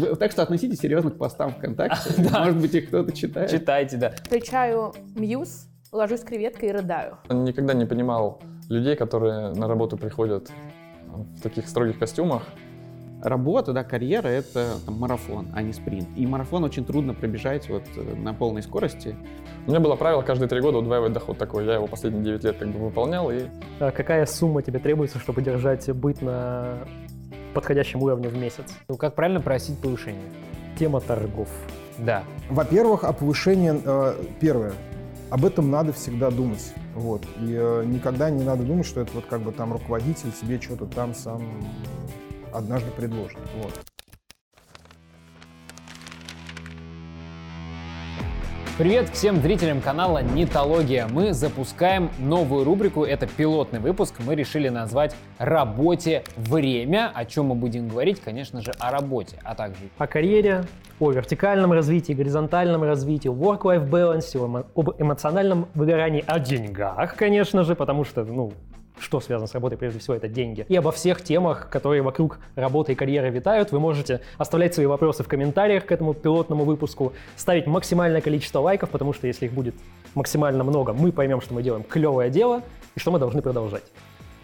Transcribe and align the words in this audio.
Вы- 0.00 0.16
Так 0.16 0.32
что 0.32 0.42
относитесь 0.42 0.78
серьезно 0.80 1.10
к 1.10 1.18
постам 1.18 1.50
ВКонтакте. 1.52 2.10
Может 2.32 2.56
быть, 2.60 2.74
их 2.74 2.88
кто-то 2.88 3.12
читает. 3.12 3.50
Читайте, 3.50 3.96
да. 3.96 4.10
Включаю 4.10 4.92
Мьюз, 5.14 5.66
ложусь 5.92 6.20
креветкой 6.20 6.70
и 6.70 6.72
рыдаю. 6.72 7.18
Никогда 7.28 7.74
не 7.74 7.84
понимал 7.86 8.40
людей, 8.68 8.96
которые 8.96 9.52
на 9.52 9.68
работу 9.68 9.96
приходят 9.96 10.50
в 11.06 11.42
таких 11.42 11.68
строгих 11.68 11.98
костюмах. 11.98 12.42
Работа, 13.22 13.74
да, 13.74 13.84
карьера— 13.84 14.28
это 14.28 14.66
там, 14.86 14.94
марафон, 14.98 15.48
а 15.54 15.60
не 15.60 15.74
спринт. 15.74 16.08
И 16.16 16.26
марафон 16.26 16.64
очень 16.64 16.86
трудно 16.86 17.12
пробежать 17.12 17.68
вот 17.68 17.82
э, 17.94 18.14
на 18.14 18.32
полной 18.32 18.62
скорости. 18.62 19.14
У 19.66 19.70
меня 19.70 19.78
было 19.80 19.94
правило 19.94 20.22
каждые 20.22 20.48
три 20.48 20.60
года 20.62 20.78
удваивать 20.78 21.12
доход 21.12 21.36
такой. 21.36 21.66
Я 21.66 21.74
его 21.74 21.86
последние 21.86 22.24
9 22.24 22.44
лет 22.44 22.56
как 22.56 22.68
бы 22.68 22.78
выполнял, 22.78 23.30
и 23.30 23.42
А 23.78 23.90
Какая 23.90 24.24
сумма 24.24 24.62
тебе 24.62 24.78
требуется, 24.78 25.18
чтобы 25.18 25.42
держать 25.42 25.90
быт 25.92 26.22
на 26.22 26.78
подходящем 27.54 28.02
уровне 28.02 28.28
в 28.28 28.36
месяц? 28.36 28.64
Ну, 28.88 28.96
как 28.96 29.14
правильно 29.14 29.40
просить 29.40 29.78
повышение? 29.78 30.22
Тема 30.78 31.00
торгов. 31.00 31.48
Да. 31.98 32.24
Во-первых, 32.48 33.04
о 33.04 33.12
повышении, 33.12 33.80
э, 33.84 34.24
первое, 34.40 34.72
об 35.30 35.44
этом 35.44 35.70
надо 35.70 35.92
всегда 35.92 36.30
думать. 36.30 36.72
Вот. 36.94 37.24
И 37.38 37.54
э, 37.58 37.84
никогда 37.86 38.30
не 38.30 38.42
надо 38.42 38.64
думать, 38.64 38.86
что 38.86 39.00
это 39.00 39.12
вот 39.14 39.26
как 39.26 39.42
бы 39.42 39.52
там 39.52 39.72
руководитель 39.72 40.32
тебе 40.32 40.60
что-то 40.60 40.86
там 40.86 41.14
сам 41.14 41.42
однажды 42.52 42.90
предложит. 42.90 43.38
Вот. 43.62 43.89
Привет 48.80 49.10
всем 49.10 49.42
зрителям 49.42 49.82
канала 49.82 50.22
Нитология. 50.22 51.06
Мы 51.06 51.34
запускаем 51.34 52.08
новую 52.18 52.64
рубрику, 52.64 53.04
это 53.04 53.26
пилотный 53.26 53.78
выпуск. 53.78 54.14
Мы 54.20 54.34
решили 54.34 54.70
назвать 54.70 55.14
«Работе 55.36 56.24
время». 56.34 57.12
О 57.14 57.26
чем 57.26 57.48
мы 57.48 57.56
будем 57.56 57.88
говорить? 57.88 58.22
Конечно 58.22 58.62
же, 58.62 58.72
о 58.78 58.90
работе, 58.90 59.38
а 59.44 59.54
также 59.54 59.82
О 59.98 60.06
карьере, 60.06 60.64
о 60.98 61.10
вертикальном 61.10 61.74
развитии, 61.74 62.14
горизонтальном 62.14 62.82
развитии, 62.82 63.28
work-life 63.28 63.86
balance, 63.86 64.64
об 64.74 64.90
эмоциональном 64.98 65.68
выгорании, 65.74 66.24
о 66.26 66.38
деньгах, 66.38 67.16
конечно 67.16 67.64
же, 67.64 67.74
потому 67.74 68.04
что, 68.04 68.24
ну, 68.24 68.54
что 69.00 69.20
связано 69.20 69.46
с 69.46 69.54
работой, 69.54 69.76
прежде 69.76 69.98
всего, 69.98 70.14
это 70.14 70.28
деньги. 70.28 70.64
И 70.68 70.76
обо 70.76 70.92
всех 70.92 71.22
темах, 71.22 71.68
которые 71.70 72.02
вокруг 72.02 72.38
работы 72.54 72.92
и 72.92 72.94
карьеры 72.94 73.30
витают, 73.30 73.72
вы 73.72 73.80
можете 73.80 74.20
оставлять 74.38 74.74
свои 74.74 74.86
вопросы 74.86 75.22
в 75.24 75.28
комментариях 75.28 75.86
к 75.86 75.92
этому 75.92 76.14
пилотному 76.14 76.64
выпуску, 76.64 77.12
ставить 77.36 77.66
максимальное 77.66 78.20
количество 78.20 78.60
лайков, 78.60 78.90
потому 78.90 79.12
что 79.12 79.26
если 79.26 79.46
их 79.46 79.52
будет 79.52 79.74
максимально 80.14 80.64
много, 80.64 80.92
мы 80.92 81.12
поймем, 81.12 81.40
что 81.40 81.54
мы 81.54 81.62
делаем 81.62 81.82
клевое 81.84 82.30
дело 82.30 82.62
и 82.94 83.00
что 83.00 83.10
мы 83.10 83.18
должны 83.18 83.42
продолжать. 83.42 83.84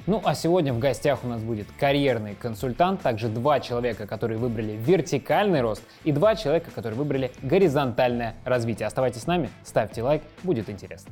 Ну, 0.07 0.23
а 0.25 0.37
сегодня 0.37 0.73
в 0.73 0.79
гостях 0.79 1.25
у 1.25 1.27
нас 1.27 1.43
будет 1.43 1.67
карьерный 1.81 2.37
консультант, 2.37 3.03
также 3.03 3.29
два 3.29 3.59
человека, 3.59 4.07
которые 4.07 4.39
выбрали 4.39 4.79
вертикальный 4.81 5.61
рост, 5.61 5.83
и 6.05 6.13
два 6.13 6.37
человека, 6.37 6.71
которые 6.73 6.97
выбрали 6.97 7.33
горизонтальное 7.43 8.37
развитие. 8.45 8.87
Оставайтесь 8.87 9.23
с 9.23 9.27
нами, 9.27 9.51
ставьте 9.65 10.05
лайк, 10.05 10.23
будет 10.45 10.71
интересно. 10.71 11.11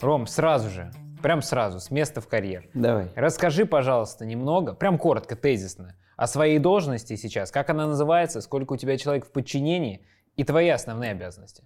Ром, 0.00 0.26
сразу 0.26 0.70
же, 0.70 0.90
прям 1.22 1.42
сразу, 1.42 1.80
с 1.80 1.90
места 1.90 2.20
в 2.20 2.28
карьер. 2.28 2.68
Давай. 2.74 3.10
Расскажи, 3.14 3.66
пожалуйста, 3.66 4.26
немного, 4.26 4.74
прям 4.74 4.98
коротко, 4.98 5.36
тезисно, 5.36 5.96
о 6.16 6.26
своей 6.26 6.58
должности 6.58 7.16
сейчас, 7.16 7.50
как 7.50 7.70
она 7.70 7.86
называется, 7.86 8.40
сколько 8.40 8.74
у 8.74 8.76
тебя 8.76 8.98
человек 8.98 9.26
в 9.26 9.30
подчинении 9.30 10.06
и 10.36 10.44
твои 10.44 10.68
основные 10.68 11.12
обязанности. 11.12 11.64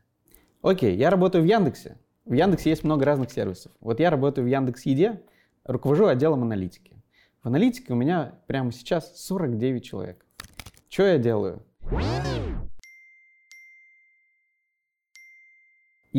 Окей, 0.63 0.97
я 0.97 1.11
работаю 1.11 1.43
в 1.43 1.47
Яндексе. 1.47 1.99
В 2.25 2.33
Яндексе 2.33 2.71
есть 2.71 2.85
много 2.85 3.05
разных 3.05 3.31
сервисов. 3.31 3.73
Вот 3.81 4.01
я 4.01 4.11
работаю 4.11 4.45
в 4.45 4.49
Яндекс 4.49 4.87
Еде, 4.87 5.23
руковожу 5.65 6.07
отделом 6.07 6.43
аналитики. 6.43 7.03
В 7.43 7.47
аналитике 7.47 7.93
у 7.93 7.97
меня 7.97 8.35
прямо 8.47 8.73
сейчас 8.73 9.17
49 9.25 9.85
человек. 9.85 10.25
Что 10.89 11.05
я 11.05 11.19
делаю? 11.19 11.63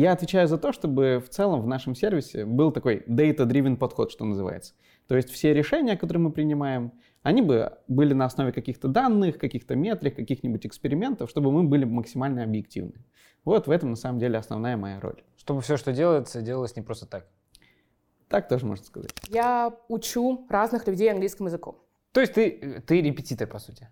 Я 0.00 0.12
отвечаю 0.12 0.48
за 0.48 0.56
то, 0.56 0.72
чтобы 0.72 1.22
в 1.22 1.28
целом 1.28 1.60
в 1.60 1.66
нашем 1.66 1.94
сервисе 1.94 2.46
был 2.46 2.72
такой 2.72 3.04
data-driven 3.06 3.76
подход, 3.76 4.10
что 4.10 4.24
называется. 4.24 4.72
То 5.06 5.14
есть 5.14 5.28
все 5.28 5.52
решения, 5.52 5.94
которые 5.94 6.22
мы 6.22 6.32
принимаем, 6.32 6.92
они 7.22 7.42
бы 7.42 7.74
были 7.86 8.14
на 8.14 8.24
основе 8.24 8.50
каких-то 8.50 8.88
данных, 8.88 9.36
каких-то 9.36 9.76
метрик, 9.76 10.16
каких-нибудь 10.16 10.64
экспериментов, 10.64 11.28
чтобы 11.28 11.52
мы 11.52 11.64
были 11.64 11.84
максимально 11.84 12.44
объективны. 12.44 13.04
Вот 13.44 13.66
в 13.66 13.70
этом 13.70 13.90
на 13.90 13.96
самом 13.96 14.18
деле 14.18 14.38
основная 14.38 14.78
моя 14.78 15.00
роль. 15.00 15.22
Чтобы 15.36 15.60
все, 15.60 15.76
что 15.76 15.92
делается, 15.92 16.40
делалось 16.40 16.76
не 16.76 16.82
просто 16.82 17.04
так. 17.04 17.26
Так 18.28 18.48
тоже 18.48 18.64
можно 18.64 18.86
сказать. 18.86 19.12
Я 19.28 19.70
учу 19.88 20.46
разных 20.48 20.86
людей 20.86 21.10
английскому 21.10 21.50
языку. 21.50 21.76
То 22.12 22.22
есть 22.22 22.32
ты, 22.32 22.82
ты 22.86 23.02
репетитор, 23.02 23.46
по 23.46 23.58
сути. 23.58 23.90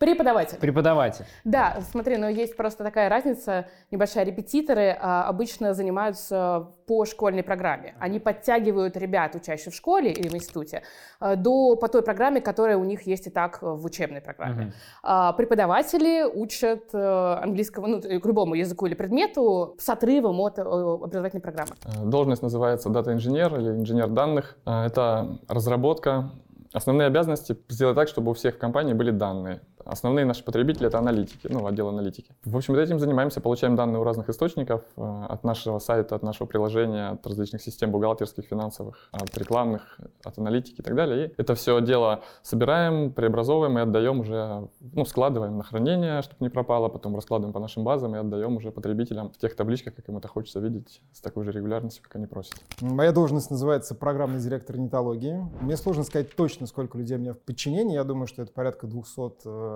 Преподаватель. 0.00 0.56
Преподаватель. 0.58 1.26
Да, 1.44 1.76
смотри, 1.90 2.16
но 2.16 2.26
есть 2.26 2.56
просто 2.56 2.84
такая 2.84 3.10
разница 3.10 3.66
небольшая. 3.90 4.24
Репетиторы 4.24 4.96
а, 4.98 5.24
обычно 5.28 5.74
занимаются 5.74 6.68
по 6.86 7.04
школьной 7.04 7.42
программе. 7.42 7.94
Они 8.00 8.18
подтягивают 8.18 8.96
ребят, 8.96 9.34
учащихся 9.34 9.70
в 9.70 9.74
школе 9.74 10.10
или 10.10 10.28
в 10.28 10.34
институте, 10.34 10.84
а, 11.20 11.36
до, 11.36 11.76
по 11.76 11.88
той 11.88 12.00
программе, 12.00 12.40
которая 12.40 12.78
у 12.78 12.84
них 12.84 13.02
есть 13.02 13.26
и 13.26 13.30
так 13.30 13.58
э, 13.60 13.66
в 13.66 13.84
учебной 13.84 14.22
программе. 14.22 14.62
Мгм. 14.62 14.72
А, 15.02 15.32
преподаватели 15.34 16.24
учат 16.24 16.94
э, 16.94 17.38
английскому, 17.42 17.86
ну, 17.86 18.00
к 18.00 18.26
любому 18.26 18.54
языку 18.54 18.86
или 18.86 18.94
предмету 18.94 19.76
с 19.78 19.86
отрывом 19.90 20.40
от 20.40 20.58
э, 20.58 20.62
образовательной 20.62 21.42
программы. 21.42 21.72
Э, 21.84 22.06
Должность 22.06 22.40
называется 22.40 22.88
дата-инженер 22.88 23.54
или 23.54 23.68
инженер 23.68 24.08
данных. 24.08 24.56
Э, 24.64 24.86
Это 24.86 25.38
разработка. 25.46 26.30
Основные 26.72 27.08
обязанности 27.08 27.56
сделать 27.68 27.96
так, 27.96 28.08
чтобы 28.08 28.30
у 28.30 28.34
всех 28.34 28.54
в 28.54 28.58
компании 28.58 28.94
были 28.94 29.10
данные. 29.10 29.60
Основные 29.84 30.24
наши 30.24 30.44
потребители— 30.44 30.86
это 30.88 30.98
аналитики, 30.98 31.48
ну, 31.50 31.66
отдел 31.66 31.88
аналитики. 31.88 32.34
В 32.44 32.56
общем, 32.56 32.74
этим 32.74 32.98
занимаемся, 32.98 33.40
получаем 33.40 33.76
данные 33.76 34.00
у 34.00 34.04
разных 34.04 34.28
источников, 34.28 34.82
э, 34.96 35.26
от 35.28 35.44
нашего 35.44 35.78
сайта, 35.78 36.14
от 36.14 36.22
нашего 36.22 36.46
приложения, 36.46 37.10
от 37.10 37.26
различных 37.26 37.62
систем 37.62 37.90
бухгалтерских, 37.90 38.44
финансовых, 38.44 39.08
от 39.12 39.36
рекламных, 39.36 39.98
от 40.24 40.38
аналитики 40.38 40.80
и 40.80 40.82
так 40.82 40.94
далее. 40.94 41.26
И 41.26 41.34
это 41.36 41.54
все 41.54 41.80
дело 41.80 42.22
собираем, 42.42 43.12
преобразовываем 43.12 43.78
и 43.78 43.82
отдаем 43.82 44.20
уже, 44.20 44.68
ну, 44.80 45.04
складываем 45.04 45.56
на 45.56 45.64
хранение, 45.64 46.22
чтобы 46.22 46.36
не 46.40 46.48
пропало, 46.48 46.88
потом 46.88 47.14
раскладываем 47.14 47.52
по 47.52 47.60
нашим 47.60 47.84
базам 47.84 48.14
и 48.14 48.18
отдаем 48.18 48.56
уже 48.56 48.70
потребителям 48.70 49.30
в 49.30 49.38
тех 49.38 49.54
табличках, 49.56 49.94
как 49.94 50.08
им 50.08 50.18
это 50.18 50.28
хочется 50.28 50.60
видеть, 50.60 51.02
с 51.12 51.20
такой 51.20 51.44
же 51.44 51.52
регулярностью, 51.52 52.02
как 52.02 52.16
они 52.16 52.26
просят. 52.26 52.54
Моя 52.80 53.12
должность 53.12 53.50
называется 53.50 53.94
программный 53.94 54.40
директор 54.40 54.76
нетологии. 54.76 55.46
Мне 55.60 55.76
сложно 55.76 56.04
сказать 56.04 56.34
точно, 56.34 56.66
сколько 56.66 56.98
людей 56.98 57.16
у 57.16 57.20
меня 57.20 57.34
в 57.34 57.38
подчинении. 57.38 57.94
Я 57.94 58.04
думаю, 58.04 58.26
что 58.26 58.42
это 58.42 58.52
порядка 58.52 58.86
200 58.86 59.20
э, 59.44 59.69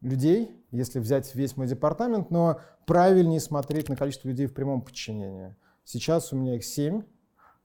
людей, 0.00 0.50
если 0.70 0.98
взять 0.98 1.34
весь 1.34 1.56
мой 1.56 1.66
департамент, 1.66 2.30
но 2.30 2.60
правильнее 2.86 3.40
смотреть 3.40 3.88
на 3.88 3.96
количество 3.96 4.28
людей 4.28 4.46
в 4.46 4.54
прямом 4.54 4.82
подчинении. 4.82 5.54
Сейчас 5.84 6.32
у 6.32 6.36
меня 6.36 6.56
их 6.56 6.64
7. 6.64 7.02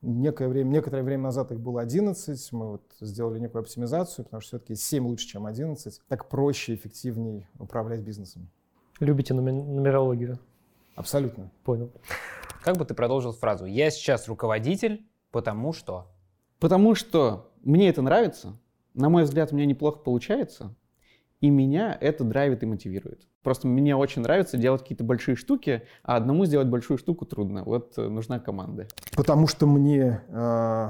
Некое 0.03 0.47
время, 0.47 0.69
некоторое 0.69 1.01
время 1.03 1.23
назад 1.23 1.51
их 1.51 1.59
было 1.59 1.81
11. 1.81 2.51
Мы 2.51 2.71
вот 2.71 2.83
сделали 2.99 3.39
некую 3.39 3.61
оптимизацию, 3.61 4.25
потому 4.25 4.41
что 4.41 4.57
все-таки 4.57 4.75
7 4.75 5.07
лучше, 5.07 5.27
чем 5.27 5.45
11. 5.45 6.01
Так 6.07 6.29
проще, 6.29 6.75
эффективнее 6.75 7.49
управлять 7.57 8.01
бизнесом. 8.01 8.49
Любите 8.99 9.33
нуме- 9.33 9.51
нумерологию? 9.51 10.39
Абсолютно. 10.95 11.51
Понял. 11.63 11.91
Как 12.63 12.77
бы 12.77 12.85
ты 12.85 12.93
продолжил 12.93 13.31
фразу? 13.31 13.65
Я 13.65 13.89
сейчас 13.89 14.27
руководитель, 14.27 15.07
потому 15.31 15.73
что... 15.73 16.07
Потому 16.59 16.95
что 16.95 17.51
мне 17.63 17.89
это 17.89 18.01
нравится, 18.01 18.57
на 18.93 19.09
мой 19.09 19.23
взгляд, 19.23 19.51
у 19.51 19.55
меня 19.55 19.67
неплохо 19.67 19.99
получается, 19.99 20.73
и 21.41 21.49
меня 21.49 21.97
это 21.99 22.23
драйвит 22.23 22.63
и 22.63 22.65
мотивирует. 22.65 23.27
Просто 23.43 23.67
мне 23.67 23.95
очень 23.95 24.23
нравится 24.23 24.57
делать 24.57 24.81
какие-то 24.81 25.03
большие 25.03 25.35
штуки, 25.35 25.83
а 26.03 26.17
одному 26.17 26.45
сделать 26.45 26.67
большую 26.67 26.97
штуку 26.97 27.25
трудно. 27.25 27.63
Вот 27.63 27.97
э, 27.97 28.07
нужна 28.07 28.39
команда. 28.39 28.87
Потому 29.15 29.47
что 29.47 29.67
мне 29.67 30.21
э, 30.27 30.89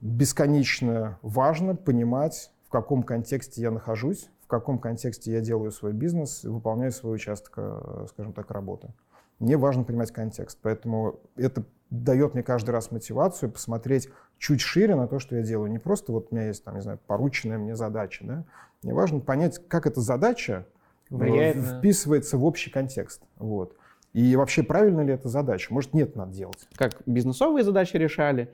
бесконечно 0.00 1.18
важно 1.22 1.74
понимать, 1.74 2.52
в 2.66 2.70
каком 2.70 3.02
контексте 3.02 3.62
я 3.62 3.70
нахожусь, 3.70 4.28
в 4.44 4.46
каком 4.46 4.78
контексте 4.78 5.32
я 5.32 5.40
делаю 5.40 5.72
свой 5.72 5.92
бизнес 5.92 6.44
выполняю 6.44 6.92
свой 6.92 7.16
участок, 7.16 7.54
э, 7.56 8.06
скажем 8.10 8.32
так, 8.32 8.50
работы. 8.50 8.92
Мне 9.38 9.56
важно 9.56 9.82
понимать 9.82 10.12
контекст, 10.12 10.58
поэтому 10.62 11.18
это 11.34 11.64
дает 11.92 12.32
мне 12.34 12.42
каждый 12.42 12.70
раз 12.70 12.90
мотивацию 12.90 13.50
посмотреть 13.50 14.08
чуть 14.38 14.60
шире 14.60 14.94
на 14.94 15.06
то, 15.06 15.18
что 15.18 15.36
я 15.36 15.42
делаю. 15.42 15.70
Не 15.70 15.78
просто 15.78 16.10
вот 16.10 16.28
у 16.30 16.34
меня 16.34 16.46
есть, 16.48 16.64
там, 16.64 16.74
не 16.74 16.80
знаю, 16.80 16.98
порученная 17.06 17.58
мне 17.58 17.76
задача, 17.76 18.24
да? 18.24 18.44
Мне 18.82 18.94
важно 18.94 19.20
понять, 19.20 19.60
как 19.68 19.86
эта 19.86 20.00
задача 20.00 20.66
э, 21.10 21.14
Влияет 21.14 21.56
на- 21.56 21.78
вписывается 21.78 22.38
в 22.38 22.44
общий 22.44 22.70
контекст. 22.70 23.22
Вот. 23.36 23.76
И 24.14 24.34
вообще 24.36 24.62
правильно 24.62 25.02
ли 25.02 25.12
эта 25.12 25.28
задача? 25.28 25.72
Может, 25.72 25.92
нет, 25.92 26.16
надо 26.16 26.32
делать. 26.32 26.66
Как 26.74 27.02
бизнесовые 27.06 27.62
задачи 27.62 27.96
решали, 27.96 28.52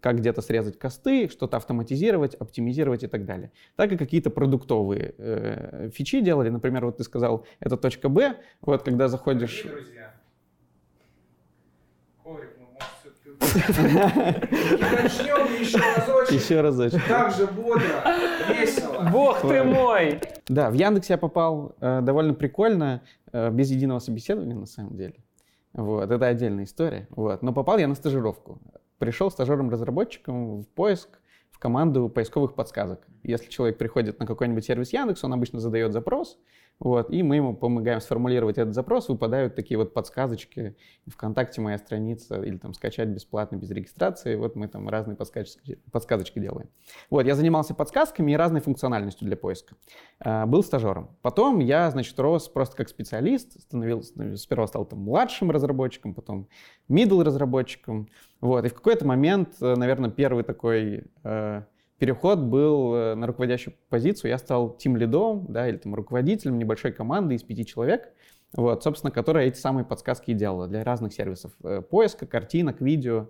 как 0.00 0.18
где-то 0.18 0.42
срезать 0.42 0.78
косты, 0.78 1.28
что-то 1.28 1.56
автоматизировать, 1.56 2.34
оптимизировать 2.34 3.04
и 3.04 3.06
так 3.06 3.24
далее. 3.24 3.52
Так 3.76 3.92
и 3.92 3.96
какие-то 3.96 4.30
продуктовые 4.30 5.14
э, 5.16 5.90
фичи 5.94 6.20
делали. 6.20 6.48
Например, 6.48 6.86
вот 6.86 6.98
ты 6.98 7.04
сказал, 7.04 7.46
это 7.60 7.76
точка 7.76 8.08
Б. 8.08 8.36
Вот 8.60 8.82
когда 8.82 9.08
заходишь... 9.08 9.64
Начнем 13.40 15.60
еще 15.60 15.78
разочек. 15.78 16.30
Еще 16.30 16.60
разочек. 16.60 17.00
Так 17.08 17.34
же 17.34 17.46
бодро, 17.46 17.82
весело. 18.48 19.08
Бог 19.10 19.40
ты 19.40 19.64
мой! 19.64 20.20
Да, 20.46 20.70
в 20.70 20.74
Яндекс 20.74 21.10
я 21.10 21.18
попал 21.18 21.74
э, 21.80 22.00
довольно 22.02 22.34
прикольно, 22.34 23.02
э, 23.32 23.50
без 23.50 23.70
единого 23.70 23.98
собеседования 23.98 24.54
на 24.54 24.66
самом 24.66 24.96
деле. 24.96 25.14
Вот, 25.72 26.10
это 26.10 26.26
отдельная 26.26 26.64
история. 26.64 27.08
Вот. 27.10 27.42
Но 27.42 27.52
попал 27.52 27.78
я 27.78 27.88
на 27.88 27.94
стажировку. 27.94 28.60
Пришел 28.98 29.30
стажером-разработчиком 29.30 30.62
в 30.62 30.68
поиск 30.68 31.08
команду 31.60 32.08
поисковых 32.08 32.54
подсказок. 32.54 33.06
Если 33.22 33.48
человек 33.48 33.78
приходит 33.78 34.18
на 34.18 34.26
какой-нибудь 34.26 34.64
сервис 34.64 34.92
Яндекс, 34.92 35.22
он 35.22 35.32
обычно 35.32 35.60
задает 35.60 35.92
запрос, 35.92 36.38
вот, 36.80 37.10
и 37.10 37.22
мы 37.22 37.36
ему 37.36 37.54
помогаем 37.54 38.00
сформулировать 38.00 38.56
этот 38.56 38.74
запрос, 38.74 39.10
выпадают 39.10 39.54
такие 39.54 39.76
вот 39.76 39.92
подсказочки. 39.92 40.76
Вконтакте 41.06 41.60
моя 41.60 41.76
страница, 41.76 42.42
или 42.42 42.56
там 42.56 42.72
скачать 42.72 43.08
бесплатно, 43.08 43.56
без 43.56 43.70
регистрации. 43.70 44.34
Вот 44.34 44.56
мы 44.56 44.66
там 44.66 44.88
разные 44.88 45.14
подсказочки, 45.14 45.78
подсказочки 45.92 46.38
делаем. 46.38 46.70
Вот, 47.10 47.26
я 47.26 47.34
занимался 47.34 47.74
подсказками 47.74 48.32
и 48.32 48.34
разной 48.34 48.62
функциональностью 48.62 49.26
для 49.26 49.36
поиска. 49.36 49.76
А, 50.20 50.46
был 50.46 50.62
стажером. 50.62 51.18
Потом 51.20 51.58
я, 51.58 51.90
значит, 51.90 52.18
рос 52.18 52.48
просто 52.48 52.76
как 52.78 52.88
специалист, 52.88 53.60
становился, 53.60 54.36
сперва 54.38 54.66
стал 54.66 54.86
там 54.86 55.00
младшим 55.00 55.50
разработчиком, 55.50 56.14
потом 56.14 56.48
middle 56.88 57.22
разработчиком. 57.22 58.08
Вот, 58.40 58.64
и 58.64 58.68
в 58.68 58.74
какой-то 58.74 59.06
момент, 59.06 59.56
э, 59.60 59.74
наверное, 59.76 60.10
первый 60.10 60.44
такой 60.44 61.04
э, 61.24 61.62
переход 61.98 62.38
был 62.38 62.94
э, 62.94 63.14
на 63.14 63.26
руководящую 63.26 63.74
позицию. 63.90 64.30
Я 64.30 64.38
стал 64.38 64.76
тим 64.76 64.96
лидом, 64.96 65.46
да, 65.48 65.68
или 65.68 65.76
там 65.76 65.94
руководителем 65.94 66.58
небольшой 66.58 66.92
команды 66.92 67.34
из 67.34 67.42
пяти 67.42 67.66
человек, 67.66 68.12
вот, 68.54 68.82
собственно, 68.82 69.10
которая 69.10 69.46
эти 69.46 69.58
самые 69.58 69.84
подсказки 69.84 70.30
и 70.30 70.34
делала 70.34 70.66
для 70.66 70.82
разных 70.82 71.12
сервисов 71.12 71.52
э, 71.62 71.82
поиска, 71.82 72.26
картинок, 72.26 72.80
видео 72.80 73.28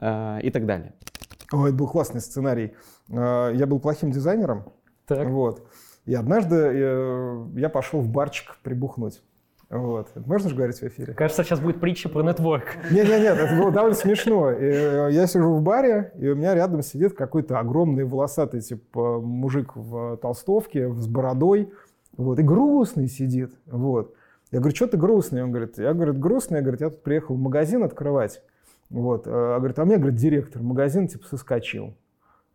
э, 0.00 0.40
и 0.42 0.50
так 0.50 0.66
далее. 0.66 0.94
Ой, 1.52 1.70
это 1.70 1.78
был 1.78 1.88
классный 1.88 2.20
сценарий. 2.20 2.74
Э, 3.08 3.52
я 3.54 3.66
был 3.66 3.78
плохим 3.78 4.10
дизайнером, 4.10 4.72
Так. 5.06 5.28
вот. 5.28 5.68
И 6.04 6.14
однажды 6.14 7.46
я 7.56 7.68
пошел 7.68 8.00
в 8.00 8.08
барчик 8.08 8.56
прибухнуть. 8.62 9.20
Вот. 9.70 10.08
Можно 10.26 10.48
же 10.48 10.56
говорить 10.56 10.78
в 10.78 10.82
эфире? 10.82 11.12
Кажется, 11.12 11.44
сейчас 11.44 11.60
будет 11.60 11.78
притча 11.78 12.08
про 12.08 12.22
нетворк. 12.22 12.76
Нет, 12.90 13.06
нет, 13.06 13.20
нет, 13.20 13.38
это 13.38 13.54
было 13.54 13.70
довольно 13.70 13.96
смешно. 13.96 14.50
И, 14.50 14.64
э, 14.64 15.08
я 15.10 15.26
сижу 15.26 15.52
в 15.54 15.62
баре, 15.62 16.12
и 16.18 16.26
у 16.28 16.34
меня 16.34 16.54
рядом 16.54 16.80
сидит 16.82 17.14
какой-то 17.14 17.58
огромный 17.58 18.04
волосатый 18.04 18.62
типа 18.62 19.20
мужик 19.20 19.76
в 19.76 20.16
толстовке 20.18 20.90
с 20.94 21.06
бородой, 21.06 21.70
вот, 22.16 22.38
и 22.38 22.42
грустный 22.42 23.08
сидит, 23.08 23.52
вот. 23.66 24.14
Я 24.50 24.60
говорю, 24.60 24.74
что 24.74 24.86
ты 24.86 24.96
грустный? 24.96 25.42
Он 25.42 25.50
говорит, 25.50 25.76
я, 25.78 25.92
говорит, 25.92 26.18
грустный, 26.18 26.56
я, 26.56 26.62
говорит, 26.62 26.80
я 26.80 26.88
тут 26.88 27.02
приехал 27.02 27.34
в 27.34 27.38
магазин 27.38 27.82
открывать, 27.82 28.42
вот. 28.88 29.24
А, 29.26 29.58
говорит, 29.58 29.78
а 29.78 29.84
мне, 29.84 29.98
говорит, 29.98 30.18
директор 30.18 30.62
магазин 30.62 31.08
типа 31.08 31.26
соскочил. 31.26 31.94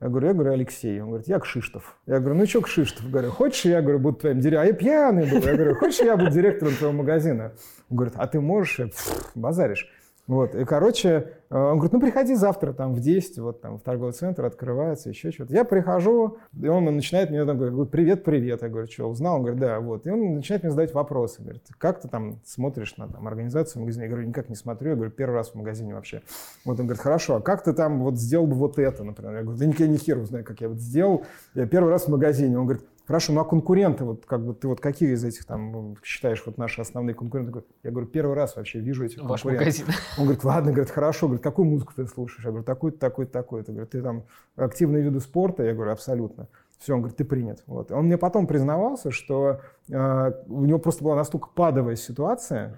Я 0.04 0.10
говорю, 0.10 0.28
я 0.28 0.34
говорю, 0.34 0.52
Алексей. 0.52 1.00
Он 1.00 1.08
говорит, 1.08 1.30
я 1.30 1.40
Кшиштов. 1.40 1.96
Я 2.08 2.20
говорю, 2.20 2.36
ну 2.36 2.46
что 2.46 2.60
Кшиштов? 2.60 3.10
Говорю, 3.10 3.32
хочешь, 3.32 3.64
я 3.64 3.82
говорю, 3.82 4.00
буду 4.00 4.18
твоим 4.18 4.42
директором? 4.42 4.64
А 4.64 4.68
я 4.68 4.74
пьяный 4.74 5.26
был. 5.26 5.42
Я 5.42 5.56
говорю, 5.56 5.76
хочешь, 5.76 6.02
я 6.02 6.18
буду 6.18 6.30
директором 6.30 6.76
твоего 6.76 6.98
магазина? 6.98 7.54
Он 7.90 7.96
говорит, 7.96 8.14
а 8.18 8.28
ты 8.28 8.42
можешь? 8.42 8.80
Я, 8.80 8.88
«Пф, 8.88 9.32
базаришь. 9.34 9.90
Вот, 10.26 10.56
и, 10.56 10.64
короче, 10.64 11.34
э, 11.50 11.58
он 11.58 11.80
говорит, 11.80 11.92
ну, 11.92 12.00
приходи 12.00 12.34
завтра 12.36 12.72
там 12.72 12.94
в 12.94 13.02
10, 13.02 13.40
вот 13.40 13.60
там 13.60 13.78
в 13.78 13.82
торговый 13.82 14.14
центр 14.14 14.46
открывается, 14.46 15.10
еще 15.10 15.32
что-то. 15.32 15.54
Я 15.54 15.66
прихожу, 15.66 16.38
и 16.58 16.68
он 16.68 16.86
начинает 16.86 17.30
мне 17.30 17.44
там 17.46 17.58
говорит, 17.58 17.92
привет, 17.92 18.24
привет. 18.24 18.62
Я 18.62 18.70
говорю, 18.70 18.88
что, 18.88 19.10
узнал? 19.10 19.36
Он 19.36 19.42
говорит, 19.42 19.60
да, 19.60 19.82
вот. 19.82 20.08
И 20.08 20.10
он 20.10 20.36
начинает 20.36 20.64
мне 20.64 20.70
задавать 20.70 20.94
вопросы. 20.94 21.42
Говорит, 21.42 21.64
как 21.78 22.00
ты 22.00 22.08
там 22.08 22.40
смотришь 22.46 22.96
на 22.96 23.10
там, 23.10 23.28
организацию 23.28 23.82
магазина? 23.82 24.04
Я 24.04 24.10
говорю, 24.10 24.28
никак 24.30 24.48
не 24.48 24.56
смотрю. 24.56 24.92
Я 24.92 24.96
говорю, 24.96 25.12
первый 25.12 25.36
раз 25.36 25.50
в 25.50 25.56
магазине 25.56 25.94
вообще. 25.94 26.22
Вот 26.64 26.80
он 26.80 26.86
говорит, 26.86 27.04
хорошо, 27.04 27.36
а 27.36 27.42
как 27.42 27.66
ты 27.66 27.74
там 27.74 28.02
вот 28.02 28.18
сделал 28.18 28.48
бы 28.48 28.56
вот 28.56 28.80
это, 28.80 29.04
например? 29.04 29.36
Я 29.36 29.42
говорю, 29.42 29.60
да 29.60 29.66
никакой 29.66 29.90
ни 29.90 29.98
хер 29.98 30.24
знаю, 30.24 30.46
как 30.46 30.62
я 30.62 30.70
вот 30.70 30.78
сделал. 30.78 31.26
Я 31.54 31.68
первый 31.68 31.90
раз 31.90 32.06
в 32.06 32.08
магазине. 32.08 32.58
Он 32.58 32.66
говорит, 32.66 32.86
Хорошо, 33.06 33.34
ну 33.34 33.42
а 33.42 33.46
конкуренты, 33.46 34.06
вот 34.06 34.26
как 34.26 34.46
бы 34.46 34.54
ты 34.54 34.68
вот 34.68 34.80
какие 34.80 35.14
из 35.14 35.24
этих 35.26 35.46
там 35.46 35.98
считаешь 36.04 36.42
вот 36.46 36.58
наши 36.58 36.80
основные 36.80 37.14
конкуренты? 37.14 37.64
Я 37.84 37.92
говорю, 37.92 38.08
первый 38.08 38.34
раз 38.34 38.56
вообще 38.56 38.80
вижу 38.80 39.04
этих 39.04 39.22
Ваш 39.22 39.42
конкурентов. 39.42 39.80
магазин. 39.80 39.86
Он 40.18 40.24
говорит, 40.24 40.44
ладно, 40.46 40.72
говорит, 40.72 40.90
хорошо, 40.90 41.28
говорит, 41.28 41.44
какую 41.44 41.66
музыку 41.66 41.92
ты 41.96 42.08
слушаешь? 42.08 42.46
Я 42.46 42.52
говорю, 42.52 42.64
такую-то, 42.64 43.00
такую-то, 43.00 43.34
такую-то. 43.34 43.72
Говорит, 43.74 43.92
ты 43.92 44.02
там 44.02 44.24
активные 44.56 45.04
виды 45.04 45.20
спорта? 45.20 45.64
Я 45.64 45.74
говорю, 45.74 45.92
абсолютно. 45.92 46.48
Все, 46.80 46.94
он 46.94 47.02
говорит, 47.02 47.18
ты 47.18 47.26
принят. 47.26 47.64
Вот. 47.66 47.92
Он 47.92 48.06
мне 48.06 48.18
потом 48.18 48.48
признавался, 48.48 49.12
что 49.12 49.62
э, 49.90 50.32
у 50.48 50.66
него 50.66 50.80
просто 50.80 51.04
была 51.04 51.16
настолько 51.16 51.48
падовая 51.54 51.96
ситуация, 51.96 52.78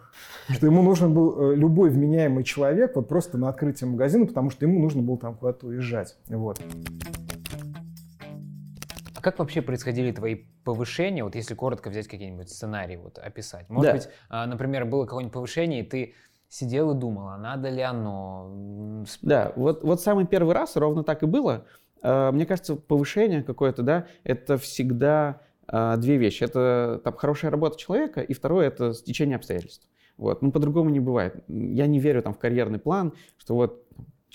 что 0.49 0.65
ему 0.65 0.83
нужен 0.83 1.13
был 1.13 1.51
э, 1.51 1.55
любой 1.55 1.89
вменяемый 1.89 2.43
человек 2.43 2.95
вот 2.95 3.07
просто 3.07 3.37
на 3.37 3.49
открытие 3.49 3.89
магазина, 3.89 4.25
потому 4.25 4.49
что 4.49 4.65
ему 4.65 4.79
нужно 4.79 5.01
было 5.01 5.17
там 5.17 5.35
куда-то 5.35 5.67
уезжать. 5.67 6.17
Вот. 6.27 6.59
А 9.25 9.31
как 9.31 9.39
вообще 9.39 9.63
происходили 9.63 10.11
твои 10.11 10.35
повышения, 10.63 11.23
вот 11.23 11.33
если 11.33 11.55
коротко 11.55 11.89
взять 11.89 12.07
какие-нибудь 12.07 12.47
сценарии, 12.47 12.95
вот 12.97 13.17
описать? 13.17 13.67
Может 13.69 13.91
Да. 13.91 13.97
быть, 13.97 14.07
а, 14.29 14.45
например, 14.45 14.85
было 14.85 15.05
какое-нибудь 15.05 15.33
повышение, 15.33 15.79
и 15.79 15.83
ты 15.83 16.13
сидел 16.47 16.91
и 16.91 16.93
думал, 16.99 17.29
а 17.29 17.37
надо 17.39 17.69
ли 17.69 17.81
оно? 17.81 19.03
Да, 19.23 19.51
вот, 19.55 19.83
вот 19.83 19.99
самый 19.99 20.27
первый 20.27 20.53
раз 20.53 20.75
ровно 20.75 21.03
так 21.03 21.23
и 21.23 21.25
было. 21.25 21.65
Э, 22.03 22.29
Мне 22.31 22.45
кажется, 22.45 22.75
повышение 22.75 23.41
какое-то, 23.41 23.81
да, 23.81 24.05
это 24.23 24.59
всегда 24.59 25.41
э, 25.67 25.95
две 25.97 26.17
вещи. 26.17 26.43
Это 26.43 27.01
там, 27.03 27.15
хорошая 27.15 27.49
работа 27.49 27.79
человека, 27.79 28.21
и 28.21 28.31
второе— 28.35 28.67
это 28.67 28.93
стечение 28.93 29.37
обстоятельств. 29.37 29.87
Вот. 30.17 30.43
Ну, 30.43 30.51
по-другому 30.51 30.91
не 30.91 30.99
бывает. 30.99 31.43
Я 31.47 31.87
не 31.87 31.99
верю 31.99 32.21
там, 32.21 32.33
в 32.35 32.37
карьерный 32.37 32.77
план, 32.79 33.13
что 33.37 33.55
вот 33.55 33.84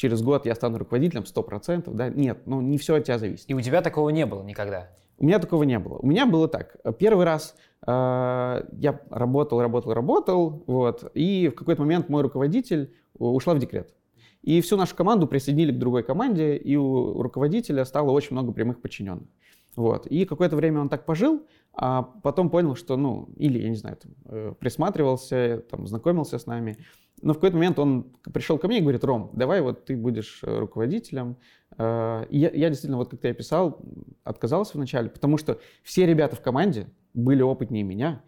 через 0.00 0.22
год 0.22 0.46
я 0.46 0.54
стану 0.54 0.78
руководителем 0.78 1.24
100%. 1.24 1.92
Да? 1.92 2.08
Нет, 2.08 2.46
ну 2.46 2.60
не 2.62 2.78
все 2.78 2.96
от 2.96 3.04
тебя 3.04 3.18
зависит. 3.18 3.44
И 3.48 3.54
у 3.54 3.60
тебя 3.60 3.82
такого 3.82 4.08
не 4.08 4.24
было 4.24 4.42
никогда? 4.42 4.90
У 5.18 5.26
меня 5.26 5.38
такого 5.38 5.64
не 5.64 5.78
было. 5.78 5.98
У 5.98 6.06
меня 6.06 6.24
было 6.24 6.48
так. 6.48 6.76
Первый 6.98 7.26
раз 7.26 7.54
э, 7.86 7.90
я 7.90 9.00
работал, 9.10 9.60
работал, 9.60 9.92
работал, 9.92 10.64
вот, 10.66 11.10
и 11.12 11.48
в 11.48 11.54
какой-то 11.54 11.82
момент 11.82 12.08
мой 12.08 12.22
руководитель 12.22 12.94
ушла 13.18 13.52
в 13.52 13.58
декрет. 13.58 13.92
И 14.40 14.62
всю 14.62 14.78
нашу 14.78 14.96
команду 14.96 15.26
присоединили 15.26 15.72
к 15.72 15.78
другой 15.78 16.02
команде, 16.02 16.56
и 16.56 16.74
у 16.76 17.20
руководителя 17.20 17.84
стало 17.84 18.10
очень 18.10 18.32
много 18.32 18.52
прямых 18.52 18.80
подчиненных. 18.80 19.28
Вот. 19.76 20.06
И 20.06 20.24
какое-то 20.24 20.56
время 20.56 20.80
он 20.80 20.88
так 20.88 21.06
пожил, 21.06 21.46
а 21.72 22.02
потом 22.02 22.50
понял, 22.50 22.74
что, 22.74 22.96
ну, 22.96 23.28
или, 23.36 23.58
я 23.58 23.68
не 23.68 23.76
знаю, 23.76 23.96
там, 23.96 24.12
э, 24.26 24.54
присматривался, 24.58 25.64
там, 25.70 25.86
знакомился 25.86 26.38
с 26.38 26.46
нами. 26.46 26.76
Но 27.22 27.32
в 27.32 27.36
какой-то 27.36 27.56
момент 27.56 27.78
он 27.78 28.12
пришел 28.32 28.58
ко 28.58 28.66
мне 28.66 28.78
и 28.78 28.80
говорит, 28.80 29.04
Ром, 29.04 29.30
давай 29.32 29.60
вот 29.60 29.84
ты 29.84 29.96
будешь 29.96 30.40
э, 30.42 30.58
руководителем. 30.58 31.36
Э, 31.78 32.24
и 32.28 32.38
Я, 32.38 32.50
я 32.50 32.68
действительно, 32.68 32.96
вот 32.96 33.10
как 33.10 33.20
ты 33.20 33.28
описал, 33.28 33.80
отказался 34.24 34.76
вначале, 34.76 35.08
потому 35.08 35.36
что 35.36 35.60
все 35.82 36.06
ребята 36.06 36.34
в 36.34 36.40
команде 36.40 36.88
были 37.14 37.42
опытнее 37.42 37.84
меня, 37.84 38.22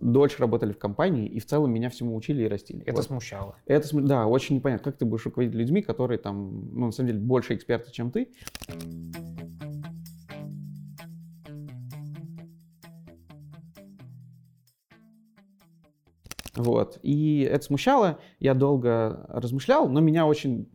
дольше 0.00 0.38
работали 0.38 0.72
в 0.72 0.78
компании 0.78 1.26
и 1.26 1.40
в 1.40 1.46
целом 1.46 1.72
меня 1.72 1.88
всему 1.88 2.14
учили 2.14 2.42
и 2.42 2.46
растили. 2.46 2.82
Это 2.82 2.96
Вот. 2.96 3.04
смущало. 3.06 3.56
Это, 3.64 3.88
да, 4.02 4.26
очень 4.26 4.56
непонятно, 4.56 4.84
как 4.84 4.98
ты 4.98 5.06
будешь 5.06 5.24
руководить 5.24 5.54
людьми, 5.54 5.80
которые 5.80 6.18
там, 6.18 6.68
ну, 6.74 6.86
на 6.86 6.92
самом 6.92 7.08
деле, 7.08 7.20
больше 7.20 7.54
эксперты, 7.54 7.90
чем 7.90 8.10
ты. 8.10 8.28
Вот. 16.62 16.98
И 17.02 17.40
это 17.50 17.64
смущало, 17.64 18.18
я 18.38 18.54
долго 18.54 19.26
размышлял, 19.28 19.88
но 19.88 20.00
меня 20.00 20.26
очень 20.26 20.68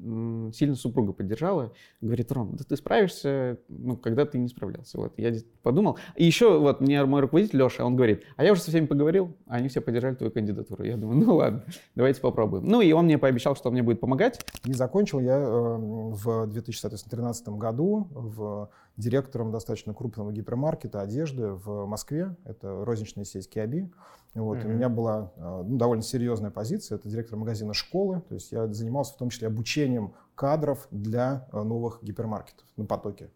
сильно 0.53 0.75
супруга 0.75 1.13
поддержала. 1.13 1.71
Говорит, 2.01 2.31
Ром, 2.31 2.55
да 2.57 2.65
ты 2.67 2.75
справишься, 2.75 3.57
ну, 3.69 3.95
когда 3.95 4.25
ты 4.25 4.37
не 4.37 4.49
справлялся. 4.49 4.97
Вот. 4.97 5.13
Я 5.17 5.33
подумал. 5.63 5.97
И 6.15 6.25
еще 6.25 6.59
вот 6.59 6.81
мне 6.81 7.05
мой 7.05 7.21
руководитель 7.21 7.59
Леша, 7.59 7.85
он 7.85 7.95
говорит, 7.95 8.23
а 8.35 8.43
я 8.43 8.51
уже 8.51 8.61
со 8.61 8.69
всеми 8.69 8.85
поговорил, 8.85 9.33
а 9.47 9.55
они 9.55 9.69
все 9.69 9.79
поддержали 9.79 10.15
твою 10.15 10.31
кандидатуру. 10.31 10.83
Я 10.83 10.97
думаю, 10.97 11.25
ну 11.25 11.35
ладно, 11.35 11.63
давайте 11.95 12.19
попробуем. 12.19 12.65
Ну 12.65 12.81
и 12.81 12.91
он 12.91 13.05
мне 13.05 13.17
пообещал, 13.17 13.55
что 13.55 13.69
он 13.69 13.73
мне 13.73 13.83
будет 13.83 14.01
помогать. 14.01 14.41
И 14.65 14.73
закончил 14.73 15.21
я 15.21 15.37
э, 15.37 15.77
в 15.77 16.47
2013 16.47 17.47
году 17.49 18.07
в 18.11 18.69
директором 18.97 19.51
достаточно 19.51 19.93
крупного 19.93 20.31
гипермаркета 20.31 21.01
одежды 21.01 21.49
в 21.51 21.85
Москве. 21.85 22.35
Это 22.43 22.83
розничная 22.83 23.23
сеть 23.25 23.49
Киаби. 23.49 23.91
Вот. 24.33 24.57
У 24.57 24.61
Мгм. 24.67 24.75
меня 24.75 24.89
была 24.89 25.31
э, 25.35 25.63
ну, 25.65 25.77
довольно 25.77 26.03
серьезная 26.03 26.51
позиция. 26.51 26.97
Это 26.97 27.07
директор 27.07 27.37
магазина 27.37 27.73
школы. 27.73 28.21
То 28.27 28.35
есть 28.35 28.51
я 28.51 28.67
занимался 28.67 29.13
в 29.13 29.17
том 29.17 29.29
числе 29.29 29.47
обучением 29.47 30.13
кадров 30.35 30.87
для 30.91 31.47
э, 31.51 31.61
новых 31.63 31.99
гипермаркетов 32.03 32.65
на 32.75 32.85
потоке. 32.85 33.29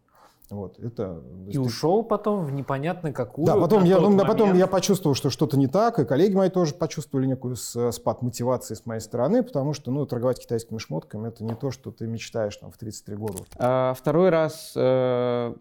Вот. 0.52 0.78
Это, 0.78 1.22
то 1.22 1.50
И 1.50 1.56
ушел 1.56 2.02
потом 2.02 2.44
в 2.44 2.52
непонятно 2.52 3.10
какую. 3.12 3.46
да, 3.46 3.56
потом 3.56 3.84
я, 3.84 3.98
ну, 3.98 4.18
потом 4.18 4.52
я 4.54 4.66
почувствовал, 4.66 5.14
что 5.14 5.30
что-то 5.30 5.56
не 5.56 5.66
так, 5.66 5.98
и 5.98 6.04
коллеги 6.04 6.36
мои 6.36 6.50
тоже 6.50 6.74
почувствовали 6.74 7.26
некую 7.26 7.56
с- 7.56 7.90
спад 7.92 8.20
мотивации 8.20 8.74
с 8.74 8.84
моей 8.84 9.00
стороны, 9.00 9.42
потому 9.42 9.72
что, 9.72 9.90
ну, 9.90 10.04
торговать 10.04 10.38
китайскими 10.40 10.76
шмотками— 10.76 11.28
это 11.28 11.42
не 11.42 11.54
то, 11.54 11.70
что 11.70 11.90
ты 11.90 12.06
мечтаешь 12.06 12.54
там 12.58 12.70
в 12.70 12.76
33 12.76 13.16
года. 13.16 13.38
А 13.56 13.94
второй 13.94 14.28
раз 14.28 14.74
э, 14.76 15.54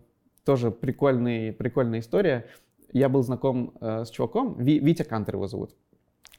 тоже 0.44 0.72
прикольный, 0.72 1.54
прикольная 1.54 2.00
история. 2.02 2.46
Я 2.92 3.08
был 3.08 3.24
знаком 3.24 3.74
э, 3.80 4.04
с 4.04 4.10
чуваком, 4.10 4.56
Ви- 4.58 4.80
Витя 4.80 5.04
Кантер 5.04 5.36
его 5.36 5.48
зовут. 5.48 5.74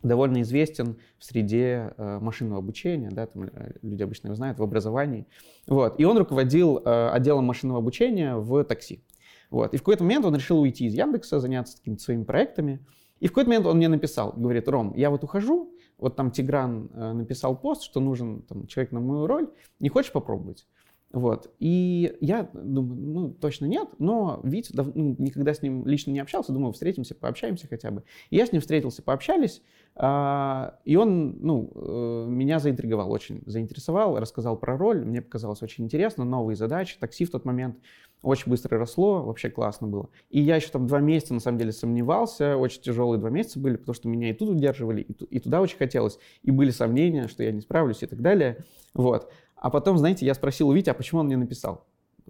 Довольно 0.03 0.43
известен 0.43 0.97
в 1.19 1.25
среде 1.25 1.95
э, 1.97 2.19
машинного 2.21 2.59
обучения, 2.59 3.11
да, 3.11 3.27
там 3.27 3.45
э, 3.45 3.73
люди 3.83 4.03
обычно 4.03 4.29
его 4.29 4.35
знают, 4.35 4.59
в 4.59 4.62
образовании. 4.62 5.27
Вот. 5.67 5.99
И 5.99 6.05
он 6.05 6.19
руководил 6.19 6.79
э, 6.79 7.09
отделом 7.11 7.45
машинного 7.45 7.79
обучения 7.79 8.37
в 8.37 8.65
такси. 8.65 9.05
Вот. 9.51 9.75
И 9.75 9.77
в 9.77 9.81
какой-то 9.81 10.05
момент 10.05 10.25
он 10.25 10.35
решил 10.35 10.61
уйти 10.61 10.87
из 10.87 10.95
Яндекса, 10.95 11.41
заняться 11.41 11.77
какими-то 11.77 12.03
своими 12.03 12.25
проектами. 12.25 12.85
И 13.21 13.27
в 13.27 13.31
какой-то 13.31 13.51
момент 13.51 13.67
он 13.67 13.77
мне 13.77 13.89
написал, 13.89 14.33
говорит, 14.37 14.69
Ром, 14.69 14.95
я 14.97 15.11
вот 15.11 15.23
ухожу, 15.23 15.73
вот 15.99 16.17
там 16.17 16.33
Тигран 16.33 16.91
написал 16.93 17.57
пост, 17.57 17.83
что 17.83 18.01
нужен 18.01 18.43
там, 18.43 18.67
человек 18.67 18.91
на 18.91 18.99
мою 18.99 19.29
роль, 19.29 19.49
не 19.79 19.89
хочешь 19.89 20.11
попробовать? 20.11 20.67
Вот. 21.12 21.50
И 21.59 22.16
я 22.21 22.49
думаю, 22.54 23.00
ну, 23.00 23.31
точно 23.31 23.66
нет, 23.66 23.88
но 23.99 24.40
Витя 24.42 24.73
дав- 24.73 24.95
ну, 24.95 25.14
никогда 25.19 25.52
с 25.52 25.61
ним 25.61 25.87
лично 25.87 26.11
не 26.11 26.21
общался, 26.21 26.52
думаю, 26.52 26.73
встретимся, 26.73 27.14
пообщаемся 27.14 27.69
хотя 27.69 27.90
бы. 27.90 28.02
И 28.31 28.37
я 28.37 28.47
с 28.47 28.52
ним 28.52 28.62
встретился, 28.62 29.02
пообщались, 29.02 29.61
а, 29.95 30.78
и 30.87 30.97
он, 30.97 31.37
ну, 31.40 31.71
э, 31.75 32.26
меня 32.28 32.59
заинтриговал, 32.59 33.12
очень 33.12 33.42
заинтересовал, 33.45 34.19
рассказал 34.19 34.57
про 34.57 34.78
роль, 34.78 35.04
мне 35.04 35.21
показалось 35.21 35.62
очень 35.62 35.85
интересно, 35.85 36.25
новые 36.25 36.57
задачи, 36.57 36.97
такси 36.99 37.26
в 37.26 37.31
тот 37.31 37.45
момент 37.45 37.76
очень 38.23 38.49
быстро 38.50 38.78
росло, 38.78 39.23
вообще 39.23 39.50
классно 39.50 39.88
было. 39.88 40.09
И 40.31 40.40
я 40.40 40.57
еще 40.57 40.69
там 40.69 40.87
два 40.87 41.00
месяца, 41.00 41.35
на 41.35 41.40
самом 41.40 41.59
деле, 41.59 41.73
сомневался, 41.73 42.57
очень 42.57 42.81
тяжелые 42.81 43.19
два 43.19 43.28
месяца 43.28 43.59
были, 43.59 43.76
потому 43.76 43.95
что 43.95 44.09
меня 44.09 44.31
и 44.31 44.33
тут 44.33 44.49
удерживали, 44.49 45.02
и, 45.02 45.12
ту- 45.12 45.26
и 45.26 45.40
туда 45.40 45.61
очень 45.61 45.76
хотелось, 45.76 46.19
и 46.42 46.50
были 46.50 46.71
сомнения, 46.71 47.28
что 47.28 47.42
я 47.42 47.52
не 47.52 47.61
справлюсь 47.61 48.02
и 48.02 48.07
так 48.07 48.23
далее, 48.23 48.64
вот. 48.95 49.31
А 49.62 49.71
потом, 49.71 49.97
знаете, 49.97 50.26
я 50.26 50.35
спросил 50.35 50.69
у 50.69 50.73
Вити, 50.73 50.90
а 50.90 50.95
почему 50.95 51.21
он 51.21 51.26
мне 51.26 51.37
написал? 51.37 51.87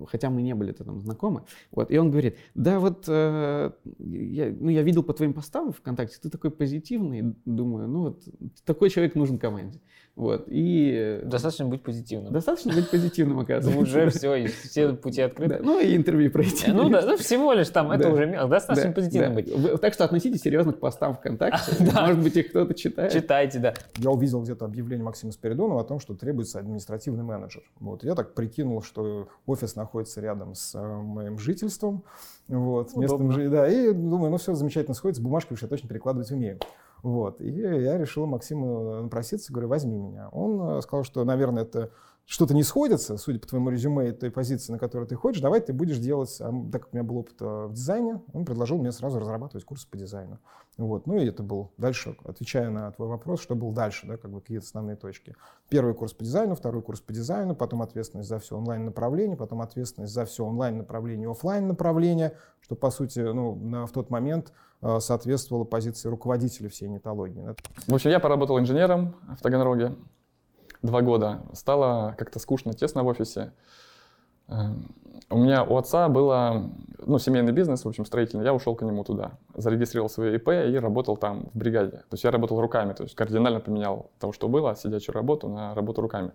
Хотя 0.07 0.29
мы 0.29 0.43
не 0.43 0.55
были 0.55 0.73
там 0.73 1.01
знакомы. 1.01 1.45
Вот. 1.71 1.91
И 1.91 1.97
он 1.97 2.11
говорит, 2.11 2.37
да 2.55 2.79
вот 2.79 3.07
э, 3.09 3.71
я, 3.99 4.55
ну, 4.61 4.69
я 4.69 4.83
видел 4.83 5.03
по 5.03 5.15
твоим 5.15 5.33
постам 5.33 5.73
ВКонтакте, 5.73 6.19
ты 6.21 6.29
такой 6.29 6.51
позитивный, 6.51 7.35
думаю, 7.47 7.89
ну 7.89 8.01
вот 8.03 8.23
такой 8.67 8.91
человек 8.91 9.15
нужен 9.15 9.39
команде. 9.39 9.81
Вот. 10.15 10.45
И 10.47 10.93
э, 10.95 11.25
Достаточно 11.25 11.65
быть 11.65 11.83
позитивным. 11.83 12.33
достаточно 12.33 12.73
быть 12.75 12.91
позитивным, 12.91 13.41
оказывается. 13.41 13.81
Уже 13.81 14.11
все, 14.11 14.47
все 14.47 14.93
пути 14.93 15.23
Да, 15.23 15.27
открыты. 15.27 15.61
Ну 15.63 15.81
и 15.81 15.97
интервью 15.97 16.31
пройти. 16.31 16.71
Ну 16.71 16.91
да, 16.91 17.01
ну 17.03 17.17
всего 17.17 17.53
лишь 17.55 17.71
там, 17.71 17.91
это 17.91 18.11
уже 18.11 18.27
мелко. 18.27 18.49
Достаточно 18.49 18.91
Да, 18.91 18.95
позитивным 18.95 19.35
быть. 19.35 19.81
Так 19.81 19.95
что 19.95 20.05
относитесь 20.05 20.43
серьезно 20.43 20.73
к 20.73 20.81
постам 20.81 21.15
ВКонтакте. 21.15 21.73
Да. 21.93 22.03
Может 22.03 22.23
быть, 22.23 22.37
их 22.37 22.51
кто-то 22.51 22.75
читает. 22.75 23.13
Читайте, 23.13 23.59
да. 23.59 23.75
Я 23.97 24.11
увидел 24.11 24.43
где-то 24.43 24.67
объявление 24.67 25.05
Максима 25.05 25.33
Спиридонова 25.33 25.81
о 25.81 25.85
том, 25.85 25.99
что 25.99 26.15
требуется 26.15 26.59
административный 26.59 27.25
менеджер. 27.25 27.63
Вот. 27.81 28.05
Я 28.05 28.15
так 28.15 28.35
прикинул, 28.35 28.83
что 28.83 29.29
офис 29.47 29.75
находится 29.77 30.21
рядом 30.21 30.55
с 30.55 30.75
э, 30.75 30.81
моим 30.81 31.39
жительством, 31.39 32.05
вот, 32.49 32.95
местом 32.97 33.51
да, 33.51 33.69
и 33.69 33.93
думаю, 33.93 34.31
ну 34.31 34.37
все 34.37 34.55
замечательно 34.55 34.95
сходится, 34.95 35.23
бумажки 35.23 35.53
уж 35.53 35.63
я 35.63 35.69
точно 35.69 35.89
перекладывать 35.89 36.31
умею. 36.31 36.59
Вот. 37.03 37.41
И 37.41 37.51
я 37.51 37.99
решил 37.99 38.27
Максиму 38.27 39.03
напроситься, 39.03 39.53
говорю, 39.53 39.69
возьми 39.69 39.99
меня. 39.99 40.29
Он 40.31 40.79
э, 40.79 40.83
сказал, 40.83 41.05
что, 41.05 41.25
наверное, 41.25 41.65
это 41.65 41.91
что-то 42.27 42.55
не 42.55 42.63
сходится, 42.63 43.17
судя 43.17 43.41
по 43.41 43.47
твоему 43.47 43.71
резюме 43.71 44.09
и 44.09 44.13
той 44.13 44.31
позиции, 44.31 44.73
на 44.73 44.79
которую 44.79 45.09
ты 45.09 45.17
хочешь, 45.17 45.43
давай 45.43 45.61
ты 45.61 45.73
будешь 45.73 45.99
делать, 45.99 46.35
а 46.41 46.53
так 46.71 46.83
как 46.83 46.93
у 46.93 46.97
меня 46.97 47.05
был 47.05 47.19
опыт 47.19 47.35
э, 47.41 47.67
в 47.67 47.73
дизайне, 47.73 48.23
он 48.33 48.45
предложил 48.45 48.79
мне 48.79 48.93
сразу 48.93 49.19
разрабатывать 49.19 49.65
курсы 49.65 49.89
по 49.89 49.97
дизайну. 49.97 50.39
Вот. 50.79 51.07
Ну 51.07 51.19
и 51.19 51.27
это 51.27 51.43
был 51.43 51.73
дальше, 51.77 52.17
отвечая 52.25 52.71
на 52.71 52.91
твой 52.93 53.09
вопрос, 53.09 53.41
что 53.41 53.55
был 53.55 53.73
дальше, 53.73 54.07
да, 54.07 54.17
как 54.17 54.31
бы 54.31 54.41
какие-то 54.41 54.65
основные 54.65 54.97
точки. 54.97 55.35
Первый 55.69 55.95
курс 55.95 56.15
по 56.15 56.25
дизайну, 56.25 56.55
второй 56.55 56.83
курс 56.83 57.01
по 57.01 57.13
дизайну, 57.13 57.55
потом 57.55 57.83
ответственность 57.83 58.29
за 58.29 58.39
все 58.39 58.57
онлайн-направление, 58.57 59.37
потом 59.37 59.61
ответственность 59.61 60.15
за 60.15 60.25
все 60.25 60.47
онлайн-направление 60.47 61.29
и 61.29 61.31
офлайн-направление, 61.31 62.37
что, 62.61 62.77
по 62.77 62.91
сути, 62.91 63.19
ну, 63.19 63.55
на, 63.57 63.87
в 63.87 63.93
тот 63.93 64.11
момент 64.11 64.53
э, 64.81 65.01
соответствовало 65.01 65.65
позиции 65.65 66.09
руководителя 66.09 66.69
всей 66.71 66.89
нетологии. 66.89 67.55
В 67.87 67.95
общем, 67.95 68.11
я 68.11 68.21
поработал 68.21 68.59
инженером 68.59 69.17
в 69.39 69.43
Таганроге 69.43 69.97
два 70.83 71.03
года. 71.03 71.41
Стало 71.53 72.15
как-то 72.19 72.39
скучно, 72.39 72.75
тесно 72.75 73.03
в 73.03 73.07
офисе. 73.07 73.53
Эм, 74.49 74.95
У 75.31 75.39
меня 75.39 75.65
у 75.65 75.77
отца 75.77 76.09
было 76.09 76.71
ну, 77.07 77.19
семейный 77.19 77.53
бизнес, 77.53 77.85
в 77.85 77.89
общем, 77.89 78.05
строительный. 78.05 78.45
Я 78.45 78.53
ушел 78.53 78.75
к 78.75 78.83
нему 78.83 79.05
туда. 79.05 79.33
Зарегистрировал 79.55 80.11
свое 80.11 80.37
ИП 80.37 80.49
и 80.49 80.77
работал 80.79 81.17
там 81.17 81.49
в 81.55 81.59
бригаде. 81.59 81.91
То 81.91 82.13
есть 82.13 82.25
я 82.25 82.31
работал 82.31 82.61
руками, 82.61 82.93
то 82.93 83.05
есть 83.05 83.15
кардинально 83.15 83.61
поменял 83.61 84.11
того, 84.19 84.33
что 84.33 84.49
было, 84.49 84.75
сидячую 84.77 85.15
работу 85.15 85.49
на 85.49 85.75
работу 85.75 86.03
руками. 86.03 86.33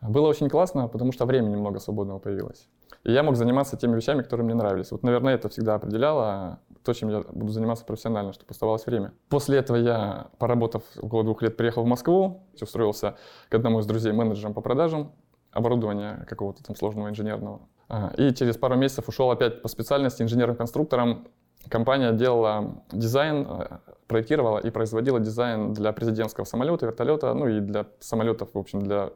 Было 0.00 0.28
очень 0.28 0.48
классно, 0.48 0.88
потому 0.88 1.12
что 1.12 1.26
времени 1.26 1.56
много 1.56 1.80
свободного 1.80 2.18
появилось. 2.18 2.68
И 3.04 3.12
я 3.12 3.22
мог 3.22 3.36
заниматься 3.36 3.76
теми 3.76 3.96
вещами, 3.96 4.22
которые 4.22 4.44
мне 4.44 4.54
нравились. 4.54 4.90
Вот, 4.92 5.02
наверное, 5.02 5.34
это 5.34 5.48
всегда 5.48 5.74
определяло 5.74 6.60
то, 6.88 6.94
чем 6.94 7.10
я 7.10 7.20
буду 7.20 7.52
заниматься 7.52 7.84
профессионально, 7.84 8.32
чтобы 8.32 8.50
оставалось 8.52 8.86
время. 8.86 9.12
После 9.28 9.58
этого 9.58 9.76
я, 9.76 10.28
поработав 10.38 10.82
около 10.96 11.22
двух 11.22 11.42
лет, 11.42 11.54
приехал 11.54 11.82
в 11.82 11.86
Москву, 11.86 12.46
устроился 12.58 13.18
к 13.50 13.54
одному 13.54 13.80
из 13.80 13.86
друзей 13.86 14.12
менеджером 14.12 14.54
по 14.54 14.62
продажам 14.62 15.12
оборудования 15.52 16.24
какого-то 16.26 16.62
там 16.62 16.76
сложного 16.76 17.10
инженерного. 17.10 17.60
А, 17.90 18.14
И 18.16 18.32
через 18.32 18.56
пару 18.56 18.76
месяцев 18.76 19.06
ушел 19.06 19.30
опять 19.30 19.60
по 19.60 19.68
специальности 19.68 20.22
инженером-конструктором. 20.22 21.28
Компания 21.68 22.10
делала 22.12 22.82
дизайн, 22.90 23.46
э, 23.46 23.78
проектировала 24.06 24.58
и 24.58 24.70
производила 24.70 25.20
дизайн 25.20 25.74
для 25.74 25.92
президентского 25.92 26.46
самолета, 26.46 26.86
вертолета, 26.86 27.34
ну 27.34 27.48
и 27.48 27.60
для 27.60 27.84
самолетов, 28.00 28.48
в 28.54 28.58
общем, 28.58 28.80
для 28.80 29.10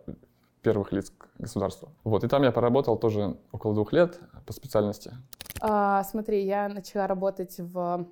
первых 0.63 0.93
лиц 0.93 1.13
государства. 1.39 1.93
Вот, 2.05 2.25
и 2.25 2.29
там 2.29 2.43
я 2.43 2.53
поработал 2.53 2.97
тоже 2.97 3.37
около 3.53 3.75
двух 3.75 3.93
лет 3.93 4.19
по 4.47 4.53
специальности. 4.53 5.13
А, 5.61 6.03
смотри, 6.05 6.45
я 6.45 6.69
начала 6.69 7.07
работать 7.07 7.57
в 7.59 8.09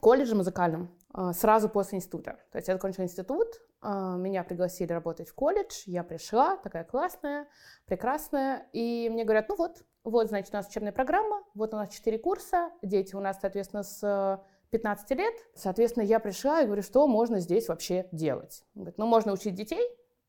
колледже 0.00 0.34
музыкальном 0.34 0.90
а, 1.12 1.32
сразу 1.32 1.68
после 1.68 1.98
института. 1.98 2.38
То 2.50 2.58
есть 2.58 2.68
я 2.68 2.74
закончила 2.74 3.04
институт, 3.04 3.48
а, 3.80 4.16
меня 4.16 4.42
пригласили 4.44 4.92
работать 4.92 5.28
в 5.28 5.34
колледж, 5.34 5.82
я 5.86 6.02
пришла, 6.02 6.56
такая 6.56 6.84
классная, 6.84 7.46
прекрасная, 7.86 8.66
и 8.72 9.08
мне 9.10 9.24
говорят, 9.24 9.48
ну 9.48 9.56
вот, 9.56 9.84
вот, 10.04 10.28
значит, 10.28 10.52
у 10.52 10.56
нас 10.56 10.68
учебная 10.68 10.92
программа, 10.92 11.42
вот 11.54 11.74
у 11.74 11.76
нас 11.76 11.88
4 11.90 12.18
курса, 12.18 12.70
дети 12.82 13.14
у 13.14 13.20
нас, 13.20 13.38
соответственно, 13.40 13.82
с 13.82 14.40
15 14.70 15.10
лет. 15.12 15.34
Соответственно, 15.54 16.04
я 16.04 16.20
пришла 16.20 16.60
и 16.62 16.66
говорю, 16.66 16.82
что 16.82 17.06
можно 17.06 17.40
здесь 17.40 17.68
вообще 17.68 18.08
делать? 18.12 18.64
Он 18.74 18.82
говорит, 18.82 18.98
ну, 18.98 19.06
можно 19.06 19.32
учить 19.32 19.54
детей, 19.54 19.80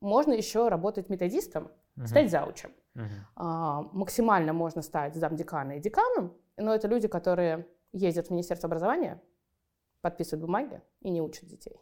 можно 0.01 0.33
еще 0.33 0.69
работать 0.69 1.09
методистом, 1.09 1.71
стать 2.05 2.29
заучем. 2.31 2.71
А, 3.35 3.81
максимально 3.93 4.53
можно 4.53 4.81
стать 4.81 5.15
замдекана 5.15 5.73
и 5.73 5.79
деканом, 5.79 6.35
но 6.57 6.73
это 6.73 6.87
люди, 6.87 7.07
которые 7.07 7.67
ездят 7.93 8.27
в 8.27 8.31
Министерство 8.31 8.67
образования, 8.67 9.21
подписывают 10.01 10.41
бумаги 10.45 10.81
и 11.01 11.09
не 11.09 11.21
учат 11.21 11.47
детей. 11.47 11.81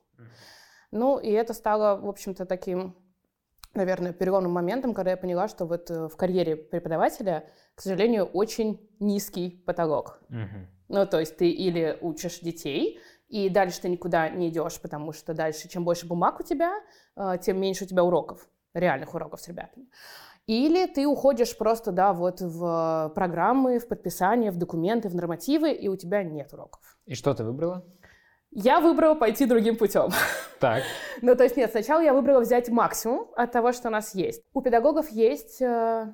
Ну, 0.91 1.19
и 1.19 1.29
это 1.31 1.53
стало, 1.53 1.99
в 1.99 2.07
общем-то, 2.07 2.45
таким, 2.45 2.95
наверное, 3.73 4.13
переломным 4.13 4.51
моментом, 4.51 4.93
когда 4.93 5.11
я 5.11 5.17
поняла, 5.17 5.47
что 5.47 5.65
вот 5.65 5.91
э, 5.91 6.07
в 6.07 6.15
карьере 6.15 6.55
преподавателя, 6.55 7.49
к 7.75 7.81
сожалению, 7.81 8.25
очень 8.25 8.89
низкий 8.99 9.49
потолок. 9.65 10.19
Ну, 10.87 11.05
то 11.05 11.19
есть 11.19 11.37
ты 11.37 11.49
или 11.49 11.97
учишь 12.01 12.39
детей, 12.39 12.99
и 13.27 13.49
дальше 13.49 13.81
ты 13.81 13.89
никуда 13.89 14.29
не 14.29 14.49
идешь, 14.49 14.79
потому 14.79 15.11
что 15.11 15.33
дальше, 15.33 15.67
чем 15.67 15.83
больше 15.83 16.07
бумаг 16.07 16.39
у 16.39 16.43
тебя, 16.43 16.73
э, 17.15 17.37
тем 17.41 17.59
меньше 17.59 17.85
у 17.85 17.87
тебя 17.87 18.03
уроков, 18.03 18.47
реальных 18.73 19.13
уроков 19.13 19.41
с 19.41 19.47
ребятами. 19.47 19.87
Или 20.47 20.85
ты 20.85 21.07
уходишь 21.07 21.57
просто, 21.57 21.91
да, 21.91 22.13
вот 22.13 22.39
в 22.39 23.11
программы, 23.15 23.79
в 23.79 23.87
подписание, 23.87 24.51
в 24.51 24.57
документы, 24.57 25.09
в 25.09 25.15
нормативы, 25.15 25.71
и 25.71 25.87
у 25.87 25.95
тебя 25.95 26.23
нет 26.23 26.53
уроков. 26.53 26.99
И 27.05 27.15
что 27.15 27.33
ты 27.33 27.43
выбрала? 27.43 27.83
Я 28.51 28.79
выбрала 28.79 29.15
пойти 29.15 29.45
другим 29.45 29.75
путем. 29.75 30.11
Так. 30.59 30.83
Ну, 31.21 31.35
то 31.35 31.43
есть 31.43 31.57
нет, 31.57 31.71
сначала 31.71 32.01
я 32.01 32.13
выбрала 32.13 32.41
взять 32.41 32.69
максимум 32.69 33.27
от 33.35 33.51
того, 33.51 33.71
что 33.71 33.87
у 33.87 33.91
нас 33.91 34.13
есть. 34.13 34.43
У 34.53 34.61
педагогов 34.61 35.09
есть 35.09 35.61
э, 35.61 36.13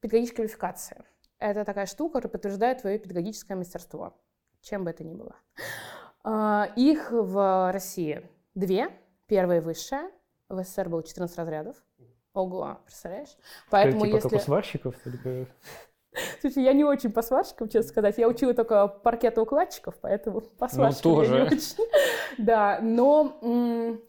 педагогическая 0.00 0.36
квалификация. 0.36 1.04
Это 1.38 1.64
такая 1.64 1.86
штука, 1.86 2.14
которая 2.14 2.32
подтверждает 2.32 2.82
твое 2.82 2.98
педагогическое 2.98 3.56
мастерство, 3.56 4.14
чем 4.60 4.84
бы 4.84 4.90
это 4.90 5.04
ни 5.04 5.14
было. 5.14 5.34
А, 6.24 6.68
их 6.76 7.10
в 7.10 7.72
России 7.72 8.28
две. 8.54 8.88
Первая 9.26 9.60
высшая. 9.60 10.10
В 10.48 10.62
СССР 10.62 10.88
было 10.88 11.02
14 11.02 11.36
разрядов. 11.38 11.76
Ого, 12.34 12.78
представляешь? 12.84 13.36
Поэтому 13.70 14.04
типа 14.04 14.16
если... 14.16 14.28
только 14.28 14.44
сварщиков? 14.44 14.94
только- 15.02 15.46
Слушай, 16.42 16.62
я 16.64 16.72
не 16.74 16.84
очень 16.84 17.10
по 17.10 17.22
сварщикам, 17.22 17.68
честно 17.68 17.88
сказать. 17.88 18.18
Я 18.18 18.28
учила 18.28 18.52
только 18.52 18.86
паркетоукладчиков, 18.86 19.94
поэтому 20.00 20.40
по 20.58 20.68
сварщикам 20.68 21.12
я 21.12 21.18
не 21.18 21.26
тоже. 21.28 21.42
очень. 21.44 21.86
Да, 22.38 22.78
но 22.82 23.38
м, 23.42 24.00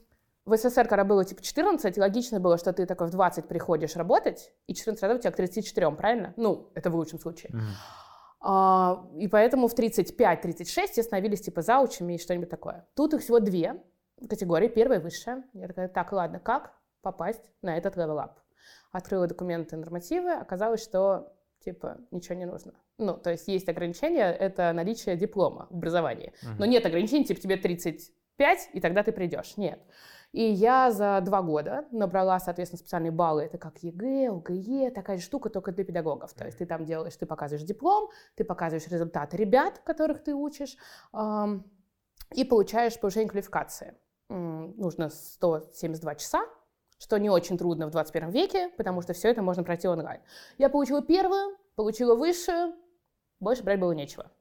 в 0.46 0.58
СССР, 0.58 0.88
когда 0.88 1.06
было 1.06 1.24
типа 1.24 1.42
14, 1.42 1.98
логично 1.98 2.40
было, 2.42 2.58
что 2.58 2.74
ты 2.74 2.86
такой 2.86 3.08
в 3.08 3.12
20 3.12 3.48
приходишь 3.48 3.96
работать, 3.96 4.52
и 4.68 4.74
14 4.76 5.02
годов 5.02 5.18
у 5.20 5.22
тебя 5.22 5.32
к 5.32 5.36
34, 5.38 5.92
правильно? 5.92 6.34
Ну, 6.36 6.70
это 6.76 6.90
в 6.90 6.96
лучшем 6.96 7.20
случае. 7.20 7.52
А, 7.54 7.58
и 8.44 9.28
поэтому 9.30 9.68
в 9.68 9.74
35-36 9.74 10.64
все 10.64 11.04
становились 11.04 11.42
типа 11.42 11.62
заучами 11.62 12.14
и 12.14 12.18
что-нибудь 12.18 12.50
такое. 12.50 12.86
Тут 12.94 13.14
их 13.14 13.22
всего 13.22 13.40
две 13.40 13.82
категории. 14.30 14.68
Первая 14.68 15.00
высшая. 15.00 15.44
Я 15.54 15.68
такая, 15.68 15.88
так, 15.88 16.12
ладно, 16.12 16.40
как 16.40 16.74
попасть 17.02 17.52
на 17.62 17.78
этот 17.78 17.96
level 17.96 18.18
up? 18.18 18.32
Открыла 18.92 19.28
документы, 19.28 19.78
нормативы, 19.78 20.34
оказалось, 20.34 20.84
что 20.84 21.34
типа 21.64 21.98
ничего 22.12 22.36
не 22.36 22.46
нужно. 22.46 22.74
Ну, 22.98 23.18
то 23.18 23.32
есть 23.32 23.48
есть 23.48 23.70
ограничения, 23.70 24.32
это 24.32 24.74
наличие 24.74 25.16
диплома 25.16 25.68
в 25.70 25.76
образовании. 25.78 26.34
Но 26.60 26.66
нет 26.66 26.86
ограничений, 26.86 27.26
типа 27.26 27.40
тебе 27.40 27.58
5, 27.58 28.70
и 28.74 28.82
тогда 28.82 29.04
ты 29.04 29.12
придешь. 29.12 29.58
Нет. 29.58 29.80
И 30.34 30.42
я 30.44 30.92
за 30.92 31.22
два 31.22 31.44
года 31.44 31.86
набрала, 31.92 32.40
соответственно, 32.40 32.80
специальные 32.80 33.12
баллы. 33.12 33.44
Это 33.44 33.60
как 33.60 33.78
ЕГЭ, 33.84 34.32
ОГЕ, 34.32 34.90
такая 34.90 35.18
же 35.18 35.24
штука 35.24 35.52
только 35.52 35.72
для 35.72 35.86
педагогов. 35.86 36.34
То 36.34 36.46
есть 36.46 36.58
ты 36.58 36.66
там 36.66 36.86
делаешь, 36.86 37.16
ты 37.16 37.28
показываешь 37.28 37.66
диплом, 37.66 38.10
ты 38.36 38.44
показываешь 38.44 38.88
результаты 38.88 39.38
ребят, 39.38 39.80
которых 39.86 40.24
ты 40.24 40.34
учишь, 40.34 40.76
и 42.34 42.44
получаешь 42.44 43.00
повышение 43.00 43.30
квалификации. 43.30 43.96
Нужно 44.28 45.10
172 45.10 46.16
часа, 46.16 46.46
что 46.98 47.20
не 47.20 47.30
очень 47.30 47.60
трудно 47.60 47.86
в 47.86 47.92
21 47.92 48.32
веке, 48.32 48.70
потому 48.76 49.04
что 49.04 49.14
все 49.14 49.30
это 49.30 49.44
можно 49.44 49.64
пройти 49.64 49.88
онлайн. 49.88 50.20
Я 50.58 50.70
получила 50.70 51.04
первую, 51.04 51.58
получила 51.76 52.16
высшую, 52.16 52.74
больше 53.40 53.62
брать 53.62 53.80
было 53.80 53.92
нечего. 53.92 54.32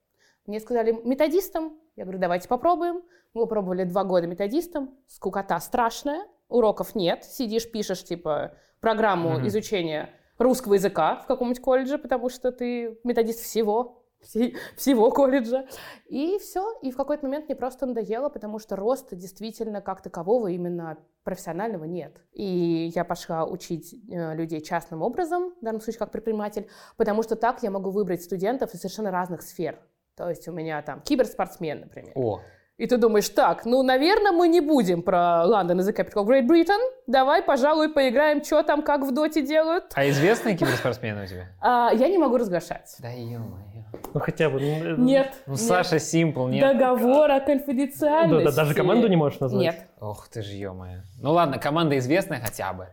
Мне 0.47 0.59
сказали 0.59 0.93
методистом, 0.93 1.82
я 1.97 2.05
говорю, 2.05 2.19
давайте 2.19 2.49
попробуем. 2.49 3.03
Мы 3.35 3.43
попробовали 3.43 3.85
два 3.85 4.05
года 4.05 4.27
методистом, 4.27 4.91
скукота 5.07 5.59
страшная, 5.61 6.27
уроков 6.49 6.95
нет, 6.95 7.25
сидишь, 7.25 7.71
пишешь, 7.71 8.05
типа, 8.05 8.53
программу 8.81 9.39
Мгм. 9.39 9.47
изучения 9.49 10.11
русского 10.39 10.75
языка 10.75 11.17
в 11.17 11.27
каком-нибудь 11.27 11.63
колледже, 11.63 11.99
потому 11.99 12.29
что 12.29 12.53
ты 12.53 12.99
методист 13.05 13.41
всего, 13.41 14.05
все- 14.21 14.55
всего 14.77 15.11
колледжа. 15.11 15.67
И 16.07 16.39
все. 16.39 16.79
И 16.83 16.91
в 16.91 16.97
какой-то 16.97 17.25
момент 17.27 17.47
мне 17.47 17.57
просто 17.57 17.87
надоело, 17.87 18.29
потому 18.29 18.59
что 18.59 18.77
роста 18.77 19.17
действительно 19.17 19.81
как 19.81 20.03
такового 20.03 20.49
именно 20.49 20.99
профессионального 21.25 21.85
нет. 21.85 22.21
И 22.33 22.91
я 22.95 23.05
пошла 23.05 23.47
учить 23.47 23.95
э, 24.11 24.35
людей 24.35 24.61
частным 24.61 25.01
образом, 25.03 25.55
в 25.61 25.65
данном 25.65 25.81
случае 25.81 26.01
как 26.01 26.11
предприниматель, 26.13 26.69
потому 26.97 27.23
что 27.23 27.35
так 27.37 27.63
я 27.63 27.71
могу 27.71 27.91
выбрать 27.91 28.23
студентов 28.23 28.75
из 28.75 28.81
совершенно 28.81 29.11
разных 29.11 29.43
сфер. 29.43 29.79
То 30.17 30.29
есть 30.29 30.47
у 30.49 30.53
меня 30.53 30.83
там 30.83 31.01
киберспортсмен, 31.01 31.81
например. 31.81 32.13
О, 32.15 32.41
И 32.79 32.87
ты 32.87 32.97
думаешь, 32.97 33.29
так, 33.29 33.65
ну, 33.65 33.83
наверное, 33.83 34.33
мы 34.33 34.49
не 34.49 34.61
будем 34.61 35.03
про 35.03 35.45
London 35.47 35.79
as 35.79 35.89
a 35.89 35.93
capital 35.93 36.25
of 36.25 36.27
Great 36.27 36.47
Britain. 36.47 36.81
Давай, 37.07 37.43
пожалуй, 37.43 37.93
поиграем, 37.93 38.43
что 38.45 38.63
там, 38.63 38.83
как 38.83 39.03
в 39.03 39.13
доте 39.13 39.43
делают. 39.43 39.85
а 39.95 40.09
известные 40.09 40.57
киберспортсмены 40.57 41.25
у 41.25 41.27
тебя? 41.27 41.47
А, 41.61 41.91
я 41.95 42.09
не 42.09 42.19
могу 42.19 42.37
разглашать. 42.39 42.95
Да 42.99 43.09
ё-моё. 43.09 43.85
Ну 44.15 44.21
хотя 44.21 44.49
бы. 44.51 44.59
ну, 44.61 44.67
э, 44.67 44.95
Нет. 44.99 45.33
Ну, 45.47 45.53
нет. 45.53 45.61
Саша 45.61 45.99
Симпл, 45.99 46.47
нет? 46.49 46.61
Договор 46.63 47.31
о 47.31 47.41
Да, 47.41 47.41
конфиденциальности. 47.41 48.45
да, 48.45 48.53
даже 48.57 48.75
команду 48.75 49.07
не 49.09 49.17
можешь 49.17 49.39
назвать. 49.41 49.63
Нет. 49.63 49.87
Ох 50.01 50.29
ты 50.29 50.43
ж 50.43 50.47
ё-моё. 50.47 51.03
Ну 51.21 51.33
ладно, 51.33 51.59
команда 51.59 51.97
известная 51.99 52.41
хотя 52.41 52.73
бы. 52.73 52.89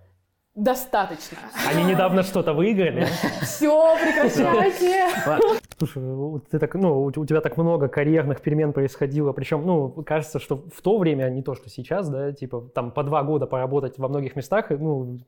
Достаточно. 0.56 1.38
Они 1.70 1.84
недавно 1.86 2.24
что-то 2.24 2.54
выиграли. 2.54 3.08
Все, 3.42 3.96
прекращайте. 3.98 5.59
Слушай, 5.80 6.04
ты 6.52 6.60
так, 6.60 6.76
ну, 6.76 7.04
у 7.04 7.12
тебя 7.12 7.40
так 7.40 7.56
много 7.56 7.88
карьерных 7.88 8.42
перемен 8.42 8.74
происходило, 8.74 9.32
причем, 9.32 9.66
ну, 9.66 9.90
кажется, 10.06 10.38
что 10.38 10.58
в 10.58 10.82
то 10.82 10.98
время, 10.98 11.24
а 11.24 11.30
не 11.30 11.42
то, 11.42 11.56
что 11.56 11.70
сейчас, 11.70 12.10
да, 12.10 12.34
типа, 12.34 12.70
там 12.76 12.92
по 12.92 13.02
два 13.04 13.24
года 13.24 13.48
поработать 13.48 13.98
во 13.98 14.10
многих 14.10 14.36
местах, 14.36 14.72
и, 14.74 14.76
ну, 14.76 15.20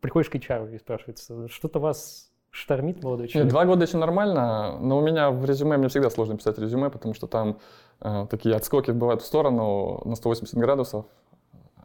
приходишь 0.00 0.30
к 0.30 0.34
HR 0.34 0.74
и 0.74 0.78
спрашивается, 0.78 1.46
что-то 1.48 1.78
вас 1.78 2.32
штормит, 2.48 3.04
молодой 3.04 3.24
Нет, 3.24 3.32
человек? 3.32 3.50
два 3.50 3.64
года 3.66 3.84
еще 3.84 3.98
нормально, 3.98 4.78
но 4.80 4.96
у 4.96 5.02
меня 5.02 5.30
в 5.30 5.44
резюме, 5.44 5.76
мне 5.76 5.88
всегда 5.88 6.08
сложно 6.08 6.38
писать 6.38 6.58
резюме, 6.58 6.88
потому 6.88 7.12
что 7.12 7.26
там 7.26 7.58
э, 8.00 8.26
такие 8.30 8.54
отскоки 8.54 8.92
бывают 8.92 9.20
в 9.20 9.26
сторону 9.26 10.00
на 10.06 10.14
180 10.14 10.56
градусов. 10.58 11.04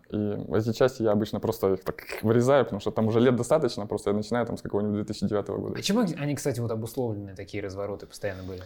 И 0.10 0.38
эти 0.54 0.72
части 0.72 1.04
я 1.04 1.12
обычно 1.12 1.40
просто 1.40 1.74
их 1.74 1.84
так 1.84 2.02
вырезаю, 2.22 2.64
потому 2.64 2.80
что 2.80 2.92
там 2.92 3.08
уже 3.08 3.20
лет 3.20 3.36
достаточно, 3.36 3.86
просто 3.86 4.12
я 4.12 4.16
начинаю 4.16 4.46
там 4.46 4.58
с 4.58 4.62
какого-нибудь 4.62 4.96
2009 4.96 5.48
года. 5.48 5.74
Почему 5.74 6.02
они, 6.18 6.36
кстати, 6.36 6.60
вот 6.60 6.72
обусловлены, 6.72 7.36
такие 7.36 7.64
развороты 7.64 8.06
постоянно 8.06 8.44
были? 8.44 8.64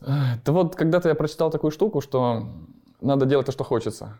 Да 0.00 0.52
вот 0.52 0.74
когда-то 0.74 1.08
я 1.08 1.14
прочитал 1.14 1.50
такую 1.50 1.70
штуку, 1.70 2.00
что 2.00 2.48
надо 3.00 3.26
делать 3.26 3.46
то, 3.46 3.52
что 3.52 3.64
хочется. 3.64 4.18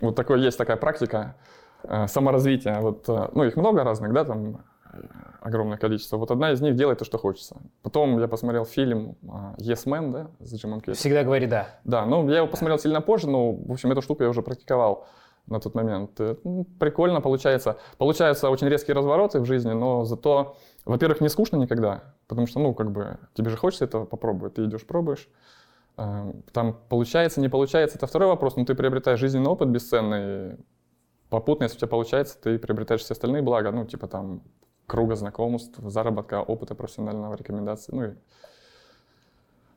Вот 0.00 0.16
такое 0.16 0.38
есть 0.38 0.58
такая 0.58 0.76
практика 0.76 1.36
э, 1.82 2.06
саморазвития. 2.08 2.80
Вот, 2.80 3.08
э, 3.08 3.28
ну, 3.32 3.44
их 3.44 3.56
много 3.56 3.84
разных, 3.84 4.12
да, 4.12 4.24
там 4.24 4.64
э, 4.92 4.98
огромное 5.40 5.78
количество. 5.78 6.16
Вот 6.16 6.30
одна 6.30 6.52
из 6.52 6.60
них 6.60 6.74
делает 6.74 6.98
то, 6.98 7.04
что 7.04 7.18
хочется. 7.18 7.56
Потом 7.82 8.18
я 8.18 8.28
посмотрел 8.28 8.64
фильм 8.64 9.16
Yes 9.58 9.86
Man, 9.86 10.12
да, 10.12 10.30
с 10.40 10.54
Джимом 10.54 10.80
Керри. 10.80 10.96
Всегда 10.96 11.22
говори 11.22 11.46
«да». 11.46 11.68
Да, 11.84 12.06
ну 12.06 12.28
я 12.28 12.38
его 12.38 12.48
посмотрел 12.48 12.78
сильно 12.78 13.00
позже, 13.00 13.28
но, 13.28 13.52
в 13.52 13.72
общем, 13.72 13.92
эту 13.92 14.02
штуку 14.02 14.24
я 14.24 14.28
уже 14.28 14.42
практиковал 14.42 15.06
на 15.46 15.60
тот 15.60 15.74
момент. 15.74 16.18
Э, 16.20 16.36
ну, 16.44 16.64
прикольно 16.78 17.20
получается. 17.20 17.78
Получаются 17.98 18.50
очень 18.50 18.68
резкие 18.68 18.94
развороты 18.94 19.40
в 19.40 19.44
жизни, 19.44 19.72
но 19.72 20.04
зато, 20.04 20.56
во-первых, 20.84 21.20
не 21.20 21.28
скучно 21.28 21.56
никогда, 21.56 22.14
потому 22.28 22.46
что, 22.46 22.60
ну, 22.60 22.74
как 22.74 22.90
бы, 22.90 23.18
тебе 23.34 23.50
же 23.50 23.56
хочется 23.56 23.84
этого 23.84 24.04
попробовать, 24.06 24.54
ты 24.54 24.64
идешь, 24.64 24.86
пробуешь. 24.86 25.28
Э, 25.96 26.32
Там 26.52 26.76
получается, 26.88 27.40
не 27.40 27.48
получается, 27.48 27.96
это 27.96 28.06
второй 28.06 28.28
вопрос, 28.28 28.56
но 28.56 28.64
ты 28.64 28.74
приобретаешь 28.74 29.20
жизненный 29.20 29.50
опыт 29.50 29.68
бесценный. 29.68 30.56
Попутно, 31.30 31.64
если 31.64 31.76
у 31.76 31.80
тебя 31.80 31.88
получается, 31.88 32.38
ты 32.40 32.58
приобретаешь 32.58 33.00
все 33.02 33.12
остальные 33.12 33.42
блага, 33.42 33.70
ну, 33.72 33.84
типа 33.84 34.06
там 34.06 34.42
круга 34.86 35.16
знакомств, 35.16 35.78
заработка, 35.82 36.42
опыта 36.42 36.74
профессионального, 36.74 37.34
рекомендаций, 37.34 37.94
ну 37.94 38.04
и 38.04 38.10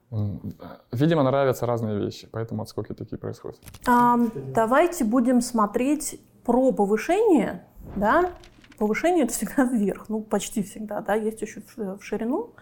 Видимо, 0.10 1.24
нравятся 1.24 1.66
разные 1.66 2.00
вещи, 2.00 2.30
поэтому 2.32 2.62
отскоки 2.62 2.94
такие 2.94 3.18
происходят. 3.18 3.60
А, 3.86 4.18
давайте 4.54 5.04
будем 5.04 5.42
смотреть 5.42 6.22
про 6.46 6.72
повышение, 6.72 7.66
да. 7.96 8.32
Повышение 8.78 9.26
это 9.26 9.34
всегда 9.34 9.64
вверх, 9.72 10.08
ну 10.08 10.22
почти 10.22 10.64
всегда, 10.64 11.02
да, 11.02 11.16
есть 11.16 11.42
еще 11.42 11.62
в 11.62 11.98
в 11.98 12.04
ширину, 12.04 12.54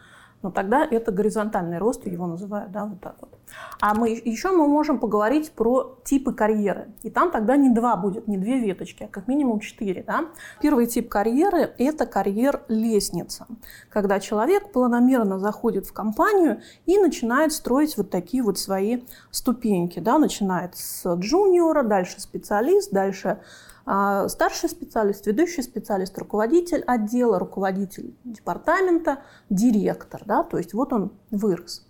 но 0.41 0.51
тогда 0.51 0.85
это 0.85 1.11
горизонтальный 1.11 1.77
рост, 1.77 2.05
его 2.05 2.27
называют, 2.27 2.71
да, 2.71 2.85
вот 2.85 3.01
так 3.01 3.15
вот. 3.19 3.31
А 3.79 3.93
мы 3.93 4.09
еще 4.09 4.51
мы 4.51 4.67
можем 4.67 4.99
поговорить 4.99 5.51
про 5.51 5.97
типы 6.03 6.33
карьеры, 6.33 6.89
и 7.03 7.09
там 7.09 7.31
тогда 7.31 7.57
не 7.57 7.69
два 7.69 7.95
будет, 7.95 8.27
не 8.27 8.37
две 8.37 8.59
веточки, 8.59 9.03
а 9.03 9.07
как 9.07 9.27
минимум 9.27 9.59
четыре, 9.59 10.03
да. 10.03 10.25
Первый 10.61 10.87
тип 10.87 11.09
карьеры– 11.09 11.73
это 11.77 12.05
карьер-лестница, 12.05 13.47
когда 13.89 14.19
человек 14.19 14.71
планомерно 14.71 15.39
заходит 15.39 15.87
в 15.87 15.93
компанию 15.93 16.61
и 16.85 16.97
начинает 16.97 17.51
строить 17.51 17.97
вот 17.97 18.09
такие 18.09 18.43
вот 18.43 18.59
свои 18.59 19.03
ступеньки, 19.31 19.99
да, 19.99 20.17
начинает 20.17 20.75
с 20.75 21.11
джуниора, 21.15 21.83
дальше 21.83 22.21
специалист, 22.21 22.91
дальше 22.91 23.39
старший 23.85 24.69
специалист, 24.69 25.27
ведущий 25.27 25.61
специалист, 25.61 26.17
руководитель 26.17 26.83
отдела, 26.87 27.37
руководитель 27.37 28.15
департамента, 28.23 29.19
директор, 29.49 30.23
да, 30.25 30.43
то 30.43 30.57
есть 30.57 30.73
вот 30.73 30.91
он 30.91 31.11
вырос. 31.29 31.85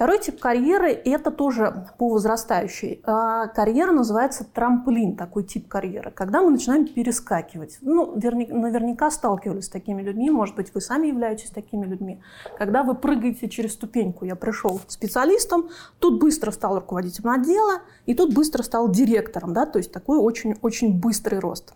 Второй 0.00 0.18
тип 0.18 0.40
карьеры– 0.40 0.92
это 1.04 1.30
тоже 1.30 1.86
по 1.98 2.08
возрастающей. 2.08 3.02
А, 3.04 3.48
Карьера 3.48 3.92
называется 3.92 4.44
трамплин, 4.44 5.14
такой 5.14 5.42
тип 5.42 5.68
карьеры, 5.68 6.10
когда 6.10 6.40
мы 6.40 6.52
начинаем 6.52 6.86
перескакивать. 6.86 7.76
Ну, 7.82 8.14
наверняка 8.14 9.10
сталкивались 9.10 9.66
с 9.66 9.68
такими 9.68 10.00
людьми, 10.00 10.30
может 10.30 10.56
быть, 10.56 10.72
вы 10.72 10.80
сами 10.80 11.08
являетесь 11.08 11.50
такими 11.50 11.84
людьми. 11.84 12.22
Когда 12.56 12.82
вы 12.82 12.94
прыгаете 12.94 13.46
через 13.50 13.74
ступеньку, 13.74 14.24
я 14.24 14.36
пришел 14.36 14.80
специалистом, 14.88 15.68
тут 15.98 16.18
быстро 16.18 16.50
стал 16.50 16.76
руководителем 16.76 17.32
отдела, 17.32 17.82
и 18.06 18.14
тут 18.14 18.32
быстро 18.32 18.62
стал 18.62 18.88
директором, 18.88 19.52
да, 19.52 19.66
то 19.66 19.76
есть 19.76 19.92
такой 19.92 20.16
очень-очень 20.16 20.98
быстрый 20.98 21.40
рост. 21.40 21.74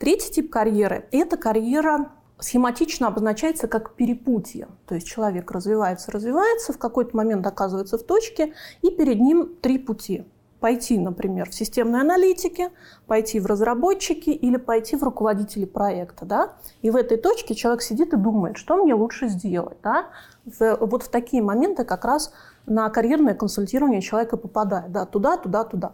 Третий 0.00 0.32
тип 0.32 0.50
карьеры– 0.50 1.06
это 1.12 1.36
карьера 1.36 2.10
схематично 2.38 3.08
обозначается 3.08 3.68
как 3.68 3.94
перепутье. 3.94 4.68
То 4.86 4.94
есть 4.94 5.06
человек 5.06 5.50
развивается, 5.50 6.10
развивается, 6.12 6.72
в 6.72 6.78
какой-то 6.78 7.16
момент 7.16 7.46
оказывается 7.46 7.98
в 7.98 8.02
точке, 8.02 8.54
и 8.82 8.90
перед 8.90 9.20
ним 9.20 9.54
три 9.60 9.78
пути. 9.78 10.24
Пойти, 10.60 10.98
например, 10.98 11.50
в 11.50 11.54
системной 11.54 12.00
аналитике, 12.00 12.70
пойти 13.06 13.40
в 13.40 13.46
разработчики 13.46 14.30
или 14.30 14.56
пойти 14.56 14.96
в 14.96 15.02
руководители 15.02 15.66
проекта. 15.66 16.24
Да? 16.24 16.52
И 16.80 16.90
в 16.90 16.96
этой 16.96 17.18
точке 17.18 17.54
человек 17.54 17.82
сидит 17.82 18.14
и 18.14 18.16
думает, 18.16 18.56
что 18.56 18.76
мне 18.76 18.94
лучше 18.94 19.28
сделать. 19.28 19.76
Да? 19.82 20.06
В- 20.46 20.78
вот 20.80 21.02
в 21.02 21.08
такие 21.08 21.42
моменты 21.42 21.84
как 21.84 22.06
раз 22.06 22.32
на 22.64 22.88
карьерное 22.88 23.34
консультирование 23.34 24.00
человека 24.00 24.38
попадает. 24.38 24.90
Да? 24.90 25.04
Туда, 25.04 25.36
туда, 25.36 25.64
туда. 25.64 25.92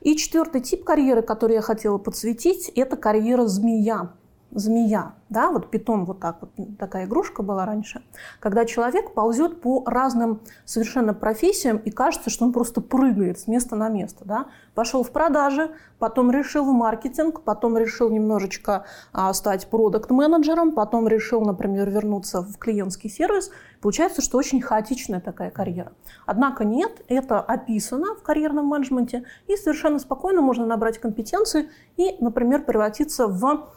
И 0.00 0.16
четвертый 0.16 0.60
тип 0.60 0.84
карьеры, 0.84 1.20
который 1.20 1.54
я 1.54 1.60
хотела 1.60 1.98
подсветить, 1.98 2.70
это 2.70 2.96
карьера 2.96 3.46
змея. 3.46 4.12
Змея, 4.52 5.14
да, 5.28 5.50
вот 5.50 5.70
питон 5.70 6.04
вот 6.04 6.18
так 6.18 6.38
вот, 6.40 6.50
такая 6.76 7.04
игрушка 7.04 7.44
была 7.44 7.66
раньше, 7.66 8.02
когда 8.40 8.64
человек 8.64 9.14
ползет 9.14 9.60
по 9.60 9.84
разным 9.86 10.40
совершенно 10.64 11.14
профессиям 11.14 11.76
и 11.76 11.92
кажется, 11.92 12.30
что 12.30 12.46
он 12.46 12.52
просто 12.52 12.80
прыгает 12.80 13.38
с 13.38 13.46
места 13.46 13.76
на 13.76 13.88
место, 13.88 14.24
да. 14.24 14.46
Пошел 14.74 15.04
в 15.04 15.12
продажи, 15.12 15.70
потом 16.00 16.32
решил 16.32 16.64
в 16.64 16.72
маркетинг, 16.72 17.42
потом 17.42 17.78
решил 17.78 18.10
немножечко 18.10 18.86
а, 19.12 19.32
стать 19.34 19.68
продукт-менеджером, 19.68 20.72
потом 20.72 21.06
решил, 21.06 21.42
например, 21.42 21.88
вернуться 21.88 22.42
в 22.42 22.58
клиентский 22.58 23.08
сервис. 23.08 23.52
Получается, 23.80 24.20
что 24.20 24.36
очень 24.36 24.60
хаотичная 24.60 25.20
такая 25.20 25.50
карьера. 25.50 25.92
Однако 26.26 26.64
нет, 26.64 27.02
это 27.06 27.40
описано 27.40 28.16
в 28.16 28.22
карьерном 28.22 28.66
менеджменте, 28.66 29.24
и 29.46 29.56
совершенно 29.56 30.00
спокойно 30.00 30.40
можно 30.40 30.66
набрать 30.66 30.98
компетенции 30.98 31.70
и, 31.96 32.16
например, 32.20 32.64
превратиться 32.64 33.28
в 33.28 33.68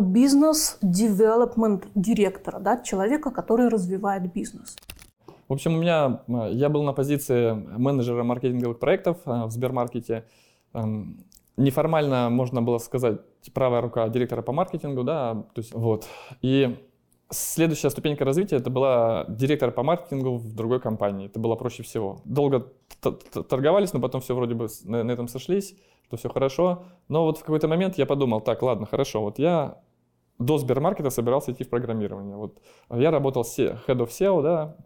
бизнес-девелопмент 0.00 1.88
директора, 1.94 2.58
да, 2.60 2.78
человека, 2.78 3.30
который 3.30 3.68
развивает 3.68 4.32
бизнес. 4.32 4.76
В 5.48 5.52
общем, 5.52 5.74
у 5.74 5.78
меня, 5.78 6.22
я 6.50 6.68
был 6.68 6.84
на 6.84 6.92
позиции 6.92 7.52
менеджера 7.52 8.22
маркетинговых 8.24 8.78
проектов 8.78 9.18
э, 9.26 9.44
в 9.44 9.50
Сбермаркете. 9.50 10.24
Эм, 10.72 11.24
неформально 11.56 12.30
можно 12.30 12.62
было 12.62 12.78
сказать 12.78 13.20
правая 13.52 13.82
рука 13.82 14.08
директора 14.08 14.42
по 14.42 14.52
маркетингу, 14.52 15.04
да, 15.04 15.34
то 15.54 15.60
есть 15.60 15.74
вот. 15.74 16.06
И 16.40 16.78
следующая 17.30 17.90
ступенька 17.90 18.24
развития 18.24 18.56
это 18.56 18.70
была 18.70 19.26
директор 19.28 19.70
по 19.70 19.82
маркетингу 19.82 20.36
в 20.36 20.54
другой 20.54 20.80
компании. 20.80 21.26
Это 21.26 21.38
было 21.38 21.56
проще 21.56 21.82
всего. 21.82 22.20
Долго 22.24 22.72
торговались, 23.48 23.92
но 23.92 24.00
потом 24.00 24.20
все 24.20 24.34
вроде 24.34 24.54
бы 24.54 24.68
на 24.84 25.10
этом 25.10 25.28
сошлись, 25.28 25.74
что 26.04 26.16
все 26.16 26.28
хорошо. 26.28 26.84
Но 27.08 27.24
вот 27.24 27.38
в 27.38 27.40
какой-то 27.40 27.68
момент 27.68 27.98
я 27.98 28.06
подумал, 28.06 28.40
так, 28.40 28.62
ладно, 28.62 28.86
хорошо, 28.86 29.22
вот 29.22 29.38
я 29.38 29.80
до 30.38 30.58
Сбермаркета 30.58 31.10
собирался 31.10 31.52
идти 31.52 31.64
в 31.64 31.70
программирование. 31.70 32.36
Вот 32.36 32.60
я 32.90 33.10
работал 33.10 33.44
с 33.44 33.58
Head 33.58 33.86
of 33.86 34.08
SEO, 34.08 34.42
да, 34.42 34.76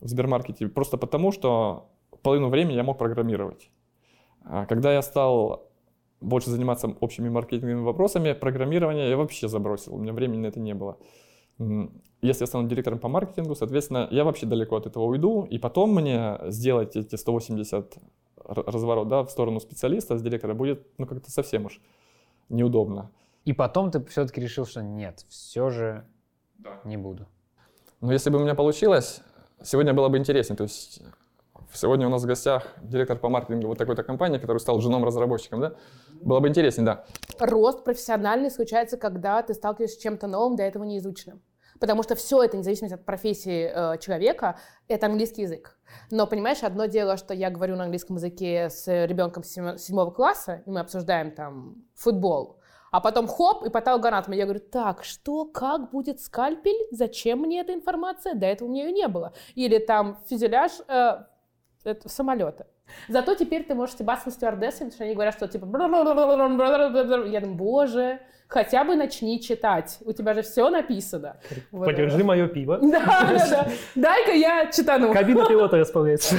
в 0.00 0.08
Сбермаркете 0.08 0.68
просто 0.68 0.96
потому, 0.96 1.32
что 1.32 1.90
половину 2.22 2.48
времени 2.48 2.74
я 2.74 2.82
мог 2.82 2.98
программировать. 2.98 3.70
А 4.44 4.66
когда 4.66 4.92
я 4.92 5.02
стал 5.02 5.68
больше 6.20 6.50
заниматься 6.50 6.88
общими 7.00 7.28
маркетинговыми 7.28 7.84
вопросами, 7.84 8.32
программирование 8.32 9.08
я 9.08 9.16
вообще 9.16 9.48
забросил, 9.48 9.94
у 9.94 9.98
меня 9.98 10.12
времени 10.12 10.40
на 10.40 10.46
это 10.46 10.60
не 10.60 10.74
было. 10.74 10.98
Если 12.20 12.42
я 12.42 12.46
стану 12.46 12.68
директором 12.68 12.98
по 12.98 13.08
маркетингу, 13.08 13.54
соответственно, 13.54 14.08
я 14.10 14.24
вообще 14.24 14.46
далеко 14.46 14.76
от 14.76 14.86
этого 14.86 15.04
уйду, 15.04 15.44
и 15.44 15.58
потом 15.58 15.94
мне 15.94 16.38
сделать 16.46 16.96
эти 16.96 17.16
180 17.16 17.98
разворот 18.44 19.08
да, 19.08 19.22
в 19.22 19.30
сторону 19.30 19.60
специалиста 19.60 20.16
с 20.16 20.22
директора 20.22 20.54
будет 20.54 20.86
ну, 20.98 21.06
как-то 21.06 21.30
совсем 21.30 21.66
уж 21.66 21.80
неудобно. 22.48 23.10
И 23.44 23.52
потом 23.52 23.90
ты 23.90 24.04
все-таки 24.04 24.40
решил, 24.40 24.66
что 24.66 24.82
нет, 24.82 25.24
все 25.28 25.70
же 25.70 26.04
да. 26.58 26.80
не 26.84 26.96
буду. 26.96 27.26
Но 28.00 28.12
если 28.12 28.30
бы 28.30 28.38
у 28.38 28.42
меня 28.42 28.54
получилось, 28.54 29.22
сегодня 29.62 29.94
было 29.94 30.08
бы 30.08 30.18
интереснее. 30.18 30.56
То 30.56 30.64
есть 30.64 31.02
сегодня 31.72 32.06
у 32.06 32.10
нас 32.10 32.22
в 32.22 32.26
гостях 32.26 32.66
директор 32.82 33.18
по 33.18 33.28
маркетингу 33.28 33.68
вот 33.68 33.78
такой-то 33.78 34.02
компании, 34.02 34.38
который 34.38 34.58
стал 34.58 34.80
женом 34.80 35.04
разработчиком, 35.04 35.60
да? 35.60 35.74
Было 36.20 36.40
бы 36.40 36.48
интереснее, 36.48 36.84
да. 36.84 37.04
Рост 37.38 37.84
профессиональный 37.84 38.50
случается, 38.50 38.96
когда 38.96 39.42
ты 39.42 39.54
сталкиваешься 39.54 39.96
с 39.96 40.02
чем-то 40.02 40.26
новым, 40.26 40.56
до 40.56 40.62
этого 40.62 40.84
неизученным. 40.84 41.40
Потому 41.80 42.02
что 42.02 42.14
все 42.14 42.42
это, 42.42 42.56
независимо 42.56 42.94
от 42.94 43.04
профессии 43.04 43.70
э, 43.72 43.98
человека, 43.98 44.58
это 44.88 45.06
английский 45.06 45.42
язык. 45.42 45.78
Но, 46.10 46.26
понимаешь, 46.26 46.62
одно 46.62 46.86
дело, 46.86 47.16
что 47.16 47.34
я 47.34 47.50
говорю 47.50 47.76
на 47.76 47.84
английском 47.84 48.16
языке 48.16 48.70
с 48.70 48.86
ребенком 49.06 49.42
седьмого 49.44 50.10
класса, 50.10 50.62
и 50.66 50.70
мы 50.70 50.80
обсуждаем 50.80 51.30
там 51.30 51.84
футбол, 51.94 52.58
а 52.90 53.00
потом 53.00 53.26
хоп, 53.26 53.64
и 53.64 53.70
патологоанатом. 53.70 54.32
Я 54.34 54.44
говорю, 54.44 54.60
так, 54.60 55.04
что, 55.04 55.44
как 55.44 55.90
будет 55.90 56.20
скальпель? 56.20 56.86
Зачем 56.90 57.40
мне 57.40 57.60
эта 57.60 57.74
информация? 57.74 58.34
До 58.34 58.46
этого 58.46 58.68
у 58.68 58.72
меня 58.72 58.86
ее 58.86 58.92
не 58.92 59.08
было. 59.08 59.32
Или 59.54 59.78
там 59.78 60.18
фюзеляж 60.28 60.72
э, 60.88 61.24
это, 61.84 62.08
самолета. 62.08 62.66
Зато 63.08 63.34
теперь 63.34 63.64
ты 63.64 63.74
можешь 63.74 63.94
стебаться 63.94 64.28
на 64.28 64.32
стюардессами, 64.32 64.90
что 64.90 65.04
они 65.04 65.14
говорят, 65.14 65.34
что 65.34 65.48
типа... 65.48 65.66
Я 65.66 67.40
думаю, 67.40 67.54
боже, 67.54 68.20
хотя 68.48 68.84
бы 68.84 68.96
начни 68.96 69.40
читать. 69.40 69.98
У 70.04 70.12
тебя 70.12 70.34
же 70.34 70.42
все 70.42 70.70
написано. 70.70 71.36
Подержи 71.70 72.24
мое 72.24 72.48
пиво. 72.48 72.78
Да, 72.82 73.00
да, 73.04 73.46
да. 73.50 73.68
Дай-ка 73.94 74.32
я 74.32 74.70
читану. 74.70 75.12
Кабина 75.12 75.46
пилота 75.46 75.76
располагается. 75.78 76.36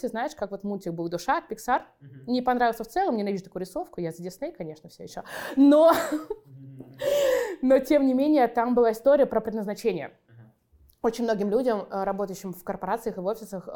Ты 0.00 0.08
знаешь, 0.08 0.34
как 0.34 0.50
вот 0.50 0.64
мультик 0.64 0.92
был 0.92 1.08
«Душа» 1.08 1.38
от 1.38 1.50
Pixar. 1.50 1.82
Не 2.26 2.42
понравился 2.42 2.84
в 2.84 2.88
целом, 2.88 3.16
ненавижу 3.16 3.44
такую 3.44 3.60
рисовку. 3.60 4.00
Я 4.00 4.12
за 4.12 4.22
Дисней, 4.22 4.52
конечно, 4.52 4.88
все 4.88 5.04
еще. 5.04 5.22
Но... 5.56 5.92
Но, 7.62 7.78
тем 7.78 8.06
не 8.06 8.14
менее, 8.14 8.46
там 8.48 8.74
была 8.74 8.92
история 8.92 9.26
про 9.26 9.40
предназначение. 9.40 10.12
Очень 11.02 11.24
многим 11.24 11.50
людям, 11.50 11.86
работающим 11.90 12.52
в 12.52 12.62
корпорациях 12.62 13.16
и 13.16 13.20
в 13.20 13.26
офисах, 13.26 13.68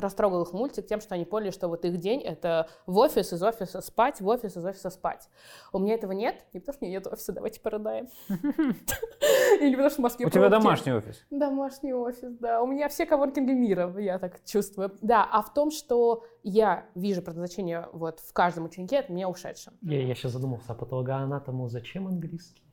растрогал 0.00 0.42
их 0.42 0.52
мультик 0.52 0.86
тем, 0.86 1.00
что 1.00 1.14
они 1.14 1.24
поняли, 1.24 1.50
что 1.50 1.68
вот 1.68 1.84
их 1.84 1.98
день— 1.98 2.20
это 2.24 2.68
в 2.86 2.98
офис, 2.98 3.32
из 3.32 3.42
офиса 3.42 3.80
спать, 3.80 4.20
в 4.20 4.28
офис, 4.28 4.56
из 4.56 4.64
офиса 4.64 4.90
спать. 4.90 5.28
У 5.72 5.78
меня 5.78 5.94
этого 5.94 6.12
нет, 6.12 6.44
не 6.52 6.60
потому 6.60 6.74
что 6.74 6.84
у 6.84 6.88
меня 6.88 6.98
нет 6.98 7.06
офиса, 7.06 7.32
давайте 7.32 7.60
порадаем. 7.60 8.08
Или 8.28 9.72
потому 9.72 9.90
что 9.90 10.00
в 10.00 10.02
Москве 10.02 10.26
У 10.26 10.30
тебя 10.30 10.48
домашний 10.48 10.92
офис? 10.92 11.24
Домашний 11.30 11.92
офис, 11.92 12.36
да. 12.38 12.62
У 12.62 12.66
меня 12.66 12.88
все 12.88 13.06
коворкинги 13.06 13.52
мира, 13.52 13.94
я 13.98 14.18
так 14.18 14.44
чувствую. 14.44 14.92
Да, 15.02 15.28
а 15.30 15.42
в 15.42 15.52
том, 15.52 15.70
что 15.70 16.24
я 16.42 16.86
вижу 16.94 17.22
предназначение 17.22 17.88
вот 17.92 18.20
в 18.20 18.32
каждом 18.32 18.64
ученике, 18.64 18.96
это 18.96 19.12
мне 19.12 19.26
ушедшем. 19.26 19.74
Я, 19.82 20.02
я 20.02 20.14
сейчас 20.14 20.32
задумался, 20.32 20.72
а 20.72 20.74
патологоанатому 20.74 21.68
зачем 21.68 22.06
английский? 22.06 22.69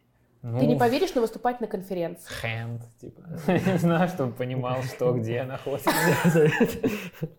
Ну, 0.50 0.60
Ты 0.60 0.66
не 0.66 0.78
поверишь, 0.78 1.14
но 1.14 1.20
выступать 1.20 1.60
на 1.60 1.68
конференции. 1.68 2.32
Hand, 2.42 2.80
типа. 3.02 3.22
Не 3.74 3.78
знаю, 3.78 4.08
чтобы 4.08 4.32
понимал, 4.32 4.82
что 4.84 5.12
где 5.12 5.44
находится. 5.44 5.92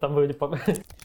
Там 0.00 0.12
вроде... 0.12 0.36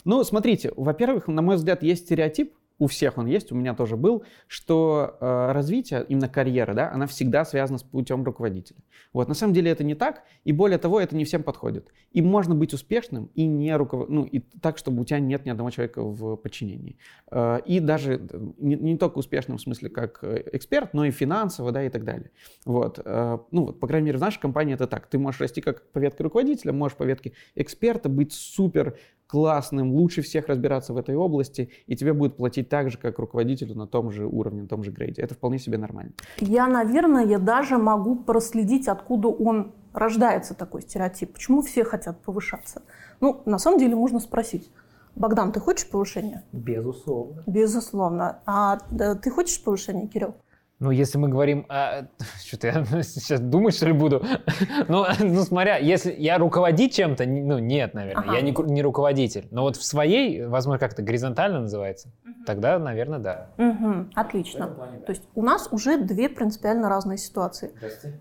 Ну, 0.03 0.21
смотрите, 0.25 0.73
во-первых, 0.75 1.27
на 1.29 1.41
мой 1.41 1.55
взгляд, 1.55 1.81
есть 1.81 2.05
стереотип, 2.05 2.53
у 2.79 2.87
всех 2.87 3.17
он 3.17 3.27
есть, 3.27 3.51
у 3.51 3.55
меня 3.55 3.73
тоже 3.73 3.95
был, 3.95 4.23
что 4.47 5.17
э, 5.19 5.51
развитие, 5.51 6.05
именно 6.09 6.27
карьера, 6.27 6.73
да, 6.73 6.91
она 6.91 7.05
всегда 7.07 7.45
связана 7.45 7.77
с 7.77 7.83
путем 7.83 8.23
руководителя. 8.23 8.79
Вот, 9.13 9.27
на 9.27 9.33
самом 9.35 9.53
деле 9.53 9.71
это 9.71 9.83
не 9.83 9.95
так, 9.95 10.23
и 10.43 10.51
более 10.51 10.77
того, 10.77 10.99
это 10.99 11.15
не 11.15 11.23
всем 11.23 11.43
подходит. 11.43 11.91
И 12.11 12.21
можно 12.21 12.55
быть 12.55 12.73
успешным 12.73 13.29
и 13.35 13.45
не 13.45 13.75
руков... 13.75 14.09
ну, 14.09 14.23
и 14.23 14.39
так, 14.39 14.77
чтобы 14.77 15.01
у 15.01 15.05
тебя 15.05 15.19
нет 15.19 15.45
ни 15.45 15.49
одного 15.49 15.69
человека 15.69 16.01
в 16.03 16.35
подчинении. 16.35 16.97
Э, 17.31 17.59
и 17.65 17.79
даже 17.79 18.13
э, 18.15 18.39
не, 18.57 18.75
не 18.75 18.97
только 18.97 19.19
успешным 19.19 19.57
в 19.57 19.61
смысле 19.61 19.89
как 19.89 20.19
э, 20.23 20.43
эксперт, 20.53 20.93
но 20.93 21.05
и 21.05 21.11
финансово, 21.11 21.71
да, 21.71 21.83
и 21.83 21.89
так 21.89 22.03
далее. 22.03 22.31
Вот, 22.65 22.99
э, 23.03 23.37
ну, 23.51 23.65
вот, 23.65 23.79
по 23.79 23.87
крайней 23.87 24.07
мере, 24.07 24.17
в 24.17 24.21
нашей 24.21 24.39
компании 24.39 24.73
это 24.73 24.87
так. 24.87 25.07
Ты 25.07 25.19
можешь 25.19 25.41
расти 25.41 25.61
как 25.61 25.91
по 25.91 25.99
ветке 25.99 26.23
руководителя, 26.23 26.73
можешь 26.73 26.97
по 26.97 27.03
ветке 27.03 27.33
эксперта, 27.55 28.09
быть 28.09 28.33
супер 28.33 28.97
классным, 29.33 29.93
лучше 29.93 30.21
всех 30.21 30.47
разбираться 30.47 30.93
в 30.93 30.97
этой 30.97 31.15
области, 31.15 31.71
и 31.87 31.95
тебе 31.95 32.13
будет 32.13 32.37
платить 32.37 32.69
так 32.69 32.91
же, 32.91 32.99
как 32.99 33.17
руководителю 33.17 33.73
на 33.73 33.87
том 33.87 34.11
же 34.11 34.27
уровне, 34.27 34.61
на 34.61 34.67
том 34.67 34.83
же 34.83 34.91
грейде. 34.91 35.23
Это 35.23 35.33
вполне 35.33 35.57
себе 35.57 35.79
нормально. 35.79 36.11
Я, 36.37 36.67
наверное, 36.67 37.25
я 37.25 37.39
даже 37.39 37.79
могу 37.79 38.15
проследить, 38.15 38.87
откуда 38.87 39.29
он 39.29 39.71
рождается, 39.91 40.53
такой 40.53 40.83
стереотип. 40.83 41.33
Почему 41.33 41.63
все 41.63 41.83
хотят 41.83 42.21
повышаться? 42.21 42.83
Ну, 43.21 43.41
на 43.45 43.57
самом 43.57 43.79
деле, 43.79 43.95
можно 43.95 44.19
спросить. 44.19 44.69
Богдан, 45.15 45.51
ты 45.51 45.59
хочешь 45.59 45.89
повышения? 45.89 46.43
Безусловно. 46.51 47.41
Безусловно. 47.47 48.39
А 48.45 48.77
да, 48.91 49.15
ты 49.15 49.31
хочешь 49.31 49.63
повышения, 49.63 50.07
Кирилл? 50.07 50.35
Ну, 50.83 50.91
если 50.91 51.17
мы 51.17 51.29
говорим... 51.29 51.65
А, 51.69 52.07
что-то 52.45 52.67
я 52.67 53.03
сейчас 53.03 53.39
думать, 53.39 53.73
что 53.73 53.85
ли, 53.85 53.93
буду? 53.93 54.21
ну, 54.89 55.05
ну, 55.19 55.43
смотря, 55.43 55.77
если 55.77 56.13
я 56.17 56.37
руководить 56.37 56.93
чем-то, 56.93 57.25
ну, 57.25 57.57
нет, 57.57 57.93
наверное. 57.93 58.23
Ага. 58.25 58.35
Я 58.35 58.41
не, 58.41 58.53
не 58.69 58.81
руководитель. 58.81 59.47
Но 59.49 59.61
вот 59.61 59.77
в 59.77 59.83
своей, 59.83 60.45
возможно, 60.45 60.79
как-то 60.79 61.01
горизонтально 61.01 61.61
называется, 61.61 62.09
угу. 62.25 62.43
тогда, 62.45 62.77
наверное, 62.79 63.19
да. 63.19 63.47
Угу. 63.57 64.09
Отлично. 64.13 64.67
Плане, 64.67 64.97
да. 64.99 65.05
То 65.05 65.11
есть 65.13 65.23
у 65.35 65.41
нас 65.41 65.69
уже 65.71 65.97
две 65.97 66.27
принципиально 66.27 66.89
разные 66.89 67.17
ситуации. 67.17 67.71
Здрасте. 67.77 68.19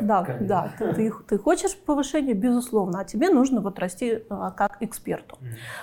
Да, 0.00 0.38
да. 0.40 0.72
Ты, 0.78 1.12
ты 1.28 1.38
хочешь 1.38 1.76
повышения, 1.76 2.34
безусловно, 2.34 3.00
а 3.00 3.04
тебе 3.04 3.30
нужно 3.30 3.60
вот 3.60 3.78
расти 3.78 4.24
а, 4.28 4.50
как 4.50 4.78
эксперту. 4.80 5.38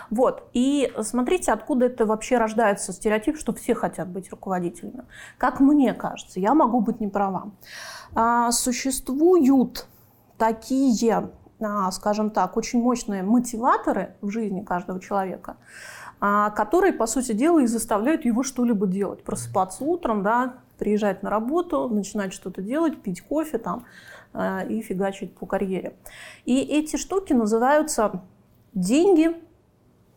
Вот. 0.10 0.50
И 0.54 0.92
смотрите, 1.02 1.52
откуда 1.52 1.86
это 1.86 2.06
вообще 2.06 2.38
рождается 2.38 2.92
стереотип, 2.92 3.38
что 3.38 3.54
все 3.54 3.76
хотят 3.76 4.10
быть 4.10 4.30
руководителями. 4.30 5.04
Как 5.38 5.60
мне 5.60 5.94
кажется, 5.94 6.40
я 6.40 6.54
могу 6.54 6.82
быть 6.82 7.00
не 7.00 7.08
права. 7.08 7.52
А, 8.14 8.52
существуют 8.52 9.88
такие, 10.38 11.30
а, 11.60 11.92
скажем 11.92 12.30
так, 12.30 12.58
очень 12.58 12.82
мощные 12.82 13.24
мотиваторы 13.24 14.16
в 14.22 14.30
жизни 14.30 14.62
каждого 14.62 15.00
человека, 15.00 15.58
а, 16.20 16.50
которые, 16.52 16.94
по 16.94 17.08
сути 17.08 17.32
дела, 17.32 17.60
и 17.60 17.68
заставляют 17.68 18.26
его 18.26 18.44
что-либо 18.44 18.88
делать. 18.88 19.24
Просыпаться 19.24 19.84
утром, 19.84 20.24
да, 20.24 20.56
приезжать 20.78 21.24
на 21.24 21.30
работу, 21.30 21.88
начинать 21.90 22.34
что-то 22.34 22.62
делать, 22.62 23.02
пить 23.02 23.22
кофе 23.22 23.58
там 23.58 23.86
э, 24.34 24.68
и 24.70 24.82
фигачить 24.82 25.36
по 25.36 25.46
карьере. 25.46 25.96
И 26.46 26.60
эти 26.60 26.96
штуки 26.96 27.34
называются 27.34 28.24
деньги, 28.74 29.36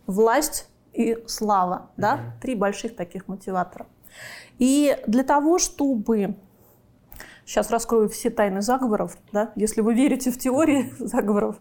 власть 0.07 0.69
и 0.93 1.23
слава. 1.27 1.91
Да? 1.97 2.35
Три 2.41 2.55
больших 2.55 2.97
таких 2.97 3.29
мотиватора. 3.29 3.87
И 4.59 4.97
для 5.07 5.23
того, 5.23 5.59
чтобы 5.59 6.37
сейчас 7.51 7.71
раскрою 7.71 8.09
все 8.09 8.31
тайны 8.31 8.63
заговоров, 8.63 9.17
да, 9.33 9.53
если 9.57 9.81
вы 9.81 9.95
верите 9.95 10.31
в 10.31 10.39
теории 10.39 10.93
заговоров, 10.99 11.61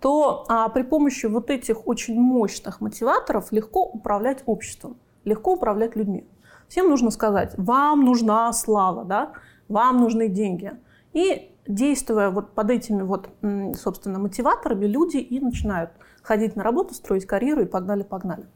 то 0.00 0.44
а, 0.48 0.68
при 0.68 0.82
помощи 0.82 1.26
вот 1.26 1.50
этих 1.50 1.86
очень 1.86 2.20
мощных 2.20 2.80
мотиваторов 2.80 3.52
легко 3.52 3.84
управлять 3.84 4.42
обществом, 4.46 4.96
легко 5.24 5.54
управлять 5.54 5.96
людьми. 5.96 6.26
Всем 6.72 6.88
нужно 6.88 7.10
сказать, 7.10 7.52
вам 7.58 8.02
нужна 8.02 8.50
слава, 8.54 9.04
да? 9.04 9.34
вам 9.68 10.00
нужны 10.00 10.28
деньги. 10.28 10.72
И 11.12 11.54
действуя 11.66 12.30
вот 12.30 12.54
под 12.54 12.70
этими 12.70 13.02
вот, 13.02 13.28
собственно, 13.78 14.18
мотиваторами, 14.18 14.86
люди 14.86 15.18
и 15.18 15.38
начинают 15.38 15.90
ходить 16.22 16.56
на 16.56 16.62
работу, 16.62 16.94
строить 16.94 17.26
карьеру 17.26 17.60
и 17.60 17.66
погнали-погнали. 17.66 18.46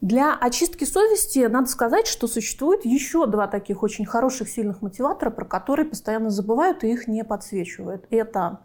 Для 0.00 0.34
очистки 0.34 0.82
совести 0.82 1.46
надо 1.46 1.68
сказать, 1.68 2.08
что 2.08 2.26
существует 2.26 2.84
еще 2.84 3.28
два 3.28 3.46
таких 3.46 3.84
очень 3.84 4.06
хороших, 4.06 4.48
сильных 4.48 4.82
мотиватора, 4.82 5.30
про 5.30 5.44
которые 5.44 5.86
постоянно 5.86 6.30
забывают 6.30 6.82
и 6.82 6.90
их 6.90 7.06
не 7.06 7.22
подсвечивают. 7.22 8.06
Это 8.10 8.58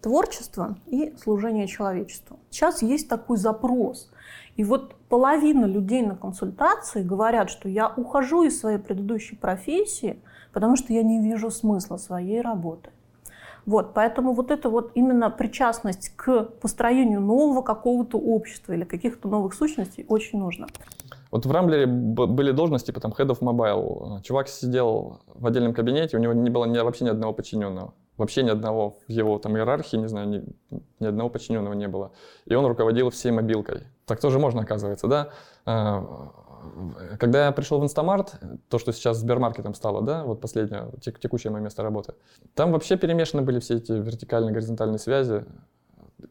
творчество 0.00 0.78
и 0.86 1.14
служение 1.22 1.66
человечеству. 1.66 2.38
Сейчас 2.48 2.80
есть 2.80 3.06
такой 3.10 3.36
запрос. 3.36 4.10
И 4.56 4.64
вот 4.64 4.96
половина 5.08 5.66
людей 5.66 6.02
на 6.02 6.16
консультации 6.16 7.02
говорят, 7.02 7.50
что 7.50 7.68
я 7.68 7.88
ухожу 7.88 8.42
из 8.42 8.58
своей 8.58 8.78
предыдущей 8.78 9.36
профессии, 9.36 10.20
потому 10.52 10.76
что 10.76 10.92
я 10.92 11.02
не 11.02 11.20
вижу 11.20 11.50
смысла 11.50 11.96
своей 11.96 12.40
работы. 12.40 12.90
Вот, 13.66 13.92
поэтому 13.92 14.32
вот 14.32 14.50
это 14.50 14.70
вот 14.70 14.92
именно 14.94 15.28
причастность 15.30 16.12
к 16.16 16.44
построению 16.60 17.20
нового 17.20 17.62
какого-то 17.62 18.18
общества 18.18 18.72
или 18.72 18.84
каких-то 18.84 19.28
новых 19.28 19.52
сущностей 19.52 20.06
очень 20.08 20.38
нужно. 20.38 20.68
Вот 21.30 21.46
в 21.46 21.50
Рамблере 21.50 21.86
были 21.86 22.52
должности, 22.52 22.90
там 22.92 23.12
Head 23.12 23.28
of 23.28 23.40
Mobile. 23.40 24.22
Чувак 24.22 24.48
сидел 24.48 25.20
в 25.26 25.46
отдельном 25.46 25.74
кабинете, 25.74 26.16
у 26.16 26.20
него 26.20 26.32
не 26.32 26.50
было 26.50 26.64
ни, 26.64 26.78
вообще 26.78 27.04
ни 27.04 27.10
одного 27.10 27.32
подчиненного. 27.32 27.94
Вообще 28.16 28.42
ни 28.42 28.50
одного 28.50 28.96
в 29.06 29.10
его 29.10 29.38
там 29.38 29.56
иерархии, 29.56 29.96
не 29.96 30.08
знаю, 30.08 30.28
ни, 30.28 30.44
ни 30.98 31.06
одного 31.06 31.30
подчиненного 31.30 31.74
не 31.74 31.86
было. 31.86 32.10
И 32.46 32.54
он 32.54 32.66
руководил 32.66 33.10
всей 33.10 33.30
мобилкой. 33.30 33.84
Так 34.06 34.20
тоже 34.20 34.38
можно, 34.38 34.62
оказывается, 34.62 35.06
да? 35.06 35.28
А, 35.64 36.32
когда 37.18 37.46
я 37.46 37.52
пришел 37.52 37.78
в 37.78 37.84
Инстамарт, 37.84 38.40
то, 38.68 38.78
что 38.78 38.92
сейчас 38.92 39.18
Сбермаркетом 39.18 39.74
стало, 39.74 40.02
да, 40.02 40.24
вот 40.24 40.40
последнее, 40.40 40.90
текущее 41.00 41.52
мое 41.52 41.62
место 41.62 41.82
работы, 41.82 42.14
там 42.54 42.72
вообще 42.72 42.96
перемешаны 42.96 43.42
были 43.42 43.60
все 43.60 43.76
эти 43.76 43.92
вертикальные, 43.92 44.52
горизонтальные 44.52 44.98
связи. 44.98 45.44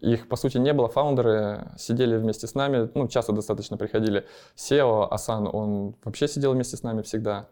Их, 0.01 0.27
по 0.27 0.35
сути, 0.35 0.57
не 0.57 0.73
было. 0.73 0.89
Founder 0.89 1.61
ы 1.61 1.71
сидели 1.77 2.17
вместе 2.17 2.47
с 2.47 2.55
нами, 2.55 2.89
ну, 2.93 3.07
часто 3.07 3.33
достаточно 3.33 3.77
приходили. 3.77 4.25
CEO, 4.55 5.07
Асан, 5.09 5.49
он 5.51 5.95
вообще 6.03 6.27
сидел 6.27 6.53
вместе 6.53 6.77
с 6.77 6.83
нами 6.83 7.01
всегда. 7.01 7.47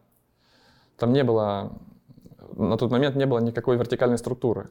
Там 0.97 1.13
не 1.13 1.23
было, 1.23 1.79
на 2.55 2.77
тот 2.77 2.91
момент 2.91 3.15
не 3.15 3.25
было 3.25 3.39
никакой 3.39 3.77
вертикальной 3.77 4.17
структуры. 4.17 4.69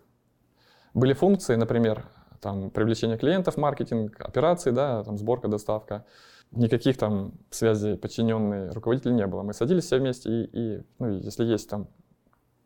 Были 0.92 1.12
функции, 1.12 1.56
например, 1.56 2.06
там, 2.40 2.70
привлечение 2.70 3.18
клиентов, 3.18 3.56
маркетинг, 3.56 4.20
операции, 4.20 4.70
да, 4.70 5.02
там, 5.02 5.16
сборка, 5.16 5.48
доставка 5.48 6.04
никаких 6.56 6.96
там 6.96 7.32
связей 7.50 7.96
подчиненный 7.96 8.70
руководитель 8.70 9.14
не 9.14 9.26
было. 9.26 9.42
Мы 9.42 9.52
садились 9.52 9.84
все 9.84 9.98
вместе 9.98 10.30
и, 10.30 10.50
и 10.52 10.82
ну, 10.98 11.18
если 11.18 11.44
есть 11.44 11.68
там 11.68 11.88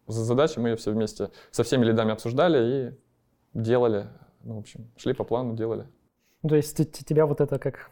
задача, 0.07 0.61
мы 0.61 0.71
ее 0.71 0.77
все 0.77 0.93
вместе 0.93 1.31
со 1.51 1.65
всеми 1.65 1.85
лидами 1.85 2.13
обсуждали 2.13 2.93
и 3.55 3.59
делали. 3.59 4.07
Ну, 4.49 4.55
в 4.55 4.59
общем, 4.61 4.91
шли 4.97 5.13
по 5.13 5.25
плану, 5.25 5.55
делали. 5.55 5.87
Ну, 6.43 6.49
то 6.49 6.57
есть 6.57 6.75
тебя 7.05 7.27
вот 7.27 7.43
это 7.43 7.59
как 7.59 7.91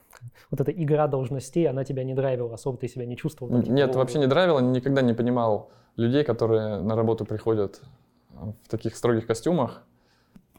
вот 0.51 0.59
эта 0.59 0.73
игра 0.73 1.07
должностей, 1.07 1.69
она 1.69 1.85
тебя 1.85 2.03
не 2.03 2.15
драйвила, 2.15 2.55
особо 2.55 2.79
ты 2.79 2.89
себя 2.89 3.05
не 3.05 3.15
чувствовал? 3.15 3.53
Там, 3.53 3.63
типа, 3.63 3.75
Нет, 3.75 3.95
вообще 3.95 4.19
не 4.19 4.27
драйвила, 4.27 4.61
никогда 4.61 5.03
не 5.03 5.13
понимал 5.13 5.71
людей, 5.97 6.25
которые 6.25 6.81
на 6.81 6.97
работу 6.97 7.27
приходят 7.27 7.83
в 8.31 8.69
таких 8.71 8.97
строгих 8.97 9.27
костюмах. 9.27 9.83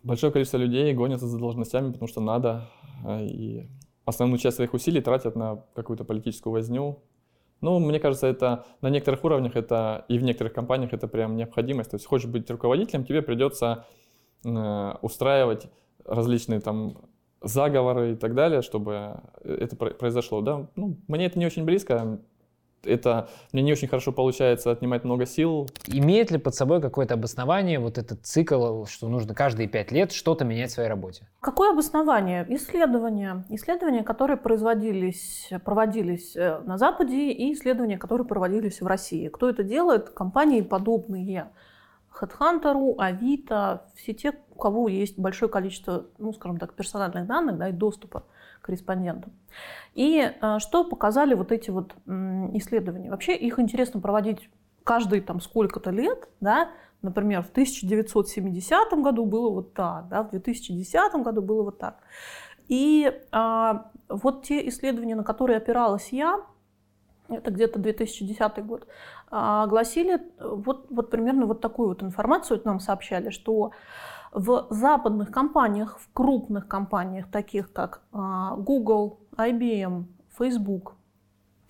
Большое 0.03 0.31
количество 0.31 0.57
людей 0.57 0.93
гонятся 0.93 1.25
за 1.25 1.39
должностями, 1.39 1.91
потому 1.91 2.07
что 2.07 2.21
надо, 2.21 2.69
а, 3.03 3.19
и 3.23 3.67
основную 4.05 4.37
часть 4.37 4.57
своих 4.57 4.75
усилий 4.75 5.01
тратят 5.01 5.35
на 5.35 5.63
какую-то 5.73 6.03
политическую 6.05 6.53
возню. 6.53 6.99
Ну, 7.61 7.79
мне 7.79 7.99
кажется, 7.99 8.27
это 8.27 8.65
на 8.81 8.91
некоторых 8.91 9.23
уровнях 9.23 9.55
это 9.55 10.05
и 10.09 10.19
в 10.19 10.23
некоторых 10.23 10.53
компаниях 10.53 10.93
это 10.93 11.07
прям 11.07 11.35
необходимость. 11.35 11.89
То 11.89 11.95
есть 11.95 12.05
хочешь 12.05 12.29
быть 12.29 12.47
руководителем, 12.51 13.03
тебе 13.03 13.23
придется 13.23 13.85
э, 14.45 14.93
устраивать 15.01 15.67
различные 16.07 16.59
там 16.59 16.97
заговоры 17.41 18.13
и 18.13 18.15
так 18.15 18.33
далее, 18.33 18.61
чтобы 18.61 19.19
это 19.43 19.75
произошло. 19.75 20.41
Да? 20.41 20.67
Ну, 20.75 20.97
мне 21.07 21.25
это 21.25 21.37
не 21.37 21.45
очень 21.45 21.65
близко 21.65 22.19
это 22.87 23.29
мне 23.51 23.61
не 23.61 23.71
очень 23.71 23.87
хорошо 23.87 24.11
получается 24.11 24.71
отнимать 24.71 25.03
много 25.03 25.25
сил. 25.25 25.67
Имеет 25.87 26.31
ли 26.31 26.37
под 26.37 26.55
собой 26.55 26.81
какое-то 26.81 27.15
обоснование 27.15 27.79
вот 27.79 27.97
этот 27.97 28.25
цикл, 28.25 28.85
что 28.85 29.07
нужно 29.09 29.33
каждые 29.33 29.67
пять 29.67 29.91
лет 29.91 30.11
что-то 30.11 30.45
менять 30.45 30.71
в 30.71 30.73
своей 30.73 30.89
работе? 30.89 31.27
Какое 31.41 31.71
обоснование? 31.71 32.45
Исследования. 32.49 33.45
Исследования, 33.49 34.03
которые 34.03 34.37
производились, 34.37 35.49
проводились 35.63 36.35
э, 36.35 36.59
на 36.65 36.77
Западе 36.77 37.31
и 37.31 37.53
исследования, 37.53 37.97
которые 37.97 38.27
проводились 38.27 38.81
в 38.81 38.87
России. 38.87 39.27
Кто 39.27 39.49
это 39.49 39.63
делает? 39.63 40.09
Компании 40.09 40.61
подобные. 40.61 41.51
HeadHunter, 42.21 42.95
Авито, 42.97 43.85
все 43.95 44.13
те, 44.13 44.33
у 44.51 44.55
кого 44.55 44.87
есть 44.87 45.17
большое 45.17 45.51
количество, 45.51 46.07
ну, 46.17 46.33
скажем 46.33 46.57
так, 46.57 46.73
персональных 46.73 47.27
данных 47.27 47.57
да, 47.57 47.69
и 47.69 47.71
доступа 47.71 48.23
к 48.61 48.69
респондентам. 48.69 49.33
И 49.93 50.19
э, 50.19 50.59
что 50.59 50.83
показали 50.83 51.33
вот 51.33 51.51
эти 51.51 51.69
вот 51.69 51.95
исследования? 52.53 53.09
Вообще 53.09 53.35
их 53.35 53.59
интересно 53.59 53.99
проводить 53.99 54.49
каждые 54.83 55.21
там 55.21 55.41
сколько-то 55.41 55.91
лет, 55.91 56.29
да, 56.39 56.69
например, 57.01 57.43
в 57.43 57.49
1970 57.49 58.93
году 58.93 59.25
было 59.25 59.49
вот 59.49 59.73
так, 59.73 60.07
да, 60.07 60.23
в 60.23 60.29
2010 60.31 61.13
году 61.23 61.41
было 61.41 61.63
вот 61.63 61.77
так. 61.77 61.97
И 62.67 63.11
а, 63.31 63.91
вот 64.09 64.43
те 64.43 64.67
исследования, 64.67 65.15
на 65.15 65.23
которые 65.23 65.57
опиралась 65.57 66.09
я, 66.11 66.41
это 67.29 67.51
где-то 67.51 67.79
2010 67.79 68.65
год, 68.65 68.87
гласили 69.29 70.21
вот, 70.39 70.87
вот 70.89 71.09
примерно 71.09 71.45
вот 71.45 71.61
такую 71.61 71.89
вот 71.89 72.03
информацию 72.03 72.61
нам 72.63 72.79
сообщали, 72.79 73.29
что 73.29 73.71
в 74.31 74.67
западных 74.69 75.31
компаниях, 75.31 75.99
в 75.99 76.13
крупных 76.13 76.67
компаниях, 76.67 77.29
таких 77.31 77.71
как 77.71 78.01
а, 78.11 78.55
Google, 78.55 79.19
IBM, 79.35 80.05
Facebook, 80.37 80.95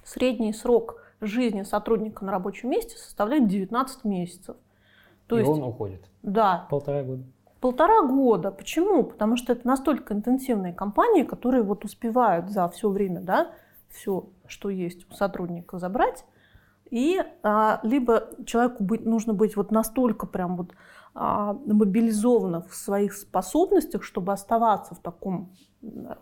средний 0.04 0.54
срок 0.54 1.02
жизни 1.22 1.64
сотрудника 1.64 2.26
на 2.26 2.32
рабочем 2.32 2.70
месте 2.70 2.98
составляет 2.98 3.48
19 3.48 4.04
месяцев. 4.06 4.58
То 5.28 5.38
И 5.38 5.40
есть, 5.40 5.52
он 5.52 5.64
уходит? 5.64 6.10
Да. 6.24 6.68
Полтора 6.70 7.04
года. 7.04 7.24
Полтора 7.60 8.04
года. 8.04 8.52
Почему? 8.52 9.04
Потому 9.04 9.36
что 9.36 9.54
это 9.54 9.66
настолько 9.68 10.14
интенсивные 10.14 10.74
компании, 10.74 11.24
которые 11.24 11.64
вот 11.64 11.86
успевают 11.86 12.50
за 12.50 12.68
все 12.70 12.90
время, 12.90 13.22
да, 13.22 13.52
все, 13.90 14.30
что 14.46 14.70
есть 14.70 15.10
у 15.12 15.14
сотрудника, 15.16 15.80
забрать. 15.80 16.24
И 16.90 17.22
а, 17.44 17.80
либо 17.84 18.30
человеку 18.46 18.84
быть, 18.84 19.06
нужно 19.06 19.34
быть 19.34 19.56
вот 19.56 19.72
настолько 19.72 20.26
прям 20.26 20.58
вот 20.58 20.74
а, 21.14 21.54
мобилизована 21.66 22.62
в 22.62 22.76
своих 22.76 23.14
способностях, 23.14 24.04
чтобы 24.04 24.34
оставаться 24.34 24.96
в 24.96 25.00
таком 25.00 25.52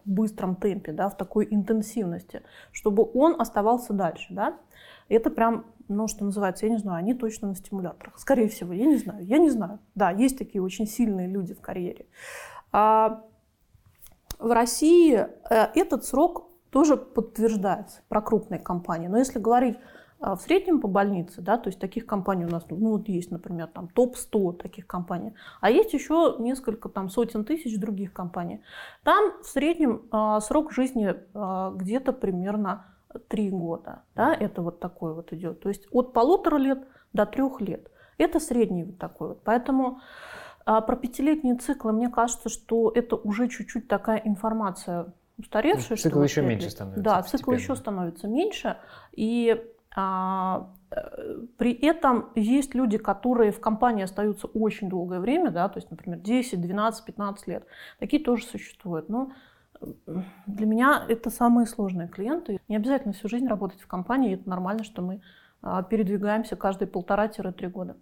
быстром 0.06 0.56
темпе, 0.56 0.92
да, 0.92 1.10
в 1.10 1.18
такой 1.18 1.48
интенсивности, 1.50 2.44
чтобы 2.72 3.10
он 3.14 3.40
оставался 3.40 3.94
дальше. 3.94 4.28
Да. 4.34 4.58
Это 5.10 5.30
прям, 5.30 5.66
ну, 5.88 6.08
что 6.08 6.26
называется, 6.26 6.66
я 6.66 6.72
не 6.72 6.78
знаю, 6.78 7.00
они 7.00 7.14
точно 7.14 7.50
на 7.50 7.56
стимуляторах. 7.56 8.18
Скорее 8.18 8.48
всего, 8.48 8.74
я 8.74 8.86
не 8.86 8.98
знаю, 8.98 9.24
я 9.24 9.38
не 9.38 9.50
знаю. 9.50 9.80
Да, 9.96 10.12
есть 10.12 10.38
такие 10.38 10.62
очень 10.62 10.88
сильные 10.88 11.28
люди 11.28 11.54
в 11.54 11.62
карьере. 11.62 12.06
А 12.72 13.24
в 14.40 14.52
России 14.52 15.16
э, 15.16 15.28
этот 15.76 16.06
срок 16.06 16.50
тоже 16.70 16.98
подтверждается 16.98 18.02
про 18.10 18.22
крупные 18.22 18.60
компании. 18.60 19.08
Но 19.08 19.18
если 19.18 19.40
говорить 19.40 19.78
а 20.20 20.36
в 20.36 20.42
среднем 20.42 20.80
по 20.80 20.88
больнице, 20.88 21.42
да, 21.42 21.58
то 21.58 21.68
есть 21.68 21.80
таких 21.80 22.06
компаний 22.06 22.46
у 22.46 22.50
нас, 22.50 22.64
ну 22.70 22.92
вот 22.92 23.10
есть, 23.10 23.32
например, 23.32 23.68
там 23.68 23.90
топ-100 23.90 24.54
таких 24.58 24.88
компаний, 24.88 25.34
а 25.60 25.70
есть 25.70 25.94
еще 25.94 26.36
несколько 26.40 26.90
там 26.90 27.10
сотен 27.10 27.44
тысяч 27.44 27.78
других 27.78 28.14
компаний. 28.14 28.62
Там 29.04 29.42
в 29.42 29.46
среднем 29.46 30.04
э, 30.12 30.40
срок 30.42 30.72
жизни 30.72 31.14
э, 31.14 31.72
где-то 31.76 32.14
примерно 32.14 32.86
3 33.28 33.50
года, 33.52 34.04
да, 34.16 34.34
это 34.34 34.62
вот 34.62 34.80
такой 34.80 35.14
вот 35.14 35.34
идет, 35.34 35.60
то 35.60 35.70
есть 35.70 35.86
от 35.92 36.14
полутора 36.14 36.58
лет 36.58 36.88
до 37.14 37.26
трех 37.26 37.62
лет. 37.62 37.92
Это 38.18 38.40
средний 38.40 38.86
вот 38.86 38.98
такой 38.98 39.30
вот, 39.30 39.44
поэтому 39.44 40.00
э, 40.66 40.82
про 40.82 40.96
пятилетние 40.96 41.56
циклы, 41.56 41.92
мне 41.92 42.10
кажется, 42.10 42.48
что 42.50 42.90
это 42.96 43.18
уже 43.18 43.50
чуть-чуть 43.50 43.90
такая 43.90 44.22
информация 44.24 45.14
устаревшая. 45.38 45.98
Цикл 45.98 46.22
еще 46.22 46.42
меньше 46.42 46.70
становится. 46.70 47.04
Да, 47.04 47.22
цикл 47.24 47.52
еще 47.52 47.76
становится 47.76 48.28
меньше. 48.28 48.78
И 49.12 49.52
а, 49.52 49.75
при 49.96 51.72
этом 51.72 52.30
есть 52.36 52.76
люди, 52.76 52.98
которые 52.98 53.52
в 53.52 53.60
компании 53.60 54.04
остаются 54.04 54.48
очень 54.48 54.90
долгое 54.90 55.20
время, 55.20 55.52
да, 55.52 55.70
то 55.70 55.78
есть, 55.78 55.90
например, 55.90 56.20
10, 56.20 56.60
12, 56.62 57.06
15 57.06 57.48
лет. 57.48 57.66
Такие 58.00 58.24
тоже 58.24 58.44
существуют. 58.44 59.08
Но 59.10 59.32
для 60.48 60.66
меня 60.66 61.06
это 61.08 61.30
самые 61.30 61.66
сложные 61.68 62.08
клиенты. 62.08 62.60
Не 62.68 62.76
обязательно 62.76 63.14
всю 63.14 63.30
жизнь 63.30 63.48
работать 63.48 63.82
в 63.82 63.88
компании. 63.88 64.36
Это 64.36 64.50
нормально, 64.50 64.84
что 64.84 65.02
мы 65.02 65.22
а, 65.62 65.84
передвигаемся 65.84 66.56
каждые 66.56 66.88
полтора-три 66.88 67.68
года. 67.68 67.98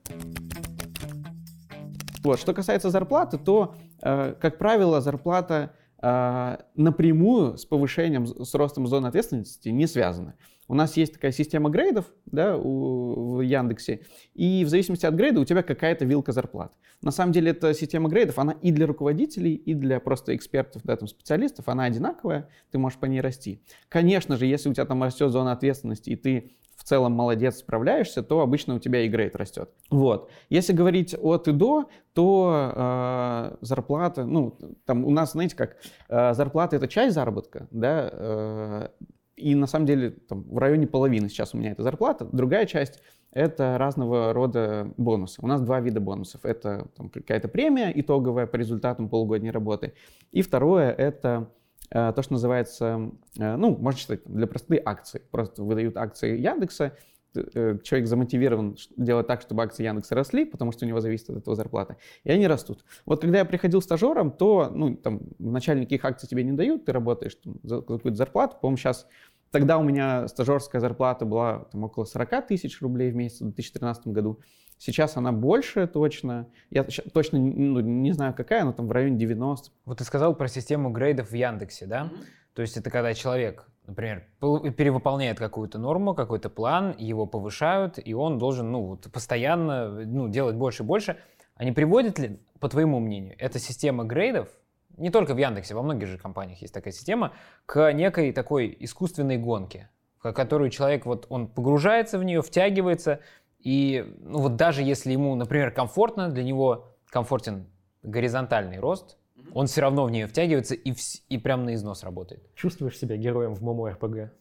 Вот. 2.24 2.40
Что 2.40 2.54
касается 2.54 2.90
зарплаты, 2.90 3.38
то, 3.38 3.76
э, 4.02 4.34
как 4.40 4.58
правило, 4.58 5.02
зарплата 5.02 5.74
э, 6.02 6.58
напрямую 6.76 7.58
с 7.58 7.66
повышением, 7.66 8.28
с 8.28 8.54
ростом 8.54 8.88
зоны 8.88 9.08
ответственности 9.08 9.70
не 9.70 9.88
связана. 9.88 10.36
У 10.68 10.76
нас 10.76 10.98
есть 10.98 11.14
такая 11.14 11.32
система 11.32 11.70
грейдов 11.70 12.06
да, 12.26 12.58
у, 12.58 13.36
в 13.36 13.42
Яндексе, 13.42 14.02
и 14.34 14.64
в 14.66 14.70
зависимости 14.70 15.06
от 15.06 15.14
грейда 15.14 15.42
у 15.42 15.46
тебя 15.46 15.64
какая-то 15.64 16.06
вилка 16.06 16.32
зарплат. 16.32 16.74
На 17.02 17.12
самом 17.12 17.34
деле 17.34 17.52
эта 17.52 17.74
система 17.74 18.10
грейдов, 18.10 18.40
она 18.40 18.54
и 18.54 18.72
для 18.72 18.88
руководителей, 18.88 19.54
и 19.54 19.74
для 19.74 20.00
просто 20.00 20.36
экспертов, 20.36 20.82
да, 20.84 20.96
там, 20.96 21.08
специалистов, 21.08 21.68
она 21.68 21.84
одинаковая, 21.84 22.50
ты 22.72 22.78
можешь 22.78 23.00
по 23.00 23.06
ней 23.06 23.22
расти. 23.22 23.62
Конечно 23.90 24.38
же, 24.38 24.46
если 24.46 24.70
у 24.70 24.74
тебя 24.74 24.86
там 24.86 25.04
растет 25.04 25.32
зона 25.32 25.52
ответственности, 25.52 26.12
и 26.12 26.16
ты 26.16 26.52
в 26.76 26.84
целом 26.84 27.14
молодец, 27.14 27.58
справляешься, 27.58 28.24
то 28.24 28.42
обычно 28.42 28.76
у 28.76 28.80
тебя 28.80 29.02
и 29.02 29.08
грейд 29.08 29.36
растет. 29.36 29.70
Вот. 29.90 30.30
Если 30.50 30.74
говорить 30.74 31.16
от 31.18 31.48
и 31.48 31.52
до, 31.52 31.90
то 32.14 32.72
э, 32.76 33.58
зарплата, 33.62 34.26
ну, 34.26 34.58
там 34.86 35.06
у 35.06 35.12
нас, 35.12 35.34
знаете 35.34 35.56
как, 35.56 35.78
э, 36.10 36.34
зарплата 36.34 36.76
это 36.76 36.88
часть 36.88 37.16
заработка, 37.16 37.68
да, 37.72 38.10
э, 38.12 38.88
и 39.36 39.56
на 39.56 39.68
самом 39.68 39.86
деле 39.86 40.12
там, 40.12 40.44
в 40.44 40.58
районе 40.58 40.88
половины 40.88 41.30
сейчас 41.30 41.54
у 41.54 41.58
меня 41.58 41.72
это 41.72 41.84
зарплата. 41.84 42.28
Другая 42.32 42.66
часть 42.66 43.02
это 43.32 43.78
разного 43.78 44.32
рода 44.34 44.94
бонусы. 44.98 45.42
У 45.42 45.48
нас 45.48 45.62
два 45.62 45.80
вида 45.80 46.00
бонусов. 46.00 46.46
Это 46.46 46.88
там, 46.96 47.10
какая-то 47.10 47.48
премия 47.48 47.92
итоговая 47.96 48.46
по 48.46 48.58
результатам 48.58 49.10
полугодней 49.10 49.52
работы. 49.52 49.94
И 50.32 50.42
второе 50.42 50.92
это 50.92 51.50
Э, 51.94 52.12
то, 52.16 52.24
что 52.24 52.34
называется, 52.34 53.12
э, 53.38 53.56
ну, 53.56 53.78
можно 53.78 54.00
считать, 54.00 54.22
для 54.26 54.48
простоты 54.48 54.82
акции. 54.84 55.22
Просто 55.32 55.64
выдают 55.64 55.96
акции 55.96 56.40
Яндекса, 56.40 56.98
человек 57.34 58.08
замотивирован 58.08 58.76
делать 58.96 59.28
так, 59.28 59.42
чтобы 59.42 59.64
акции 59.64 59.84
Яндекса 59.84 60.16
росли, 60.16 60.46
потому 60.46 60.72
что 60.72 60.86
у 60.86 60.88
него 60.88 61.00
зависит 61.00 61.30
от 61.30 61.38
этого 61.38 61.56
зарплата, 61.56 61.98
и 62.24 62.32
они 62.32 62.48
растут. 62.48 62.86
Вот 63.06 63.22
когда 63.22 63.40
я 63.40 63.46
приходил 63.46 63.82
стажером, 63.82 64.32
то, 64.32 64.70
ну, 64.74 64.96
там, 64.96 65.22
вначале 65.40 65.82
никаких 65.82 66.06
акций 66.06 66.28
тебе 66.28 66.44
не 66.44 66.52
дают, 66.52 66.86
ты 66.86 66.92
работаешь 66.92 67.36
там, 67.36 67.56
за 67.64 67.82
какую-то 67.82 68.16
зарплату, 68.16 68.58
по-моему, 68.62 68.78
сейчас 68.78 69.08
Тогда 69.54 69.78
у 69.78 69.84
меня 69.84 70.28
стажерская 70.28 70.82
зарплата 70.82 71.26
была 71.28 71.66
там, 71.72 71.84
около 71.84 72.06
40 72.06 72.48
тысяч 72.48 72.82
рублей 72.82 73.12
в 73.12 73.16
месяц 73.16 73.42
в 73.42 73.44
2013 73.44 74.08
году. 74.08 74.40
Сейчас 74.86 75.16
она 75.16 75.32
больше 75.32 75.88
точно. 75.88 76.50
Я 76.70 76.84
точно 76.84 77.40
ну, 77.40 77.80
не 77.80 78.12
знаю 78.12 78.34
какая, 78.34 78.66
но 78.66 78.74
там 78.74 78.90
в 78.90 78.92
районе 78.92 79.16
90. 79.18 79.72
Вот 79.86 80.00
ты 80.00 80.04
сказал 80.04 80.36
про 80.36 80.50
систему 80.50 80.90
грейдов 80.90 81.30
в 81.32 81.34
Яндексе, 81.34 81.86
да? 81.86 82.02
Mm-hmm. 82.02 82.26
То 82.56 82.62
есть 82.64 82.76
это 82.76 82.90
когда 82.90 83.14
человек, 83.14 83.66
например, 83.88 84.26
перевыполняет 84.42 85.40
какую-то 85.40 85.80
норму, 85.80 86.14
какой-то 86.14 86.50
план, 86.50 86.94
его 86.98 87.26
повышают, 87.26 87.98
и 87.98 88.14
он 88.14 88.38
должен 88.38 88.74
ну, 88.74 88.82
вот, 88.82 89.10
постоянно 89.10 89.88
ну, 89.90 90.28
делать 90.28 90.58
больше 90.58 90.84
и 90.84 90.86
больше. 90.86 91.18
А 91.56 91.64
не 91.64 91.72
приводит 91.72 92.20
ли, 92.20 92.42
по 92.60 92.68
твоему 92.68 93.00
мнению, 93.00 93.38
эта 93.40 93.60
система 93.60 94.04
грейдов, 94.04 94.50
не 94.98 95.12
только 95.12 95.34
в 95.34 95.38
Яндексе, 95.38 95.76
во 95.76 95.82
многих 95.82 96.10
же 96.10 96.18
компаниях 96.18 96.62
есть 96.62 96.74
такая 96.74 96.92
система, 96.92 97.32
к 97.66 97.94
некой 97.94 98.34
такой 98.34 98.76
искусственной 98.82 99.38
гонке, 99.38 99.90
в 100.22 100.34
которую 100.34 100.72
человек, 100.72 101.06
вот 101.06 101.26
он 101.30 101.48
погружается 101.48 102.20
в 102.20 102.26
нее, 102.26 102.42
втягивается, 102.42 103.22
и 103.64 104.06
ну 104.22 104.40
вот 104.40 104.56
даже 104.56 104.84
если 104.84 105.12
ему, 105.12 105.36
например, 105.36 105.72
комфортно, 105.72 106.30
для 106.30 106.44
него 106.44 106.94
комфортен 107.10 107.66
горизонтальный 108.04 108.80
рост, 108.80 109.18
он 109.54 109.68
все 109.68 109.82
равно 109.82 110.06
в 110.06 110.12
нее 110.12 110.28
втягивается 110.28 110.76
и, 110.76 110.92
в, 110.92 111.00
и 111.30 111.38
прям 111.38 111.66
на 111.66 111.76
износ 111.76 112.04
работает. 112.04 112.44
Чувствуешь 112.56 112.98
себя 112.98 113.18
героем 113.18 113.54
в 113.56 113.62
МОМО 113.62 113.92
РПГ? 113.92 114.32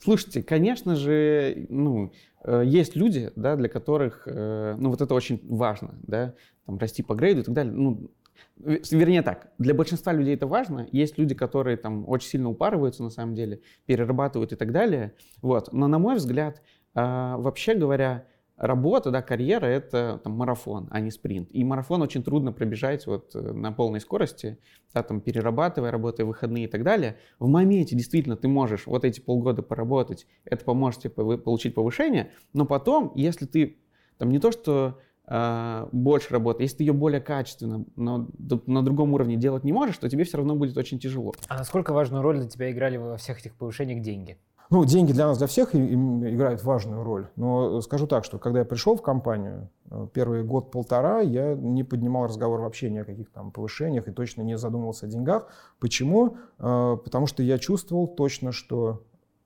Слушайте, 0.00 0.42
конечно 0.42 0.94
же, 0.94 1.66
ну, 1.68 2.12
э, 2.44 2.62
есть 2.64 2.94
люди, 2.94 3.32
да, 3.34 3.56
для 3.56 3.68
которых, 3.68 4.22
э, 4.26 4.76
ну, 4.78 4.90
вот 4.90 5.00
это 5.00 5.12
очень 5.12 5.40
важно, 5.48 5.96
да, 6.02 6.34
там, 6.66 6.78
расти 6.78 7.02
по 7.02 7.14
грейду 7.14 7.40
и 7.40 7.44
так 7.44 7.54
далее. 7.54 7.72
Ну, 7.72 8.10
вернее 8.56 9.22
так, 9.22 9.50
для 9.58 9.74
большинства 9.74 10.12
людей 10.12 10.36
это 10.36 10.46
важно. 10.46 10.86
Есть 10.92 11.18
люди, 11.18 11.34
которые 11.34 11.76
там 11.76 12.08
очень 12.08 12.28
сильно 12.28 12.48
упарываются, 12.48 13.02
на 13.02 13.10
самом 13.10 13.34
деле, 13.34 13.60
перерабатывают 13.86 14.52
и 14.52 14.56
так 14.56 14.70
далее. 14.70 15.14
Вот. 15.42 15.72
Но, 15.72 15.88
на 15.88 15.98
мой 15.98 16.14
взгляд, 16.16 16.62
э, 16.94 17.00
вообще 17.00 17.74
говоря, 17.74 18.24
работа, 18.58 19.10
да, 19.10 19.22
карьера— 19.22 19.66
это 19.66 20.20
там, 20.22 20.34
марафон, 20.34 20.88
а 20.90 21.00
не 21.00 21.10
спринт. 21.10 21.48
И 21.52 21.64
марафон 21.64 22.02
очень 22.02 22.22
трудно 22.22 22.52
пробежать 22.52 23.06
вот 23.06 23.34
э, 23.34 23.40
на 23.40 23.72
полной 23.72 24.00
скорости, 24.00 24.58
да, 24.92 25.02
там, 25.02 25.20
перерабатывая, 25.20 25.90
работая 25.90 26.26
выходные 26.26 26.64
и 26.64 26.68
так 26.68 26.82
далее. 26.82 27.16
В 27.38 27.48
моменте 27.48 27.96
действительно 27.96 28.36
ты 28.36 28.48
можешь 28.48 28.86
вот 28.86 29.04
эти 29.04 29.20
полгода 29.20 29.62
поработать, 29.62 30.26
это 30.44 30.64
поможет 30.64 31.02
тебе 31.02 31.38
получить 31.38 31.74
повышение, 31.74 32.32
но 32.52 32.66
потом, 32.66 33.12
если 33.14 33.46
ты 33.46 33.78
там 34.18 34.30
не 34.30 34.40
то, 34.40 34.50
что 34.50 34.98
э, 35.26 35.88
больше 35.92 36.32
работы, 36.32 36.64
если 36.64 36.78
ты 36.78 36.82
ее 36.84 36.92
более 36.92 37.20
качественно, 37.20 37.84
но 37.94 38.28
на 38.66 38.82
другом 38.82 39.14
уровне 39.14 39.36
делать 39.36 39.62
не 39.62 39.72
можешь, 39.72 39.98
то 39.98 40.08
тебе 40.08 40.24
все 40.24 40.38
равно 40.38 40.56
будет 40.56 40.76
очень 40.76 40.98
тяжело. 40.98 41.32
А 41.46 41.56
насколько 41.58 41.92
важную 41.92 42.22
роль 42.22 42.38
для 42.38 42.48
тебя 42.48 42.70
играли 42.70 42.96
во 42.96 43.16
всех 43.16 43.38
этих 43.38 43.54
повышениях 43.54 44.02
деньги? 44.02 44.38
Ну, 44.70 44.84
деньги 44.84 45.12
для 45.12 45.26
нас, 45.26 45.38
для 45.38 45.46
всех 45.46 45.74
играют 45.74 46.62
важную 46.62 47.02
роль. 47.02 47.28
Но 47.36 47.80
скажу 47.80 48.06
так, 48.06 48.24
что 48.24 48.38
когда 48.38 48.60
я 48.60 48.64
пришел 48.66 48.96
в 48.96 49.02
компанию, 49.02 49.70
э, 49.90 50.08
первый 50.12 50.44
год-полтора 50.44 51.20
я 51.20 51.54
не 51.54 51.84
поднимал 51.84 52.26
разговор 52.26 52.60
вообще 52.60 52.90
ни 52.90 52.98
о 52.98 53.04
каких 53.04 53.30
там 53.30 53.50
повышениях 53.50 54.08
и 54.08 54.12
точно 54.12 54.42
не 54.42 54.58
задумывался 54.58 55.06
о 55.06 55.08
деньгах. 55.08 55.48
Почему? 55.80 56.36
Э, 56.58 56.98
потому 57.02 57.26
что 57.26 57.42
я 57.42 57.58
чувствовал 57.58 58.06
точно, 58.06 58.52
что 58.52 59.04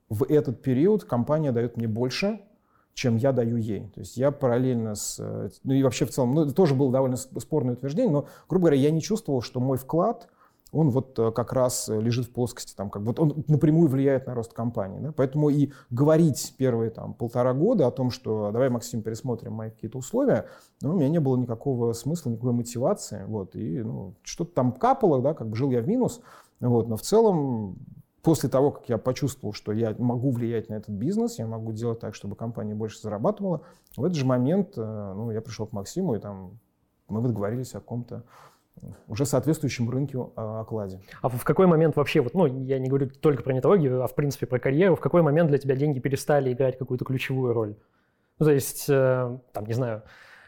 в 0.09 0.25
этот 0.25 0.61
период 0.61 1.05
компания 1.05 1.53
дает 1.53 1.77
мне 1.77 1.87
больше, 1.87 2.41
чем 2.93 3.15
я 3.15 3.31
даю 3.31 3.55
ей. 3.55 3.91
То 3.95 4.01
есть 4.01 4.17
я 4.17 4.29
параллельно 4.29 4.95
с... 4.95 5.19
Э, 5.21 5.49
ну 5.63 5.73
и 5.73 5.83
вообще 5.83 6.05
в 6.05 6.09
целом, 6.09 6.33
ну 6.33 6.43
это 6.43 6.53
тоже 6.53 6.75
было 6.75 6.91
довольно 6.91 7.15
спорное 7.15 7.75
утверждение, 7.75 8.11
но, 8.11 8.27
грубо 8.49 8.65
говоря, 8.65 8.81
я 8.81 8.91
не 8.91 9.01
чувствовал, 9.01 9.41
что 9.41 9.61
мой 9.61 9.77
вклад— 9.77 10.27
он 10.73 10.89
вот 10.89 11.17
э, 11.19 11.31
как 11.31 11.53
раз 11.53 11.87
э, 11.87 12.01
лежит 12.01 12.25
в 12.25 12.31
плоскости, 12.31 12.75
там, 12.75 12.89
как 12.89 13.03
вот 13.03 13.19
он 13.19 13.43
напрямую 13.47 13.87
влияет 13.87 14.25
на 14.27 14.33
рост 14.33 14.53
компании. 14.53 14.99
Да? 14.99 15.13
Поэтому 15.15 15.49
и 15.49 15.71
говорить 15.91 16.55
первые 16.57 16.89
там, 16.89 17.13
полтора 17.13 17.53
года 17.53 17.87
о 17.87 17.91
том, 17.91 18.09
что 18.09 18.51
давай, 18.51 18.69
Максим, 18.69 19.03
пересмотрим 19.03 19.53
мои 19.53 19.69
какие-то 19.69 19.99
условия, 19.99 20.47
ну, 20.81 20.93
у 20.93 20.97
меня 20.97 21.09
не 21.09 21.19
было 21.19 21.37
никакого 21.37 21.93
смысла, 21.93 22.31
никакой 22.31 22.53
мотивации. 22.53 23.23
Вот, 23.27 23.55
и 23.55 23.83
ну, 23.83 24.15
что-то 24.23 24.53
там 24.53 24.71
капало, 24.71 25.21
да, 25.21 25.35
как 25.35 25.47
бы 25.47 25.55
жил 25.55 25.69
я 25.69 25.81
в 25.81 25.87
минус. 25.87 26.21
Вот, 26.59 26.87
но 26.87 26.97
в 26.97 27.01
целом 27.01 27.77
после 28.23 28.49
того, 28.49 28.71
как 28.71 28.89
я 28.89 28.97
почувствовал, 28.97 29.53
что 29.53 29.71
я 29.73 29.95
могу 29.99 30.31
влиять 30.31 30.69
на 30.69 30.75
этот 30.75 30.89
бизнес, 30.89 31.37
я 31.37 31.45
могу 31.45 31.71
делать 31.71 31.99
так, 31.99 32.15
чтобы 32.15 32.35
компания 32.35 32.73
больше 32.73 32.99
зарабатывала, 32.99 33.61
в 33.95 34.03
этот 34.03 34.17
же 34.17 34.25
момент 34.25 34.73
э, 34.77 35.13
ну, 35.15 35.29
я 35.29 35.41
пришел 35.41 35.67
к 35.67 35.73
Максиму, 35.73 36.15
и 36.15 36.19
там 36.19 36.57
мы 37.09 37.21
договорились 37.21 37.75
о 37.75 37.79
каком-то 37.79 38.23
уже 39.07 39.25
соответствующем 39.25 39.89
рынке 39.89 40.17
а, 40.35 40.61
окладе. 40.61 40.99
А 41.21 41.29
в 41.29 41.43
какой 41.43 41.67
момент 41.67 41.95
вообще, 41.95 42.21
вот, 42.21 42.33
ну, 42.33 42.45
я 42.65 42.79
не 42.79 42.89
говорю 42.89 43.09
только 43.09 43.43
про 43.43 43.53
нетологию, 43.53 44.03
а 44.03 44.07
в 44.07 44.15
принципе 44.15 44.45
про 44.45 44.59
карьеру, 44.59 44.95
в 44.95 44.99
какой 44.99 45.21
момент 45.21 45.49
для 45.49 45.57
тебя 45.57 45.75
деньги 45.75 45.99
перестали 45.99 46.51
играть 46.51 46.77
какую-то 46.77 47.05
ключевую 47.05 47.53
роль? 47.53 47.75
Ну, 48.39 48.45
то 48.45 48.51
есть, 48.51 48.85
э, 48.89 49.37
там, 49.53 49.65
не 49.65 49.73
знаю, 49.73 50.03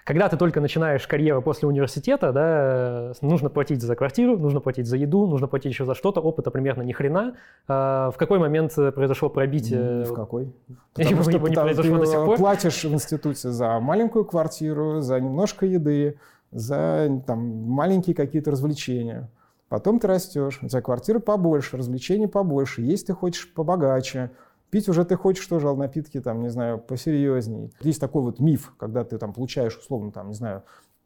когда 0.06 0.30
ты 0.30 0.38
только 0.38 0.62
начинаешь 0.62 1.08
карьеру 1.08 1.42
после 1.42 1.68
университета, 1.68 2.32
да, 2.32 3.14
нужно 3.22 3.50
платить 3.50 3.82
за 3.82 3.96
квартиру, 3.96 4.38
нужно 4.38 4.60
платить 4.60 4.86
за 4.86 4.98
еду, 4.98 5.26
нужно 5.26 5.48
платить 5.48 5.72
еще 5.72 5.84
за 5.84 5.96
что-то, 5.96 6.22
опыта 6.22 6.52
примерно 6.52 6.84
ни 6.84 6.92
хрена. 6.92 7.38
А 7.68 8.12
в 8.12 8.18
какой 8.18 8.38
момент 8.38 8.76
произошло 8.94 9.30
пробитие? 9.30 10.04
В 10.04 10.14
какой? 10.14 10.54
Потому 10.94 11.24
что 11.24 11.32
не 11.32 11.56
произошло 11.56 11.98
до 11.98 12.06
сих 12.06 12.24
пор. 12.24 12.38
платишь 12.38 12.84
в 12.84 12.94
институте 12.94 13.50
за 13.50 13.80
маленькую 13.80 14.26
квартиру, 14.26 15.02
за 15.02 15.20
немножко 15.20 15.66
еды, 15.66 16.20
за 16.52 17.22
там, 17.26 17.40
маленькие 17.40 18.16
какие-то 18.16 18.52
развлечения. 18.52 19.30
Потом 19.70 20.00
ты 20.00 20.08
растешь, 20.08 20.60
у 20.62 20.68
тебя 20.68 20.82
квартира 20.82 21.20
побольше, 21.20 21.78
развлечений 21.78 22.28
побольше, 22.28 22.82
есть 22.82 23.08
ты 23.08 23.14
хочешь 23.14 23.52
побогаче, 23.54 24.32
пить 24.70 24.88
уже 24.88 25.06
ты 25.06 25.16
хочешь 25.16 25.46
тоже 25.48 25.74
напитки, 25.74 26.22
там, 26.22 26.42
не 26.42 26.50
знаю, 26.50 26.78
посерьезней. 26.78 27.74
Есть 27.82 28.00
такой 28.00 28.22
вот 28.22 28.40
миф, 28.40 28.74
когда 28.78 29.04
ты 29.04 29.18
там 29.18 29.34
получаешь, 29.34 29.78
условно, 29.78 30.12
там, 30.12 30.28
не 30.30 30.36
знаю, 30.36 30.64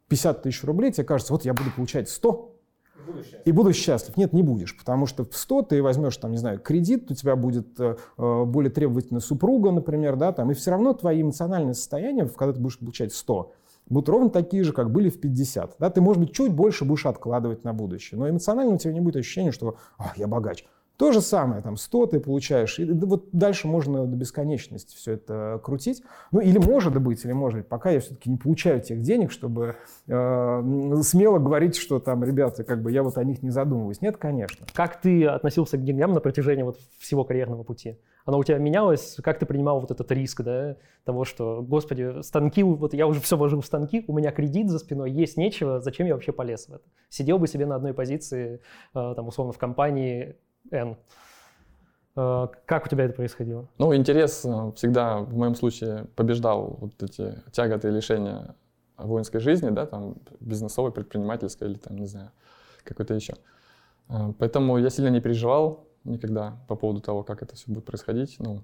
50 0.09 0.43
тысяч 0.43 0.63
рублей, 0.63 0.91
тебе 0.91 1.05
кажется, 1.05 1.33
вот 1.33 1.45
я 1.45 1.53
буду 1.53 1.71
получать 1.71 2.09
100, 2.09 2.55
Буду 3.05 3.23
и 3.45 3.51
буду 3.51 3.73
счастлив. 3.73 4.17
Нет, 4.17 4.33
не 4.33 4.43
будешь, 4.43 4.77
потому 4.77 5.05
что 5.05 5.23
в 5.23 5.35
100 5.35 5.61
ты 5.63 5.81
возьмешь, 5.81 6.17
там, 6.17 6.31
не 6.31 6.37
знаю, 6.37 6.59
кредит, 6.59 7.09
у 7.09 7.15
тебя 7.15 7.35
будет 7.35 7.79
э, 7.79 7.95
э, 8.17 8.43
более 8.45 8.69
требовательная 8.69 9.21
супруга, 9.21 9.71
например, 9.71 10.15
да, 10.15 10.31
там, 10.31 10.51
и 10.51 10.53
все 10.53 10.71
равно 10.71 10.93
твои 10.93 11.21
эмоциональные 11.21 11.73
состояния, 11.73 12.27
когда 12.27 12.53
ты 12.53 12.59
будешь 12.59 12.77
получать 12.77 13.13
100, 13.13 13.53
будут 13.89 14.09
ровно 14.09 14.29
такие 14.29 14.63
же, 14.63 14.73
как 14.73 14.91
были 14.91 15.09
в 15.09 15.19
50. 15.19 15.75
Да? 15.79 15.89
Ты, 15.89 16.01
может 16.01 16.21
быть, 16.21 16.33
чуть 16.33 16.51
больше 16.51 16.85
будешь 16.85 17.05
откладывать 17.05 17.63
на 17.63 17.73
будущее, 17.73 18.19
но 18.19 18.29
эмоционально 18.29 18.75
у 18.75 18.77
тебя 18.77 18.93
не 18.93 19.01
будет 19.01 19.17
ощущения, 19.17 19.51
что 19.51 19.77
«Ах, 19.97 20.17
я 20.17 20.27
богач». 20.27 20.65
То 20.99 21.13
же 21.13 21.21
самое, 21.21 21.61
там 21.61 21.77
100 21.77 22.07
ты 22.07 22.19
получаешь, 22.19 22.77
и 22.77 22.83
вот 22.83 23.29
дальше 23.31 23.69
можно 23.69 24.05
до 24.05 24.17
бесконечности 24.17 24.97
все 24.97 25.13
это 25.13 25.61
крутить. 25.63 26.03
Ну 26.33 26.41
или 26.41 26.57
может 26.57 27.01
быть, 27.01 27.23
или 27.23 27.31
может 27.31 27.59
быть, 27.59 27.69
пока 27.69 27.89
я 27.89 28.01
все-таки 28.01 28.29
не 28.29 28.35
получаю 28.35 28.81
тех 28.81 28.99
денег, 28.99 29.31
чтобы 29.31 29.77
э, 30.07 31.01
смело 31.03 31.39
говорить, 31.39 31.77
что 31.77 32.01
там, 32.01 32.25
ребята, 32.25 32.65
как 32.65 32.81
бы 32.81 32.91
я 32.91 33.01
вот 33.01 33.17
о 33.17 33.23
них 33.23 33.41
не 33.41 33.49
задумываюсь. 33.49 34.01
Нет, 34.01 34.17
конечно. 34.17 34.65
Как 34.73 34.99
ты 34.99 35.25
относился 35.25 35.77
к 35.77 35.85
деньгам 35.85 36.13
на 36.13 36.19
протяжении 36.19 36.63
вот 36.63 36.77
всего 36.97 37.23
карьерного 37.23 37.63
пути? 37.63 37.97
Оно 38.25 38.37
у 38.37 38.43
тебя 38.43 38.57
менялось? 38.57 39.17
Как 39.23 39.39
ты 39.39 39.45
принимал 39.45 39.79
вот 39.79 39.91
этот 39.91 40.11
риск, 40.11 40.41
да, 40.41 40.75
того, 41.03 41.25
что, 41.25 41.61
господи, 41.61 42.21
станки, 42.21 42.63
вот 42.63 42.93
я 42.93 43.07
уже 43.07 43.21
все 43.21 43.37
вложил 43.37 43.61
в 43.61 43.65
станки, 43.65 44.03
у 44.07 44.13
меня 44.13 44.31
кредит 44.31 44.69
за 44.69 44.79
спиной, 44.79 45.11
есть 45.11 45.37
нечего, 45.37 45.79
зачем 45.79 46.05
я 46.05 46.13
вообще 46.13 46.31
полез 46.31 46.67
в 46.67 46.73
это? 46.73 46.83
Сидел 47.09 47.39
бы 47.39 47.47
себе 47.47 47.65
на 47.65 47.75
одной 47.75 47.93
позиции, 47.93 48.61
э, 48.93 49.13
там, 49.15 49.27
условно, 49.27 49.53
в 49.53 49.57
компании 49.57 50.35
N. 50.71 50.97
Э, 52.15 52.47
Как 52.65 52.85
у 52.85 52.89
тебя 52.89 53.05
это 53.05 53.13
происходило? 53.13 53.67
Ну, 53.77 53.95
интерес 53.95 54.45
э, 54.45 54.71
всегда 54.75 55.19
в 55.19 55.35
моем 55.35 55.55
случае 55.55 56.05
побеждал 56.15 56.77
вот 56.79 57.01
эти 57.01 57.41
тяготы 57.51 57.87
и 57.87 57.91
лишения 57.91 58.55
воинской 58.97 59.39
жизни, 59.39 59.69
да, 59.69 59.85
там, 59.85 60.17
бизнесовой, 60.39 60.91
предпринимательской 60.91 61.69
или 61.69 61.77
там, 61.77 61.97
не 61.97 62.05
знаю, 62.05 62.31
какой-то 62.83 63.13
еще. 63.13 63.35
Поэтому 64.39 64.77
я 64.77 64.89
сильно 64.89 65.09
не 65.09 65.21
переживал 65.21 65.88
никогда 66.03 66.57
по 66.67 66.75
поводу 66.75 67.01
того, 67.01 67.23
как 67.23 67.41
это 67.41 67.55
все 67.55 67.71
будет 67.71 67.85
происходить. 67.85 68.37
Ну, 68.39 68.63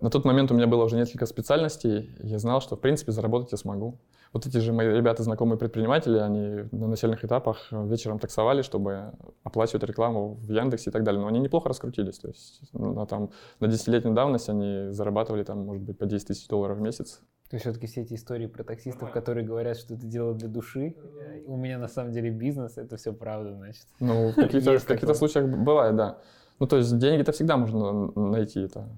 на 0.00 0.10
тот 0.10 0.24
момент 0.24 0.50
у 0.50 0.54
меня 0.54 0.66
было 0.66 0.84
уже 0.84 0.96
несколько 0.96 1.26
специальностей, 1.26 2.10
и 2.20 2.26
я 2.28 2.38
знал, 2.38 2.60
что, 2.60 2.76
в 2.76 2.80
принципе, 2.80 3.12
заработать 3.12 3.52
я 3.52 3.58
смогу. 3.58 3.98
Вот 4.32 4.46
эти 4.46 4.58
же 4.58 4.72
мои 4.72 4.88
ребята, 4.88 5.22
знакомые 5.22 5.58
предприниматели, 5.58 6.18
они 6.18 6.68
на 6.70 6.88
начальных 6.88 7.24
этапах 7.24 7.68
вечером 7.70 8.18
таксовали, 8.18 8.60
чтобы 8.60 9.12
оплачивать 9.44 9.84
рекламу 9.84 10.34
в 10.34 10.50
Яндексе 10.50 10.90
и 10.90 10.92
так 10.92 11.04
далее. 11.04 11.22
Но 11.22 11.28
они 11.28 11.38
неплохо 11.38 11.70
раскрутились. 11.70 12.18
То 12.18 12.28
есть 12.28 12.60
на, 12.74 13.06
там, 13.06 13.30
на 13.60 13.68
десятилетней 13.68 14.12
давности 14.12 14.50
они 14.50 14.92
зарабатывали, 14.92 15.42
там, 15.42 15.64
может 15.64 15.82
быть, 15.82 15.96
по 15.96 16.04
10 16.04 16.26
тысяч 16.26 16.48
долларов 16.48 16.76
в 16.76 16.80
месяц. 16.82 17.20
То 17.48 17.54
есть 17.54 17.64
все-таки 17.64 17.86
все 17.86 18.02
эти 18.02 18.14
истории 18.14 18.46
про 18.46 18.64
таксистов, 18.64 19.12
которые 19.12 19.46
говорят, 19.46 19.78
что 19.78 19.94
это 19.94 20.04
дело 20.04 20.34
для 20.34 20.48
души, 20.48 20.96
э, 21.20 21.42
у 21.46 21.56
меня 21.56 21.78
на 21.78 21.86
самом 21.86 22.10
деле 22.10 22.30
бизнес, 22.30 22.76
это 22.76 22.96
все 22.96 23.12
правда, 23.12 23.54
значит. 23.54 23.86
Ну, 24.00 24.32
в 24.32 24.34
каких-то, 24.34 25.14
случаях 25.14 25.48
бывает, 25.48 25.94
да. 25.94 26.18
Ну, 26.58 26.66
то 26.66 26.76
есть 26.76 26.96
деньги-то 26.98 27.32
всегда 27.32 27.56
можно 27.56 28.10
найти. 28.14 28.60
Это. 28.60 28.88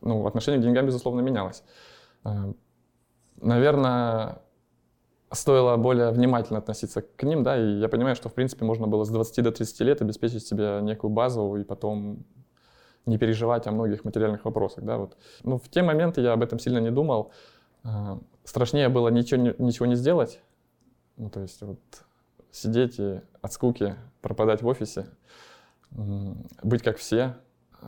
Ну, 0.00 0.26
отношение 0.26 0.60
к 0.60 0.64
деньгам, 0.64 0.86
безусловно, 0.86 1.20
менялось. 1.20 1.62
Э, 2.24 2.52
Наверное, 3.42 4.40
стоило 5.32 5.76
более 5.76 6.10
внимательно 6.10 6.60
относиться 6.60 7.02
к 7.02 7.22
ним, 7.24 7.42
да, 7.42 7.58
и 7.58 7.78
я 7.78 7.88
понимаю, 7.88 8.14
что, 8.14 8.28
в 8.28 8.34
принципе, 8.34 8.64
можно 8.64 8.86
было 8.86 9.04
с 9.04 9.08
20 9.08 9.42
до 9.42 9.50
30 9.50 9.80
лет 9.80 10.00
обеспечить 10.00 10.46
себе 10.46 10.78
некую 10.82 11.10
базу 11.10 11.56
и 11.56 11.64
потом 11.64 12.24
не 13.04 13.18
переживать 13.18 13.66
о 13.66 13.72
многих 13.72 14.04
материальных 14.04 14.44
вопросах, 14.44 14.84
да, 14.84 14.96
вот. 14.96 15.16
Ну, 15.42 15.58
в 15.58 15.68
те 15.68 15.82
моменты 15.82 16.20
я 16.20 16.34
об 16.34 16.42
этом 16.42 16.60
сильно 16.60 16.78
не 16.78 16.90
думал. 16.90 17.32
Э, 17.84 18.18
Страшнее 18.44 18.88
было 18.88 19.08
ничего 19.08 19.54
ничего 19.58 19.86
не 19.86 19.94
сделать, 19.94 20.40
ну, 21.16 21.30
то 21.30 21.40
есть 21.40 21.62
вот 21.62 21.80
сидеть 22.50 22.98
и 22.98 23.20
от 23.40 23.52
скуки 23.52 23.96
пропадать 24.20 24.62
в 24.62 24.66
офисе, 24.66 25.06
быть 26.62 26.82
как 26.82 26.96
все. 26.98 27.36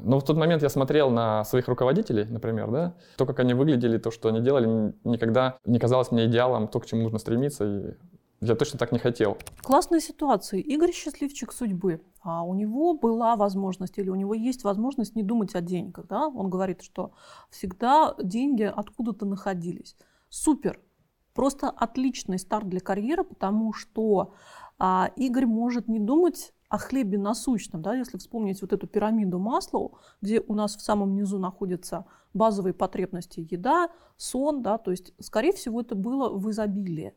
Но 0.02 0.18
в 0.18 0.24
тот 0.24 0.36
момент 0.36 0.62
я 0.62 0.68
смотрел 0.68 1.10
на 1.10 1.44
своих 1.44 1.68
руководителей, 1.68 2.24
например, 2.24 2.70
да, 2.70 2.94
то, 3.16 3.26
как 3.26 3.38
они 3.38 3.54
выглядели, 3.54 3.96
то, 3.98 4.10
что 4.10 4.28
они 4.28 4.40
делали, 4.40 4.92
никогда 5.04 5.58
не 5.64 5.78
казалось 5.78 6.10
мне 6.10 6.26
идеалом, 6.26 6.66
то, 6.66 6.80
к 6.80 6.86
чему 6.86 7.02
нужно 7.02 7.18
стремиться, 7.18 7.64
и 7.64 7.94
я 8.40 8.56
точно 8.56 8.78
так 8.78 8.92
не 8.92 8.98
хотел. 8.98 9.38
Классная 9.62 10.00
ситуация. 10.00 10.60
Игорь 10.60 10.92
счастливчик 10.92 11.52
судьбы. 11.52 12.02
А 12.20 12.42
у 12.42 12.54
него 12.54 12.94
была 12.94 13.36
возможность, 13.36 13.98
или 13.98 14.10
у 14.10 14.14
него 14.14 14.34
есть 14.34 14.64
возможность 14.64 15.14
не 15.14 15.22
думать 15.22 15.54
о 15.54 15.60
деньгах. 15.60 16.06
Да? 16.08 16.28
Он 16.28 16.50
говорит, 16.50 16.82
что 16.82 17.12
всегда 17.50 18.14
деньги 18.18 18.64
откуда-то 18.64 19.26
находились. 19.26 19.96
Супер. 20.28 20.80
Просто 21.32 21.68
отличный 21.68 22.38
старт 22.38 22.68
для 22.68 22.80
карьеры, 22.80 23.24
потому 23.24 23.72
что 23.72 24.34
а, 24.78 25.10
Игорь 25.16 25.46
может 25.46 25.88
не 25.88 25.98
думать 25.98 26.52
о 26.68 26.78
хлебе 26.78 27.18
насущном. 27.18 27.82
Да? 27.82 27.94
Если 27.94 28.18
вспомнить 28.18 28.60
вот 28.62 28.72
эту 28.72 28.86
пирамиду 28.86 29.38
Маслоу, 29.38 29.98
где 30.20 30.40
у 30.40 30.54
нас 30.54 30.76
в 30.76 30.80
самом 30.80 31.14
низу 31.14 31.38
находятся 31.38 32.06
базовые 32.32 32.74
потребности 32.74 33.46
еда, 33.50 33.90
сон, 34.16 34.62
да? 34.62 34.78
то 34.78 34.90
есть, 34.90 35.12
скорее 35.20 35.52
всего, 35.52 35.80
это 35.80 35.94
было 35.94 36.30
в 36.30 36.50
изобилии. 36.50 37.14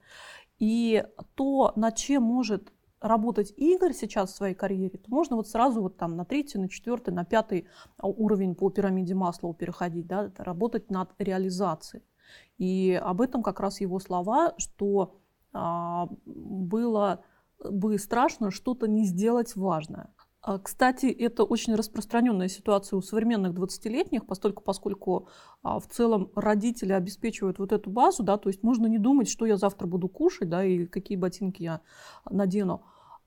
И 0.60 1.06
то, 1.36 1.74
над 1.76 1.96
чем 1.96 2.24
может 2.24 2.72
работать 3.00 3.54
Игорь 3.58 3.94
сейчас 3.94 4.32
в 4.32 4.36
своей 4.36 4.56
карьере, 4.56 4.98
то 4.98 5.10
можно 5.10 5.36
вот 5.36 5.48
сразу 5.48 5.82
вот 5.82 5.98
там 5.98 6.16
на 6.16 6.26
третий, 6.26 6.58
на 6.58 6.68
четвертый, 6.68 7.14
на 7.14 7.26
пятый 7.26 7.68
уровень 8.02 8.56
по 8.56 8.70
пирамиде 8.70 9.14
Маслоу 9.14 9.54
переходить, 9.54 10.08
да, 10.08 10.32
работать 10.38 10.90
над 10.90 11.10
реализацией. 11.20 12.04
И 12.58 13.00
об 13.02 13.22
этом 13.22 13.44
как 13.44 13.60
раз 13.60 13.82
его 13.82 14.00
слова, 14.00 14.54
что 14.58 15.20
а, 15.54 16.10
было 16.26 17.24
бы 17.64 17.98
страшно 17.98 18.52
что-то 18.52 18.88
не 18.88 19.06
сделать 19.06 19.56
важное. 19.56 20.14
А, 20.42 20.60
Кстати, 20.60 21.08
это 21.08 21.44
очень 21.44 21.76
распространенная 21.76 22.48
ситуация 22.48 22.98
у 22.98 23.02
современных 23.02 23.54
20-летних, 23.54 24.26
поскольку, 24.26 24.64
поскольку 24.64 25.28
а, 25.64 25.80
в 25.80 25.88
целом 25.88 26.32
родители 26.36 26.94
обеспечивают 26.94 27.60
вот 27.60 27.72
эту 27.72 27.90
базу, 27.90 28.24
да, 28.24 28.38
то 28.38 28.50
есть 28.50 28.64
можно 28.64 28.88
не 28.88 28.98
думать, 28.98 29.30
что 29.30 29.46
я 29.46 29.58
завтра 29.58 29.88
буду 29.88 30.08
кушать, 30.08 30.50
да, 30.50 30.64
и 30.64 30.86
какие 30.86 31.18
ботинки 31.18 31.64
я 31.64 31.82
надену, 32.30 32.84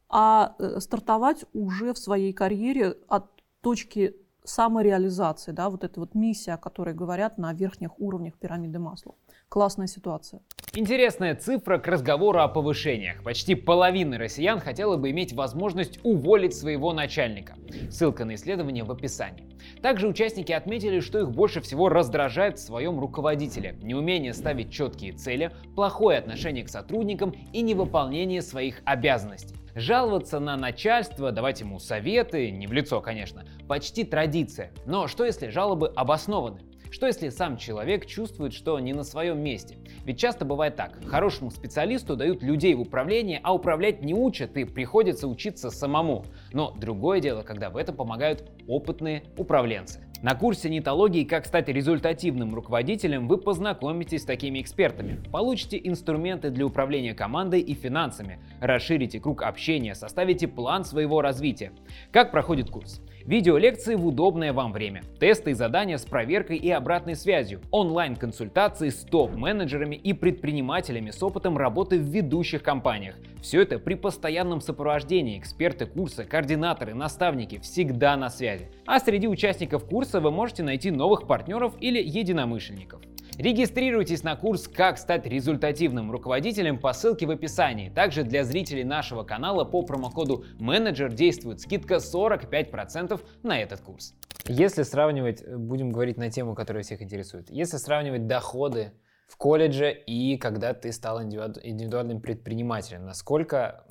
а 0.08 0.56
э, 0.58 0.80
стартовать 0.80 1.44
уже 1.52 1.92
в 1.92 1.98
своей 1.98 2.32
карьере 2.32 2.96
от 3.08 3.26
точки 3.60 4.16
самореализации, 4.44 5.52
да, 5.52 5.68
вот 5.68 5.84
эта 5.84 6.00
вот 6.00 6.14
миссия, 6.14 6.54
о 6.54 6.58
которой 6.58 6.94
говорят 6.94 7.38
на 7.38 7.52
верхних 7.52 8.00
уровнях 8.00 8.38
пирамиды 8.38 8.78
масла. 8.78 9.14
Классная 9.50 9.88
ситуация. 9.88 10.42
Интересная 10.74 11.34
цифра 11.34 11.78
к 11.78 11.88
разговору 11.88 12.38
о 12.38 12.46
повышениях. 12.46 13.24
Почти 13.24 13.56
половина 13.56 14.16
россиян 14.16 14.60
хотела 14.60 14.96
бы 14.96 15.10
иметь 15.10 15.32
возможность 15.32 15.98
уволить 16.04 16.54
своего 16.54 16.92
начальника. 16.92 17.56
Ссылка 17.90 18.24
на 18.24 18.36
исследование 18.36 18.84
в 18.84 18.92
описании. 18.92 19.50
Также 19.82 20.06
участники 20.06 20.52
отметили, 20.52 21.00
что 21.00 21.18
их 21.18 21.32
больше 21.32 21.60
всего 21.62 21.88
раздражает 21.88 22.60
в 22.60 22.62
своем 22.62 23.00
руководителе 23.00 23.76
неумение 23.82 24.34
ставить 24.34 24.70
четкие 24.70 25.14
цели, 25.14 25.50
плохое 25.74 26.18
отношение 26.18 26.62
к 26.64 26.68
сотрудникам 26.68 27.34
и 27.52 27.60
невыполнение 27.60 28.42
своих 28.42 28.82
обязанностей. 28.84 29.56
Жаловаться 29.74 30.38
на 30.38 30.56
начальство, 30.56 31.32
давать 31.32 31.60
ему 31.60 31.80
советы, 31.80 32.52
не 32.52 32.68
в 32.68 32.72
лицо, 32.72 33.00
конечно, 33.00 33.44
почти 33.66 34.04
традиция. 34.04 34.70
Но 34.86 35.08
что 35.08 35.24
если 35.24 35.48
жалобы 35.48 35.88
обоснованы? 35.88 36.60
Что 36.90 37.06
если 37.06 37.28
сам 37.28 37.56
человек 37.56 38.04
чувствует, 38.06 38.52
что 38.52 38.78
не 38.80 38.92
на 38.92 39.04
своем 39.04 39.40
месте? 39.40 39.76
Ведь 40.04 40.18
часто 40.18 40.44
бывает 40.44 40.74
так. 40.74 40.98
Хорошему 41.06 41.52
специалисту 41.52 42.16
дают 42.16 42.42
людей 42.42 42.74
в 42.74 42.80
управление, 42.80 43.40
а 43.44 43.54
управлять 43.54 44.02
не 44.02 44.12
учат 44.12 44.56
и 44.56 44.64
приходится 44.64 45.28
учиться 45.28 45.70
самому. 45.70 46.24
Но 46.52 46.72
другое 46.72 47.20
дело, 47.20 47.42
когда 47.42 47.70
в 47.70 47.76
этом 47.76 47.94
помогают 47.94 48.50
опытные 48.66 49.22
управленцы. 49.36 50.00
На 50.22 50.34
курсе 50.34 50.68
нетологии 50.68 51.24
«Как 51.24 51.46
стать 51.46 51.68
результативным 51.68 52.54
руководителем» 52.54 53.26
вы 53.26 53.38
познакомитесь 53.38 54.22
с 54.22 54.26
такими 54.26 54.60
экспертами, 54.60 55.18
получите 55.32 55.80
инструменты 55.82 56.50
для 56.50 56.66
управления 56.66 57.14
командой 57.14 57.60
и 57.60 57.72
финансами, 57.72 58.38
расширите 58.60 59.18
круг 59.18 59.42
общения, 59.42 59.94
составите 59.94 60.46
план 60.46 60.84
своего 60.84 61.22
развития. 61.22 61.72
Как 62.12 62.32
проходит 62.32 62.68
курс? 62.68 63.00
Видеолекции 63.30 63.94
в 63.94 64.08
удобное 64.08 64.52
вам 64.52 64.72
время, 64.72 65.04
тесты 65.20 65.52
и 65.52 65.54
задания 65.54 65.98
с 65.98 66.04
проверкой 66.04 66.56
и 66.56 66.68
обратной 66.68 67.14
связью, 67.14 67.60
онлайн-консультации 67.70 68.88
с 68.88 69.04
топ-менеджерами 69.04 69.94
и 69.94 70.12
предпринимателями 70.12 71.12
с 71.12 71.22
опытом 71.22 71.56
работы 71.56 72.00
в 72.00 72.02
ведущих 72.02 72.64
компаниях. 72.64 73.14
Все 73.40 73.62
это 73.62 73.78
при 73.78 73.94
постоянном 73.94 74.60
сопровождении. 74.60 75.38
Эксперты 75.38 75.86
курса, 75.86 76.24
координаторы, 76.24 76.92
наставники 76.92 77.60
всегда 77.60 78.16
на 78.16 78.30
связи. 78.30 78.66
А 78.84 78.98
среди 78.98 79.28
участников 79.28 79.84
курса 79.84 80.20
вы 80.20 80.32
можете 80.32 80.64
найти 80.64 80.90
новых 80.90 81.28
партнеров 81.28 81.74
или 81.78 82.02
единомышленников. 82.02 83.00
Регистрируйтесь 83.40 84.22
на 84.22 84.36
курс 84.36 84.68
«Как 84.68 84.98
стать 84.98 85.24
результативным 85.24 86.12
руководителем» 86.12 86.78
по 86.78 86.92
ссылке 86.92 87.24
в 87.24 87.30
описании. 87.30 87.88
Также 87.88 88.22
для 88.22 88.44
зрителей 88.44 88.84
нашего 88.84 89.22
канала 89.22 89.64
по 89.64 89.80
промокоду 89.80 90.44
«Менеджер» 90.58 91.10
действует 91.10 91.62
скидка 91.62 91.94
45% 91.94 93.18
на 93.42 93.58
этот 93.58 93.80
курс. 93.80 94.14
Если 94.44 94.82
сравнивать, 94.82 95.42
будем 95.56 95.90
говорить 95.90 96.18
на 96.18 96.30
тему, 96.30 96.54
которая 96.54 96.82
всех 96.82 97.00
интересует, 97.00 97.48
если 97.48 97.78
сравнивать 97.78 98.26
доходы 98.26 98.92
в 99.26 99.38
колледже 99.38 99.90
и 99.90 100.36
когда 100.36 100.74
ты 100.74 100.92
стал 100.92 101.22
индивиду- 101.22 101.60
индивидуальным 101.62 102.20
предпринимателем, 102.20 103.06
насколько 103.06 103.86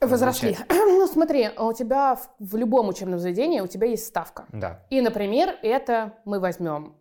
Возросли. 0.00 0.56
Ну, 0.70 1.06
смотри, 1.06 1.48
у 1.56 1.72
тебя 1.72 2.16
в, 2.16 2.28
в 2.38 2.56
любом 2.56 2.88
учебном 2.88 3.18
заведении 3.18 3.60
у 3.60 3.66
тебя 3.66 3.86
есть 3.86 4.06
ставка. 4.06 4.46
Да. 4.52 4.84
И, 4.90 5.00
например, 5.00 5.56
это 5.62 6.14
мы 6.24 6.38
возьмем 6.40 6.97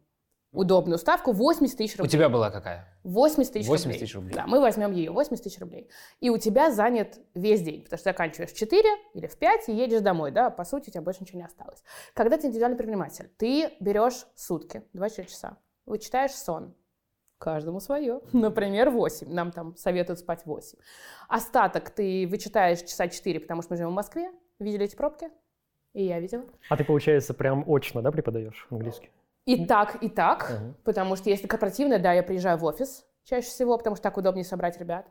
удобную 0.57 0.97
ставку 0.97 1.31
80 1.31 1.77
тысяч 1.77 1.95
У 1.95 1.97
рублей. 1.99 2.11
тебя 2.11 2.29
была 2.29 2.49
какая? 2.49 2.87
80 3.03 3.53
тысяч 3.53 3.67
80 3.67 3.85
рублей. 3.85 3.99
тысяч 3.99 4.15
рублей. 4.15 4.33
Да, 4.33 4.47
мы 4.47 4.59
возьмем 4.59 4.91
ее, 4.91 5.11
80 5.11 5.43
тысяч 5.43 5.59
рублей. 5.59 5.89
И 6.19 6.29
у 6.29 6.37
тебя 6.37 6.71
занят 6.71 7.19
весь 7.35 7.61
день, 7.61 7.83
потому 7.83 7.97
что 7.99 8.09
заканчиваешь 8.09 8.51
в 8.51 8.57
4 8.57 8.83
или 9.13 9.27
в 9.27 9.37
5 9.37 9.69
и 9.69 9.73
едешь 9.73 10.01
домой, 10.01 10.31
да, 10.31 10.49
по 10.49 10.63
сути, 10.65 10.89
у 10.89 10.91
тебя 10.91 11.01
больше 11.01 11.21
ничего 11.21 11.39
не 11.39 11.45
осталось. 11.45 11.83
Когда 12.13 12.37
ты 12.37 12.47
индивидуальный 12.47 12.77
предприниматель, 12.77 13.29
ты 13.37 13.71
берешь 13.79 14.25
сутки, 14.35 14.83
24 14.93 15.27
часа, 15.29 15.57
вычитаешь 15.85 16.31
сон, 16.31 16.75
каждому 17.37 17.79
свое, 17.79 18.21
например, 18.33 18.89
8, 18.89 19.31
нам 19.31 19.51
там 19.51 19.75
советуют 19.77 20.19
спать 20.19 20.41
8. 20.45 20.79
Остаток 21.29 21.91
ты 21.91 22.27
вычитаешь 22.27 22.79
часа 22.81 23.07
4, 23.07 23.39
потому 23.41 23.61
что 23.61 23.73
мы 23.73 23.77
живем 23.77 23.91
в 23.91 23.95
Москве, 23.95 24.31
видели 24.59 24.85
эти 24.85 24.95
пробки? 24.95 25.29
И 25.93 26.03
я 26.03 26.19
видела. 26.19 26.45
А 26.69 26.77
ты, 26.77 26.83
получается, 26.83 27.33
прям 27.33 27.63
очно, 27.67 28.01
да, 28.01 28.11
преподаешь 28.11 28.67
английский? 28.69 29.09
И 29.47 29.65
так, 29.65 30.03
и 30.03 30.09
так, 30.09 30.51
Мгм. 30.51 30.75
потому 30.83 31.15
что 31.15 31.29
если 31.29 31.47
корпоративное, 31.47 31.99
да, 31.99 32.13
я 32.13 32.21
приезжаю 32.23 32.57
в 32.57 32.65
офис 32.65 33.05
чаще 33.23 33.47
всего, 33.47 33.77
потому 33.77 33.95
что 33.95 34.03
так 34.03 34.17
удобнее 34.17 34.43
собрать 34.45 34.77
ребят. 34.77 35.07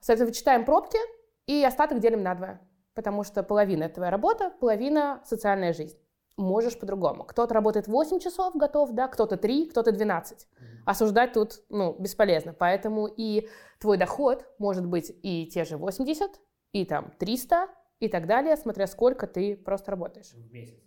Соответственно, 0.00 0.26
вычитаем 0.28 0.64
пробки 0.64 0.98
и 1.46 1.64
остаток 1.64 1.98
делим 2.00 2.22
на 2.22 2.34
двое, 2.34 2.60
потому 2.94 3.24
что 3.24 3.42
половина— 3.42 3.84
это 3.84 3.96
твоя 3.96 4.10
работа, 4.10 4.52
половина— 4.60 5.20
социальная 5.24 5.72
жизнь. 5.72 5.98
можешь 6.40 6.78
по-другому. 6.78 7.24
Кто-то 7.24 7.52
работает 7.52 7.88
8 7.88 8.20
часов, 8.20 8.54
готов, 8.54 8.92
да, 8.92 9.08
кто-то 9.08 9.36
3, 9.36 9.66
кто-то 9.66 9.90
12. 9.90 10.46
Осуждать 10.86 11.32
тут, 11.32 11.64
ну, 11.68 11.96
бесполезно. 11.98 12.52
Поэтому 12.52 13.08
и 13.08 13.48
твой 13.80 13.98
доход 13.98 14.46
может 14.58 14.86
быть 14.86 15.10
и 15.24 15.48
те 15.52 15.64
же 15.64 15.76
80, 15.76 16.30
и 16.72 16.84
там 16.84 17.10
300, 17.18 17.66
и 17.98 18.08
так 18.08 18.28
далее, 18.28 18.56
смотря 18.56 18.86
сколько 18.86 19.26
ты 19.26 19.56
просто 19.56 19.90
работаешь. 19.90 20.30
В 20.32 20.52
месяц. 20.52 20.78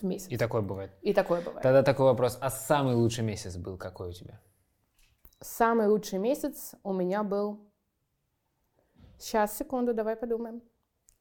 В 0.00 0.02
месяц. 0.04 0.28
И 0.30 0.36
такое 0.36 0.62
бывает. 0.62 0.92
И 1.02 1.12
такое 1.12 1.40
бывает. 1.40 1.62
Тогда 1.62 1.82
такой 1.82 2.06
вопрос. 2.06 2.38
А 2.40 2.50
самый 2.50 2.94
лучший 2.94 3.24
месяц 3.24 3.56
был 3.56 3.76
какой 3.76 4.08
у 4.08 4.12
тебя? 4.12 4.40
Самый 5.40 5.86
лучший 5.88 6.18
месяц 6.18 6.74
у 6.82 6.92
меня 6.92 7.22
был... 7.22 7.60
Сейчас, 9.18 9.56
секунду, 9.56 9.94
давай 9.94 10.16
подумаем. 10.16 10.62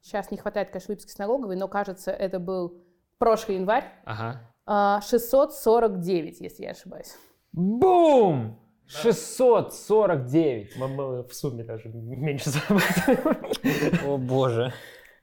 Сейчас 0.01 0.31
не 0.31 0.37
хватает, 0.37 0.69
конечно, 0.69 0.93
выписки 0.93 1.11
с 1.11 1.17
налоговой, 1.17 1.55
но, 1.55 1.67
кажется, 1.67 2.11
это 2.11 2.39
был 2.39 2.83
прошлый 3.17 3.57
январь. 3.57 3.85
Ага. 4.05 4.41
А, 4.65 5.01
649, 5.01 6.41
если 6.41 6.63
я 6.63 6.71
ошибаюсь. 6.71 7.15
Бум! 7.51 8.59
649. 8.87 10.77
Мы, 10.77 10.87
мы 10.87 11.23
в 11.23 11.33
сумме 11.33 11.63
даже 11.63 11.89
меньше 11.89 12.49
зарабатываем. 12.49 14.05
О 14.05 14.17
боже. 14.17 14.73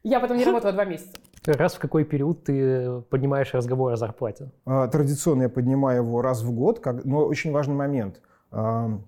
Я 0.03 0.21
потом 0.21 0.37
не 0.37 0.45
работала 0.45 0.73
два 0.73 0.85
месяца. 0.85 1.17
Раз 1.47 1.75
в 1.75 1.79
какой 1.79 2.05
период 2.05 2.45
ты 2.45 3.01
поднимаешь 3.11 3.53
разговор 3.53 3.93
о 3.93 3.97
зарплате? 3.97 4.51
А, 4.65 4.89
Традиционно 4.89 5.43
я 5.43 5.49
поднимаю 5.51 6.03
его 6.03 6.23
раз 6.23 6.43
в 6.43 6.51
год, 6.53 6.81
но 7.05 7.25
очень 7.27 7.53
важный 7.53 7.75
момент. 7.75 8.23
А, 8.51 8.99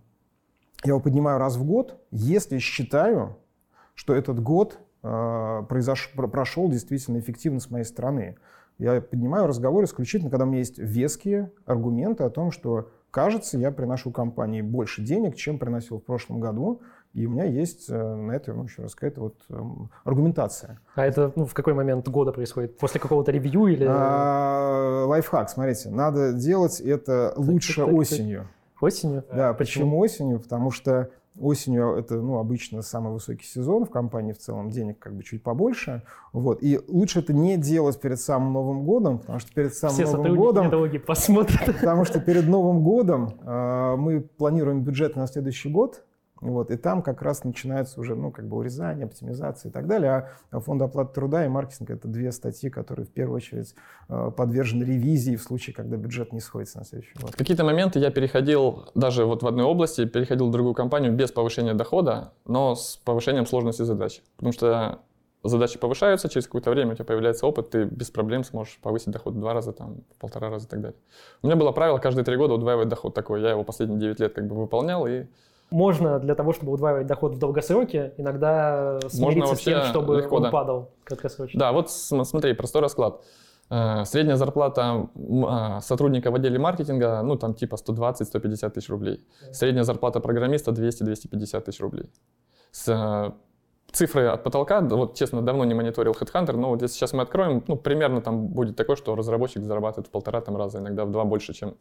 Я 0.84 0.90
его 0.90 1.00
поднимаю 1.00 1.38
раз 1.38 1.56
в 1.56 1.64
год, 1.64 1.98
если 2.10 2.58
считаю, 2.58 3.36
что 3.94 4.14
этот 4.14 4.42
год 4.42 4.78
а, 5.02 5.62
произош- 5.62 6.14
про- 6.14 6.28
прошел 6.28 6.68
действительно 6.68 7.18
эффективно 7.18 7.58
с 7.60 7.70
моей 7.70 7.84
стороны. 7.84 8.36
Я 8.78 9.00
поднимаю 9.00 9.46
разговор 9.46 9.84
исключительно, 9.84 10.30
когда 10.30 10.44
у 10.44 10.48
меня 10.48 10.58
есть 10.58 10.76
веские 10.78 11.50
аргументы 11.64 12.24
о 12.24 12.28
том, 12.28 12.50
что, 12.50 12.90
кажется, 13.10 13.56
я 13.56 13.70
приношу 13.70 14.10
компании 14.10 14.60
больше 14.60 15.00
денег, 15.00 15.36
чем 15.36 15.58
приносил 15.58 15.98
в 16.00 16.02
прошлом 16.04 16.40
году, 16.40 16.82
и 17.16 17.24
у 17.24 17.30
меня 17.30 17.44
есть 17.44 17.86
э, 17.88 18.14
на 18.14 18.32
это, 18.32 18.52
ну, 18.52 18.64
еще 18.64 18.82
раз, 18.82 18.94
какая-то 18.94 19.22
вот 19.22 19.36
эм, 19.48 19.88
аргументация. 20.04 20.78
А 20.94 21.06
это 21.06 21.32
ну, 21.34 21.46
в 21.46 21.54
какой 21.54 21.72
момент 21.72 22.06
года 22.08 22.30
происходит? 22.30 22.76
После 22.76 23.00
какого-то 23.00 23.32
ревью 23.32 23.68
или 23.68 23.86
А, 23.88 25.06
Лайфхак, 25.06 25.48
смотрите, 25.48 25.88
надо 25.88 26.34
делать 26.34 26.78
это 26.78 27.32
лучше 27.38 27.76
так, 27.76 27.86
так. 27.86 27.94
осенью. 27.94 28.48
осенью? 28.82 29.24
Да, 29.32 29.54
почему 29.54 29.98
осенью? 29.98 30.40
Потому 30.40 30.70
что 30.70 31.08
осенью 31.40 31.96
это 31.96 32.16
ну, 32.16 32.38
обычно 32.38 32.82
самый 32.82 33.14
высокий 33.14 33.46
сезон 33.46 33.86
в 33.86 33.90
компании 33.90 34.34
в 34.34 34.38
целом, 34.38 34.68
денег 34.68 34.98
как 34.98 35.14
бы 35.14 35.22
чуть 35.22 35.42
побольше. 35.42 36.02
Вот. 36.34 36.62
И 36.62 36.78
лучше 36.86 37.20
это 37.20 37.32
не 37.32 37.56
делать 37.56 37.98
перед 37.98 38.20
самым 38.20 38.52
Новым 38.52 38.84
годом, 38.84 39.20
потому 39.20 39.38
что 39.38 39.54
перед 39.54 39.74
самым 39.74 39.94
Все 39.94 40.04
Новым 40.04 40.36
годом 40.36 40.70
посмотрят. 41.06 41.64
Потому 41.80 42.04
что 42.04 42.20
перед 42.20 42.46
Новым 42.46 42.82
годом 42.82 43.38
э, 43.40 43.96
мы 43.96 44.20
планируем 44.20 44.82
бюджет 44.82 45.16
на 45.16 45.26
следующий 45.26 45.70
год, 45.70 46.04
вот, 46.40 46.70
и 46.70 46.76
там 46.76 47.02
как 47.02 47.22
раз 47.22 47.44
начинается 47.44 47.98
уже 48.00 48.14
ну, 48.14 48.30
как 48.30 48.46
бы 48.46 48.58
урезание, 48.58 49.06
оптимизация 49.06 49.70
и 49.70 49.72
так 49.72 49.86
далее. 49.86 50.30
А 50.50 50.60
фонд 50.60 50.82
оплаты 50.82 51.14
труда 51.14 51.44
и 51.44 51.48
маркетинг— 51.48 51.90
это 51.90 52.08
две 52.08 52.30
статьи, 52.30 52.68
которые 52.68 53.06
в 53.06 53.10
первую 53.10 53.36
очередь 53.36 53.74
э, 54.08 54.30
подвержены 54.36 54.84
ревизии 54.84 55.36
в 55.36 55.42
случае, 55.42 55.74
когда 55.74 55.96
бюджет 55.96 56.32
не 56.32 56.40
сходится 56.40 56.78
на 56.78 56.84
следующий 56.84 57.14
год. 57.18 57.30
В 57.30 57.36
какие-то 57.36 57.64
моменты 57.64 57.98
я 57.98 58.10
переходил 58.10 58.90
даже 58.94 59.24
вот 59.24 59.42
в 59.42 59.46
одной 59.46 59.64
области, 59.64 60.04
переходил 60.04 60.48
в 60.48 60.50
другую 60.50 60.74
компанию 60.74 61.12
без 61.12 61.32
повышения 61.32 61.74
дохода, 61.74 62.32
но 62.44 62.74
с 62.74 62.96
повышением 62.96 63.46
сложности 63.46 63.82
задач. 63.82 64.22
Потому 64.36 64.52
что 64.52 65.00
задачи 65.48 65.78
повышаются, 65.78 66.28
через 66.28 66.46
какое-то 66.46 66.70
время 66.70 66.92
у 66.92 66.94
тебя 66.94 67.04
появляется 67.04 67.46
опыт, 67.46 67.70
ты 67.70 67.84
без 67.84 68.10
проблем 68.10 68.44
сможешь 68.44 68.78
повысить 68.82 69.10
доход 69.10 69.34
в 69.34 69.40
два 69.40 69.54
раза, 69.54 69.72
там, 69.72 70.02
в 70.14 70.18
полтора 70.18 70.50
раза 70.50 70.66
и 70.66 70.68
так 70.68 70.80
далее. 70.80 70.98
У 71.42 71.46
меня 71.46 71.56
было 71.56 71.72
правило 71.72 71.98
каждые 71.98 72.24
три 72.24 72.36
года 72.36 72.54
удваивать 72.54 72.88
доход 72.88 73.14
такой. 73.14 73.40
Я 73.40 73.50
его 73.50 73.64
последние 73.64 74.00
9 74.00 74.20
лет 74.20 74.34
как 74.34 74.46
бы 74.46 74.56
выполнял, 74.56 75.06
и 75.06 75.26
Можно 75.70 76.20
для 76.20 76.34
того, 76.34 76.52
чтобы 76.52 76.72
удваивать 76.72 77.06
доход 77.06 77.34
в 77.34 77.38
долгосроке, 77.38 78.12
иногда 78.16 79.00
смириться 79.08 79.56
с 79.56 79.60
тем, 79.60 79.82
чтобы 79.82 80.18
легко, 80.18 80.36
он 80.36 80.42
да. 80.44 80.50
падал 80.50 80.90
краткосрочно. 81.04 81.58
Да, 81.58 81.72
вот 81.72 81.90
см- 81.90 82.28
смотри, 82.28 82.52
простой 82.52 82.82
расклад. 82.82 83.24
Э, 83.68 84.04
Средняя 84.04 84.36
зарплата 84.36 85.08
а, 85.48 85.80
сотрудника 85.80 86.30
в 86.30 86.36
отделе 86.36 86.58
маркетинга, 86.58 87.20
ну 87.22 87.36
там 87.36 87.54
типа 87.54 87.74
120-150 87.74 88.70
тысяч 88.70 88.88
рублей. 88.88 89.26
Средняя 89.52 89.82
зарплата 89.82 90.20
программиста 90.20 90.70
200-250 90.70 91.60
тысяч 91.62 91.80
рублей. 91.80 92.10
С, 92.70 92.88
э, 92.88 93.32
цифры 93.90 94.26
от 94.26 94.44
потолка, 94.44 94.80
вот 94.80 95.14
честно, 95.14 95.42
давно 95.42 95.64
не 95.64 95.74
мониторил 95.74 96.12
HeadHunter, 96.12 96.56
но 96.56 96.68
вот 96.68 96.82
если 96.82 96.96
сейчас 96.96 97.12
мы 97.12 97.22
откроем, 97.22 97.64
ну 97.66 97.76
примерно 97.76 98.20
там 98.20 98.48
будет 98.48 98.76
такое, 98.76 98.94
что 98.94 99.16
разработчик 99.16 99.64
зарабатывает 99.64 100.06
в 100.06 100.10
полтора 100.10 100.40
там 100.40 100.56
раза, 100.56 100.78
иногда 100.78 101.04
в 101.04 101.10
два 101.10 101.24
больше, 101.24 101.52
чем 101.52 101.74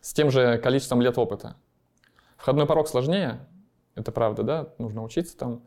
с 0.00 0.14
тем 0.14 0.30
же 0.30 0.58
количеством 0.58 1.02
лет 1.02 1.18
опыта. 1.18 1.56
Входной 2.46 2.64
порог 2.66 2.86
сложнее, 2.86 3.40
это 3.96 4.12
правда, 4.12 4.44
да, 4.44 4.68
нужно 4.78 5.02
учиться 5.02 5.36
там. 5.36 5.64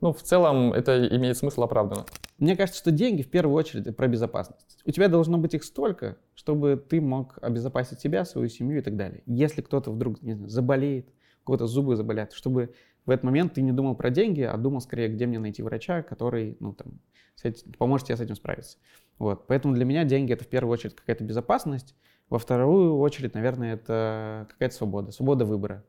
Ну, 0.00 0.12
в 0.12 0.22
целом 0.22 0.72
это 0.72 1.04
имеет 1.16 1.36
смысл 1.36 1.64
оправданно. 1.64 2.06
Мне 2.38 2.54
кажется, 2.56 2.78
что 2.80 2.92
деньги 2.92 3.22
в 3.22 3.28
первую 3.28 3.56
очередь 3.56 3.96
про 3.96 4.06
безопасность. 4.06 4.78
У 4.86 4.92
тебя 4.92 5.08
должно 5.08 5.36
быть 5.38 5.54
их 5.54 5.64
столько, 5.64 6.18
чтобы 6.36 6.76
ты 6.76 7.00
мог 7.00 7.38
обезопасить 7.42 7.98
себя, 7.98 8.24
свою 8.24 8.48
семью 8.48 8.78
и 8.78 8.82
так 8.82 8.96
далее. 8.96 9.24
Если 9.26 9.62
кто-то 9.62 9.90
вдруг 9.90 10.22
не 10.22 10.34
знаю, 10.34 10.48
заболеет, 10.48 11.08
у 11.42 11.46
кого-то 11.46 11.66
зубы 11.66 11.96
заболят, 11.96 12.34
чтобы 12.34 12.72
в 13.04 13.10
этот 13.10 13.24
момент 13.24 13.54
ты 13.54 13.62
не 13.62 13.72
думал 13.72 13.96
про 13.96 14.10
деньги, 14.10 14.42
а 14.42 14.56
думал 14.56 14.80
скорее, 14.80 15.08
где 15.08 15.26
мне 15.26 15.40
найти 15.40 15.64
врача, 15.64 16.02
который 16.02 16.56
ну, 16.60 16.72
там, 16.72 17.00
этим- 17.42 17.72
поможет 17.72 18.06
тебе 18.06 18.16
с 18.16 18.20
этим 18.20 18.36
справиться. 18.36 18.78
Вот. 19.18 19.48
Поэтому 19.48 19.74
для 19.74 19.84
меня 19.84 20.04
деньги 20.04 20.32
это 20.32 20.44
в 20.44 20.48
первую 20.48 20.72
очередь 20.72 20.94
какая-то 20.94 21.24
безопасность, 21.24 21.96
во 22.30 22.38
вторую 22.38 22.96
очередь, 22.98 23.34
наверное, 23.34 23.74
это 23.74 24.46
какая-то 24.52 24.76
свобода, 24.76 25.10
свобода 25.10 25.44
выбора. 25.44 25.84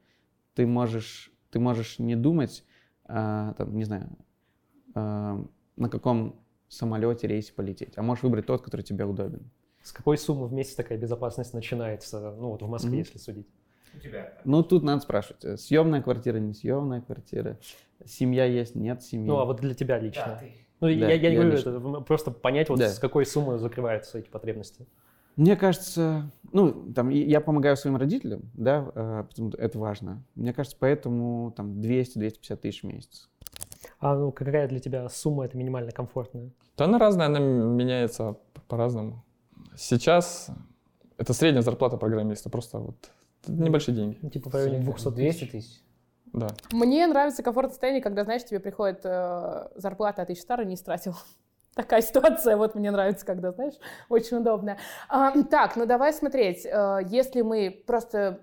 Ты 0.55 0.67
можешь, 0.67 1.31
ты 1.51 1.59
можешь 1.59 1.99
не 1.99 2.15
думать, 2.15 2.63
а, 3.05 3.53
там, 3.53 3.75
не 3.75 3.83
знаю, 3.85 4.09
а, 4.93 5.43
на 5.75 5.89
каком 5.89 6.39
самолете, 6.69 7.27
рейсе 7.27 7.53
полететь, 7.53 7.97
а 7.97 8.03
можешь 8.03 8.23
выбрать 8.23 8.45
тот, 8.45 8.61
который 8.61 8.81
тебе 8.81 9.05
удобен. 9.05 9.49
С 9.81 9.91
какой 9.91 10.17
суммы 10.17 10.47
в 10.47 10.53
месяц 10.53 10.75
такая 10.75 10.97
безопасность 10.97 11.53
начинается, 11.53 12.31
ну 12.37 12.49
вот 12.51 12.61
в 12.61 12.67
Москве, 12.67 12.91
Мгм. 12.91 12.99
если 12.99 13.17
судить? 13.17 13.47
Ну, 14.43 14.63
тут 14.63 14.83
надо 14.83 15.01
спрашивать, 15.01 15.43
э, 15.45 15.57
съемная 15.57 16.01
квартира, 16.01 16.37
не 16.37 16.53
съемная 16.53 17.01
квартира, 17.01 17.59
семья 18.05 18.45
есть, 18.45 18.75
нет 18.75 19.03
семьи. 19.03 19.27
Ну 19.27 19.37
а 19.37 19.45
вот 19.45 19.59
для 19.61 19.73
тебя 19.73 19.99
лично? 19.99 20.39
Ну, 20.79 20.87
Да, 20.87 20.93
я, 20.93 21.13
я 21.13 21.17
не 21.17 21.23
я 21.35 21.41
говорю, 21.41 21.51
лично. 21.55 21.69
это 21.69 22.01
просто 22.01 22.31
понять, 22.31 22.69
вот 22.69 22.79
Да. 22.79 22.89
с 22.89 22.99
какой 22.99 23.25
суммы 23.25 23.57
закрываются 23.57 24.19
эти 24.19 24.29
потребности. 24.29 24.87
Мне 25.35 25.55
кажется, 25.55 26.31
ну, 26.51 26.91
там, 26.93 27.09
я 27.09 27.41
помогаю 27.41 27.75
своим 27.75 27.97
родителям, 27.97 28.51
да, 28.53 28.91
э, 28.93 29.23
потому 29.27 29.49
что 29.49 29.57
это 29.59 29.79
важно. 29.79 30.23
Мне 30.35 30.53
кажется, 30.53 30.77
поэтому 30.79 31.51
там 31.55 31.79
200-250 31.81 32.55
тысяч 32.57 32.83
в 32.83 32.87
месяц. 32.87 33.29
А 33.99 34.15
ну 34.15 34.31
какая 34.31 34.67
для 34.67 34.79
тебя 34.79 35.07
сумма 35.09 35.45
это 35.45 35.57
минимально 35.57 35.91
комфортная? 35.91 36.51
Да 36.77 36.85
она 36.85 36.99
разная, 36.99 37.27
она 37.27 37.39
меняется 37.39 38.37
по-разному. 38.67 39.23
Сейчас 39.75 40.49
это 41.17 41.33
средняя 41.33 41.63
зарплата 41.63 41.97
программиста, 41.97 42.49
просто 42.49 42.79
вот 42.79 43.11
небольшие 43.47 43.95
деньги. 43.95 44.17
Ну, 44.21 44.29
типа 44.29 44.49
в 44.49 44.53
районе 44.53 44.79
200 44.79 45.09
200 45.09 45.45
тысяч. 45.45 45.83
Да. 46.33 46.47
Мне 46.71 47.05
нравится 47.07 47.43
комфортное 47.43 47.71
состояние, 47.71 48.01
когда, 48.01 48.23
знаешь, 48.23 48.43
тебе 48.43 48.59
приходит 48.59 49.01
э, 49.03 49.67
зарплата, 49.75 50.23
а 50.23 50.25
ты 50.25 50.33
еще 50.33 50.41
старую 50.41 50.67
не 50.67 50.75
истратил. 50.75 51.15
Такая 51.75 52.01
ситуация, 52.01 52.55
вот 52.55 52.75
мне 52.75 52.91
нравится, 52.91 53.25
когда, 53.25 53.51
знаешь, 53.51 53.73
очень 54.09 54.37
удобно. 54.37 54.77
А, 55.09 55.31
так, 55.43 55.75
ну 55.75 55.85
давай 55.85 56.13
смотреть. 56.13 56.65
э, 56.65 56.99
если 57.07 57.41
мы 57.41 57.83
просто 57.87 58.41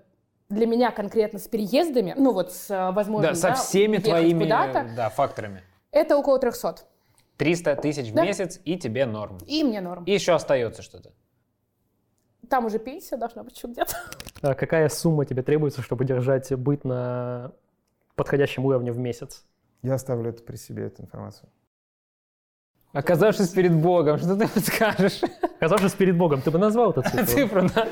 для 0.49 0.65
меня 0.67 0.91
конкретно 0.91 1.39
с 1.39 1.47
переездами, 1.47 2.13
ну 2.17 2.33
вот 2.33 2.51
с 2.51 2.69
э, 2.69 2.91
возможностью 2.91 3.49
Да, 3.49 3.55
со 3.55 3.63
всеми 3.63 3.97
твоими 3.99 4.45
да, 4.49 5.09
факторами. 5.09 5.63
это 5.91 6.17
около 6.17 6.39
300. 6.39 6.75
300 7.37 7.75
тысяч 7.77 8.09
в 8.11 8.13
Да. 8.15 8.23
месяц, 8.25 8.59
и 8.65 8.77
тебе 8.77 9.05
норм. 9.05 9.37
И 9.47 9.63
мне 9.63 9.79
норм. 9.79 10.03
И 10.03 10.11
еще 10.11 10.33
остается 10.33 10.81
что-то. 10.81 11.11
Там 12.49 12.65
уже 12.65 12.79
пенсия 12.79 13.15
должна 13.15 13.43
быть 13.43 13.55
еще 13.55 13.67
где-то. 13.67 13.95
А 14.41 14.55
какая 14.55 14.89
сумма 14.89 15.25
тебе 15.25 15.41
требуется, 15.41 15.81
чтобы 15.81 16.03
держать 16.03 16.51
быт 16.53 16.83
на 16.83 17.53
подходящем 18.15 18.65
уровне 18.65 18.91
в 18.91 18.97
месяц? 18.97 19.45
Я 19.83 19.93
оставлю 19.93 20.31
это 20.31 20.43
при 20.43 20.57
себе, 20.57 20.87
эту 20.87 21.03
информацию. 21.03 21.49
Оказавшись 22.93 23.49
перед 23.49 23.73
Богом, 23.73 24.17
что 24.17 24.35
ты 24.35 24.47
скажешь? 24.59 25.21
Оказавшись 25.59 25.93
перед 25.93 26.17
Богом, 26.17 26.41
ты 26.41 26.51
бы 26.51 26.57
назвал 26.59 26.91
эту 26.91 27.03
цифру? 27.03 27.25
Цифру, 27.25 27.61
да? 27.73 27.87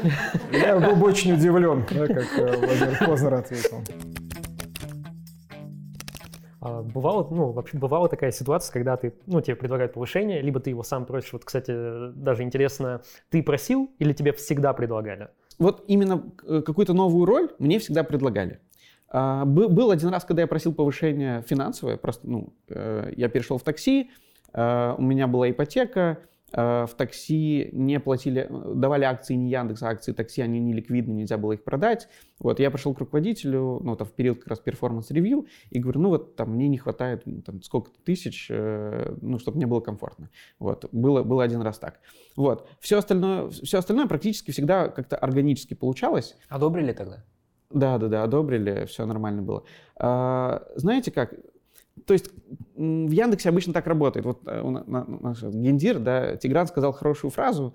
Я 0.52 0.78
был 0.80 0.96
бы 0.96 1.06
очень 1.08 1.34
удивлен, 1.34 1.86
да, 1.90 2.08
как 2.08 2.38
э, 2.38 2.58
Владимир 2.58 3.06
Познер 3.06 3.34
ответил. 3.36 3.82
А 6.62 6.82
бывало, 6.82 7.26
ну, 7.32 7.52
вообще 7.52 7.78
бывала 7.78 8.10
такая 8.10 8.32
ситуация, 8.32 8.74
когда 8.74 8.98
ты, 8.98 9.14
ну, 9.26 9.40
тебе 9.40 9.56
предлагают 9.56 9.94
повышение, 9.94 10.42
либо 10.42 10.60
ты 10.60 10.72
его 10.72 10.84
сам 10.84 11.06
просишь. 11.06 11.32
Вот, 11.32 11.46
кстати, 11.46 11.72
даже 12.16 12.44
интересно, 12.44 13.02
ты 13.30 13.42
просил 13.42 13.90
или 14.00 14.12
тебе 14.12 14.34
всегда 14.34 14.74
предлагали? 14.74 15.30
Вот 15.58 15.86
именно 15.88 16.24
э, 16.46 16.62
какую-то 16.62 16.94
новую 16.94 17.26
роль 17.26 17.50
мне 17.60 17.80
всегда 17.80 18.04
предлагали. 18.04 18.60
А, 19.08 19.46
бы- 19.46 19.70
Был 19.70 19.92
один 19.92 20.10
раз, 20.10 20.26
когда 20.26 20.42
я 20.42 20.48
просил 20.48 20.74
повышение 20.74 21.42
финансовое, 21.44 21.96
просто, 21.96 22.28
ну, 22.28 22.54
э, 22.68 23.14
я 23.16 23.30
перешел 23.30 23.58
в 23.58 23.64
такси, 23.64 24.10
э, 24.54 24.96
у 24.98 25.02
меня 25.02 25.28
была 25.28 25.50
ипотека, 25.50 26.20
Э, 26.52 26.86
в 26.88 26.96
такси 26.96 27.70
не 27.74 28.00
платили, 28.00 28.48
давали 28.50 29.04
акции 29.04 29.36
не 29.36 29.50
Яндекс, 29.50 29.84
а 29.84 29.90
акции 29.90 30.14
такси, 30.14 30.42
они 30.42 30.60
не 30.60 30.74
ликвидны, 30.74 31.12
нельзя 31.12 31.38
было 31.38 31.54
их 31.54 31.64
продать. 31.64 32.08
Вот 32.40 32.60
я 32.60 32.72
пришел 32.72 32.94
к 32.94 33.00
руководителю, 33.00 33.80
ну, 33.84 33.96
там, 33.96 34.08
в 34.08 34.14
период 34.14 34.40
как 34.40 34.48
раз 34.48 34.60
performance 34.60 35.14
review, 35.14 35.48
и 35.70 35.80
говорю, 35.80 36.02
ну, 36.02 36.10
вот 36.10 36.36
там 36.36 36.56
мне 36.56 36.68
не 36.68 36.78
хватает 36.78 37.24
ну, 37.26 37.42
там, 37.42 37.62
сколько-то 37.62 38.00
тысяч, 38.04 38.48
э, 38.50 39.16
ну, 39.22 39.40
чтобы 39.40 39.58
мне 39.58 39.68
было 39.68 39.80
комфортно. 39.80 40.30
Вот, 40.58 40.88
было, 40.92 41.24
было 41.24 41.44
один 41.44 41.62
раз 41.62 41.78
так. 41.78 42.00
Вот, 42.36 42.68
все 42.80 42.98
остальное, 42.98 43.50
все 43.50 43.78
остальное 43.78 44.08
практически 44.08 44.52
всегда 44.52 44.90
как-то 44.90 45.18
органически 45.18 45.74
получалось. 45.74 46.36
Одобрили 46.48 46.94
тогда? 46.94 47.24
Да, 47.70 48.00
да, 48.00 48.08
да, 48.08 48.24
одобрили, 48.24 48.86
все 48.86 49.06
нормально 49.06 49.44
было. 49.44 49.64
А, 49.96 50.64
знаете 50.76 51.12
как, 51.12 51.36
то 52.06 52.14
есть 52.14 52.30
в 52.76 53.12
Яндексе 53.12 53.50
обычно 53.50 53.74
так 53.74 53.88
работает. 53.88 54.26
Вот 54.26 54.42
э, 54.46 54.62
наш 54.64 55.44
гендир, 55.44 56.00
да, 56.00 56.36
Тигран 56.36 56.68
сказал 56.68 56.94
хорошую 56.94 57.32
фразу, 57.32 57.74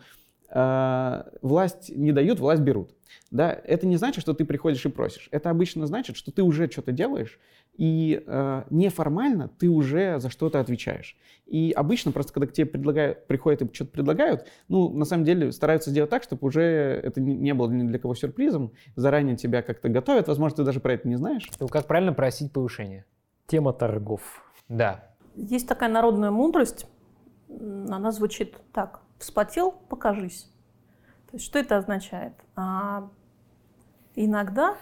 э, 0.51 1.23
власть 1.43 1.91
не 1.95 2.13
дают, 2.13 2.41
власть 2.41 2.63
берут. 2.63 2.91
Да, 3.31 3.53
это 3.53 3.87
не 3.87 3.97
значит, 3.97 4.23
что 4.23 4.35
ты 4.35 4.45
приходишь 4.45 4.85
и 4.85 4.89
просишь. 4.89 5.29
Это 5.31 5.51
обычно 5.51 5.87
значит, 5.87 6.17
что 6.17 6.33
ты 6.33 6.43
уже 6.43 6.71
что-то 6.71 6.93
делаешь, 6.93 7.39
и 7.77 8.23
э, 8.25 8.63
неформально 8.71 9.49
ты 9.59 9.69
уже 9.69 10.21
за 10.21 10.31
что-то 10.31 10.61
отвечаешь. 10.61 11.17
И 11.47 11.73
обычно 11.73 12.13
просто, 12.13 12.33
когда 12.33 12.47
к 12.47 12.53
тебе 12.53 12.67
предлагают, 12.67 13.27
приходят 13.27 13.63
и 13.63 13.75
что-то 13.75 13.91
предлагают, 13.91 14.47
ну, 14.69 14.89
на 14.91 15.05
самом 15.05 15.25
деле 15.25 15.53
стараются 15.53 15.91
сделать 15.91 16.11
так, 16.11 16.23
чтобы 16.23 16.47
уже 16.47 16.63
это 16.63 17.21
не 17.21 17.53
было 17.55 17.71
ни 17.71 17.87
для 17.87 17.99
кого 17.99 18.15
сюрпризом, 18.15 18.73
заранее 18.97 19.37
тебя 19.37 19.63
как-то 19.63 19.89
готовят, 19.89 20.29
возможно, 20.29 20.59
ты 20.59 20.65
даже 20.65 20.81
про 20.81 20.95
это 20.95 21.09
не 21.09 21.17
знаешь. 21.17 21.49
Ну, 21.61 21.69
как 21.69 21.87
правильно 21.87 22.13
просить 22.13 22.53
повышение? 22.53 23.05
Тема 23.47 23.73
торгов. 23.73 24.21
Да. 24.69 25.05
Есть 25.35 25.69
такая 25.69 25.89
народная 25.89 26.31
мудрость, 26.31 26.87
она 27.49 28.11
звучит 28.11 28.57
так. 28.73 29.01
Вспотел, 29.19 29.73
покажись. 29.73 30.51
То 31.31 31.37
есть 31.37 31.45
что 31.47 31.59
это 31.59 31.77
означает? 31.77 32.33
А, 32.57 33.09
иногда... 34.15 34.77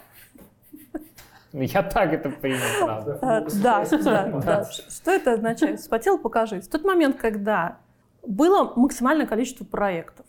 Я 1.52 1.82
так 1.82 2.12
это 2.12 2.30
принял, 2.30 2.84
правда. 2.84 3.18
А, 3.20 3.40
да, 3.62 3.84
да, 3.84 4.40
да. 4.40 4.64
Что 4.64 5.10
это 5.10 5.32
означает? 5.34 5.80
Вспотел, 5.80 6.18
покажись. 6.18 6.66
В 6.66 6.70
тот 6.70 6.84
момент, 6.84 7.16
когда 7.16 7.78
было 8.26 8.72
максимальное 8.76 9.26
количество 9.26 9.64
проектов, 9.64 10.24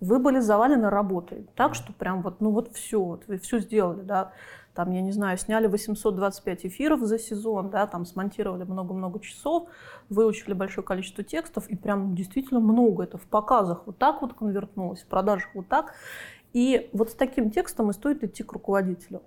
вы 0.00 0.18
были 0.18 0.40
завалены 0.40 0.90
работой, 0.90 1.46
так 1.54 1.74
что 1.74 1.92
прям 1.92 2.22
вот, 2.22 2.40
ну 2.40 2.50
вот 2.50 2.74
все, 2.74 3.00
вот 3.00 3.26
вы 3.28 3.38
все 3.38 3.60
сделали, 3.60 4.00
да, 4.02 4.32
там, 4.74 4.90
я 4.90 5.02
не 5.02 5.12
знаю, 5.12 5.36
сняли 5.36 5.66
825 5.66 6.66
эфиров 6.66 7.00
за 7.00 7.18
сезон, 7.18 7.70
да, 7.70 7.86
там 7.86 8.06
смонтировали 8.06 8.64
много-много 8.64 9.20
часов, 9.20 9.68
выучили 10.08 10.54
большое 10.54 10.86
количество 10.86 11.22
текстов, 11.22 11.68
и 11.68 11.76
прям 11.76 12.14
действительно 12.14 12.60
много 12.60 13.04
это 13.04 13.18
в 13.18 13.26
показах 13.26 13.82
вот 13.86 13.98
так 13.98 14.22
вот 14.22 14.32
конвертнулось, 14.34 15.02
в 15.02 15.06
продажах 15.06 15.50
вот 15.54 15.68
так. 15.68 15.94
И 16.52 16.90
вот 16.92 17.10
с 17.10 17.14
таким 17.14 17.50
текстом 17.50 17.90
и 17.90 17.92
стоит 17.92 18.24
идти 18.24 18.42
к 18.42 18.52
руководителю. 18.52 19.22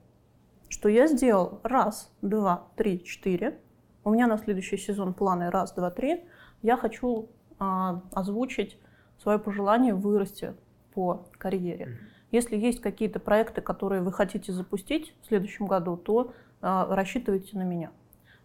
Что 0.69 0.89
я 0.89 1.07
сделал 1.07 1.59
раз, 1.63 2.11
два, 2.21 2.67
три, 2.75 3.03
четыре. 3.03 3.59
У 4.03 4.11
меня 4.11 4.27
на 4.27 4.37
следующий 4.37 4.77
сезон 4.77 5.13
планы 5.13 5.49
раз, 5.49 5.73
два, 5.73 5.89
три. 5.89 6.25
Я 6.61 6.77
хочу 6.77 7.29
а, 7.57 8.01
озвучить 8.11 8.79
свое 9.21 9.39
пожелание 9.39 9.93
вырасти 9.93 10.55
по 10.93 11.27
карьере. 11.37 11.97
Если 12.35 12.57
есть 12.57 12.81
какие-то 12.81 13.21
проекты, 13.21 13.61
которые 13.61 14.01
вы 14.01 14.11
хотите 14.11 14.51
запустить 14.51 15.15
в 15.21 15.27
следующем 15.27 15.67
году, 15.67 15.95
то 15.95 16.33
э, 16.61 16.85
рассчитывайте 16.89 17.57
на 17.57 17.63
меня. 17.63 17.91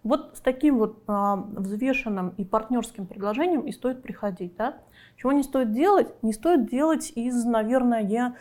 Вот 0.04 0.36
с 0.36 0.40
таким 0.40 0.78
вот 0.78 1.02
э, 1.08 1.34
взвешенным 1.56 2.28
и 2.36 2.44
партнерским 2.44 3.06
предложением 3.06 3.62
и 3.62 3.72
стоит 3.72 4.00
приходить. 4.00 4.54
Да? 4.54 4.76
Чего 5.16 5.32
не 5.32 5.42
стоит 5.42 5.72
делать? 5.72 6.06
Не 6.22 6.32
стоит 6.32 6.70
делать 6.70 7.10
из, 7.16 7.44
наверное, 7.44 8.00
я 8.02 8.36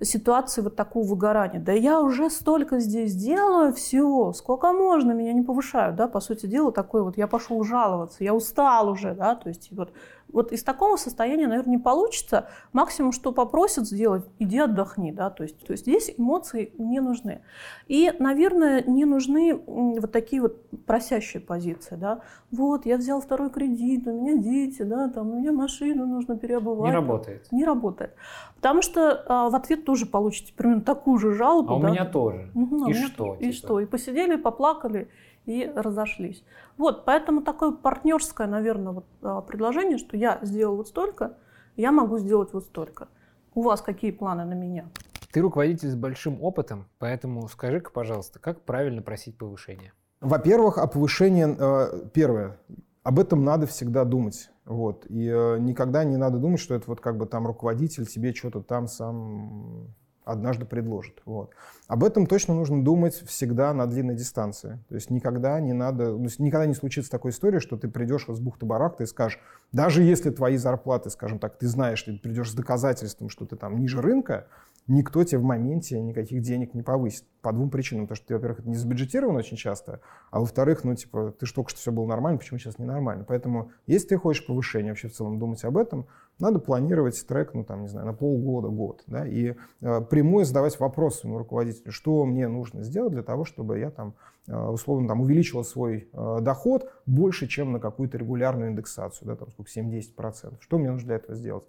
ситуации 0.00 0.60
вот 0.60 0.76
такого 0.76 1.04
выгорания. 1.04 1.58
Да 1.58 1.72
я 1.72 2.00
уже 2.00 2.30
столько 2.30 2.78
здесь 2.78 3.12
делаю, 3.16 3.72
все, 3.72 4.32
сколько 4.34 4.72
можно, 4.72 5.10
меня 5.10 5.32
не 5.32 5.42
повышают, 5.42 5.96
да, 5.96 6.06
по 6.06 6.20
сути 6.20 6.46
дела, 6.46 6.70
такой 6.70 7.02
вот, 7.02 7.16
я 7.16 7.26
пошел 7.26 7.64
жаловаться, 7.64 8.22
я 8.22 8.34
устал 8.34 8.90
уже, 8.90 9.14
да, 9.14 9.34
то 9.34 9.48
есть 9.48 9.68
вот 9.72 9.92
вот 10.32 10.52
из 10.52 10.62
такого 10.62 10.96
состояния, 10.96 11.46
наверное, 11.46 11.76
не 11.76 11.78
получится. 11.78 12.48
Максимум, 12.72 13.12
что 13.12 13.32
попросят 13.32 13.86
сделать, 13.86 14.24
иди 14.38 14.58
отдохни, 14.58 15.12
да, 15.12 15.30
то 15.30 15.42
есть, 15.42 15.58
то 15.64 15.72
есть 15.72 15.84
здесь 15.84 16.12
эмоции 16.16 16.72
не 16.78 17.00
нужны. 17.00 17.42
И, 17.86 18.12
наверное, 18.18 18.82
не 18.82 19.04
нужны 19.04 19.54
вот 19.54 20.12
такие 20.12 20.42
вот 20.42 20.68
просящие 20.86 21.40
позиции, 21.40 21.96
да. 21.96 22.20
Вот, 22.50 22.86
я 22.86 22.96
взял 22.96 23.20
второй 23.20 23.50
кредит, 23.50 24.06
у 24.06 24.12
меня 24.12 24.36
дети, 24.36 24.82
да, 24.82 25.08
там, 25.08 25.30
у 25.30 25.38
меня 25.40 25.52
машину 25.52 26.06
нужно 26.06 26.36
переобувать. 26.36 26.90
Не 26.90 26.94
работает. 26.94 27.52
Не 27.52 27.64
работает. 27.64 28.14
Потому 28.56 28.82
что 28.82 29.22
а, 29.26 29.48
в 29.50 29.54
ответ 29.54 29.84
тоже 29.84 30.06
получите 30.06 30.52
примерно 30.54 30.82
такую 30.82 31.18
же 31.18 31.34
жалобу. 31.34 31.76
А 31.76 31.80
да? 31.80 31.88
у 31.88 31.90
меня 31.90 32.04
тоже. 32.04 32.50
Угу, 32.54 32.76
и 32.86 32.94
меня, 32.94 33.06
что? 33.06 33.34
И 33.34 33.44
типа? 33.44 33.54
что? 33.54 33.80
И 33.80 33.86
посидели, 33.86 34.36
поплакали, 34.36 35.08
и 35.46 35.70
разошлись. 35.74 36.44
Вот, 36.76 37.04
поэтому 37.04 37.42
такое 37.42 37.72
партнерское, 37.72 38.46
наверное, 38.46 38.92
вот, 38.92 39.06
а, 39.22 39.40
предложение, 39.40 39.96
что 39.96 40.16
я 40.16 40.38
сделал 40.42 40.76
вот 40.76 40.88
столько, 40.88 41.38
я 41.76 41.92
могу 41.92 42.18
сделать 42.18 42.52
вот 42.52 42.64
столько. 42.64 43.08
У 43.54 43.62
вас 43.62 43.80
какие 43.80 44.10
планы 44.10 44.44
на 44.44 44.54
меня? 44.54 44.88
Ты 45.32 45.40
руководитель 45.40 45.88
с 45.88 45.94
большим 45.94 46.42
опытом, 46.42 46.86
поэтому 46.98 47.48
скажи-ка, 47.48 47.90
пожалуйста, 47.90 48.38
как 48.38 48.62
правильно 48.62 49.02
просить 49.02 49.38
повышение? 49.38 49.92
Во-первых, 50.20 50.78
о 50.78 50.86
повышении, 50.86 51.46
э, 51.58 52.08
первое, 52.12 52.58
об 53.02 53.20
этом 53.20 53.44
надо 53.44 53.66
всегда 53.66 54.04
думать. 54.04 54.50
Вот. 54.64 55.06
И 55.08 55.28
э, 55.28 55.58
никогда 55.58 56.04
не 56.04 56.16
надо 56.16 56.38
думать, 56.38 56.58
что 56.58 56.74
это 56.74 56.84
вот 56.88 57.00
как 57.00 57.16
бы 57.16 57.26
там 57.26 57.46
руководитель 57.46 58.06
тебе 58.06 58.34
что-то 58.34 58.62
там 58.62 58.88
сам 58.88 59.94
однажды 60.24 60.64
предложит. 60.66 61.22
Вот. 61.24 61.50
Об 61.86 62.02
этом 62.02 62.26
точно 62.26 62.54
нужно 62.54 62.82
думать 62.82 63.14
всегда 63.14 63.72
на 63.72 63.86
длинной 63.86 64.16
дистанции. 64.16 64.80
То 64.88 64.96
есть 64.96 65.08
никогда 65.10 65.60
не 65.60 65.72
надо, 65.72 66.16
ну, 66.16 66.26
никогда 66.38 66.66
не 66.66 66.74
случится 66.74 67.10
такой 67.10 67.30
истории, 67.30 67.60
что 67.60 67.76
ты 67.76 67.88
придешь 67.88 68.26
с 68.26 68.40
бухты-барахта 68.40 69.04
и 69.04 69.06
скажешь, 69.06 69.38
даже 69.72 70.02
если 70.02 70.30
твои 70.30 70.56
зарплаты, 70.56 71.10
скажем 71.10 71.38
так, 71.38 71.58
ты 71.58 71.68
знаешь, 71.68 72.02
ты 72.02 72.18
придешь 72.18 72.50
с 72.50 72.54
доказательством, 72.54 73.28
что 73.28 73.46
ты 73.46 73.54
там 73.54 73.78
ниже 73.78 74.02
рынка, 74.02 74.48
никто 74.88 75.22
тебе 75.22 75.38
в 75.38 75.44
моменте 75.44 76.00
никаких 76.00 76.42
денег 76.42 76.74
не 76.74 76.82
повысит. 76.82 77.24
По 77.40 77.52
двум 77.52 77.70
причинам. 77.70 78.06
Потому 78.06 78.16
что, 78.16 78.34
во-первых, 78.34 78.60
это 78.60 78.68
не 78.68 78.74
забюджетировано 78.74 79.38
очень 79.38 79.56
часто, 79.56 80.00
а 80.32 80.40
во-вторых, 80.40 80.82
ну, 80.82 80.94
типа, 80.96 81.32
ты 81.38 81.46
же 81.46 81.54
только 81.54 81.70
что 81.70 81.78
все 81.78 81.92
было 81.92 82.06
нормально, 82.06 82.38
почему 82.38 82.58
сейчас 82.58 82.78
ненормально? 82.78 83.24
Поэтому, 83.26 83.70
если 83.86 84.08
ты 84.08 84.16
хочешь 84.16 84.44
повышения, 84.44 84.90
вообще 84.90 85.08
в 85.08 85.12
целом 85.12 85.38
думать 85.38 85.64
об 85.64 85.76
этом, 85.76 86.06
надо 86.38 86.58
планировать 86.58 87.24
трек, 87.26 87.54
ну, 87.54 87.64
там, 87.64 87.82
не 87.82 87.88
знаю, 87.88 88.06
на 88.06 88.12
полгода, 88.12 88.68
год, 88.68 89.02
да, 89.06 89.26
и 89.26 89.54
э, 89.80 90.00
прямой 90.02 90.44
задавать 90.44 90.78
вопрос 90.80 91.20
своему 91.20 91.38
руководителю, 91.38 91.75
что 91.88 92.24
мне 92.24 92.48
нужно 92.48 92.82
сделать 92.82 93.12
для 93.12 93.22
того, 93.22 93.44
чтобы 93.44 93.78
я 93.78 93.90
там, 93.90 94.14
э, 94.48 94.56
условно, 94.56 95.08
там, 95.08 95.20
увеличила 95.20 95.62
свой 95.62 96.08
э, 96.12 96.38
доход 96.40 96.90
больше, 97.06 97.46
чем 97.46 97.72
на 97.72 97.80
какую-то 97.80 98.18
регулярную 98.18 98.70
индексацию, 98.70 99.28
да, 99.28 99.36
там, 99.36 99.50
сколько, 99.50 99.70
7-10%. 99.70 100.56
Что 100.60 100.78
мне 100.78 100.90
нужно 100.90 101.06
для 101.06 101.16
этого 101.16 101.34
сделать? 101.34 101.64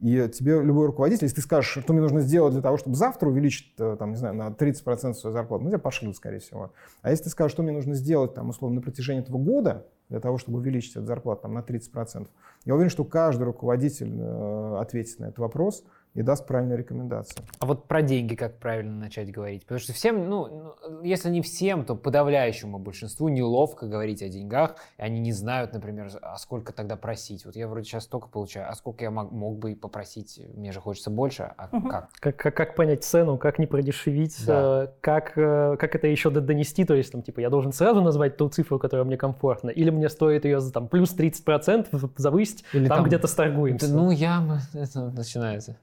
И 0.00 0.28
тебе 0.32 0.62
любой 0.62 0.86
руководитель, 0.86 1.24
если 1.24 1.36
ты 1.36 1.42
скажешь, 1.42 1.70
что 1.82 1.92
мне 1.92 2.00
нужно 2.00 2.20
сделать 2.20 2.54
для 2.54 2.62
того, 2.62 2.78
чтобы 2.78 2.96
завтра 2.96 3.28
увеличить, 3.28 3.74
э, 3.78 3.96
там, 3.98 4.10
не 4.10 4.16
знаю, 4.16 4.34
на 4.34 4.50
30% 4.50 5.14
свою 5.14 5.34
зарплату, 5.34 5.64
ну, 5.64 5.70
тебя 5.70 5.78
пошлют, 5.78 6.16
скорее 6.16 6.38
всего. 6.38 6.72
А 7.02 7.10
если 7.10 7.24
ты 7.24 7.30
скажешь, 7.30 7.52
что 7.52 7.62
мне 7.62 7.72
нужно 7.72 7.94
сделать, 7.94 8.34
там, 8.34 8.48
условно, 8.48 8.76
на 8.76 8.82
протяжении 8.82 9.22
этого 9.22 9.38
года, 9.38 9.86
для 10.08 10.20
того, 10.20 10.38
чтобы 10.38 10.58
увеличить 10.58 10.96
эту 10.96 11.04
зарплату 11.04 11.42
там, 11.42 11.54
на 11.54 11.60
30%, 11.60 12.28
я 12.64 12.74
уверен, 12.74 12.90
что 12.90 13.04
каждый 13.04 13.42
руководитель 13.42 14.18
э, 14.18 14.78
ответит 14.80 15.18
на 15.18 15.24
этот 15.26 15.38
вопрос– 15.38 15.84
и 16.14 16.22
даст 16.22 16.46
правильные 16.46 16.78
рекомендации. 16.78 17.42
А 17.60 17.66
вот 17.66 17.86
про 17.86 18.02
деньги 18.02 18.34
как 18.34 18.58
правильно 18.58 18.92
начать 18.92 19.30
говорить? 19.30 19.62
Потому 19.62 19.80
что 19.80 19.92
всем, 19.92 20.28
ну, 20.28 20.74
ну, 20.88 21.02
если 21.02 21.30
не 21.30 21.40
всем, 21.40 21.84
то 21.84 21.94
подавляющему 21.94 22.78
большинству 22.78 23.28
неловко 23.28 23.86
говорить 23.86 24.22
о 24.22 24.28
деньгах, 24.28 24.76
и 24.98 25.02
они 25.02 25.20
не 25.20 25.32
знают, 25.32 25.72
например, 25.72 26.10
а 26.20 26.36
сколько 26.36 26.72
тогда 26.72 26.96
просить. 26.96 27.44
Вот 27.44 27.54
я 27.54 27.68
вроде 27.68 27.86
сейчас 27.86 28.04
столько 28.04 28.28
получаю, 28.28 28.68
а 28.68 28.74
сколько 28.74 29.04
я 29.04 29.10
мог, 29.10 29.30
мог 29.30 29.58
бы 29.58 29.76
попросить? 29.76 30.40
Мне 30.54 30.72
же 30.72 30.80
хочется 30.80 31.10
больше, 31.10 31.52
а 31.56 31.68
угу. 31.70 31.88
как? 31.88 32.10
как? 32.18 32.36
Как, 32.36 32.56
как 32.56 32.74
понять 32.74 33.04
цену, 33.04 33.38
как 33.38 33.58
не 33.58 33.66
продешевить, 33.66 34.44
да. 34.46 34.84
Э, 34.84 34.88
как, 35.00 35.38
э, 35.38 35.76
как 35.78 35.94
это 35.94 36.08
еще 36.08 36.30
донести, 36.30 36.84
то 36.84 36.94
есть, 36.94 37.12
там, 37.12 37.22
типа, 37.22 37.40
я 37.40 37.50
должен 37.50 37.72
сразу 37.72 38.00
назвать 38.02 38.36
ту 38.36 38.48
цифру, 38.48 38.78
которая 38.78 39.04
мне 39.04 39.16
комфортна, 39.16 39.70
или 39.70 39.90
мне 39.90 40.08
стоит 40.08 40.44
ее 40.44 40.60
за 40.60 40.72
там, 40.72 40.88
плюс 40.88 41.14
30% 41.16 42.10
завысить, 42.16 42.64
или 42.72 42.88
там, 42.88 42.98
там 42.98 43.06
где-то 43.06 43.28
сторгуемся. 43.28 43.88
Ну, 43.92 44.10
я... 44.10 44.60
Это 44.74 45.10
начинается. 45.10 45.76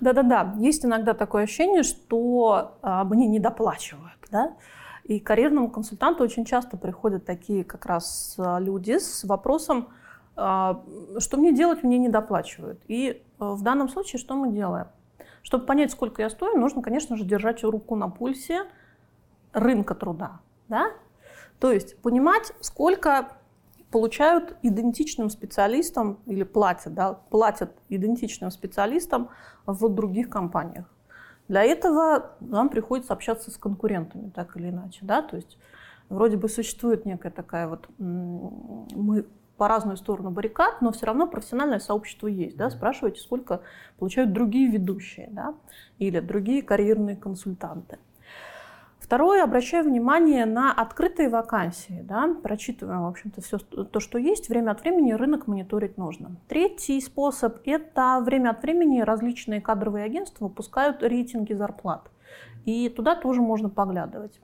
Да-да-да, 0.00 0.54
есть 0.58 0.84
иногда 0.84 1.14
такое 1.14 1.44
ощущение, 1.44 1.82
что 1.82 2.78
а, 2.82 3.04
мне 3.04 3.26
недоплачивают, 3.26 4.18
да? 4.30 4.54
И 5.04 5.20
карьерному 5.20 5.70
консультанту 5.70 6.22
очень 6.22 6.44
часто 6.44 6.76
приходят 6.76 7.24
такие 7.24 7.64
как 7.64 7.86
раз 7.86 8.36
а, 8.38 8.58
люди 8.60 8.98
с 8.98 9.24
вопросом, 9.24 9.88
а, 10.36 10.84
что 11.18 11.36
мне 11.36 11.52
делать, 11.52 11.82
мне 11.82 11.98
недоплачивают. 11.98 12.80
И 12.86 13.22
а, 13.38 13.54
в 13.54 13.62
данном 13.62 13.88
случае 13.88 14.20
что 14.20 14.36
мы 14.36 14.52
делаем? 14.52 14.88
Чтобы 15.42 15.64
понять, 15.64 15.90
сколько 15.90 16.22
я 16.22 16.30
стою, 16.30 16.58
нужно, 16.58 16.82
конечно 16.82 17.16
же, 17.16 17.24
держать 17.24 17.64
руку 17.64 17.96
на 17.96 18.08
пульсе 18.08 18.66
рынка 19.52 19.94
труда. 19.94 20.40
Да? 20.68 20.92
То 21.58 21.72
есть 21.72 22.00
понимать, 22.02 22.52
сколько 22.60 23.37
получают 23.90 24.56
идентичным 24.62 25.30
специалистам 25.30 26.18
или 26.26 26.42
платят, 26.42 26.94
да, 26.94 27.14
платят 27.14 27.74
идентичным 27.88 28.50
специалистам 28.50 29.30
в 29.66 29.88
других 29.88 30.28
компаниях. 30.28 30.86
Для 31.48 31.62
этого 31.64 32.32
нам 32.40 32.68
приходится 32.68 33.14
общаться 33.14 33.50
с 33.50 33.56
конкурентами, 33.56 34.30
так 34.30 34.56
или 34.56 34.68
иначе. 34.68 35.00
Да? 35.02 35.22
То 35.22 35.36
есть 35.36 35.58
вроде 36.10 36.36
бы 36.36 36.48
существует 36.48 37.06
некая 37.06 37.30
такая 37.30 37.68
вот... 37.68 37.88
Мы 37.98 39.26
по 39.56 39.66
разную 39.66 39.96
сторону 39.96 40.30
баррикад, 40.30 40.80
но 40.82 40.92
все 40.92 41.06
равно 41.06 41.26
профессиональное 41.26 41.80
сообщество 41.80 42.28
есть. 42.28 42.56
Да? 42.56 42.70
Спрашивайте, 42.70 43.20
сколько 43.20 43.62
получают 43.98 44.32
другие 44.32 44.70
ведущие 44.70 45.30
да? 45.32 45.54
или 45.98 46.20
другие 46.20 46.62
карьерные 46.62 47.16
консультанты. 47.16 47.98
Второе, 49.08 49.42
обращаю 49.42 49.84
внимание 49.84 50.44
на 50.44 50.70
открытые 50.70 51.30
вакансии. 51.30 52.04
Да? 52.06 52.36
Прочитываем, 52.42 53.04
в 53.04 53.06
общем-то, 53.06 53.40
все 53.40 53.56
то, 53.56 54.00
что 54.00 54.18
есть. 54.18 54.50
Время 54.50 54.72
от 54.72 54.82
времени 54.82 55.12
рынок 55.12 55.46
мониторить 55.46 55.96
нужно. 55.96 56.36
Третий 56.46 57.00
способ– 57.00 57.56
это 57.64 58.20
время 58.22 58.50
от 58.50 58.60
времени 58.60 59.00
различные 59.00 59.62
кадровые 59.62 60.04
агентства 60.04 60.44
выпускают 60.44 61.02
рейтинги 61.02 61.54
зарплат. 61.54 62.10
И 62.66 62.90
туда 62.90 63.14
тоже 63.14 63.40
можно 63.40 63.70
поглядывать. 63.70 64.42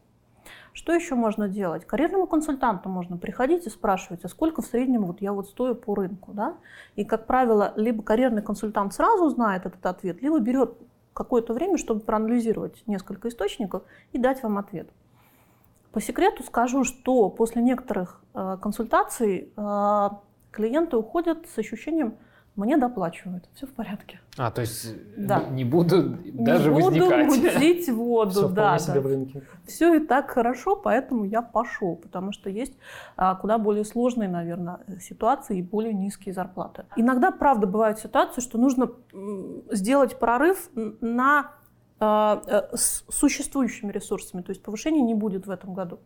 Что 0.73 0.95
еще 0.95 1.15
можно 1.15 1.47
делать? 1.47 1.85
Карьерному 1.85 2.27
консультанту 2.27 2.89
можно 2.89 3.19
приходить 3.19 3.67
и 3.67 3.71
спрашивать, 3.71 4.25
а 4.25 4.29
сколько 4.29 4.62
в 4.62 4.67
среднем 4.67 5.05
вот 5.05 5.21
я 5.21 5.35
вот 5.35 5.47
стою 5.47 5.75
по 5.75 5.95
рынку. 5.95 6.33
Да? 6.33 6.55
И, 6.97 7.05
как 7.05 7.27
правило, 7.27 7.75
либо 7.77 8.03
карьерный 8.03 8.41
консультант 8.41 8.95
сразу 8.95 9.29
знает 9.29 9.67
этот 9.67 9.85
ответ, 9.85 10.23
либо 10.23 10.39
берет 10.39 10.79
какое-то 11.15 11.55
время, 11.55 11.79
чтобы 11.79 12.01
проанализировать 12.01 12.83
несколько 12.87 13.29
источников 13.29 13.85
и 14.12 14.19
дать 14.19 14.43
вам 14.43 14.59
ответ. 14.59 14.91
По 15.93 16.01
секрету 16.01 16.43
скажу, 16.43 16.85
что 16.85 17.31
после 17.31 17.62
некоторых 17.62 18.21
э, 18.35 18.59
консультаций 18.61 19.53
э, 19.57 20.09
клиенты 20.51 20.97
уходят 20.97 21.49
с 21.49 21.57
ощущением, 21.57 22.17
мне 22.57 22.76
доплачивают, 22.76 23.48
все 23.55 23.66
в 23.66 23.72
порядке. 23.72 24.20
А, 24.36 24.50
то 24.50 24.61
есть 24.61 24.94
да. 25.16 25.42
не 25.50 25.64
буду 25.64 26.16
даже 26.32 26.70
не 26.70 26.82
возникать. 26.82 27.26
буду 27.26 27.42
мутить 27.42 27.88
воду, 27.88 28.30
Все 28.30 28.48
да. 28.48 28.78
себе 28.78 29.00
в 29.00 29.07
рынке. 29.07 29.42
Все 29.66 29.94
и 29.94 29.98
так 30.00 30.30
хорошо, 30.30 30.76
поэтому 30.76 31.24
я 31.24 31.42
пошел, 31.42 31.96
потому 31.96 32.32
что 32.32 32.50
есть 32.50 32.74
а, 33.16 33.34
куда 33.34 33.59
более 33.59 33.84
сложные, 33.84 34.28
наверное, 34.28 34.80
ситуации 35.00 35.59
и 35.59 35.62
более 35.62 35.92
низкие 35.94 36.32
зарплаты. 36.32 36.84
Иногда, 36.96 37.32
правда, 37.32 37.66
бывают 37.66 37.98
ситуации, 37.98 38.40
что 38.40 38.57
нужно 38.59 38.90
сделать 39.70 40.18
прорыв 40.18 40.70
на 40.74 41.50
а, 41.98 42.42
а, 42.46 42.76
с 42.76 43.05
существующими 43.09 43.90
ресурсами, 43.90 44.42
то 44.42 44.50
есть 44.50 44.62
повышения 44.62 45.00
не 45.00 45.14
будет 45.14 45.46
в 45.46 45.50
этом 45.50 45.74
году. 45.74 46.00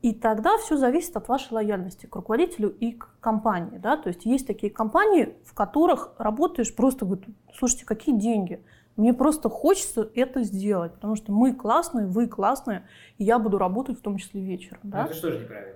И 0.00 0.14
тогда 0.14 0.56
все 0.58 0.76
зависит 0.76 1.16
от 1.16 1.28
вашей 1.28 1.52
лояльности 1.52 2.06
к 2.06 2.14
руководителю 2.14 2.70
и 2.70 2.92
к 2.92 3.10
компании. 3.20 3.78
Да? 3.78 3.96
То 3.96 4.08
есть 4.08 4.24
есть 4.24 4.46
такие 4.46 4.72
компании, 4.72 5.34
в 5.44 5.54
которых 5.54 6.12
работаешь 6.18 6.74
просто, 6.74 7.04
говорит, 7.04 7.26
слушайте, 7.54 7.84
какие 7.84 8.16
деньги? 8.16 8.62
Мне 8.96 9.12
просто 9.12 9.48
хочется 9.48 10.08
это 10.14 10.42
сделать, 10.42 10.92
потому 10.92 11.16
что 11.16 11.32
мы 11.32 11.52
классные, 11.52 12.06
вы 12.06 12.26
классные, 12.26 12.84
и 13.16 13.24
я 13.24 13.38
буду 13.38 13.58
работать 13.58 13.98
в 13.98 14.02
том 14.02 14.18
числе 14.18 14.40
вечером. 14.40 14.80
Да? 14.84 15.04
это 15.04 15.14
что 15.14 15.30
же 15.30 15.40
неправильно? 15.40 15.74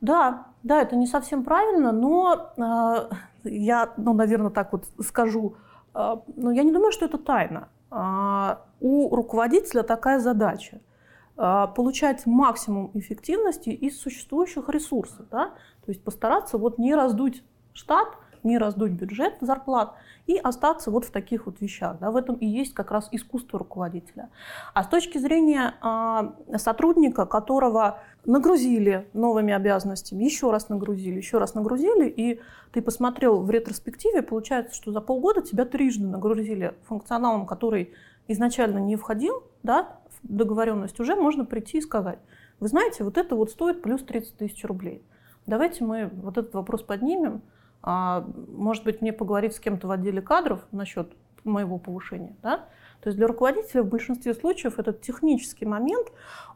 Да, 0.00 0.46
да, 0.62 0.80
это 0.80 0.96
не 0.96 1.06
совсем 1.06 1.44
правильно, 1.44 1.92
но 1.92 2.52
э, 2.56 3.14
я, 3.44 3.92
ну, 3.96 4.14
наверное, 4.14 4.50
так 4.50 4.72
вот 4.72 4.86
скажу, 5.00 5.56
э, 5.94 6.16
но 6.36 6.50
я 6.50 6.62
не 6.62 6.72
думаю, 6.72 6.92
что 6.92 7.06
это 7.06 7.18
тайна. 7.18 7.68
Э, 7.90 8.56
у 8.80 9.14
руководителя 9.14 9.82
такая 9.82 10.18
задача– 10.18 10.80
получать 11.36 12.26
максимум 12.26 12.90
эффективности 12.94 13.70
из 13.70 13.98
существующих 14.00 14.68
ресурсов. 14.68 15.26
Да? 15.30 15.48
То 15.84 15.90
есть 15.90 16.02
постараться 16.04 16.58
вот 16.58 16.78
не 16.78 16.94
раздуть 16.94 17.42
штат, 17.72 18.08
не 18.42 18.58
раздуть 18.58 18.92
бюджет 18.92 19.34
зарплат 19.40 19.94
и 20.26 20.36
остаться 20.36 20.90
вот 20.90 21.04
в 21.04 21.10
таких 21.10 21.46
вот 21.46 21.60
вещах. 21.60 21.98
Да? 22.00 22.10
В 22.10 22.16
этом 22.16 22.36
и 22.36 22.46
есть 22.46 22.74
как 22.74 22.90
раз 22.90 23.08
искусство 23.12 23.58
руководителя. 23.58 24.30
А 24.74 24.84
с 24.84 24.88
точки 24.88 25.18
зрения 25.18 25.74
э, 25.82 26.58
сотрудника, 26.58 27.26
которого 27.26 28.00
нагрузили 28.24 29.08
новыми 29.12 29.52
обязанностями, 29.52 30.24
еще 30.24 30.50
раз 30.50 30.68
нагрузили, 30.68 31.16
еще 31.16 31.38
раз 31.38 31.54
нагрузили, 31.54 32.08
и 32.08 32.40
ты 32.72 32.82
посмотрел 32.82 33.40
в 33.40 33.50
ретроспективе, 33.50 34.22
получается, 34.22 34.74
что 34.74 34.92
за 34.92 35.00
полгода 35.00 35.42
тебя 35.42 35.64
трижды 35.64 36.06
нагрузили 36.06 36.74
функционалом, 36.84 37.46
который 37.46 37.92
изначально 38.28 38.78
не 38.78 38.96
входил, 38.96 39.42
да, 39.62 39.96
договоренность, 40.22 40.98
уже 41.00 41.16
можно 41.16 41.44
прийти 41.44 41.78
и 41.78 41.82
сказать, 41.82 42.18
вы 42.60 42.68
знаете, 42.68 43.04
вот 43.04 43.18
это 43.18 43.34
вот 43.34 43.50
стоит 43.50 43.82
плюс 43.82 44.02
30 44.02 44.36
тысяч 44.36 44.64
рублей. 44.64 45.04
Давайте 45.46 45.84
мы 45.84 46.10
вот 46.12 46.38
этот 46.38 46.54
вопрос 46.54 46.82
поднимем. 46.82 47.42
А, 47.82 48.24
может 48.48 48.84
быть, 48.84 49.00
мне 49.00 49.12
поговорить 49.12 49.54
с 49.54 49.60
кем-то 49.60 49.88
в 49.88 49.90
отделе 49.90 50.22
кадров 50.22 50.64
насчет 50.70 51.12
моего 51.44 51.78
повышения. 51.78 52.36
Да? 52.42 52.68
То 53.00 53.08
есть 53.08 53.16
для 53.18 53.26
руководителя 53.26 53.82
в 53.82 53.88
большинстве 53.88 54.32
случаев 54.32 54.78
этот 54.78 55.00
технический 55.00 55.66
момент, 55.66 56.06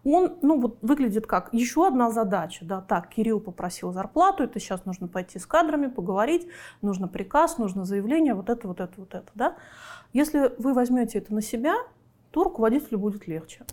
он 0.04 0.38
ну, 0.42 0.60
вот 0.60 0.78
выглядит 0.80 1.26
как 1.26 1.52
еще 1.52 1.86
одна 1.86 2.10
задача. 2.10 2.64
Да? 2.64 2.80
Так, 2.80 3.08
Кирилл 3.08 3.40
попросил 3.40 3.92
зарплату, 3.92 4.44
это 4.44 4.60
сейчас 4.60 4.84
нужно 4.84 5.08
пойти 5.08 5.40
с 5.40 5.46
кадрами, 5.46 5.88
поговорить, 5.88 6.46
нужно 6.82 7.08
приказ, 7.08 7.58
нужно 7.58 7.84
заявление, 7.84 8.34
вот 8.34 8.48
это, 8.48 8.68
вот 8.68 8.80
это, 8.80 8.92
вот 8.96 9.14
это. 9.14 9.28
Да? 9.34 9.56
Если 10.12 10.52
вы 10.58 10.72
возьмете 10.72 11.18
это 11.18 11.34
на 11.34 11.42
себя, 11.42 11.74
то 12.30 12.44
руководителю 12.44 12.98
будет 12.98 13.26
легче. 13.26 13.64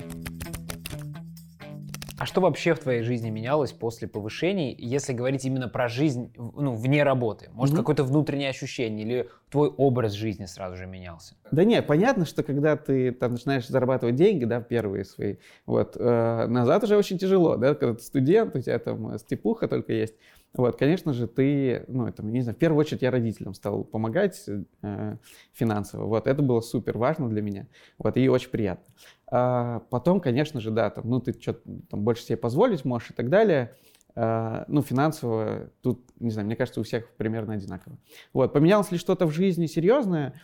А 2.23 2.25
что 2.25 2.39
вообще 2.39 2.73
в 2.73 2.79
твоей 2.79 3.01
жизни 3.01 3.29
менялось 3.29 3.73
после 3.73 4.07
повышений, 4.07 4.73
если 4.79 5.11
говорить 5.11 5.43
именно 5.43 5.67
про 5.67 5.89
жизнь 5.89 6.31
ну, 6.37 6.73
вне 6.73 7.03
работы? 7.03 7.49
Может, 7.51 7.75
mm-hmm. 7.75 7.79
какое-то 7.79 8.03
внутреннее 8.05 8.49
ощущение 8.49 9.05
или 9.05 9.29
твой 9.49 9.67
образ 9.67 10.13
жизни 10.13 10.45
сразу 10.45 10.77
же 10.77 10.85
менялся? 10.85 11.35
Да 11.51 11.65
нет, 11.65 11.85
понятно, 11.85 12.25
что 12.25 12.43
когда 12.43 12.77
ты 12.77 13.11
там 13.11 13.33
начинаешь 13.33 13.67
зарабатывать 13.67 14.15
деньги, 14.15 14.45
да, 14.45 14.61
первые 14.61 15.03
свои, 15.03 15.35
вот, 15.65 15.97
э, 15.99 16.47
назад 16.47 16.85
уже 16.85 16.95
очень 16.95 17.17
тяжело, 17.17 17.57
да, 17.57 17.75
когда 17.75 17.95
ты 17.95 18.03
студент, 18.03 18.55
у 18.55 18.61
тебя 18.61 18.79
там 18.79 19.17
степуха 19.17 19.67
только 19.67 19.91
есть. 19.91 20.13
Вот, 20.55 20.77
конечно 20.77 21.13
же, 21.13 21.27
ты, 21.27 21.83
ну, 21.87 22.05
это, 22.05 22.23
не 22.23 22.41
знаю, 22.41 22.55
в 22.55 22.59
первую 22.59 22.79
очередь 22.79 23.01
я 23.01 23.09
родителям 23.09 23.55
стал 23.55 23.83
помогать 23.83 24.47
э, 24.83 25.17
финансово. 25.51 26.05
Вот, 26.05 26.27
это 26.27 26.43
было 26.43 26.61
супер 26.61 26.97
важно 26.97 27.27
для 27.27 27.41
меня. 27.41 27.67
Вот, 27.97 28.17
и 28.17 28.29
очень 28.29 28.49
приятно. 28.49 28.93
А 29.31 29.79
потом, 29.89 30.19
конечно 30.19 30.61
же, 30.61 30.69
да, 30.69 30.91
там, 30.91 31.09
ну, 31.09 31.19
ты 31.19 31.33
что-то 31.33 31.61
там 31.89 32.01
больше 32.03 32.23
себе 32.23 32.37
позволить 32.37 32.85
можешь 32.85 33.09
и 33.09 33.13
так 33.13 33.29
далее. 33.29 33.75
А, 34.15 34.65
ну, 34.67 34.83
финансово 34.83 35.71
тут, 35.81 36.01
не 36.19 36.29
знаю, 36.29 36.45
мне 36.45 36.55
кажется, 36.55 36.79
у 36.79 36.83
всех 36.83 37.09
примерно 37.15 37.53
одинаково. 37.53 37.97
Вот, 38.31 38.53
поменялось 38.53 38.91
ли 38.91 38.99
что-то 38.99 39.25
в 39.25 39.31
жизни 39.31 39.65
серьезное? 39.65 40.39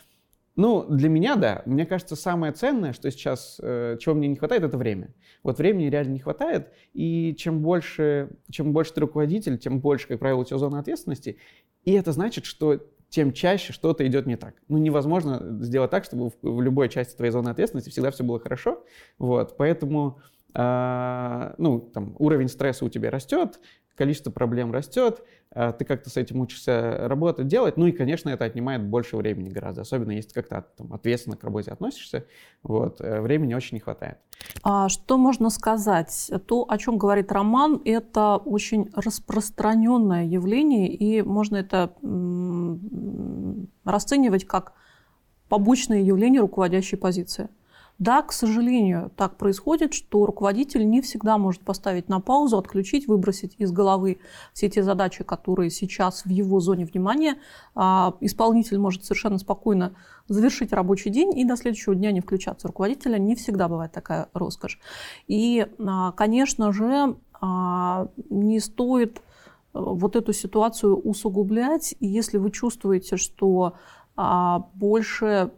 Ну, 0.60 0.84
для 0.84 1.08
меня, 1.08 1.36
да. 1.36 1.62
Мне 1.64 1.86
кажется, 1.86 2.16
самое 2.16 2.52
ценное, 2.52 2.92
что 2.92 3.10
сейчас, 3.10 3.56
э, 3.62 3.96
чего 3.98 4.14
мне 4.14 4.28
не 4.28 4.36
хватает, 4.36 4.62
это 4.62 4.76
время. 4.76 5.08
Вот 5.42 5.56
времени 5.56 5.86
реально 5.86 6.12
не 6.12 6.18
хватает, 6.18 6.68
и 6.92 7.34
чем 7.38 7.60
больше, 7.60 8.28
чем 8.50 8.74
больше 8.74 8.92
ты 8.92 9.00
руководитель, 9.00 9.56
тем 9.56 9.80
больше, 9.80 10.06
как 10.06 10.18
правило, 10.18 10.40
у 10.40 10.44
тебя 10.44 10.58
зона 10.58 10.80
ответственности, 10.80 11.38
и 11.86 11.92
это 11.92 12.12
значит, 12.12 12.44
что 12.44 12.78
тем 13.08 13.32
чаще 13.32 13.72
что-то 13.72 14.06
идет 14.06 14.26
не 14.26 14.36
так. 14.36 14.52
Ну, 14.68 14.76
невозможно 14.76 15.40
сделать 15.62 15.90
так, 15.90 16.04
чтобы 16.04 16.30
в, 16.42 16.60
любой 16.60 16.90
части 16.90 17.16
твоей 17.16 17.32
зоны 17.32 17.48
ответственности 17.48 17.88
всегда 17.88 18.10
все 18.10 18.22
было 18.22 18.38
хорошо. 18.38 18.84
Вот, 19.18 19.56
поэтому 19.56 20.20
э, 20.54 21.54
ну, 21.56 21.80
там, 21.80 22.14
уровень 22.18 22.48
стресса 22.48 22.84
у 22.84 22.90
тебя 22.90 23.10
растет, 23.10 23.60
количество 23.96 24.30
проблем 24.30 24.72
растет, 24.72 25.22
а, 25.52 25.72
ты 25.72 25.84
как-то 25.84 26.10
с 26.10 26.16
этим 26.16 26.40
учишься 26.40 27.08
работать, 27.08 27.48
делать, 27.48 27.76
ну 27.76 27.86
и, 27.86 27.92
конечно, 27.92 28.30
это 28.30 28.44
отнимает 28.44 28.82
больше 28.84 29.16
времени 29.16 29.48
гораздо, 29.48 29.82
особенно 29.82 30.12
если 30.12 30.32
как-то 30.32 30.64
там, 30.76 30.92
ответственно 30.92 31.36
к 31.36 31.44
работе 31.44 31.70
относишься, 31.70 32.26
вот, 32.62 33.00
э, 33.00 33.20
времени 33.20 33.54
очень 33.54 33.74
не 33.74 33.80
хватает. 33.80 34.18
А 34.62 34.88
что 34.88 35.18
можно 35.18 35.50
сказать? 35.50 36.30
То, 36.46 36.64
о 36.68 36.78
чем 36.78 36.98
говорит 36.98 37.30
Роман, 37.32 37.82
это 37.84 38.36
очень 38.36 38.90
распространенное 38.94 40.24
явление, 40.24 40.88
и 40.94 41.22
можно 41.22 41.56
это 41.56 41.94
расценивать 43.84 44.46
как 44.46 44.72
побочное 45.48 46.00
явление 46.00 46.40
руководящей 46.40 46.96
позиции. 46.96 47.48
Да, 48.00 48.22
к 48.22 48.32
сожалению, 48.32 49.12
так 49.14 49.36
происходит, 49.36 49.92
что 49.92 50.24
руководитель 50.24 50.88
не 50.88 51.02
всегда 51.02 51.36
может 51.36 51.60
поставить 51.60 52.08
на 52.08 52.18
паузу, 52.18 52.56
отключить, 52.56 53.06
выбросить 53.06 53.54
из 53.58 53.72
головы 53.72 54.20
все 54.54 54.70
те 54.70 54.82
задачи, 54.82 55.22
которые 55.22 55.68
сейчас 55.68 56.24
в 56.24 56.30
его 56.30 56.60
зоне 56.60 56.86
внимания. 56.86 57.36
А 57.74 58.14
исполнитель 58.20 58.78
может 58.78 59.04
совершенно 59.04 59.36
спокойно 59.36 59.92
завершить 60.28 60.72
рабочий 60.72 61.10
день 61.10 61.38
и 61.38 61.44
до 61.44 61.56
следующего 61.56 61.94
дня 61.94 62.10
не 62.10 62.22
включаться. 62.22 62.68
Руководителя 62.68 63.18
не 63.18 63.34
всегда 63.34 63.68
бывает 63.68 63.92
такая 63.92 64.30
роскошь. 64.32 64.80
И, 65.28 65.66
а, 65.78 66.12
конечно 66.12 66.72
же, 66.72 67.16
а, 67.38 68.08
не 68.30 68.60
стоит 68.60 69.18
э, 69.18 69.20
вот 69.74 70.16
эту 70.16 70.32
ситуацию 70.32 70.96
усугублять. 70.96 71.94
И 72.00 72.06
если 72.06 72.38
вы 72.38 72.50
чувствуете, 72.50 73.18
что 73.18 73.74
больше 74.74 75.50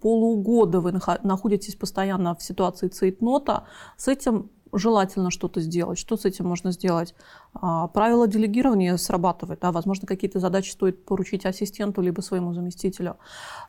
полугода 0.00 0.80
вы 0.80 0.92
находитесь 1.22 1.74
постоянно 1.74 2.34
в 2.34 2.42
ситуации 2.42 2.88
цейтнота, 2.88 3.64
с 3.96 4.08
этим 4.08 4.50
желательно 4.72 5.30
что-то 5.30 5.60
сделать. 5.60 5.98
Что 5.98 6.16
с 6.16 6.24
этим 6.24 6.46
можно 6.46 6.72
сделать? 6.72 7.14
А, 7.54 7.88
правило 7.88 8.28
делегирования 8.28 8.96
срабатывает. 8.96 9.60
Да? 9.60 9.72
Возможно, 9.72 10.06
какие-то 10.06 10.38
задачи 10.38 10.70
стоит 10.70 11.04
поручить 11.04 11.46
ассистенту 11.46 12.00
либо 12.02 12.20
своему 12.20 12.54
заместителю. 12.54 13.16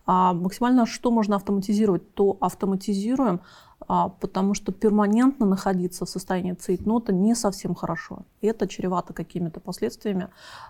А 0.06 0.34
максимально 0.34 0.86
что 0.86 1.12
можно 1.12 1.36
автоматизировать, 1.36 2.14
то 2.14 2.38
автоматизируем, 2.40 3.42
а, 3.88 4.10
потому 4.10 4.54
что 4.54 4.72
перманентно 4.72 5.46
находиться 5.46 6.06
в 6.06 6.10
состоянии 6.10 6.54
цейтнота 6.54 7.14
не 7.14 7.36
совсем 7.36 7.74
хорошо. 7.74 8.26
Это 8.42 8.68
чревато 8.68 9.14
какими-то 9.14 9.60
последствиями. 9.60 10.28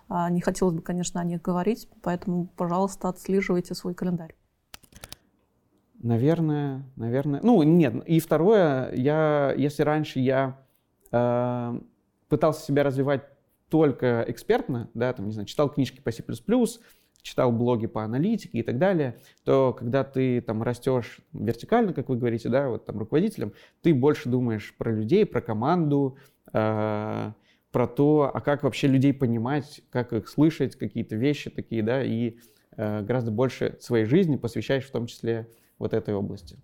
Не 0.09 0.41
хотелось 0.41 0.75
бы, 0.75 0.81
конечно, 0.81 1.19
о 1.19 1.25
них 1.25 1.41
говорить, 1.41 1.89
поэтому, 2.01 2.47
пожалуйста, 2.55 3.09
отслеживайте 3.09 3.75
свой 3.75 3.93
календарь. 3.93 4.35
Наверное, 6.01 6.83
наверное. 6.95 7.41
Ну, 7.43 7.61
нет. 7.61 7.93
И 8.07 8.19
второе, 8.19 8.91
я, 8.93 9.53
если 9.55 9.83
раньше 9.83 10.19
я 10.19 10.59
э, 11.11 11.79
пытался 12.27 12.65
себя 12.65 12.83
развивать 12.83 13.21
только 13.69 14.25
экспертно, 14.27 14.89
да, 14.95 15.13
там, 15.13 15.27
не 15.27 15.31
знаю, 15.31 15.45
читал 15.45 15.69
книжки 15.69 16.01
по 16.01 16.11
C++, 16.11 16.23
читал 17.21 17.51
блоги 17.51 17.85
по 17.85 18.03
аналитике 18.03 18.59
и 18.59 18.63
так 18.63 18.79
далее, 18.79 19.19
то 19.43 19.73
когда 19.73 20.03
ты 20.03 20.41
там 20.41 20.63
растешь 20.63 21.19
вертикально, 21.33 21.93
как 21.93 22.09
вы 22.09 22.17
говорите, 22.17 22.49
да, 22.49 22.69
вот 22.69 22.85
там 22.85 22.97
руководителем, 22.97 23.53
ты 23.83 23.93
больше 23.93 24.27
думаешь 24.27 24.73
про 24.75 24.91
людей, 24.91 25.25
про 25.27 25.39
команду, 25.39 26.17
э, 26.51 27.31
про 27.71 27.87
то, 27.87 28.31
а 28.33 28.41
как 28.41 28.63
вообще 28.63 28.87
людей 28.87 29.13
понимать, 29.13 29.81
как 29.91 30.13
их 30.13 30.27
слышать, 30.27 30.75
какие-то 30.75 31.15
вещи 31.15 31.51
такие, 31.51 31.83
да, 31.83 32.03
и 32.03 32.37
э, 32.75 33.01
гораздо 33.03 33.29
больше 33.29 33.77
своей 33.79 34.05
жизни 34.05 34.35
посвящаешь 34.35 34.85
в 34.85 34.91
том 34.91 35.05
числе 35.05 35.47
вот 35.81 35.93
этой 35.93 36.13
области. 36.13 36.57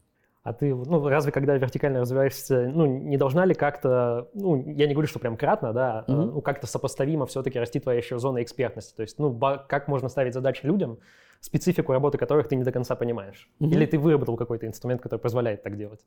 А 0.44 0.54
ты, 0.54 0.74
ну, 0.74 1.06
разве 1.10 1.34
когда 1.34 1.58
вертикально 1.58 2.00
развиваешься, 2.00 2.72
ну, 2.74 2.86
не 2.86 3.18
должна 3.18 3.44
ли 3.44 3.54
как-то, 3.54 4.30
ну, 4.34 4.56
я 4.56 4.88
не 4.88 4.94
говорю, 4.94 5.10
что 5.10 5.20
прям 5.20 5.36
кратно, 5.36 5.74
да, 5.74 6.06
mm-hmm. 6.08 6.32
ну, 6.32 6.42
как-то 6.42 6.68
сопоставимо 6.68 7.26
все-таки 7.26 7.60
расти 7.60 7.82
твоя 7.82 7.98
еще 7.98 8.18
зона 8.18 8.42
экспертности? 8.42 8.96
То 8.96 9.02
есть, 9.02 9.20
ну, 9.20 9.38
как 9.68 9.90
можно 9.90 10.08
ставить 10.08 10.34
задачи 10.34 10.66
людям, 10.66 11.00
специфику 11.42 11.92
работы 11.92 12.18
которых 12.18 12.48
ты 12.48 12.56
не 12.56 12.64
до 12.64 12.72
конца 12.72 12.96
понимаешь? 12.96 13.50
Mm-hmm. 13.60 13.68
Или 13.68 13.86
ты 13.88 14.00
выработал 14.00 14.38
какой-то 14.38 14.68
инструмент, 14.68 15.02
который 15.02 15.20
позволяет 15.20 15.64
так 15.64 15.76
делать? 15.76 16.00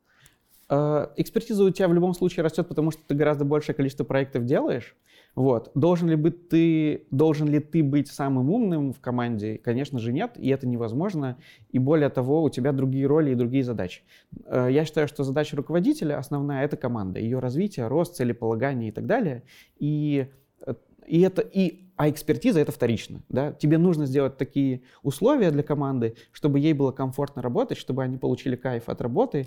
А, 0.70 1.12
экспертиза 1.16 1.62
у 1.62 1.70
тебя 1.70 1.88
в 1.88 1.92
любом 1.92 2.14
случае 2.14 2.42
растет, 2.42 2.66
потому 2.66 2.92
что 2.92 3.02
ты 3.06 3.14
гораздо 3.14 3.44
большее 3.44 3.74
количество 3.74 4.04
проектов 4.04 4.46
делаешь. 4.46 4.96
Вот. 5.34 5.70
Должен 5.74 6.08
ли, 6.08 6.16
быть 6.16 6.48
ты, 6.48 7.06
должен 7.10 7.48
ли 7.48 7.60
ты 7.60 7.82
быть 7.82 8.08
самым 8.08 8.50
умным 8.50 8.92
в 8.92 9.00
команде? 9.00 9.58
Конечно 9.58 9.98
же 9.98 10.12
нет, 10.12 10.32
и 10.36 10.48
это 10.48 10.66
невозможно. 10.66 11.38
И 11.70 11.78
более 11.78 12.08
того, 12.08 12.42
у 12.42 12.50
тебя 12.50 12.72
другие 12.72 13.06
роли 13.06 13.30
и 13.30 13.34
другие 13.34 13.64
задачи. 13.64 14.02
Э, 14.46 14.68
я 14.70 14.84
считаю, 14.84 15.08
что 15.08 15.24
задача 15.24 15.56
руководителя 15.56 16.18
основная— 16.18 16.64
это 16.64 16.76
команда, 16.76 17.20
ее 17.20 17.38
развитие, 17.38 17.86
рост, 17.86 18.16
целеполагание 18.16 18.88
и 18.88 18.92
так 18.92 19.06
далее. 19.06 19.44
И, 19.78 20.28
э, 20.66 20.74
и 21.06 21.20
это, 21.20 21.42
и, 21.42 21.90
а 21.96 22.10
экспертиза— 22.10 22.60
это 22.60 22.72
вторично. 22.72 23.22
Да? 23.28 23.52
Тебе 23.52 23.78
нужно 23.78 24.06
сделать 24.06 24.36
такие 24.36 24.82
условия 25.02 25.50
для 25.50 25.62
команды, 25.62 26.16
чтобы 26.32 26.58
ей 26.58 26.72
было 26.72 26.92
комфортно 26.92 27.40
работать, 27.40 27.78
чтобы 27.78 28.02
они 28.02 28.18
получили 28.18 28.56
кайф 28.56 28.88
от 28.88 29.00
работы. 29.00 29.46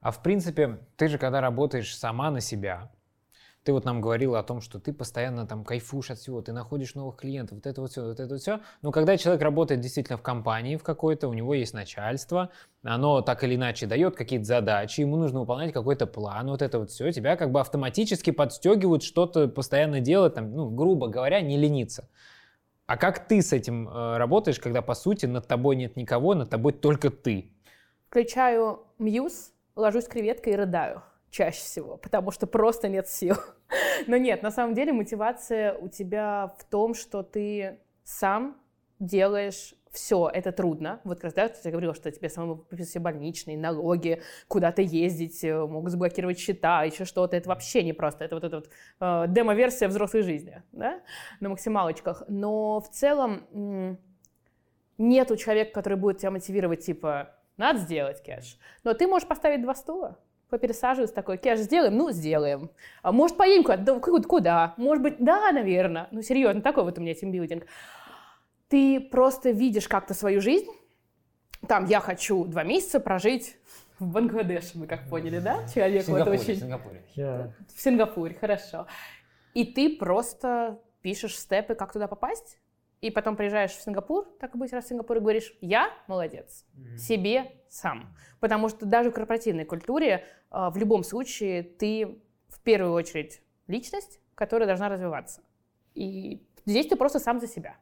А 0.00 0.12
в 0.12 0.22
принципе, 0.22 0.78
ты 0.96 1.08
же 1.08 1.18
когда 1.18 1.40
работаешь 1.40 1.96
сама 1.96 2.30
на 2.30 2.40
себя, 2.40 2.92
ты 3.66 3.72
вот 3.72 3.84
нам 3.84 4.00
говорила 4.00 4.38
о 4.38 4.44
том, 4.44 4.60
что 4.60 4.78
ты 4.78 4.92
постоянно 4.92 5.44
там 5.44 5.64
кайфуешь 5.64 6.12
от 6.12 6.18
всего, 6.18 6.40
ты 6.40 6.52
находишь 6.52 6.94
новых 6.94 7.16
клиентов, 7.16 7.56
вот 7.56 7.66
это 7.66 7.80
вот 7.80 7.90
все, 7.90 8.04
вот 8.04 8.20
это 8.20 8.34
вот 8.34 8.40
все. 8.40 8.60
Но 8.80 8.92
когда 8.92 9.16
человек 9.16 9.42
работает 9.42 9.80
действительно 9.80 10.16
в 10.16 10.22
компании 10.22 10.76
в 10.76 10.84
какой-то, 10.84 11.26
у 11.26 11.32
него 11.32 11.52
есть 11.52 11.74
начальство, 11.74 12.50
оно 12.84 13.22
так 13.22 13.42
или 13.42 13.56
иначе 13.56 13.86
дает 13.86 14.14
какие-то 14.14 14.44
задачи, 14.44 15.00
ему 15.00 15.16
нужно 15.16 15.40
выполнять 15.40 15.72
какой-то 15.72 16.06
план, 16.06 16.46
вот 16.46 16.62
это 16.62 16.78
вот 16.78 16.92
все, 16.92 17.10
тебя 17.10 17.34
как 17.34 17.50
бы 17.50 17.58
автоматически 17.58 18.30
подстегивают 18.30 19.02
что-то 19.02 19.48
постоянно 19.48 19.98
делать, 19.98 20.34
там, 20.34 20.54
ну, 20.54 20.70
грубо 20.70 21.08
говоря, 21.08 21.40
не 21.40 21.58
лениться. 21.58 22.08
А 22.86 22.96
как 22.96 23.26
ты 23.26 23.42
с 23.42 23.52
этим 23.52 23.88
э, 23.88 24.16
работаешь, 24.16 24.60
когда, 24.60 24.80
по 24.80 24.94
сути, 24.94 25.26
над 25.26 25.48
тобой 25.48 25.74
нет 25.74 25.96
никого, 25.96 26.34
над 26.34 26.50
тобой 26.50 26.72
только 26.72 27.10
ты? 27.10 27.50
Включаю 28.06 28.86
мьюз, 29.00 29.50
ложусь 29.74 30.06
креветкой 30.06 30.52
и 30.52 30.56
рыдаю 30.56 31.02
чаще 31.30 31.60
всего, 31.60 31.96
потому 31.96 32.30
что 32.30 32.46
просто 32.46 32.88
нет 32.88 33.08
сил. 33.08 33.36
Но 34.06 34.16
нет, 34.16 34.42
на 34.42 34.50
самом 34.50 34.74
деле 34.74 34.92
мотивация 34.92 35.74
у 35.74 35.88
тебя 35.88 36.54
в 36.58 36.64
том, 36.64 36.94
что 36.94 37.22
ты 37.22 37.80
сам 38.04 38.56
делаешь 38.98 39.74
все, 39.96 40.28
это 40.32 40.52
трудно. 40.52 41.00
Вот 41.04 41.16
как 41.16 41.24
раз, 41.24 41.34
да, 41.34 41.48
ты 41.48 41.70
говорил, 41.70 41.94
что 41.94 42.10
тебе 42.10 42.28
самому 42.28 42.66
все 42.78 42.98
больничные, 42.98 43.56
налоги, 43.56 44.22
куда-то 44.46 44.82
ездить, 44.82 45.42
э, 45.42 45.66
могут 45.66 45.90
заблокировать 45.90 46.38
счета, 46.38 46.84
еще 46.84 47.06
что-то. 47.06 47.34
Это 47.34 47.48
вообще 47.48 47.82
не 47.82 47.94
просто. 47.94 48.24
Это 48.24 48.36
вот 48.36 48.44
эта 48.44 48.56
вот 48.56 48.68
э, 49.00 49.24
демо-версия 49.28 49.88
взрослой 49.88 50.22
жизни, 50.22 50.62
да, 50.72 51.00
на 51.40 51.48
максималочках. 51.48 52.24
Но 52.28 52.80
в 52.80 52.90
целом 52.90 53.98
нету 54.98 55.36
человека, 55.36 55.72
который 55.72 55.98
будет 55.98 56.18
тебя 56.18 56.30
мотивировать, 56.30 56.84
типа, 56.84 57.34
надо 57.56 57.78
сделать 57.78 58.22
кэш. 58.22 58.58
Но 58.84 58.92
ты 58.92 59.06
можешь 59.06 59.26
поставить 59.26 59.62
два 59.62 59.74
стула, 59.74 60.18
попересаживаюсь 60.48 61.12
такой, 61.12 61.38
кэш 61.38 61.60
сделаем? 61.60 61.96
Ну, 61.96 62.10
сделаем. 62.10 62.70
А 63.02 63.12
может, 63.12 63.36
поедем 63.36 63.64
куда? 63.64 63.76
Да, 63.76 64.00
куда? 64.00 64.74
Может 64.76 65.02
быть, 65.02 65.16
да, 65.18 65.50
наверное. 65.52 66.08
Ну, 66.10 66.22
серьезно, 66.22 66.62
такой 66.62 66.84
вот 66.84 66.98
у 66.98 67.00
меня 67.00 67.14
тимбилдинг. 67.14 67.66
Ты 68.68 69.00
просто 69.00 69.50
видишь 69.50 69.88
как-то 69.88 70.14
свою 70.14 70.40
жизнь. 70.40 70.70
Там, 71.68 71.86
я 71.86 72.00
хочу 72.00 72.44
два 72.44 72.64
месяца 72.64 73.00
прожить 73.00 73.56
в 73.98 74.12
Бангладеше, 74.12 74.78
мы 74.78 74.86
как 74.86 75.08
поняли, 75.08 75.38
да? 75.38 75.66
Человек 75.72 76.02
в 76.02 76.06
Сингапуре, 76.06 76.36
вот 76.36 76.44
очень... 76.44 76.54
в 76.54 76.58
Сингапуре. 76.58 77.02
Yeah. 77.16 77.50
В 77.74 77.80
Сингапуре, 77.80 78.34
хорошо. 78.34 78.86
И 79.54 79.64
ты 79.64 79.96
просто 79.96 80.78
пишешь 81.00 81.38
степы, 81.38 81.74
как 81.74 81.92
туда 81.92 82.08
попасть, 82.08 82.58
и 83.00 83.10
потом 83.10 83.36
приезжаешь 83.36 83.72
в 83.72 83.82
Сингапур, 83.82 84.26
так 84.40 84.54
и 84.54 84.58
быть, 84.58 84.72
раз 84.72 84.84
в 84.84 84.88
Сингапур, 84.88 85.18
и 85.18 85.20
говоришь, 85.20 85.54
я 85.60 85.90
молодец, 86.06 86.64
mm-hmm. 86.74 86.96
себе 86.96 87.52
сам. 87.68 88.16
Потому 88.40 88.68
что 88.68 88.86
даже 88.86 89.10
в 89.10 89.14
корпоративной 89.14 89.64
культуре 89.64 90.24
э, 90.50 90.70
в 90.70 90.76
любом 90.76 91.04
случае 91.04 91.62
ты 91.62 92.20
в 92.48 92.60
первую 92.60 92.92
очередь 92.92 93.42
личность, 93.66 94.20
которая 94.34 94.66
должна 94.66 94.88
развиваться. 94.88 95.42
И 95.94 96.46
здесь 96.64 96.86
ты 96.86 96.96
просто 96.96 97.18
сам 97.18 97.40
за 97.40 97.46
себя. 97.46 97.76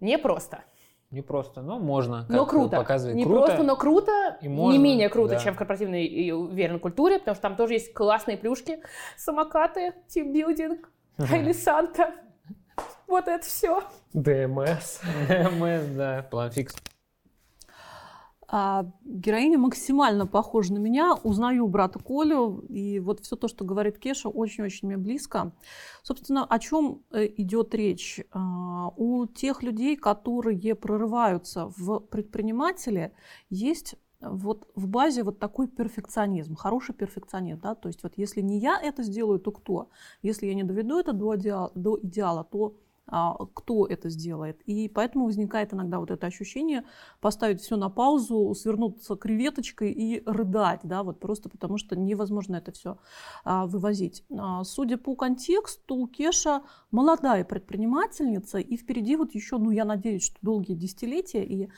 Не 0.00 0.18
просто. 0.18 0.64
Не 1.10 1.20
просто, 1.20 1.60
но 1.60 1.78
можно. 1.78 2.26
Но 2.30 2.46
круто. 2.46 2.78
Показывает. 2.78 3.16
Не 3.16 3.24
круто, 3.24 3.46
просто, 3.46 3.62
но 3.62 3.76
круто. 3.76 4.38
И 4.40 4.48
можно, 4.48 4.72
не 4.72 4.82
менее 4.82 5.10
круто, 5.10 5.34
да. 5.34 5.40
чем 5.40 5.54
в 5.54 5.58
корпоративной 5.58 6.06
и 6.06 6.32
уверенной 6.32 6.80
культуре, 6.80 7.18
потому 7.18 7.34
что 7.34 7.42
там 7.42 7.56
тоже 7.56 7.74
есть 7.74 7.92
классные 7.92 8.38
плюшки. 8.38 8.80
Самокаты, 9.18 9.92
тимбилдинг, 10.08 10.90
Хайли 11.18 11.52
Санта. 11.52 12.14
Вот 13.06 13.28
это 13.28 13.44
все. 13.44 13.82
ДМС. 14.12 15.00
ДМС, 15.28 15.94
да, 15.94 16.26
план 16.30 16.50
фикс. 16.50 16.74
А, 18.54 18.84
героиня 19.06 19.56
максимально 19.56 20.26
похожа 20.26 20.74
на 20.74 20.78
меня. 20.78 21.14
Узнаю 21.22 21.66
брата 21.68 21.98
Колю, 21.98 22.58
и 22.68 23.00
вот 23.00 23.20
все 23.20 23.34
то, 23.34 23.48
что 23.48 23.64
говорит 23.64 23.98
Кеша, 23.98 24.28
очень-очень 24.28 24.88
мне 24.88 24.98
близко. 24.98 25.52
Собственно, 26.02 26.44
о 26.44 26.58
чем 26.58 27.02
э, 27.12 27.28
идет 27.38 27.74
речь? 27.74 28.20
А, 28.30 28.88
у 28.96 29.26
тех 29.26 29.62
людей, 29.62 29.96
которые 29.96 30.74
прорываются 30.74 31.72
в 31.78 32.00
предприниматели, 32.00 33.14
есть 33.48 33.94
вот 34.22 34.68
в 34.74 34.86
базе 34.88 35.22
вот 35.22 35.38
такой 35.38 35.68
перфекционизм, 35.68 36.54
хороший 36.54 36.94
перфекционизм, 36.94 37.60
да, 37.60 37.74
то 37.74 37.88
есть 37.88 38.02
вот 38.02 38.12
если 38.16 38.40
не 38.40 38.58
я 38.58 38.80
это 38.80 39.02
сделаю, 39.02 39.38
то 39.38 39.50
кто? 39.50 39.88
Если 40.22 40.46
я 40.46 40.54
не 40.54 40.64
доведу 40.64 40.98
это 40.98 41.12
до 41.12 41.36
идеала, 41.36 41.72
до 41.74 41.98
идеала 42.02 42.44
то 42.44 42.76
кто 43.06 43.86
это 43.86 44.08
сделает. 44.08 44.60
И 44.62 44.88
поэтому 44.88 45.26
возникает 45.26 45.74
иногда 45.74 45.98
вот 45.98 46.10
это 46.10 46.26
ощущение 46.26 46.84
поставить 47.20 47.60
все 47.60 47.76
на 47.76 47.90
паузу, 47.90 48.54
свернуться 48.54 49.16
креветочкой 49.16 49.92
и 49.92 50.22
рыдать, 50.24 50.80
да, 50.84 51.02
вот 51.02 51.20
просто 51.20 51.48
потому 51.48 51.78
что 51.78 51.96
невозможно 51.96 52.56
это 52.56 52.72
все 52.72 52.98
а, 53.44 53.66
вывозить. 53.66 54.24
А, 54.36 54.64
судя 54.64 54.98
по 54.98 55.14
контексту, 55.14 56.06
Кеша 56.06 56.62
молодая 56.90 57.44
предпринимательница, 57.44 58.58
и 58.58 58.76
впереди 58.76 59.16
вот 59.16 59.34
еще, 59.34 59.58
ну, 59.58 59.70
я 59.70 59.84
надеюсь, 59.84 60.24
что 60.24 60.38
долгие 60.42 60.74
десятилетия, 60.74 61.44
и 61.44 61.68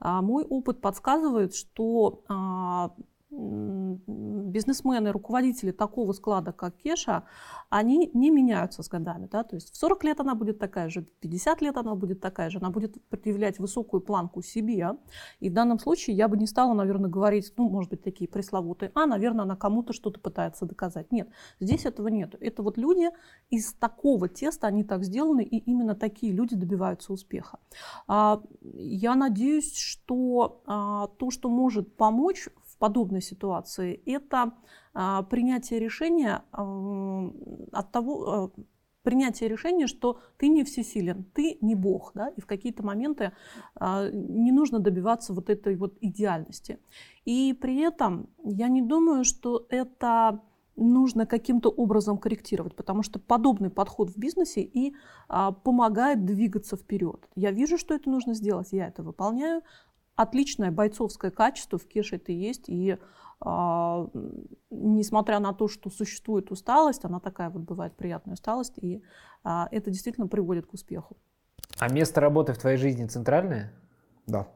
а, 0.00 0.22
мой 0.22 0.44
опыт 0.44 0.80
подсказывает, 0.80 1.54
что 1.54 2.22
а, 2.28 2.92
бизнесмены, 3.36 5.12
руководители 5.12 5.72
такого 5.72 6.12
склада, 6.12 6.52
как 6.52 6.76
Кеша, 6.76 7.24
они 7.70 8.10
не 8.14 8.30
меняются 8.30 8.82
с 8.82 8.88
годами. 8.88 9.28
Да? 9.30 9.42
То 9.42 9.56
есть 9.56 9.72
в 9.72 9.76
40 9.76 10.04
лет 10.04 10.20
она 10.20 10.34
будет 10.34 10.58
такая 10.58 10.88
же, 10.88 11.02
в 11.02 11.06
50 11.20 11.62
лет 11.62 11.76
она 11.76 11.94
будет 11.94 12.20
такая 12.20 12.50
же, 12.50 12.58
она 12.58 12.70
будет 12.70 13.02
предъявлять 13.08 13.58
высокую 13.58 14.00
планку 14.00 14.42
себе. 14.42 14.90
И 15.40 15.50
в 15.50 15.52
данном 15.52 15.78
случае 15.78 16.16
я 16.16 16.28
бы 16.28 16.36
не 16.36 16.46
стала, 16.46 16.74
наверное, 16.74 17.10
говорить, 17.10 17.52
ну, 17.56 17.68
может 17.68 17.90
быть, 17.90 18.02
такие 18.02 18.28
пресловутые, 18.28 18.92
а, 18.94 19.06
наверное, 19.06 19.44
она 19.44 19.56
кому-то 19.56 19.92
что-то 19.92 20.20
пытается 20.20 20.66
доказать. 20.66 21.10
Нет, 21.12 21.28
здесь 21.60 21.84
этого 21.84 22.08
нет. 22.08 22.34
Это 22.40 22.62
вот 22.62 22.78
люди 22.78 23.10
из 23.50 23.72
такого 23.74 24.28
теста, 24.28 24.68
они 24.68 24.84
так 24.84 25.04
сделаны, 25.04 25.42
и 25.42 25.58
именно 25.58 25.94
такие 25.94 26.32
люди 26.32 26.54
добиваются 26.54 27.12
успеха. 27.12 27.58
А, 28.06 28.40
я 28.62 29.14
надеюсь, 29.16 29.74
что 29.76 30.62
а, 30.66 31.08
то, 31.18 31.30
что 31.30 31.48
может 31.48 31.96
помочь 31.96 32.48
подобной 32.74 33.22
ситуации, 33.22 34.00
это 34.06 34.52
а, 34.92 35.22
принятие 35.22 35.80
решения 35.80 36.42
от 36.52 37.92
того, 37.92 38.32
а, 38.32 38.50
принятие 39.04 39.48
решения, 39.48 39.86
что 39.86 40.18
ты 40.38 40.48
не 40.48 40.64
всесилен, 40.64 41.24
ты 41.34 41.58
не 41.60 41.74
Бог, 41.76 42.12
да, 42.14 42.28
и 42.28 42.40
в 42.40 42.46
какие-то 42.46 42.84
моменты 42.84 43.32
а, 43.76 44.08
не 44.10 44.50
нужно 44.50 44.80
добиваться 44.80 45.32
вот 45.32 45.50
этой 45.50 45.76
вот 45.76 45.96
идеальности. 46.00 46.80
И 47.24 47.52
при 47.52 47.80
этом 47.80 48.28
я 48.42 48.68
не 48.68 48.82
думаю, 48.82 49.24
что 49.24 49.66
это 49.68 50.40
нужно 50.76 51.26
каким-то 51.26 51.68
образом 51.68 52.18
корректировать, 52.18 52.74
потому 52.74 53.02
что 53.02 53.20
подобный 53.20 53.70
подход 53.70 54.10
в 54.10 54.18
бизнесе 54.18 54.62
и 54.62 54.94
а, 55.28 55.52
помогает 55.52 56.24
двигаться 56.24 56.76
вперед. 56.76 57.28
Я 57.36 57.52
вижу, 57.52 57.78
что 57.78 57.94
это 57.94 58.10
нужно 58.10 58.34
сделать, 58.34 58.72
я 58.72 58.88
это 58.88 59.02
выполняю. 59.02 59.62
Отличное 60.16 60.70
бойцовское 60.70 61.30
качество 61.30 61.78
в 61.78 61.86
Кеше 61.86 62.16
это 62.16 62.32
есть, 62.32 62.68
и 62.68 62.98
а, 63.40 64.08
несмотря 64.70 65.40
на 65.40 65.52
то, 65.52 65.68
что 65.68 65.90
существует 65.90 66.50
усталость, 66.50 67.04
она 67.04 67.20
такая 67.20 67.50
вот 67.50 67.62
бывает 67.62 67.96
приятная 67.96 68.34
усталость, 68.34 68.78
и 68.78 69.02
а, 69.42 69.68
это 69.70 69.90
действительно 69.90 70.28
приводит 70.28 70.66
к 70.66 70.74
успеху. 70.74 71.16
А 71.78 71.92
место 71.92 72.20
работы 72.20 72.52
в 72.52 72.58
твоей 72.58 72.76
жизни 72.76 73.06
центральное? 73.06 73.72
Да, 74.26 74.48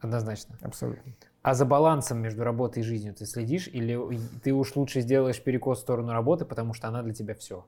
Однозначно. 0.00 0.56
абсолютно. 0.62 1.12
А 1.42 1.54
за 1.54 1.64
балансом 1.64 2.18
между 2.18 2.44
работой 2.44 2.80
и 2.80 2.82
жизнью 2.82 3.14
ты 3.14 3.26
следишь? 3.26 3.68
Или 3.68 3.98
ты 4.42 4.52
уж 4.52 4.76
лучше 4.76 5.00
сделаешь 5.00 5.42
перекос 5.42 5.78
в 5.78 5.82
сторону 5.82 6.12
работы, 6.12 6.44
потому 6.44 6.74
что 6.74 6.88
она 6.88 7.02
для 7.02 7.14
тебя 7.14 7.34
все? 7.34 7.64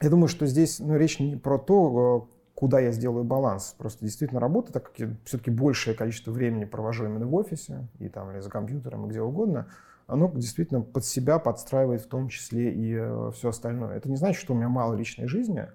Я 0.00 0.10
думаю, 0.10 0.28
что 0.28 0.46
здесь 0.46 0.78
ну, 0.78 0.96
речь 0.96 1.18
не 1.18 1.36
про 1.36 1.58
то, 1.58 2.28
куда 2.56 2.80
я 2.80 2.90
сделаю 2.90 3.22
баланс. 3.22 3.74
Просто 3.78 4.04
действительно 4.04 4.40
работа, 4.40 4.72
так 4.72 4.84
как 4.84 4.98
я 4.98 5.10
все-таки 5.24 5.50
большее 5.50 5.94
количество 5.94 6.32
времени 6.32 6.64
провожу 6.64 7.04
именно 7.04 7.26
в 7.26 7.34
офисе, 7.34 7.86
и 7.98 8.08
там, 8.08 8.32
или 8.32 8.40
за 8.40 8.50
компьютером, 8.50 9.06
и 9.06 9.10
где 9.10 9.20
угодно, 9.20 9.68
оно 10.06 10.32
действительно 10.34 10.80
под 10.80 11.04
себя 11.04 11.38
подстраивает 11.38 12.00
в 12.00 12.08
том 12.08 12.28
числе 12.28 12.72
и 12.72 13.32
все 13.34 13.50
остальное. 13.50 13.96
Это 13.96 14.08
не 14.08 14.16
значит, 14.16 14.40
что 14.40 14.54
у 14.54 14.56
меня 14.56 14.70
мало 14.70 14.94
личной 14.94 15.28
жизни, 15.28 15.68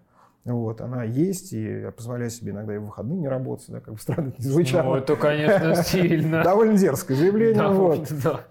вот, 0.44 0.82
она 0.82 1.04
есть, 1.04 1.54
и 1.54 1.82
я 1.82 1.92
позволяю 1.92 2.32
себе 2.32 2.52
иногда 2.52 2.74
и 2.74 2.80
в 2.80 2.86
выходные 2.86 3.20
не 3.20 3.28
работать, 3.28 3.70
да, 3.70 3.80
как 3.80 3.94
бы 3.94 4.00
странно 4.00 4.30
это 4.30 4.42
не 4.42 4.50
звучало. 4.50 4.96
Ну, 4.96 4.96
это, 4.96 5.16
конечно, 5.16 5.76
стильно. 5.84 6.44
Довольно 6.44 6.76
дерзкое 6.78 7.16
заявление, 7.16 7.68
вот. 7.68 8.08
да. 8.24 8.42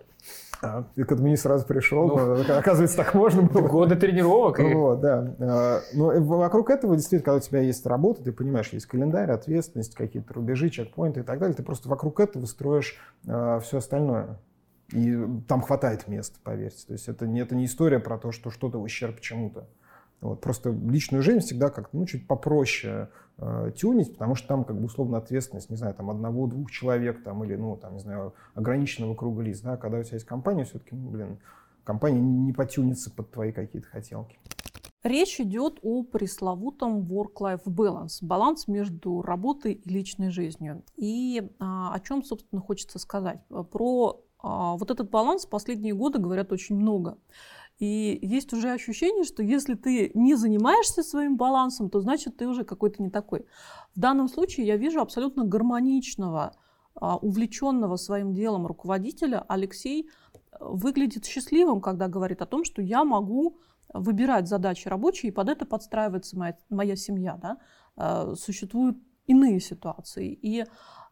А, 0.63 0.85
к 0.95 0.99
этому 1.13 1.29
не 1.29 1.37
сразу 1.37 1.67
пришел, 1.67 2.09
Ну. 2.09 2.41
оказывается, 2.59 2.97
так 2.99 3.15
можно 3.15 3.43
было. 3.43 3.67
Годы 3.67 3.97
тренировок. 3.97 4.59
Вот, 4.59 5.01
да. 5.01 5.35
А, 5.41 5.81
Но 5.95 6.13
и 6.13 6.19
вокруг 6.21 6.71
этого, 6.71 6.97
действительно, 6.97 7.25
когда 7.25 7.37
у 7.39 7.41
тебя 7.41 7.61
есть 7.61 7.87
работа, 7.87 8.23
ты 8.23 8.33
понимаешь, 8.33 8.69
есть 8.73 8.87
календарь, 8.87 9.31
ответственность, 9.31 9.95
какие-то 9.95 10.35
рубежи, 10.35 10.69
чекпоинты 10.71 11.21
и 11.21 11.23
так 11.23 11.39
далее, 11.39 11.55
ты 11.57 11.63
просто 11.63 11.89
вокруг 11.89 12.21
этого 12.21 12.45
строишь 12.47 12.99
все 13.25 13.79
остальное. 13.79 14.39
И 14.93 15.17
там 15.47 15.63
хватает 15.63 16.09
места, 16.09 16.39
поверьте. 16.43 16.85
То 16.87 16.93
есть 16.95 17.09
это 17.09 17.27
не, 17.27 17.41
это 17.41 17.55
не 17.55 17.67
история 17.67 18.01
про 18.01 18.19
то, 18.19 18.33
что 18.33 18.51
что-то 18.51 18.79
ущерб 18.79 19.21
чему-то. 19.21 19.69
Вот. 20.21 20.41
Просто 20.41 20.71
личную 20.71 21.23
жизнь 21.23 21.41
всегда 21.41 21.71
как-то 21.71 21.97
ну, 21.97 22.07
чуть 22.07 22.27
попроще 22.27 23.09
э, 23.39 23.73
тюнить, 23.77 24.13
потому 24.13 24.35
что 24.35 24.49
там 24.49 24.65
как 24.65 24.79
бы 24.79 24.85
условно 24.85 25.19
ответственность, 25.19 25.71
не 25.71 25.77
знаю, 25.77 25.95
там 25.95 26.11
одного-двух 26.11 26.71
человек 26.71 27.23
там, 27.23 27.43
или, 27.45 27.57
ну, 27.57 27.77
там, 27.77 27.95
не 27.95 28.01
знаю, 28.01 28.35
ограниченного 28.55 29.15
круга 29.15 29.43
лиц. 29.43 29.61
Да? 29.61 29.77
Когда 29.77 29.99
у 29.99 30.03
тебя 30.03 30.17
есть 30.17 30.27
компания, 30.27 30.65
все-таки, 30.65 30.95
ну, 30.95 31.09
блин, 31.11 31.39
компания 31.85 32.21
не 32.21 32.53
потюнится 32.53 33.11
под 33.11 33.31
твои 33.31 33.53
какие-то 33.53 33.89
хотелки. 33.89 34.39
Речь 35.03 35.41
идет 35.41 35.79
о 35.83 36.03
пресловутом 36.05 37.01
work-life 37.01 37.65
balance, 37.65 38.19
баланс 38.21 38.69
между 38.69 39.23
работой 39.23 39.73
и 39.73 39.89
личной 39.89 40.29
жизнью. 40.29 40.83
И 40.97 41.43
а, 41.59 41.95
о 41.95 42.01
чем, 42.01 42.23
собственно, 42.23 42.61
хочется 42.61 42.99
сказать. 42.99 43.41
Про 43.71 44.23
а, 44.43 44.77
вот 44.77 44.91
этот 44.91 45.09
баланс 45.09 45.47
последние 45.47 45.95
годы 45.95 46.19
говорят 46.19 46.53
очень 46.53 46.77
много. 46.77 47.17
И 47.81 48.19
есть 48.21 48.53
уже 48.53 48.71
ощущение, 48.71 49.25
что 49.25 49.43
если 49.43 49.75
ты 49.75 50.13
не 50.15 50.35
занимаешься 50.35 51.03
своим 51.03 51.37
балансом, 51.39 51.89
то 51.89 52.01
значит 52.01 52.37
ты 52.37 52.47
уже 52.47 52.65
какой-то 52.65 53.03
не 53.03 53.11
такой. 53.11 53.47
В 53.97 53.99
данном 53.99 54.29
случае 54.29 54.67
я 54.67 54.77
вижу 54.77 55.01
абсолютно 55.01 55.45
гармоничного, 55.45 56.55
а, 56.95 57.17
увлеченного 57.17 57.97
своим 57.97 58.35
делом 58.35 58.67
руководителя. 58.67 59.45
Алексей 59.49 60.09
э, 60.53 60.57
выглядит 60.61 61.25
счастливым, 61.25 61.81
когда 61.81 62.07
говорит 62.07 62.43
о 62.43 62.47
том, 62.47 62.65
что 62.65 62.83
я 62.83 63.03
могу 63.03 63.59
выбирать 63.95 64.47
задачи 64.47 64.87
рабочие, 64.87 65.33
и 65.33 65.35
под 65.35 65.49
это 65.49 65.65
подстраивается 65.65 66.39
моя, 66.39 66.59
моя 66.69 66.97
семья. 66.97 67.39
Да? 67.41 67.57
Э, 67.97 68.35
Существуют 68.37 68.99
иные 69.27 69.59
ситуации. 69.59 70.33
И 70.33 70.67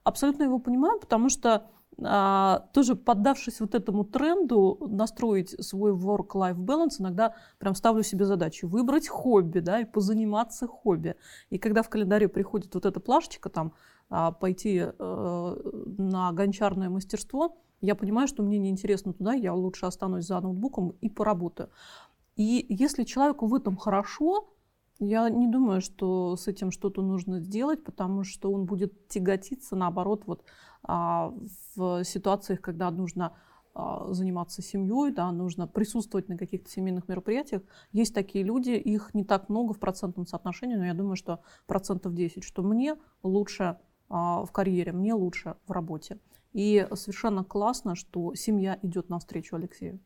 абсолютно 0.04 0.42
его 0.42 0.58
понимаю, 0.58 1.00
потому 1.00 1.30
что 1.30 1.70
тоже 2.01 2.94
поддавшись 2.94 3.61
вот 3.61 3.74
этому 3.74 4.05
тренду 4.05 4.78
настроить 4.88 5.51
свой 5.64 5.92
work-life 5.92 6.57
balance, 6.57 7.01
иногда 7.01 7.34
прям 7.59 7.74
ставлю 7.74 8.05
себе 8.05 8.24
задачу 8.24 8.68
выбрать 8.68 9.09
хобби, 9.09 9.59
да, 9.59 9.80
и 9.80 9.84
позаниматься 9.84 10.68
хобби. 10.68 11.16
И 11.51 11.59
когда 11.59 11.82
в 11.82 11.88
календаре 11.88 12.28
приходит 12.28 12.74
вот 12.74 12.86
эта 12.86 13.01
плашечка, 13.01 13.49
там, 13.49 13.72
а, 14.11 14.30
пойти 14.32 14.84
э, 14.86 15.57
на 15.99 16.32
гончарное 16.32 16.88
мастерство, 16.88 17.59
я 17.80 17.94
понимаю, 17.94 18.28
что 18.28 18.42
мне 18.42 18.59
неинтересно 18.59 19.12
туда, 19.12 19.32
я 19.34 19.53
лучше 19.55 19.86
останусь 19.86 20.26
за 20.26 20.40
ноутбуком 20.40 20.94
и 21.01 21.09
поработаю. 21.09 21.70
И 22.36 22.64
если 22.68 23.05
человеку 23.05 23.46
в 23.46 23.55
этом 23.55 23.76
хорошо, 23.76 24.49
я 25.01 25.28
не 25.28 25.46
думаю, 25.46 25.80
что 25.80 26.36
с 26.36 26.49
этим 26.49 26.70
что-то 26.72 27.03
нужно 27.03 27.40
сделать, 27.40 27.84
потому 27.84 28.24
что 28.24 28.51
он 28.51 28.64
будет 28.64 29.09
тяготиться, 29.09 29.76
наоборот, 29.76 30.22
вот 30.26 30.42
а, 30.42 30.49
в 30.83 32.05
ситуациях, 32.05 32.61
когда 32.61 32.91
нужно 32.91 33.33
а, 33.81 34.12
заниматься 34.12 34.61
семьей, 34.61 35.12
да, 35.12 35.31
нужно 35.31 35.68
присутствовать 35.68 36.29
на 36.29 36.37
каких-то 36.37 36.68
семейных 36.68 37.07
мероприятиях. 37.07 37.62
Есть 37.93 38.12
такие 38.12 38.45
люди, 38.45 38.70
их 38.70 39.14
не 39.14 39.24
так 39.24 39.49
много 39.49 39.72
в 39.72 39.79
процентном 39.79 40.26
соотношении, 40.26 40.74
но 40.74 40.85
я 40.85 40.95
думаю, 40.95 41.14
что 41.14 41.43
процентов 41.68 42.12
10, 42.12 42.43
что 42.43 42.62
мне 42.62 42.97
лучше 43.22 43.79
а, 44.09 44.45
в 44.45 44.51
карьере, 44.51 44.91
мне 44.91 45.14
лучше 45.14 45.55
в 45.68 45.70
работе. 45.70 46.18
И 46.53 46.89
совершенно 46.95 47.45
классно, 47.45 47.95
что 47.95 48.35
семья 48.35 48.79
идет 48.83 49.11
навстречу 49.11 49.55
Алексею. 49.55 50.01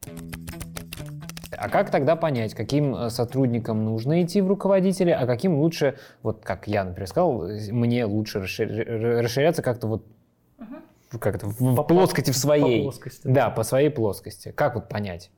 А 1.57 1.71
как 1.71 1.91
тогда 1.91 2.15
понять, 2.15 2.55
каким 2.55 2.95
э, 2.95 3.09
сотрудникам 3.09 3.85
нужно 3.85 4.23
идти 4.23 4.43
в 4.43 4.49
руководители, 4.49 5.11
а 5.11 5.27
каким 5.27 5.55
лучше, 5.55 5.97
вот 6.23 6.45
как 6.45 6.67
я, 6.67 6.85
например, 6.85 7.09
сказал, 7.09 7.47
э, 7.47 7.73
мне 7.73 8.05
лучше 8.05 8.41
расшир- 8.41 9.21
расширяться 9.23 9.63
как-то 9.63 9.87
вот 9.87 10.07
как 11.21 11.37
это, 11.37 11.47
в, 11.47 11.75
По- 11.77 11.85
плоскости 11.85 12.31
в 12.31 12.37
своей. 12.37 12.79
по 12.81 12.85
плоскости, 12.85 13.21
Да, 13.27 13.51
по 13.51 13.63
своей 13.63 13.91
плоскости. 13.91 14.51
Как 14.53 14.75
вот 14.75 14.89
понять? 14.89 15.31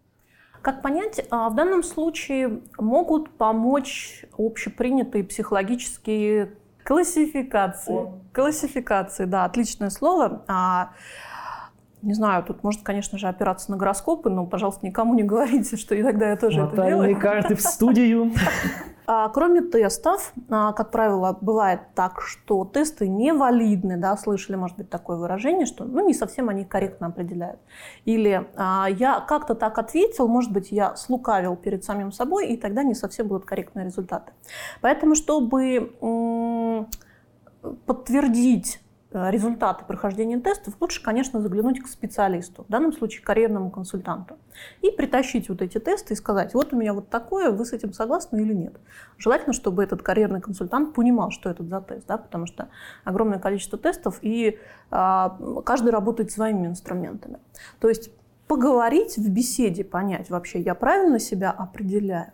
Как 0.62 0.80
понять, 0.82 1.20
а, 1.30 1.50
в 1.50 1.54
данном 1.54 1.82
случае 1.82 2.60
могут 2.78 3.36
помочь 3.36 4.24
общепринятые 4.38 5.22
психологические 5.24 6.52
классификации. 6.84 8.12
Классификации, 8.32 9.24
да, 9.26 9.44
отличное 9.44 9.90
слово. 9.90 10.42
А, 10.48 10.92
не 12.02 12.14
знаю, 12.14 12.44
тут 12.44 12.62
можно, 12.62 12.82
конечно 12.84 13.18
же, 13.18 13.28
опираться 13.28 13.70
на 13.70 13.76
гороскопы, 13.76 14.30
но, 14.30 14.46
пожалуйста, 14.46 14.86
никому 14.86 15.14
не 15.14 15.22
говорите, 15.22 15.76
что 15.76 15.98
иногда 15.98 16.30
я 16.30 16.36
тоже 16.36 16.60
это 16.60 16.70
Натальные 16.70 17.08
делаю. 17.08 17.20
карты 17.20 17.54
в 17.56 17.60
студию. 17.60 18.32
А, 19.06 19.28
Кроме 19.28 19.60
тестов, 19.62 20.32
а, 20.48 20.72
как 20.72 20.90
правило, 20.90 21.36
бывает 21.40 21.80
так, 21.94 22.20
что 22.22 22.64
тесты 22.64 23.08
невалидны, 23.08 23.96
да, 23.96 24.16
слышали, 24.16 24.56
может 24.56 24.76
быть, 24.76 24.88
такое 24.88 25.16
выражение, 25.16 25.66
что 25.66 25.84
ну, 25.84 26.06
не 26.06 26.14
совсем 26.14 26.48
они 26.48 26.64
корректно 26.64 27.08
определяют. 27.08 27.60
Или 28.04 28.46
а, 28.56 28.86
я 28.88 29.20
как-то 29.20 29.54
так 29.54 29.78
ответил, 29.78 30.28
может 30.28 30.52
быть, 30.52 30.72
я 30.72 30.96
слукавил 30.96 31.56
перед 31.56 31.84
самим 31.84 32.12
собой, 32.12 32.48
и 32.48 32.56
тогда 32.56 32.82
не 32.82 32.94
совсем 32.94 33.28
будут 33.28 33.44
корректные 33.44 33.84
результаты. 33.84 34.32
Поэтому, 34.80 35.14
чтобы 35.14 35.92
подтвердить 37.86 38.80
результаты 39.14 39.84
прохождения 39.84 40.40
тестов, 40.40 40.74
лучше, 40.80 41.02
конечно, 41.02 41.40
заглянуть 41.40 41.80
к 41.80 41.86
специалисту, 41.86 42.64
в 42.64 42.70
данном 42.70 42.92
случае 42.92 43.22
карьерному 43.22 43.70
консультанту, 43.70 44.36
и 44.82 44.90
притащить 44.90 45.48
вот 45.48 45.62
эти 45.62 45.78
тесты 45.78 46.14
и 46.14 46.16
сказать, 46.16 46.54
вот 46.54 46.72
у 46.72 46.76
меня 46.76 46.92
вот 46.92 47.08
такое, 47.08 47.50
вы 47.50 47.64
с 47.64 47.72
этим 47.72 47.92
согласны 47.92 48.40
или 48.40 48.52
нет. 48.52 48.76
Желательно, 49.18 49.52
чтобы 49.52 49.84
этот 49.84 50.02
карьерный 50.02 50.40
консультант 50.40 50.94
понимал, 50.94 51.30
что 51.30 51.50
это 51.50 51.62
за 51.64 51.80
тест, 51.80 52.06
да, 52.06 52.18
потому 52.18 52.46
что 52.46 52.68
огромное 53.04 53.38
количество 53.38 53.78
тестов, 53.78 54.18
и 54.22 54.58
а, 54.90 55.38
каждый 55.64 55.90
работает 55.90 56.30
своими 56.30 56.66
инструментами. 56.66 57.38
То 57.80 57.88
есть 57.88 58.10
поговорить 58.48 59.16
в 59.16 59.30
беседе, 59.30 59.84
понять 59.84 60.30
вообще, 60.30 60.60
я 60.60 60.74
правильно 60.74 61.18
себя 61.18 61.50
определяю. 61.50 62.32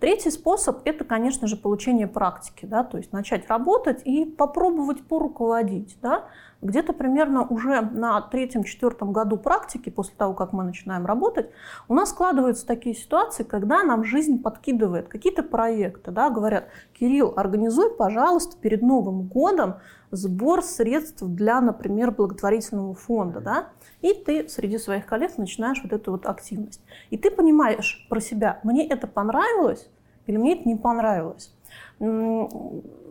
Третий 0.00 0.30
способ– 0.30 0.80
это, 0.84 1.04
конечно 1.04 1.46
же, 1.46 1.56
получение 1.56 2.06
практики, 2.06 2.66
да, 2.66 2.84
то 2.84 2.98
есть 2.98 3.12
начать 3.12 3.48
работать 3.48 4.02
и 4.04 4.24
попробовать 4.24 5.06
поруководить, 5.06 5.96
да, 6.02 6.26
где-то 6.66 6.92
примерно 6.92 7.46
уже 7.46 7.80
на 7.80 8.20
третьем-четвертом 8.20 9.12
году 9.12 9.36
практики, 9.36 9.88
после 9.90 10.14
того, 10.16 10.34
как 10.34 10.52
мы 10.52 10.64
начинаем 10.64 11.06
работать, 11.06 11.50
у 11.88 11.94
нас 11.94 12.10
складываются 12.10 12.66
такие 12.66 12.94
ситуации, 12.94 13.42
когда 13.44 13.82
нам 13.82 14.04
жизнь 14.04 14.42
подкидывает 14.42 15.08
какие-то 15.08 15.42
проекты, 15.42 16.10
да, 16.10 16.30
говорят, 16.30 16.68
Кирилл, 16.98 17.32
организуй, 17.36 17.90
пожалуйста, 17.94 18.56
перед 18.60 18.82
Новым 18.82 19.22
годом 19.22 19.76
сбор 20.10 20.62
средств 20.62 21.22
для, 21.22 21.60
например, 21.60 22.10
благотворительного 22.10 22.94
фонда, 22.94 23.40
да, 23.40 23.68
и 24.02 24.14
ты 24.14 24.48
среди 24.48 24.78
своих 24.78 25.06
коллег 25.06 25.36
начинаешь 25.38 25.80
вот 25.82 25.92
эту 25.92 26.12
вот 26.12 26.26
активность. 26.26 26.82
И 27.10 27.16
ты 27.16 27.30
понимаешь 27.30 28.06
про 28.08 28.20
себя, 28.20 28.60
мне 28.62 28.86
это 28.86 29.06
понравилось 29.06 29.88
или 30.26 30.36
мне 30.36 30.54
это 30.54 30.68
не 30.68 30.76
понравилось. 30.76 31.52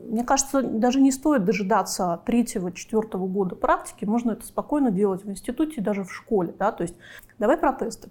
Мне 0.05 0.23
кажется, 0.23 0.61
даже 0.61 1.01
не 1.01 1.11
стоит 1.11 1.45
дожидаться 1.45 2.21
третьего-четвертого 2.25 3.27
года 3.27 3.55
практики. 3.55 4.05
Можно 4.05 4.31
это 4.31 4.45
спокойно 4.45 4.91
делать 4.91 5.23
в 5.23 5.29
институте, 5.29 5.81
даже 5.81 6.03
в 6.03 6.13
школе. 6.13 6.53
Да? 6.57 6.71
То 6.71 6.83
есть 6.83 6.95
давай 7.39 7.57
про 7.57 7.73
тесты. 7.73 8.09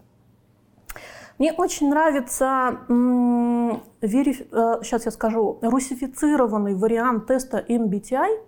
Мне 1.38 1.52
очень 1.52 1.90
нравится, 1.90 2.78
вериф... 2.88 4.38
сейчас 4.82 5.02
э, 5.02 5.04
я 5.06 5.10
скажу, 5.10 5.58
русифицированный 5.62 6.76
вариант 6.76 7.26
теста 7.26 7.64
MBTI. 7.68 8.40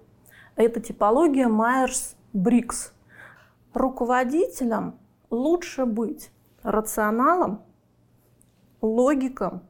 Это 0.55 0.81
типология 0.81 1.49
Майерс-Брикс. 1.49 2.93
Руководителям 3.75 4.99
лучше 5.31 5.85
быть 5.85 6.31
рационалом, 6.63 7.63
логиком 8.81 9.63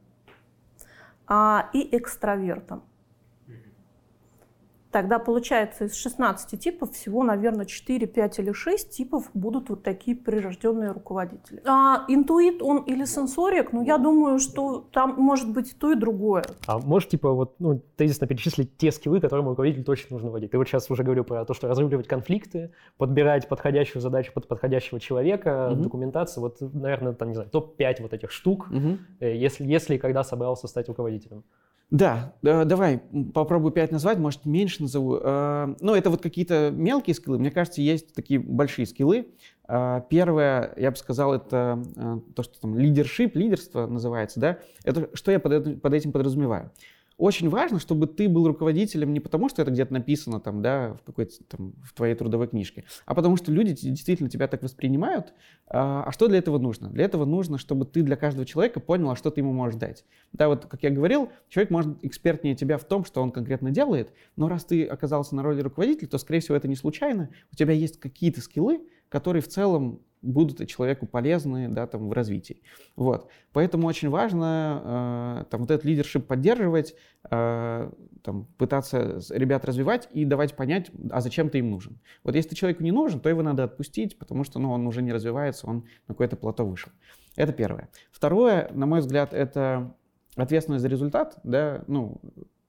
а, 1.26 1.70
и 1.72 1.96
экстравертом 1.96 2.82
тогда 4.90 5.18
получается 5.18 5.84
из 5.84 5.94
16 5.94 6.60
типов 6.60 6.92
всего, 6.92 7.22
наверное, 7.22 7.66
4, 7.66 8.06
5 8.06 8.38
или 8.38 8.52
6 8.52 8.90
типов 8.90 9.30
будут 9.34 9.68
вот 9.68 9.82
такие 9.82 10.16
прирожденные 10.16 10.92
руководители. 10.92 11.62
А 11.66 12.04
интуит 12.08 12.62
он 12.62 12.78
или 12.78 13.04
сенсорик, 13.04 13.72
ну, 13.72 13.82
я 13.82 13.98
думаю, 13.98 14.38
что 14.38 14.86
там 14.92 15.14
может 15.16 15.52
быть 15.52 15.76
то 15.78 15.92
и 15.92 15.94
другое. 15.94 16.44
А 16.66 16.78
можешь, 16.78 17.08
типа, 17.08 17.32
вот, 17.32 17.54
ну, 17.58 17.80
тезисно 17.96 18.26
перечислить 18.26 18.76
те 18.76 18.92
скиллы, 18.92 19.20
которым 19.20 19.48
руководителю 19.48 19.84
точно 19.84 20.14
нужно 20.14 20.30
вводить? 20.30 20.50
Ты 20.50 20.58
вот 20.58 20.68
сейчас 20.68 20.90
уже 20.90 21.02
говорил 21.02 21.24
про 21.24 21.44
то, 21.44 21.54
что 21.54 21.68
разруливать 21.68 22.08
конфликты, 22.08 22.72
подбирать 22.96 23.48
подходящую 23.48 24.02
задачу 24.02 24.32
под 24.32 24.48
подходящего 24.48 25.00
человека, 25.00 25.70
угу. 25.72 25.82
документация, 25.82 26.40
вот, 26.40 26.58
наверное, 26.60 27.12
там, 27.12 27.28
не 27.28 27.34
знаю, 27.34 27.50
топ-5 27.50 28.02
вот 28.02 28.12
этих 28.12 28.30
штук, 28.30 28.68
угу. 28.70 28.98
если, 29.20 29.64
если 29.64 29.96
и 29.96 29.98
когда 29.98 30.24
собрался 30.24 30.68
стать 30.68 30.88
руководителем. 30.88 31.44
Да, 31.90 32.34
давай 32.42 33.00
попробую 33.32 33.70
5 33.70 33.92
назвать, 33.92 34.18
может 34.18 34.44
меньше 34.44 34.82
назову. 34.82 35.20
Э, 35.22 35.72
ну, 35.80 35.94
это 35.94 36.10
вот 36.10 36.20
какие-то 36.20 36.72
мелкие 36.72 37.14
скиллы. 37.14 37.38
Мне 37.38 37.52
кажется, 37.52 37.80
есть 37.80 38.12
такие 38.12 38.40
большие 38.40 38.86
скиллы. 38.86 39.28
Э, 39.68 40.00
первое, 40.10 40.74
я 40.76 40.90
бы 40.90 40.96
сказал, 40.96 41.34
это 41.34 41.80
э, 41.94 42.18
то, 42.34 42.42
что 42.42 42.60
там 42.60 42.76
лидершип, 42.76 43.36
лидерство 43.36 43.86
называется, 43.86 44.40
да. 44.40 44.58
Это 44.82 45.10
что 45.14 45.30
я 45.30 45.38
под 45.38 45.94
этим 45.94 46.10
подразумеваю? 46.10 46.72
Очень 47.18 47.48
важно, 47.48 47.78
чтобы 47.80 48.06
ты 48.06 48.28
был 48.28 48.46
руководителем 48.46 49.14
не 49.14 49.20
потому, 49.20 49.48
что 49.48 49.62
это 49.62 49.70
где-то 49.70 49.90
написано 49.90 50.38
там, 50.38 50.60
да, 50.60 50.94
в 51.00 51.02
какой-то 51.02 51.42
там 51.44 51.72
в 51.82 51.94
твоей 51.94 52.14
трудовой 52.14 52.46
книжке, 52.46 52.84
а 53.06 53.14
потому 53.14 53.36
что 53.36 53.50
люди 53.50 53.72
действительно 53.72 54.28
тебя 54.28 54.48
так 54.48 54.62
воспринимают. 54.62 55.32
А, 55.66 56.04
а 56.04 56.12
что 56.12 56.28
для 56.28 56.36
этого 56.36 56.58
нужно? 56.58 56.90
Для 56.90 57.06
этого 57.06 57.24
нужно, 57.24 57.56
чтобы 57.56 57.86
ты 57.86 58.02
для 58.02 58.16
каждого 58.16 58.44
человека 58.44 58.80
понял, 58.80 59.10
а 59.10 59.16
что 59.16 59.30
ты 59.30 59.40
ему 59.40 59.54
можешь 59.54 59.78
дать. 59.78 60.04
Да, 60.34 60.48
вот 60.48 60.66
как 60.66 60.82
я 60.82 60.90
говорил, 60.90 61.30
человек 61.48 61.70
может 61.70 62.04
экспертнее 62.04 62.54
тебя 62.54 62.76
в 62.76 62.84
том, 62.84 63.06
что 63.06 63.22
он 63.22 63.30
конкретно 63.30 63.70
делает, 63.70 64.12
но 64.36 64.48
раз 64.48 64.66
ты 64.66 64.84
оказался 64.84 65.34
на 65.34 65.42
роли 65.42 65.62
руководителя, 65.62 66.08
то, 66.08 66.18
скорее 66.18 66.40
всего, 66.40 66.56
это 66.56 66.68
не 66.68 66.76
случайно. 66.76 67.30
У 67.50 67.56
тебя 67.56 67.72
есть 67.72 67.98
какие-то 67.98 68.42
скиллы, 68.42 68.82
которые 69.08 69.42
в 69.42 69.48
целом 69.48 70.00
будут 70.22 70.66
человеку 70.68 71.06
полезны 71.06 71.68
да, 71.68 71.86
там, 71.86 72.08
в 72.08 72.12
развитии. 72.12 72.62
Вот. 72.96 73.28
Поэтому 73.52 73.86
очень 73.86 74.08
важно 74.08 75.44
э, 75.44 75.50
там, 75.50 75.60
вот 75.60 75.70
этот 75.70 75.84
лидершип 75.84 76.26
поддерживать, 76.26 76.94
э, 77.30 77.90
там, 78.22 78.46
пытаться 78.58 79.20
ребят 79.30 79.64
развивать 79.64 80.08
и 80.12 80.24
давать 80.24 80.56
понять, 80.56 80.90
а 81.10 81.20
зачем 81.20 81.48
ты 81.48 81.58
им 81.58 81.70
нужен. 81.70 81.98
Вот 82.24 82.34
если 82.34 82.50
ты 82.50 82.56
человеку 82.56 82.82
не 82.82 82.92
нужен, 82.92 83.20
то 83.20 83.28
его 83.28 83.42
надо 83.42 83.64
отпустить, 83.64 84.18
потому 84.18 84.44
что 84.44 84.58
ну, 84.58 84.72
он 84.72 84.86
уже 84.86 85.02
не 85.02 85.12
развивается, 85.12 85.66
он 85.66 85.84
на 86.08 86.14
какое-то 86.14 86.36
плато 86.36 86.66
вышел. 86.66 86.90
Это 87.36 87.52
первое. 87.52 87.88
Второе, 88.10 88.70
на 88.72 88.86
мой 88.86 89.00
взгляд, 89.00 89.32
это 89.32 89.94
ответственность 90.36 90.82
за 90.82 90.88
результат. 90.88 91.38
Да? 91.44 91.84
Ну, 91.86 92.20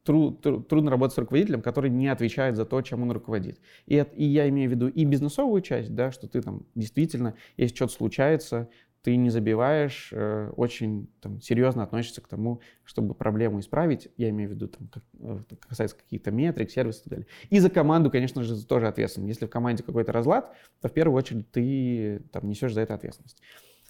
тру, 0.07 0.31
тру, 0.31 0.61
трудно 0.61 0.89
работать 0.89 1.15
с 1.15 1.17
руководителем, 1.17 1.61
который 1.61 1.89
не 1.89 2.07
отвечает 2.07 2.55
за 2.55 2.65
то, 2.65 2.81
чем 2.81 3.03
он 3.03 3.11
руководит. 3.11 3.59
И, 3.85 3.95
это, 3.95 4.15
и 4.15 4.23
я 4.23 4.47
имею 4.47 4.69
в 4.69 4.73
виду 4.73 4.87
и 4.87 5.03
бизнесовую 5.03 5.61
часть, 5.61 5.93
да, 5.93 6.11
что 6.11 6.27
ты 6.27 6.41
там 6.41 6.65
действительно, 6.75 7.35
если 7.57 7.75
что-то 7.75 7.93
случается, 7.93 8.69
ты 9.01 9.15
не 9.17 9.29
забиваешь, 9.29 10.09
э, 10.13 10.49
очень 10.55 11.09
там, 11.21 11.41
серьезно 11.41 11.83
относишься 11.83 12.21
к 12.21 12.27
тому, 12.27 12.61
чтобы 12.85 13.15
проблему 13.15 13.59
исправить. 13.59 14.07
Я 14.17 14.29
имею 14.29 14.49
в 14.49 14.53
виду, 14.53 14.67
там, 14.69 14.87
как, 14.87 15.03
э, 15.19 15.39
касается 15.67 15.97
каких-то 15.97 16.31
метрик, 16.31 16.71
сервисов 16.71 17.07
и 17.07 17.09
так 17.09 17.19
далее. 17.19 17.27
И 17.49 17.59
за 17.59 17.69
команду, 17.69 18.09
конечно 18.09 18.43
же, 18.43 18.65
тоже 18.65 18.87
ответственен. 18.87 19.27
Если 19.27 19.45
в 19.45 19.49
команде 19.49 19.83
какой-то 19.83 20.13
разлад, 20.13 20.53
то 20.81 20.87
в 20.87 20.93
первую 20.93 21.17
очередь 21.17 21.51
ты 21.51 22.21
там, 22.31 22.47
несешь 22.47 22.73
за 22.73 22.81
это 22.81 22.93
ответственность. 22.93 23.41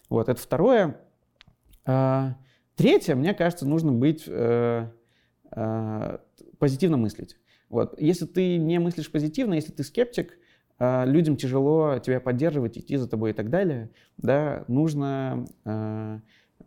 Вот, 0.09 0.29
это 0.29 0.41
второе. 0.41 0.99
А, 1.85 2.37
третье, 2.75 3.15
мне 3.15 3.33
кажется, 3.33 3.67
нужно 3.67 3.91
быть 3.91 4.25
Э, 4.27 4.89
позитивно 6.59 6.97
мыслить. 6.97 7.37
Вот. 7.69 7.99
Если 7.99 8.25
ты 8.25 8.57
не 8.57 8.79
мыслишь 8.79 9.11
позитивно, 9.11 9.53
если 9.53 9.71
ты 9.71 9.83
скептик, 9.83 10.37
э, 10.79 11.05
людям 11.05 11.35
тяжело 11.35 11.99
тебя 11.99 12.19
поддерживать, 12.19 12.77
идти 12.77 12.95
за 12.97 13.09
тобой 13.09 13.31
и 13.31 13.33
так 13.33 13.49
далее. 13.49 13.89
Да, 14.17 14.63
нужно 14.67 15.45
э, 15.65 16.19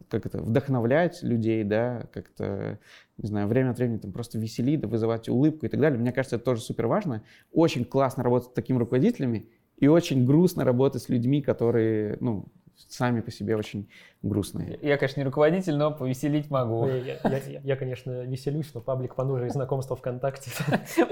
как 0.08 0.26
это, 0.26 0.42
вдохновлять 0.42 1.22
людей, 1.22 1.64
да, 1.64 2.06
как-то, 2.12 2.78
не 3.16 3.28
знаю, 3.28 3.46
время 3.46 3.70
от 3.70 3.78
времени 3.78 3.98
там 3.98 4.12
просто 4.12 4.38
веселить, 4.38 4.84
вызывать 4.84 5.28
улыбку 5.28 5.66
и 5.66 5.68
так 5.68 5.80
далее. 5.80 5.98
Мне 5.98 6.12
кажется, 6.12 6.36
это 6.36 6.44
тоже 6.44 6.62
супер 6.62 6.86
важно. 6.86 7.22
Очень 7.52 7.84
классно 7.84 8.22
работать 8.22 8.50
с 8.50 8.52
такими 8.52 8.78
руководителями 8.78 9.48
и 9.76 9.88
очень 9.88 10.26
грустно 10.26 10.64
работать 10.64 11.02
с 11.02 11.08
людьми, 11.08 11.40
которые, 11.40 12.18
ну, 12.20 12.46
сами 12.88 13.20
по 13.20 13.30
себе 13.30 13.56
очень 13.56 13.88
грустные. 14.22 14.78
Я, 14.82 14.96
конечно, 14.96 15.20
не 15.20 15.24
руководитель, 15.24 15.76
но 15.76 15.92
повеселить 15.92 16.50
могу. 16.50 16.86
Я, 16.86 17.18
я, 17.22 17.38
я, 17.38 17.60
я 17.62 17.76
конечно, 17.76 18.22
веселюсь, 18.22 18.72
но 18.74 18.80
паблик 18.80 19.14
понуже 19.14 19.46
и 19.46 19.50
знакомство 19.50 19.96
ВКонтакте. 19.96 20.50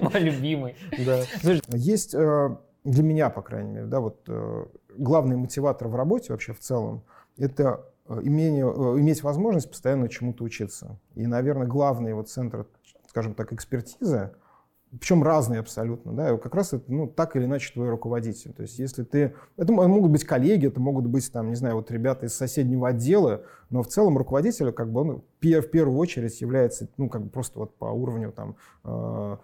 Мой 0.01 0.21
любимый. 0.21 0.77
Да. 1.05 1.23
Есть 1.69 2.15
э, 2.15 2.57
для 2.85 3.03
меня, 3.03 3.31
по 3.31 3.43
крайней 3.43 3.73
мере, 3.73 3.87
да, 3.87 4.01
вот 4.01 4.23
э, 4.29 4.67
главный 4.97 5.37
мотиватор 5.37 5.89
в 5.89 5.97
работе 5.97 6.33
вообще 6.33 6.53
в 6.53 6.61
целом— 6.61 7.05
это 7.39 7.85
э, 8.09 8.21
имение, 8.23 8.65
иметь 8.65 9.23
возможность 9.23 9.71
постоянно 9.71 10.09
чему-то 10.09 10.45
учиться. 10.45 10.99
И, 11.15 11.27
наверное, 11.27 11.67
главный 11.67 12.15
вот 12.15 12.29
центр, 12.29 12.67
скажем 13.09 13.35
так, 13.35 13.53
экспертизы— 13.53 14.33
причем 14.91 15.23
разные 15.23 15.61
абсолютно, 15.61 16.13
да, 16.13 16.37
как 16.39 16.55
раз 16.55 16.73
это, 16.73 16.91
ну, 16.91 17.07
так 17.07 17.37
или 17.37 17.45
иначе 17.45 17.73
твой 17.73 17.91
руководитель. 17.91 18.53
То 18.53 18.63
есть 18.63 18.79
если 18.79 19.05
ты, 19.05 19.35
это 19.57 19.73
могут 19.73 20.11
быть 20.11 20.25
коллеги, 20.25 20.67
это 20.67 20.81
могут 20.81 21.07
быть, 21.07 21.31
там, 21.31 21.51
не 21.51 21.57
знаю, 21.57 21.77
вот 21.77 21.91
ребята 21.91 22.27
из 22.27 22.35
соседнего 22.35 22.89
отдела, 22.89 23.43
но 23.69 23.83
в 23.83 23.89
целом 23.89 24.17
руководитель, 24.17 24.73
как 24.73 24.91
бы, 24.91 25.01
он 25.01 25.23
в 25.41 25.63
первую 25.69 25.99
очередь 25.99 26.41
является, 26.41 26.89
ну, 26.97 27.09
как 27.09 27.25
бы 27.25 27.29
просто 27.29 27.59
вот 27.59 27.77
по 27.77 27.87
уровню, 27.87 28.33
там, 28.33 28.57
э, 28.85 29.37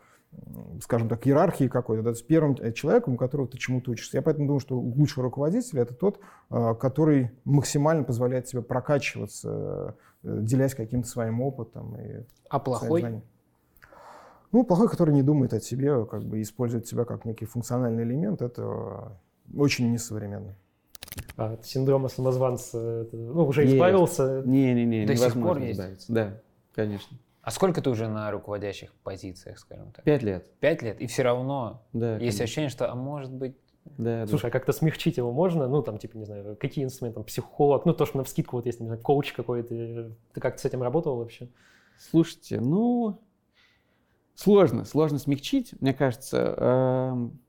скажем 0.81 1.09
так, 1.09 1.27
иерархии 1.27 1.69
какой-то, 1.69 2.03
да, 2.03 2.15
с 2.15 2.23
первым 2.23 2.57
человеком, 2.73 3.15
у 3.15 3.17
которого 3.17 3.47
ты 3.47 3.59
чему-то 3.59 3.91
учишься. 3.91 4.17
Я 4.17 4.23
поэтому 4.23 4.47
думаю, 4.47 4.61
что 4.61 4.79
лучший 4.79 5.23
руководитель— 5.23 5.79
это 5.81 5.95
тот, 5.95 6.21
э, 6.51 6.75
который 6.81 7.33
максимально 7.45 8.05
позволяет 8.05 8.49
себе 8.49 8.63
прокачиваться, 8.63 9.97
э, 10.23 10.39
делясь 10.41 10.75
каким-то 10.75 11.07
своим 11.07 11.43
опытом. 11.43 11.97
И 11.97 12.25
а 12.49 12.59
плохой? 12.59 13.23
Ну, 14.55 14.63
плохой, 14.63 14.89
который 14.89 15.13
не 15.13 15.25
думает 15.25 15.53
о 15.53 15.61
себе, 15.61 16.07
как 16.07 16.23
бы 16.23 16.41
использует 16.41 16.87
себя 16.87 17.05
как 17.05 17.25
некий 17.25 17.45
функциональный 17.45 18.05
элемент, 18.05 18.41
это 18.41 19.19
очень 19.53 19.91
несовременно. 19.91 20.55
А 21.37 21.55
от 21.55 21.67
синдрома 21.67 22.09
самозванца 22.09 23.09
ну, 23.11 23.47
уже 23.47 23.63
есть. 23.63 23.75
избавился? 23.75 24.43
Не-не-не, 24.47 25.07
До 25.07 25.17
сих 25.17 25.33
пор 25.33 25.59
есть? 25.59 25.73
избавиться. 25.73 26.13
Да, 26.13 26.41
конечно. 26.73 27.19
А 27.43 27.51
сколько 27.51 27.83
ты 27.83 27.91
уже 27.91 28.07
на 28.07 28.31
руководящих 28.31 28.95
позициях, 29.03 29.59
скажем 29.59 29.91
так? 29.91 30.05
Пять 30.05 30.23
лет. 30.23 30.49
Пять 30.61 30.83
лет? 30.83 31.01
И 31.01 31.09
все 31.09 31.25
равно 31.25 31.83
да, 31.93 32.13
есть 32.13 32.21
конечно. 32.21 32.45
ощущение, 32.45 32.71
что, 32.71 32.89
а 32.89 32.95
может 32.95 33.33
быть, 33.33 33.57
да, 33.99 34.25
Слушай, 34.29 34.43
да. 34.43 34.49
а 34.49 34.51
как-то 34.53 34.73
смягчить 34.73 35.17
его 35.17 35.33
можно? 35.33 35.67
Ну, 35.67 35.83
там, 35.83 35.99
типа, 35.99 36.17
не 36.17 36.27
знаю, 36.27 36.57
какие 36.61 36.85
инструменты, 36.85 37.17
там, 37.17 37.25
психолог, 37.25 37.87
ну, 37.87 37.93
то, 37.93 38.07
что 38.07 38.19
на 38.19 38.25
вскидку 38.25 38.55
вот 38.55 38.67
есть, 38.67 38.79
не 38.79 38.87
знаю, 38.87 39.03
коуч 39.03 39.33
какой-то. 39.33 40.15
Ты 40.33 40.41
как-то 40.41 40.61
с 40.61 40.65
этим 40.65 40.81
работал 40.81 41.17
вообще? 41.17 41.49
Слушайте, 41.99 42.61
ну, 42.61 43.19
Сложно, 44.35 44.85
сложно 44.85 45.19
смягчить, 45.19 45.75
мне 45.81 45.95
кажется. 45.95 46.55
Эм, 46.59 47.41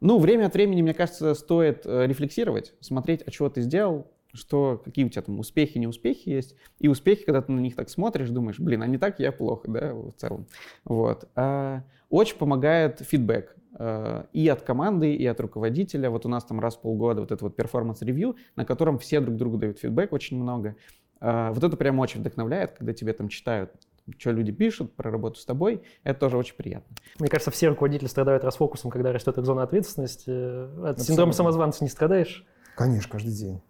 ну, 0.00 0.18
время 0.18 0.46
от 0.46 0.54
времени, 0.54 0.82
мне 0.82 0.94
кажется, 0.94 1.34
стоит 1.34 1.82
э, 1.84 2.06
рефлексировать, 2.06 2.74
смотреть, 2.80 3.22
а 3.26 3.30
что 3.30 3.48
ты 3.50 3.60
сделал, 3.60 4.10
что, 4.32 4.80
какие 4.82 5.04
у 5.04 5.08
тебя 5.08 5.22
там 5.22 5.38
успехи, 5.38 5.78
неуспехи 5.78 6.28
есть. 6.28 6.54
И 6.78 6.88
успехи, 6.88 7.24
когда 7.24 7.42
ты 7.42 7.52
на 7.52 7.60
них 7.60 7.74
так 7.76 7.88
смотришь, 7.88 8.30
думаешь, 8.30 8.58
блин, 8.58 8.82
а 8.82 8.86
не 8.86 8.98
так 8.98 9.18
я 9.20 9.32
плохо, 9.32 9.70
да, 9.70 9.94
в 9.94 10.12
целом. 10.12 10.46
Вот. 10.84 11.28
А 11.34 11.82
очень 12.10 12.36
помогает 12.36 13.00
фидбэк. 13.00 13.56
э, 13.78 14.24
и 14.32 14.48
от 14.48 14.62
команды, 14.62 15.14
и 15.14 15.26
от 15.26 15.40
руководителя. 15.40 16.08
Вот 16.10 16.24
у 16.24 16.28
нас 16.30 16.44
там 16.44 16.60
раз 16.60 16.76
в 16.76 16.80
полгода 16.80 17.20
вот 17.20 17.32
это 17.32 17.44
вот 17.44 17.56
performance 17.56 18.05
review, 18.05 18.36
на 18.56 18.64
котором 18.64 18.98
все 18.98 19.20
друг 19.20 19.36
другу 19.36 19.58
дают 19.58 19.78
фидбэк 19.78 20.12
очень 20.12 20.40
много. 20.40 20.76
Э, 21.20 21.50
вот 21.52 21.62
это 21.62 21.76
прям 21.76 21.98
очень 21.98 22.20
вдохновляет, 22.20 22.72
когда 22.72 22.92
тебе 22.94 23.12
там 23.12 23.28
читают 23.28 23.72
что 24.18 24.30
люди 24.30 24.52
пишут 24.52 24.94
про 24.94 25.10
работу 25.10 25.38
с 25.38 25.44
тобой, 25.44 25.82
это 26.04 26.20
тоже 26.20 26.36
очень 26.36 26.54
приятно. 26.54 26.96
Мне 27.18 27.28
кажется, 27.28 27.50
все 27.50 27.68
руководители 27.68 28.08
страдают 28.08 28.44
расфокусом, 28.44 28.90
когда 28.90 29.12
растет 29.12 29.36
их 29.38 29.44
зона 29.44 29.62
ответственности. 29.62 30.84
От 30.86 31.00
синдрома 31.00 31.32
самозванца 31.32 31.84
не 31.84 31.90
страдаешь? 31.90 32.46
Конечно, 32.76 33.10
каждый 33.10 33.32
день. 33.32 33.62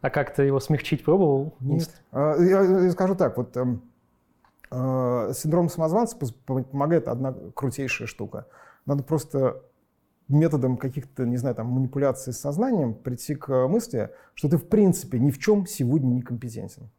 А 0.00 0.10
как 0.10 0.34
ты 0.34 0.44
его 0.44 0.60
смягчить 0.60 1.04
пробовал? 1.04 1.54
Нет. 1.60 1.90
А, 2.12 2.36
я 2.36 2.90
скажу 2.92 3.16
так, 3.16 3.36
вот 3.36 3.56
э, 3.56 5.32
синдром 5.34 5.68
самозванца 5.68 6.16
помогает 6.46 7.08
одна 7.08 7.34
крутейшая 7.54 8.06
штука. 8.06 8.46
Надо 8.84 9.02
просто 9.02 9.62
методом 10.28 10.76
каких-то, 10.76 11.24
не 11.24 11.36
знаю, 11.36 11.54
там, 11.54 11.66
манипуляций 11.68 12.32
с 12.32 12.38
сознанием 12.38 12.94
прийти 12.94 13.34
к 13.34 13.66
мысли, 13.68 14.10
что 14.34 14.48
ты 14.48 14.58
в 14.58 14.68
принципе 14.68 15.18
ни 15.18 15.30
в 15.30 15.38
чем 15.38 15.66
сегодня 15.66 16.08
не 16.08 16.22
компетентен 16.22 16.90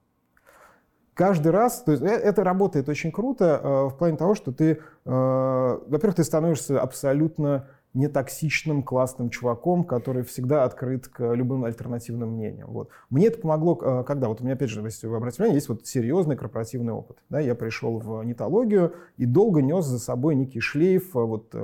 каждый 1.18 1.52
раз, 1.52 1.82
то 1.82 1.92
есть 1.92 2.04
э, 2.04 2.08
это 2.08 2.44
работает 2.44 2.88
очень 2.88 3.12
круто 3.12 3.60
э, 3.62 3.86
в 3.90 3.98
плане 3.98 4.16
того, 4.18 4.36
что 4.36 4.54
ты, 4.54 4.74
э, 4.74 4.78
во-первых, 5.06 6.16
ты 6.16 6.24
становишься 6.24 6.80
абсолютно 6.80 7.68
нетоксичным, 7.94 8.84
классным 8.84 9.32
чуваком, 9.32 9.84
который 9.84 10.22
всегда 10.22 10.66
открыт 10.66 11.08
к 11.08 11.34
любым 11.34 11.66
альтернативным 11.66 12.34
мнениям. 12.34 12.70
Вот. 12.70 12.90
Мне 13.10 13.26
это 13.28 13.40
помогло, 13.40 14.04
когда, 14.04 14.28
вот 14.28 14.40
у 14.40 14.44
меня, 14.44 14.54
опять 14.54 14.70
же, 14.70 14.82
если 14.82 15.08
вы 15.08 15.18
обратите 15.18 15.42
внимание, 15.42 15.56
есть 15.56 15.70
вот 15.70 15.88
серьезный 15.88 16.36
корпоративный 16.36 16.94
опыт. 16.94 17.18
Да? 17.30 17.40
Я 17.40 17.56
пришел 17.56 17.98
в 17.98 18.24
нетологию 18.24 18.94
и 19.16 19.26
долго 19.26 19.64
нес 19.64 19.86
за 19.86 19.98
собой 19.98 20.36
некий 20.36 20.60
шлейф 20.60 21.16
вот, 21.16 21.56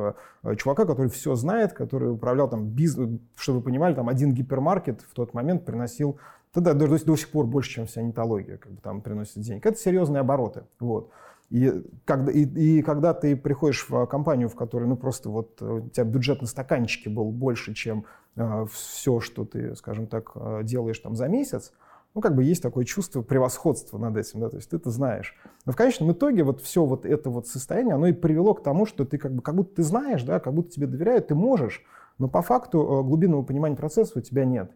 чувака, 0.58 0.86
который 0.86 1.12
все 1.12 1.36
знает, 1.36 1.74
который 1.74 2.12
управлял 2.12 2.50
там 2.50 2.66
бизнес, 2.66 3.20
чтобы 3.36 3.60
вы 3.60 3.66
понимали, 3.66 3.94
там 3.94 4.10
один 4.10 4.34
гипермаркет 4.34 5.02
в 5.02 5.14
тот 5.14 5.36
момент 5.36 5.66
приносил 5.66 6.18
тогда 6.54 6.74
до, 6.74 6.88
до, 6.88 7.16
сих 7.18 7.30
пор 7.30 7.46
больше, 7.46 7.72
чем 7.72 7.86
вся 7.88 8.02
нетология, 8.02 8.58
как 8.58 8.72
бы 8.72 8.82
там 8.82 9.02
приносит 9.02 9.40
денег. 9.40 9.66
Это 9.66 9.78
серьезные 9.78 10.22
обороты. 10.22 10.64
Вот. 10.80 11.10
И 11.50 11.84
когда, 12.06 12.32
и, 12.32 12.46
и 12.46 12.82
когда 12.82 13.14
ты 13.14 13.36
приходишь 13.36 13.88
в 13.90 14.06
компанию, 14.06 14.50
в 14.50 14.56
которой 14.56 14.86
ну, 14.86 14.96
просто 14.96 15.30
вот 15.30 15.62
э, 15.62 15.66
у 15.66 15.90
тебя 15.90 16.06
бюджет 16.06 16.42
на 16.42 16.48
стаканчике 16.48 17.10
был 17.10 17.32
больше, 17.32 17.74
чем 17.74 18.06
э, 18.36 18.66
все, 18.72 19.20
что 19.20 19.46
ты, 19.46 19.76
скажем 19.76 20.08
так, 20.08 20.32
э, 20.36 20.62
делаешь 20.64 21.00
там 21.00 21.16
за 21.16 21.28
месяц, 21.28 21.74
ну, 22.16 22.22
как 22.22 22.36
бы 22.36 22.44
есть 22.44 22.62
такое 22.62 22.86
чувство 22.86 23.22
превосходства 23.24 23.98
над 23.98 24.16
этим, 24.18 24.40
да, 24.40 24.50
то 24.50 24.58
есть 24.58 24.70
ты 24.70 24.78
это 24.78 24.92
знаешь. 24.92 25.36
Но 25.66 25.74
в 25.74 25.76
конечном 25.76 26.12
итоге 26.12 26.44
вот 26.44 26.62
все 26.62 26.86
вот 26.86 27.06
это 27.06 27.30
вот 27.30 27.48
состояние, 27.48 27.96
оно 27.96 28.08
и 28.08 28.14
привело 28.14 28.54
к 28.54 28.64
тому, 28.64 28.86
что 28.86 29.04
ты 29.06 29.18
как 29.18 29.34
бы, 29.34 29.42
как 29.42 29.56
будто 29.56 29.76
ты 29.78 29.84
знаешь, 29.84 30.24
да, 30.24 30.40
как 30.40 30.54
будто 30.54 30.72
тебе 30.72 30.88
доверяют, 30.88 31.28
ты 31.28 31.36
можешь, 31.36 31.84
но 32.20 32.28
по 32.28 32.42
факту 32.42 32.80
э, 32.80 33.04
глубинного 33.04 33.42
понимания 33.42 33.76
процесса 33.76 34.20
у 34.20 34.22
тебя 34.22 34.46
нет. 34.46 34.72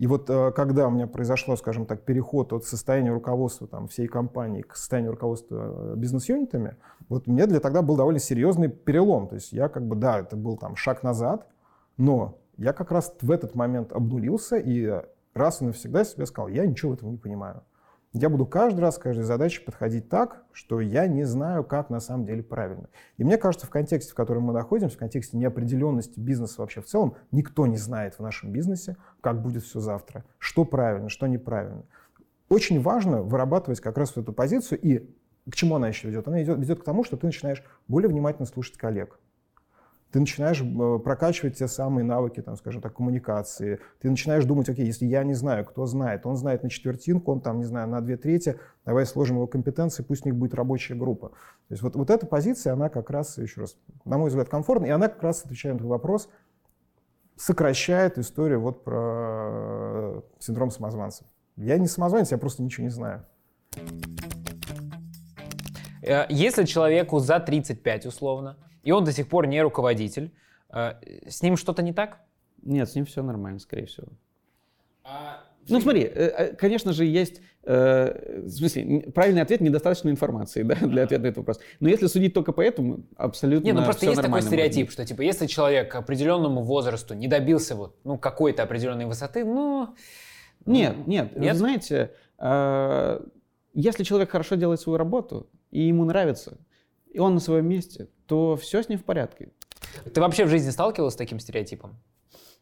И 0.00 0.06
вот 0.06 0.30
э, 0.30 0.50
когда 0.52 0.88
у 0.88 0.90
меня 0.90 1.06
произошло, 1.06 1.56
скажем 1.56 1.84
так, 1.84 2.06
переход 2.06 2.54
от 2.54 2.64
состояния 2.64 3.12
руководства 3.12 3.68
там, 3.68 3.86
всей 3.86 4.08
компании 4.08 4.62
к 4.62 4.74
состоянию 4.74 5.12
руководства 5.12 5.92
э, 5.92 5.94
бизнес-юнитами, 5.94 6.76
вот 7.10 7.26
мне 7.26 7.46
для 7.46 7.60
тогда 7.60 7.82
был 7.82 7.96
довольно 7.96 8.18
серьезный 8.18 8.68
перелом. 8.70 9.28
То 9.28 9.34
есть 9.34 9.52
я 9.52 9.68
как 9.68 9.86
бы, 9.86 9.96
да, 9.96 10.20
это 10.20 10.38
был 10.38 10.56
там 10.56 10.74
шаг 10.74 11.02
назад, 11.02 11.46
но 11.98 12.38
я 12.56 12.72
как 12.72 12.90
раз 12.92 13.14
в 13.20 13.30
этот 13.30 13.54
момент 13.54 13.92
обнулился 13.92 14.56
и 14.56 15.02
раз 15.34 15.60
и 15.60 15.66
навсегда 15.66 16.02
себе 16.04 16.24
сказал, 16.24 16.48
я 16.48 16.64
ничего 16.64 16.92
в 16.92 16.94
этом 16.94 17.10
не 17.10 17.18
понимаю. 17.18 17.62
Я 18.12 18.28
буду 18.28 18.44
каждый 18.44 18.80
раз 18.80 18.98
к 18.98 19.02
каждой 19.02 19.22
задаче 19.22 19.60
подходить 19.60 20.08
так, 20.08 20.42
что 20.52 20.80
я 20.80 21.06
не 21.06 21.22
знаю, 21.22 21.62
как 21.62 21.90
на 21.90 22.00
самом 22.00 22.26
деле 22.26 22.42
правильно. 22.42 22.88
И 23.18 23.24
мне 23.24 23.36
кажется, 23.36 23.68
в 23.68 23.70
контексте, 23.70 24.10
в 24.10 24.16
котором 24.16 24.42
мы 24.44 24.52
находимся, 24.52 24.96
в 24.96 24.98
контексте 24.98 25.36
неопределенности 25.36 26.18
бизнеса 26.18 26.60
вообще 26.60 26.80
в 26.82 26.86
целом, 26.86 27.14
никто 27.30 27.68
не 27.68 27.76
знает 27.76 28.16
в 28.16 28.20
нашем 28.20 28.50
бизнесе, 28.50 28.96
как 29.20 29.40
будет 29.40 29.62
все 29.62 29.78
завтра, 29.78 30.24
что 30.38 30.64
правильно, 30.64 31.08
что 31.08 31.28
неправильно. 31.28 31.84
Очень 32.48 32.80
важно 32.80 33.22
вырабатывать 33.22 33.80
как 33.80 33.96
раз 33.96 34.16
вот 34.16 34.22
эту 34.22 34.32
позицию, 34.32 34.80
и 34.80 35.08
к 35.48 35.54
чему 35.54 35.76
она 35.76 35.86
еще 35.86 36.08
ведет? 36.08 36.26
Она 36.26 36.42
идет, 36.42 36.58
ведет 36.58 36.80
к 36.80 36.84
тому, 36.84 37.04
что 37.04 37.16
ты 37.16 37.26
начинаешь 37.26 37.62
более 37.86 38.08
внимательно 38.08 38.46
слушать 38.46 38.76
коллег 38.76 39.20
ты 40.12 40.18
начинаешь 40.18 40.60
э, 40.60 40.98
прокачивать 40.98 41.58
те 41.58 41.68
самые 41.68 42.04
навыки, 42.04 42.42
там, 42.42 42.56
скажем 42.56 42.82
так, 42.82 42.94
коммуникации. 42.94 43.78
Ты 44.00 44.10
начинаешь 44.10 44.44
думать, 44.44 44.68
окей, 44.68 44.84
если 44.84 45.06
я 45.06 45.22
не 45.22 45.34
знаю, 45.34 45.64
кто 45.64 45.86
знает, 45.86 46.26
он 46.26 46.36
знает 46.36 46.62
на 46.62 46.70
четвертинку, 46.70 47.32
он 47.32 47.40
там, 47.40 47.58
не 47.58 47.64
знаю, 47.64 47.88
на 47.88 48.00
две 48.00 48.16
трети, 48.16 48.58
давай 48.84 49.06
сложим 49.06 49.36
его 49.36 49.46
компетенции, 49.46 50.02
пусть 50.02 50.26
у 50.26 50.28
них 50.28 50.36
будет 50.36 50.54
рабочая 50.54 50.94
группа. 50.94 51.28
То 51.28 51.34
есть 51.74 51.82
вот, 51.82 51.94
вот 51.94 52.10
эта 52.10 52.26
позиция, 52.26 52.72
она 52.72 52.88
как 52.88 53.10
раз, 53.10 53.38
еще 53.38 53.62
раз, 53.62 53.76
на 54.04 54.18
мой 54.18 54.30
взгляд, 54.30 54.48
комфортна, 54.48 54.86
и 54.86 54.90
она 54.90 55.08
как 55.08 55.22
раз, 55.22 55.44
отвечая 55.44 55.74
на 55.74 55.78
твой 55.78 55.90
вопрос, 55.90 56.28
сокращает 57.36 58.18
историю 58.18 58.60
вот 58.60 58.84
про 58.84 60.22
синдром 60.40 60.70
самозванца. 60.70 61.24
Я 61.56 61.78
не 61.78 61.86
самозванец, 61.86 62.32
я 62.32 62.38
просто 62.38 62.62
ничего 62.62 62.84
не 62.84 62.90
знаю. 62.90 63.24
Э, 66.02 66.26
если 66.28 66.64
человеку 66.64 67.20
за 67.20 67.38
35 67.38 68.06
условно, 68.06 68.56
и 68.82 68.92
он 68.92 69.04
до 69.04 69.12
сих 69.12 69.28
пор 69.28 69.46
не 69.46 69.62
руководитель. 69.62 70.32
Э, 70.72 70.94
с 71.28 71.42
ним 71.42 71.56
что-то 71.56 71.82
не 71.82 71.92
так? 71.92 72.20
Нет, 72.62 72.88
с 72.88 72.94
ним 72.94 73.04
все 73.04 73.22
нормально, 73.22 73.58
скорее 73.58 73.86
всего. 73.86 74.08
А... 75.04 75.44
Ну 75.68 75.80
смотри, 75.80 76.02
э, 76.02 76.08
э, 76.08 76.56
конечно 76.56 76.92
же, 76.92 77.04
есть, 77.04 77.42
в 77.62 78.48
смысле, 78.48 79.12
правильный 79.14 79.42
ответ 79.42 79.60
недостаточно 79.60 80.08
информации 80.08 80.62
да, 80.62 80.74
для 80.76 81.02
ответа 81.04 81.22
на 81.22 81.26
этот 81.26 81.38
вопрос. 81.38 81.60
Но 81.78 81.88
если 81.88 82.06
судить 82.06 82.32
только 82.32 82.52
по 82.52 82.62
этому, 82.62 83.04
абсолютно 83.16 83.66
Нет, 83.66 83.76
ну 83.76 83.84
просто 83.84 84.06
есть 84.06 84.20
такой 84.20 84.40
стереотип, 84.40 84.90
что 84.90 85.04
типа 85.04 85.20
если 85.20 85.46
человек 85.46 85.92
к 85.92 85.94
определенному 85.96 86.62
возрасту 86.62 87.14
не 87.14 87.28
добился 87.28 87.76
вот, 87.76 87.96
ну, 88.04 88.16
какой-то 88.16 88.62
определенной 88.62 89.04
высоты, 89.04 89.44
ну... 89.44 89.94
Нет, 90.64 91.06
нет, 91.06 91.36
нет? 91.36 91.52
Вы 91.52 91.58
знаете, 91.58 92.12
если 93.74 94.04
человек 94.04 94.30
хорошо 94.30 94.56
делает 94.56 94.80
свою 94.80 94.96
работу, 94.96 95.48
и 95.70 95.82
ему 95.82 96.04
нравится, 96.04 96.58
и 97.10 97.18
он 97.18 97.34
на 97.34 97.40
своем 97.40 97.66
месте, 97.66 98.08
то 98.26 98.56
все 98.56 98.82
с 98.82 98.88
ним 98.88 98.98
в 98.98 99.04
порядке. 99.04 99.50
Ты 100.12 100.20
вообще 100.20 100.44
в 100.44 100.48
жизни 100.48 100.70
сталкивалась 100.70 101.14
с 101.14 101.16
таким 101.16 101.38
стереотипом? 101.40 101.98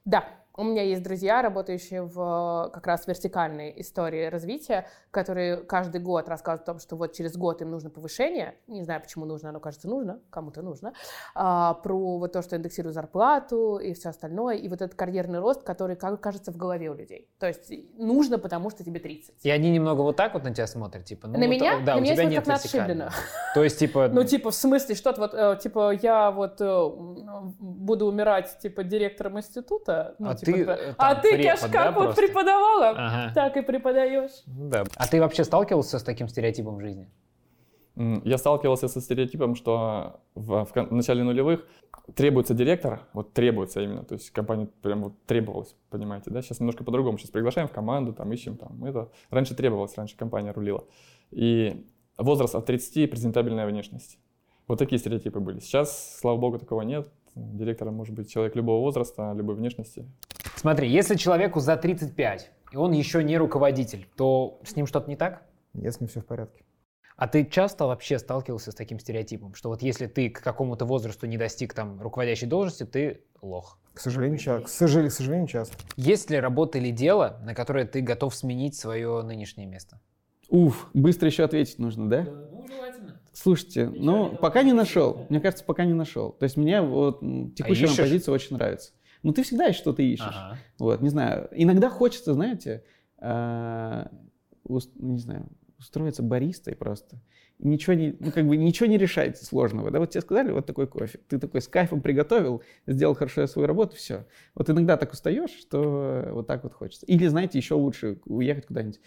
Да. 0.05 0.25
У 0.59 0.65
меня 0.65 0.83
есть 0.83 1.05
друзья, 1.05 1.41
работающие 1.41 2.03
в 2.03 2.71
как 2.75 2.85
раз 2.89 3.07
вертикальной 3.07 3.73
истории 3.77 4.27
развития, 4.27 4.89
которые 5.13 5.59
каждый 5.59 6.01
год 6.01 6.29
рассказывают 6.29 6.63
о 6.69 6.73
том, 6.73 6.81
что 6.81 6.97
вот 6.97 7.13
через 7.13 7.37
год 7.37 7.63
им 7.63 7.71
нужно 7.71 7.91
повышение. 7.91 8.57
Не 8.67 8.83
знаю, 8.83 9.01
почему 9.01 9.25
нужно, 9.25 9.51
оно 9.51 9.61
кажется 9.61 9.87
нужно, 9.87 10.19
кому-то 10.31 10.63
нужно. 10.63 10.95
А, 11.37 11.75
про 11.75 12.19
вот 12.19 12.33
то, 12.33 12.43
что 12.43 12.57
индексируют 12.57 12.97
зарплату 12.97 13.79
и 13.79 13.95
все 13.95 14.09
остальное. 14.09 14.57
И 14.57 14.69
вот 14.69 14.83
этот 14.83 14.97
карьерный 14.97 15.39
рост, 15.39 15.63
который 15.63 15.95
как 15.95 16.21
кажется 16.21 16.51
в 16.51 16.57
голове 16.57 16.91
у 16.91 16.95
людей. 16.95 17.29
То 17.39 17.47
есть 17.47 17.73
нужно, 17.97 18.37
потому 18.41 18.71
что 18.71 18.83
тебе 18.83 18.99
30. 18.99 19.47
И 19.47 19.51
они 19.51 19.71
немного 19.71 20.01
вот 20.01 20.17
так 20.17 20.35
вот 20.35 20.43
на 20.43 20.53
тебя 20.53 20.67
смотрят, 20.67 21.05
типа, 21.05 21.29
ну, 21.29 21.39
на 21.39 21.47
меня? 21.47 21.79
Да, 21.87 21.93
на 21.93 21.99
у 21.99 22.03
меня 22.03 22.15
тебя 22.15 22.25
нет 22.25 22.45
как 22.45 22.57
отшиблено. 22.57 23.11
То 23.55 23.63
есть, 23.63 23.79
типа... 23.79 24.09
Ну, 24.09 24.25
типа, 24.25 24.51
в 24.51 24.55
смысле, 24.57 24.97
что-то 24.97 25.21
вот, 25.21 25.35
э, 25.35 25.57
типа, 25.63 25.93
я 26.03 26.33
вот 26.33 26.61
э, 26.61 26.91
буду 27.61 28.07
умирать, 28.07 28.59
типа, 28.59 28.83
директором 28.83 29.39
института. 29.39 30.17
Ну, 30.19 30.31
а 30.31 30.35
типа, 30.35 30.48
ты, 30.53 30.63
э, 30.65 30.95
а 30.99 31.15
ты, 31.15 31.43
Кеш, 31.43 31.61
как 31.61 31.71
да, 31.71 31.91
вот 31.93 32.05
просто? 32.05 32.23
преподавала, 32.23 32.91
ага. 32.91 33.33
так 33.35 33.57
и 33.57 33.63
преподаешь. 33.63 34.43
Ну 34.47 34.69
да. 34.69 34.85
А 34.97 35.07
ты 35.07 35.21
вообще 35.21 35.45
сталкивался 35.45 35.99
с 35.99 36.03
таким 36.03 36.29
стереотипом 36.29 36.77
в 36.77 36.81
жизни? 36.81 37.09
Я 38.25 38.39
сталкивался 38.39 38.87
со 38.87 39.01
стереотипом, 39.01 39.57
что 39.57 40.21
в, 40.37 40.65
в 40.65 40.93
начале 40.93 41.25
нулевых 41.25 41.67
требуется 42.15 42.55
директор, 42.55 43.01
вот 43.13 43.33
требуется 43.33 43.81
именно, 43.81 44.05
то 44.05 44.15
есть 44.15 44.31
компания 44.31 44.69
прям 44.83 45.03
вот 45.03 45.15
требовалась, 45.27 45.75
понимаете, 45.91 46.31
да? 46.31 46.41
Сейчас 46.41 46.61
немножко 46.61 46.85
по-другому, 46.85 47.19
сейчас 47.19 47.31
приглашаем 47.31 47.67
в 47.67 47.73
команду, 47.73 48.13
там 48.13 48.33
ищем, 48.33 48.57
там, 48.57 48.85
это 48.85 49.11
раньше 49.31 49.57
требовалось, 49.57 49.97
раньше 49.97 50.17
компания 50.17 50.53
рулила. 50.53 50.85
И 51.33 51.87
возраст 52.17 52.55
от 52.55 52.67
30 52.67 53.11
презентабельная 53.11 53.67
внешность. 53.67 54.19
Вот 54.69 54.79
такие 54.79 54.99
стереотипы 54.99 55.41
были. 55.41 55.61
Сейчас, 55.61 56.19
слава 56.21 56.37
богу, 56.37 56.59
такого 56.59 56.83
нет. 56.83 57.11
Директором 57.35 57.95
может 57.95 58.15
быть 58.15 58.31
человек 58.31 58.55
любого 58.55 58.81
возраста, 58.81 59.33
любой 59.35 59.55
внешности. 59.55 60.07
Смотри, 60.59 60.91
если 60.91 61.15
человеку 61.15 61.61
за 61.61 61.77
35, 61.77 62.51
и 62.73 62.77
он 62.77 62.91
еще 62.91 63.23
не 63.23 63.39
руководитель, 63.39 64.09
то 64.17 64.61
с 64.65 64.75
ним 64.75 64.89
что-то 64.89 65.09
не 65.09 65.15
так? 65.15 65.43
Нет, 65.73 65.95
с 65.95 66.01
ним 66.01 66.09
все 66.09 66.21
в 66.21 66.27
порядке. 66.27 66.65
А 67.17 67.29
ты 67.29 67.45
часто 67.45 67.87
вообще 67.87 68.19
сталкивался 68.19 68.73
с 68.73 68.75
таким 68.75 68.99
стереотипом, 68.99 69.55
что 69.55 69.69
вот 69.69 69.83
если 69.83 70.07
ты 70.07 70.31
к 70.31 70.43
какому-то 70.43 70.85
возрасту 70.85 71.27
не 71.27 71.37
достиг 71.37 71.75
там 71.75 72.01
руководящей 72.01 72.49
должности, 72.49 72.85
ты 72.85 73.21
лох? 73.41 73.79
К 73.95 74.01
сожалению, 74.01 74.39
часто. 74.39 74.67
К 74.67 74.69
сожалению, 74.69 75.11
к 75.11 75.15
сожалению, 75.15 75.47
часто. 75.47 75.77
Есть 75.97 76.29
ли 76.29 76.41
работа 76.41 76.79
или 76.79 76.91
дело, 76.91 77.39
на 77.45 77.55
которое 77.55 77.85
ты 77.85 78.01
готов 78.01 78.35
сменить 78.35 78.75
свое 78.75 79.23
нынешнее 79.23 79.67
место? 79.67 80.01
Уф, 80.49 80.89
быстро 80.93 81.29
еще 81.29 81.45
ответить 81.45 81.79
нужно, 81.79 82.09
да? 82.09 82.23
Ну, 82.23 82.67
желательно. 82.67 83.21
Слушайте, 83.33 83.89
ну, 83.89 84.31
пока 84.31 84.65
не 84.65 84.73
нашел. 84.73 85.27
Мне 85.29 85.41
кажется, 85.41 85.65
пока 85.65 85.85
не 85.85 85.95
нашел. 85.95 86.33
То 86.33 86.45
есть 86.45 86.57
мне 86.57 86.83
вот 86.83 87.21
текущая 87.55 87.87
а 87.87 87.97
позиция 87.97 88.33
очень 88.33 88.57
нравится. 88.57 88.93
Ну, 89.23 89.33
ты 89.33 89.43
всегда 89.43 89.73
что-то 89.73 90.03
ищешь. 90.03 90.45
Ага. 90.47 90.59
Вот, 90.79 91.01
не 91.01 91.09
знаю. 91.09 91.49
Иногда 91.53 91.91
хочется, 91.91 92.35
знаете, 92.35 92.85
э, 93.21 94.07
уст, 94.65 94.91
не 94.97 95.19
знаю, 95.19 95.49
устроиться 95.79 96.23
баристой 96.23 96.75
просто 96.75 97.21
ничего 97.59 97.95
не, 97.95 98.17
ну, 98.21 98.31
как 98.31 98.47
бы 98.47 98.57
ничего 98.57 98.87
не 98.87 98.99
решается 98.99 99.45
сложного. 99.45 99.91
Да, 99.91 99.99
вот 99.99 100.11
тебе 100.11 100.21
сказали, 100.21 100.53
вот 100.53 100.67
такой 100.67 100.87
кофе. 100.87 101.19
Ты 101.29 101.39
такой 101.39 101.61
с 101.61 101.69
кайфом 101.69 102.01
приготовил, 102.01 102.63
сделал 102.87 103.15
хорошо 103.15 103.47
свою 103.47 103.67
работу, 103.67 103.97
все. 103.97 104.27
Вот 104.55 104.71
иногда 104.71 104.97
так 104.97 105.13
устаешь, 105.13 105.51
что 105.51 106.29
вот 106.33 106.47
так 106.47 106.63
вот 106.63 106.73
хочется. 106.73 107.07
Или, 107.07 107.27
знаете, 107.27 107.59
еще 107.59 107.75
лучше 107.75 108.19
уехать 108.27 108.67
куда-нибудь 108.67 109.01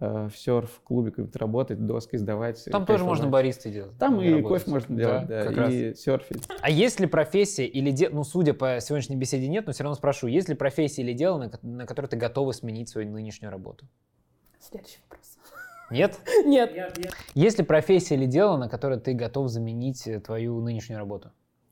э, 0.00 0.28
в 0.32 0.36
серф, 0.36 0.80
клубе 0.84 1.10
какой-нибудь 1.10 1.36
работать, 1.36 1.84
доской 1.84 2.18
сдавать. 2.18 2.64
Там 2.64 2.86
тоже 2.86 3.04
можно 3.04 3.28
баристы 3.28 3.70
делать. 3.70 3.96
Там 3.98 4.20
и 4.20 4.28
работать. 4.28 4.48
кофе 4.48 4.70
можно 4.70 4.96
делать, 4.96 5.26
да, 5.26 5.44
как 5.44 5.56
раз. 5.56 5.72
и 5.72 5.94
серфить. 5.94 6.44
А 6.60 6.70
есть 6.70 7.00
ли 7.00 7.06
профессия 7.06 7.66
или 7.66 7.90
дело, 7.90 8.14
ну, 8.14 8.24
судя 8.24 8.54
по 8.54 8.78
сегодняшней 8.80 9.16
беседе 9.16 9.48
нет, 9.48 9.66
но 9.66 9.72
все 9.72 9.84
равно 9.84 9.94
спрошу, 9.94 10.26
есть 10.26 10.48
ли 10.48 10.54
профессия 10.54 11.02
или 11.02 11.12
дело, 11.12 11.38
на, 11.38 11.50
на 11.62 11.86
которое 11.86 12.08
ты 12.08 12.16
готова 12.16 12.52
сменить 12.52 12.88
свою 12.88 13.10
нынешнюю 13.10 13.50
работу? 13.50 13.86
Следующий 14.60 14.98
вопрос. 15.08 15.38
Нет? 15.90 16.18
Нет. 16.44 16.98
Есть 17.34 17.58
ли 17.58 17.64
профессия 17.64 18.14
или 18.14 18.26
дело, 18.26 18.56
на 18.56 18.68
которое 18.68 18.98
ты 18.98 19.14
готов 19.14 19.48
заменить 19.48 20.06
э, 20.06 20.20
твою 20.20 20.60
нынешнюю 20.60 20.98
работу? 20.98 21.30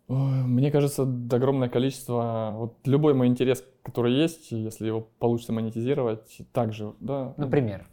Мне 0.09 0.71
кажется, 0.71 1.03
огромное 1.03 1.69
количество, 1.69 2.53
вот 2.55 2.77
любой 2.85 3.15
мой 3.15 3.27
интерес, 3.27 3.65
который 3.83 4.15
есть, 4.15 4.53
если 4.53 4.87
его 4.87 5.09
получится 5.19 5.53
монетизировать, 5.53 6.43
также, 6.53 6.95
да. 7.01 7.35
Например? 7.37 7.89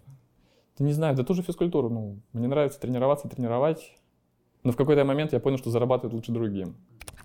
Да 0.78 0.86
не 0.86 0.94
знаю, 0.94 1.16
да 1.16 1.24
тоже 1.24 1.44
физкультуру, 1.44 1.90
ну, 1.90 2.20
мне 2.34 2.48
нравится 2.48 2.80
тренироваться, 2.80 3.30
тренировать, 3.30 3.94
но 4.64 4.72
в 4.72 4.76
какой-то 4.76 5.04
момент 5.06 5.34
я 5.34 5.40
понял, 5.40 5.58
что 5.58 5.70
зарабатывать 5.70 6.14
лучше 6.14 6.32
другим. 6.32 6.76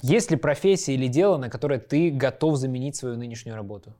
Есть 0.02 0.30
ли 0.30 0.36
профессия 0.36 0.94
или 0.94 1.08
дело, 1.08 1.38
на 1.38 1.48
которое 1.48 1.80
ты 1.80 2.10
готов 2.10 2.56
заменить 2.56 2.96
свою 2.96 3.16
нынешнюю 3.16 3.56
работу? 3.56 3.94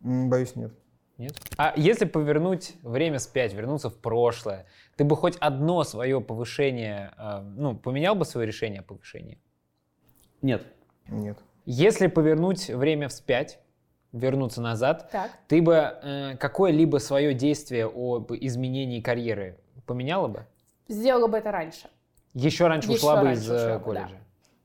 Боюсь, 0.00 0.56
нет. 0.56 0.72
Нет? 1.18 1.38
А 1.56 1.74
если 1.76 2.06
повернуть 2.06 2.74
время 2.82 3.18
вспять, 3.18 3.52
вернуться 3.52 3.90
в 3.90 3.96
прошлое, 3.96 4.66
ты 4.96 5.04
бы 5.04 5.16
хоть 5.16 5.36
одно 5.36 5.84
свое 5.84 6.20
повышение, 6.20 7.12
э, 7.18 7.40
ну, 7.56 7.76
поменял 7.76 8.14
бы 8.14 8.24
свое 8.24 8.46
решение 8.46 8.80
о 8.80 8.82
повышении? 8.82 9.38
Нет. 10.40 10.66
Нет. 11.08 11.38
Если 11.64 12.06
повернуть 12.06 12.68
время 12.68 13.08
вспять, 13.08 13.60
вернуться 14.12 14.60
назад, 14.60 15.08
Так. 15.10 15.30
ты 15.48 15.62
бы 15.62 15.74
э, 15.74 16.36
какое-либо 16.38 16.98
свое 16.98 17.34
действие 17.34 17.86
об 17.86 18.32
изменении 18.32 19.00
карьеры 19.00 19.58
поменяла 19.86 20.28
бы? 20.28 20.46
Сделала 20.88 21.28
бы 21.28 21.38
это 21.38 21.50
раньше. 21.50 21.88
Еще 22.34 22.66
раньше 22.66 22.88
Еще 22.90 22.98
ушла 22.98 23.16
бы 23.16 23.26
раньше 23.28 23.42
из 23.42 23.46
ушла 23.48 23.56
э, 23.70 23.78
бы, 23.78 23.84
колледжа? 23.84 24.16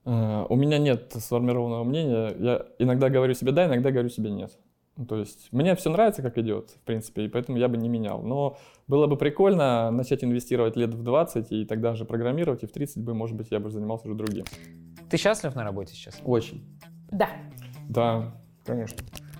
Э, 0.05 0.45
У 0.49 0.55
меня 0.55 0.77
нет 0.77 1.13
сформированного 1.15 1.83
мнения. 1.83 2.33
Я 2.37 2.65
иногда 2.79 3.09
говорю 3.09 3.33
себе 3.33 3.51
да, 3.51 3.65
иногда 3.65 3.91
говорю 3.91 4.09
себе 4.09 4.29
нет. 4.31 4.51
Ну, 4.97 5.05
То 5.05 5.17
есть 5.17 5.49
мне 5.51 5.75
все 5.75 5.91
нравится, 5.91 6.21
как 6.23 6.37
идет, 6.39 6.71
в 6.71 6.79
принципе, 6.81 7.25
и 7.25 7.27
поэтому 7.27 7.57
я 7.57 7.67
бы 7.67 7.77
не 7.77 7.87
менял. 7.87 8.21
Но 8.21 8.57
было 8.87 9.05
бы 9.07 9.15
прикольно 9.15 9.91
начать 9.91 10.23
инвестировать 10.23 10.75
лет 10.75 10.93
в 10.93 11.03
20 11.03 11.51
и 11.51 11.65
тогда 11.65 11.93
же 11.93 12.03
программировать, 12.03 12.63
и 12.63 12.65
в 12.65 12.71
30 12.71 13.03
бы, 13.03 13.13
может 13.13 13.37
быть, 13.37 13.51
я 13.51 13.59
бы 13.59 13.69
занимался 13.69 14.07
уже 14.07 14.15
другим. 14.17 14.45
Ты 15.09 15.17
счастлив 15.17 15.53
на 15.55 15.63
работе 15.63 15.93
сейчас? 15.93 16.19
Очень. 16.25 16.65
Да. 17.11 17.29
Да, 17.87 18.33
Конечно. 18.65 18.97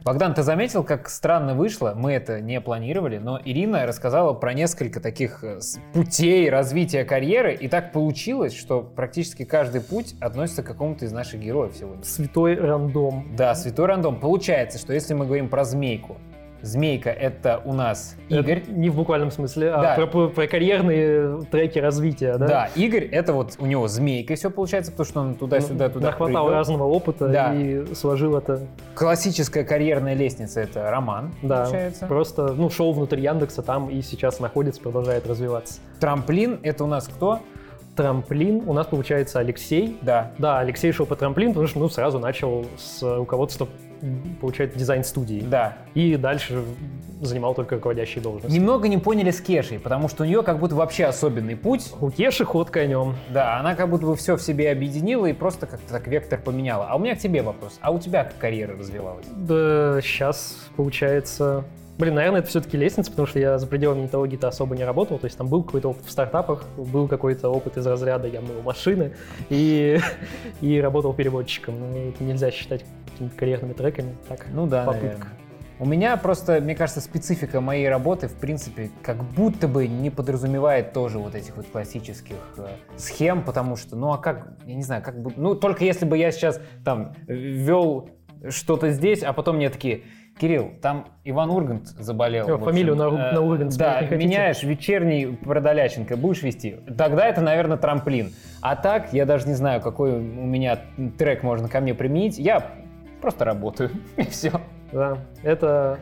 Богдан, 0.08 0.34
ты 0.34 0.42
заметил, 0.42 0.86
как 0.86 1.10
странно 1.10 1.54
вышло? 1.54 1.92
Мы 1.94 2.14
это 2.14 2.40
не 2.40 2.62
планировали, 2.62 3.18
но 3.18 3.42
Ирина 3.44 3.86
рассказала 3.86 4.32
про 4.32 4.54
несколько 4.54 5.02
таких 5.02 5.44
э, 5.44 5.60
путей 5.92 6.50
развития 6.50 7.04
карьеры, 7.04 7.54
и 7.54 7.68
так 7.68 7.92
получилось, 7.92 8.56
что 8.56 8.80
практически 8.80 9.44
каждый 9.44 9.82
путь 9.82 10.16
относится 10.22 10.64
к 10.64 10.66
какому-то 10.66 11.04
из 11.04 11.12
наших 11.12 11.42
героев 11.42 11.74
сегодня. 11.78 12.06
Святой 12.06 12.56
рандом. 12.56 13.36
Да, 13.36 13.54
святой 13.54 13.88
рандом. 13.88 14.18
Получается, 14.22 14.80
что 14.80 14.94
если 14.94 15.14
мы 15.14 15.26
говорим 15.26 15.50
про 15.50 15.66
змейку, 15.66 16.16
змейка 16.62 17.10
это 17.10 17.62
у 17.66 17.74
нас 17.74 18.16
Игорь. 18.30 18.60
Это 18.60 18.72
не 18.72 18.90
в 18.90 18.96
буквальном 18.96 19.32
смысле, 19.32 19.72
а 19.72 19.82
Да. 19.98 20.08
про, 20.08 20.28
про 20.30 20.48
карьерные 20.48 21.42
треки 21.52 21.80
развития, 21.80 22.38
да? 22.38 22.48
Да? 22.48 22.70
Игорь 22.76 23.06
это 23.06 23.34
вот 23.34 23.56
у 23.60 23.66
него 23.66 23.88
змейка 23.88 24.36
все 24.36 24.50
получается, 24.50 24.92
потому 24.92 25.06
что 25.08 25.20
он 25.22 25.36
туда-сюда, 25.36 25.90
туда 25.90 26.08
Нахватал 26.08 26.46
прыгал. 26.46 26.50
разного 26.50 26.84
опыта 26.84 27.28
Да. 27.28 27.54
и 27.56 27.94
сложил 27.94 28.38
это. 28.38 28.62
Классическая 28.96 29.64
карьерная 29.64 30.14
лестница 30.14 30.62
это 30.62 30.90
Роман, 30.90 31.34
Да, 31.42 31.64
получается. 31.64 32.06
просто, 32.08 32.54
ну, 32.54 32.70
шел 32.70 32.92
внутрь 32.94 33.20
Яндекса 33.20 33.62
там 33.62 33.90
и 33.90 34.02
сейчас 34.02 34.40
находится, 34.40 34.82
продолжает 34.82 35.28
развиваться. 35.28 35.80
Трамплин 36.00 36.60
это 36.64 36.84
у 36.84 36.88
нас 36.88 37.08
кто? 37.08 37.40
Трамплин 37.96 38.62
у 38.68 38.74
нас 38.74 38.86
получается 38.88 39.40
Алексей. 39.40 39.98
Да. 40.02 40.32
Да, 40.38 40.60
Алексей 40.60 40.92
шел 40.92 41.08
по 41.08 41.16
трамплин, 41.16 41.50
потому 41.50 41.66
что, 41.68 41.80
ну, 41.80 41.90
сразу 41.90 42.20
начал 42.20 42.66
с 42.78 43.02
руководства, 43.02 43.68
получается, 44.42 44.78
дизайн-студии. 44.78 45.42
Да. 45.42 45.78
И 45.94 46.16
дальше 46.16 46.64
занимал 47.22 47.56
только 47.56 47.76
руководящие 47.76 48.22
должности. 48.22 48.56
Немного 48.56 48.88
не 48.88 48.98
поняли 48.98 49.32
с 49.32 49.42
Кешей, 49.42 49.80
потому 49.80 50.08
что 50.08 50.24
у 50.24 50.26
нее 50.26 50.44
как 50.44 50.60
будто 50.60 50.76
вообще 50.76 51.06
особенный 51.06 51.56
путь. 51.56 51.92
У 52.00 52.12
Кеши 52.12 52.46
ход 52.46 52.70
конем. 52.70 53.16
Да, 53.30 53.60
она 53.60 53.76
как 53.76 53.90
будто 53.90 54.06
бы 54.06 54.16
все 54.16 54.36
в 54.38 54.42
себе 54.42 54.72
объединила 54.72 55.26
и 55.26 55.34
просто 55.34 55.66
как-то 55.66 55.92
так 55.92 56.08
вектор 56.08 56.40
поменяла. 56.40 56.88
А 56.90 56.96
у 56.96 57.00
меня 57.00 57.16
к 57.16 57.20
тебе 57.20 57.42
вопрос. 57.42 57.80
А 57.82 57.92
у 57.92 58.00
тебя 58.00 58.24
как 58.24 58.38
карьера 58.38 58.78
развивалась? 58.78 59.26
Да, 59.36 60.00
сейчас 60.02 60.58
получается... 60.76 61.64
Блин, 61.98 62.14
наверное, 62.14 62.42
это 62.42 62.50
все-таки 62.50 62.78
лестница, 62.78 63.10
потому 63.10 63.28
что 63.28 63.40
я 63.40 63.58
за 63.58 63.66
пределами 63.66 64.04
нетологии-то 64.04 64.48
особо 64.48 64.76
не 64.76 64.84
работал. 64.84 65.18
То 65.18 65.26
есть 65.26 65.38
там 65.38 65.48
был 65.48 65.64
какой-то 65.64 65.90
опыт 65.90 66.06
в 66.06 66.12
стартапах, 66.12 66.64
был 66.78 67.08
какой-то 67.08 67.50
опыт 67.50 67.78
из 67.78 67.88
разряда 67.88 68.28
«я 68.28 68.42
мыл 68.42 68.62
машины» 68.62 69.16
и, 69.50 70.00
и 70.62 70.80
работал 70.80 71.14
переводчиком. 71.14 71.80
Но 71.80 71.98
это 71.98 72.24
нельзя 72.24 72.52
считать 72.52 72.86
какими-то 73.12 73.36
карьерными 73.36 73.74
треками. 73.74 74.16
Так, 74.28 74.46
Ну 74.52 74.68
да, 74.68 74.86
попытка. 74.86 75.06
наверное. 75.06 75.38
У 75.80 75.86
меня 75.86 76.18
просто, 76.18 76.60
мне 76.60 76.76
кажется, 76.76 77.02
специфика 77.02 77.62
моей 77.62 77.88
работы, 77.88 78.28
в 78.28 78.34
принципе, 78.34 78.90
как 79.04 79.24
будто 79.24 79.68
бы 79.68 79.88
не 79.88 80.10
подразумевает 80.10 80.92
тоже 80.92 81.20
вот 81.20 81.36
этих 81.36 81.56
вот 81.56 81.68
классических 81.68 82.36
э, 82.58 82.68
схем, 82.96 83.44
потому 83.44 83.76
что, 83.76 83.96
ну 83.96 84.12
а 84.12 84.18
как, 84.18 84.58
я 84.66 84.74
не 84.74 84.82
знаю, 84.82 85.04
как 85.04 85.22
бы, 85.22 85.32
ну 85.36 85.54
только 85.54 85.86
если 85.86 86.06
бы 86.06 86.18
я 86.18 86.32
сейчас 86.32 86.60
там 86.84 87.14
вел 87.28 88.10
что-то 88.50 88.90
здесь, 88.90 89.22
а 89.22 89.34
потом 89.34 89.58
мне 89.58 89.70
такие, 89.70 90.04
Кирилл, 90.38 90.72
там 90.82 91.08
Иван 91.24 91.50
Ургант 91.50 91.88
заболел. 91.88 92.44
Общем, 92.46 92.64
фамилию 92.66 92.96
на 92.96 93.08
Ург- 93.08 93.32
э, 93.32 93.32
на 93.34 93.42
Ургант 93.42 93.78
Да, 93.78 94.02
меняешь 94.02 94.64
вечерний 94.64 95.26
Продоляченко, 95.28 96.16
будешь 96.18 96.44
вести. 96.44 96.78
Тогда 96.98 97.26
это, 97.28 97.42
наверное, 97.42 97.78
трамплин. 97.78 98.32
А 98.62 98.76
так, 98.76 99.14
я 99.14 99.26
даже 99.26 99.48
не 99.48 99.54
знаю, 99.54 99.82
какой 99.82 100.12
у 100.12 100.20
меня 100.20 100.80
трек 101.18 101.44
можно 101.44 101.68
ко 101.70 101.80
мне 101.80 101.94
применить. 101.94 102.38
Я 102.38 102.72
просто 103.22 103.46
работаю, 103.46 103.92
и 104.18 104.24
все. 104.24 104.52
Да, 104.92 105.18
это 105.44 106.00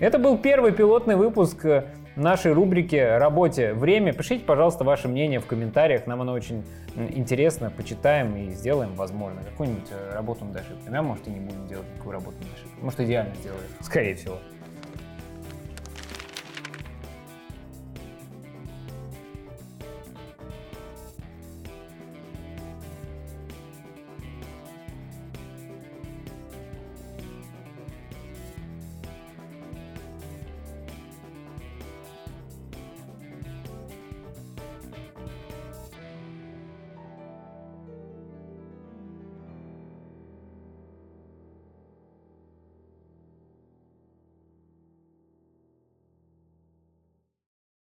Это 0.00 0.18
был 0.18 0.38
первый 0.38 0.72
пилотный 0.72 1.16
выпуск 1.16 1.64
э, 1.64 1.84
нашей 2.20 2.52
рубрики 2.52 2.96
«Работе. 2.96 3.72
Время». 3.72 4.12
Пишите, 4.12 4.44
пожалуйста, 4.44 4.84
ваше 4.84 5.08
мнение 5.08 5.40
в 5.40 5.46
комментариях. 5.46 6.06
Нам 6.06 6.20
оно 6.22 6.32
очень 6.32 6.64
интересно. 6.96 7.72
Почитаем 7.76 8.36
и 8.36 8.50
сделаем, 8.50 8.94
возможно, 8.94 9.42
какую-нибудь 9.42 9.88
э, 9.90 10.14
работу 10.14 10.44
на 10.44 10.60
ошибку. 10.60 10.82
А 10.92 11.02
может, 11.02 11.26
и 11.26 11.30
не 11.30 11.40
будем 11.40 11.66
делать 11.66 11.86
никакую 11.94 12.12
работу 12.12 12.36
на 12.40 12.54
ошибку. 12.54 12.84
Может, 12.84 13.00
идеально 13.00 13.34
сделаем. 13.36 13.62
Скорее 13.80 14.14
всего. 14.14 14.38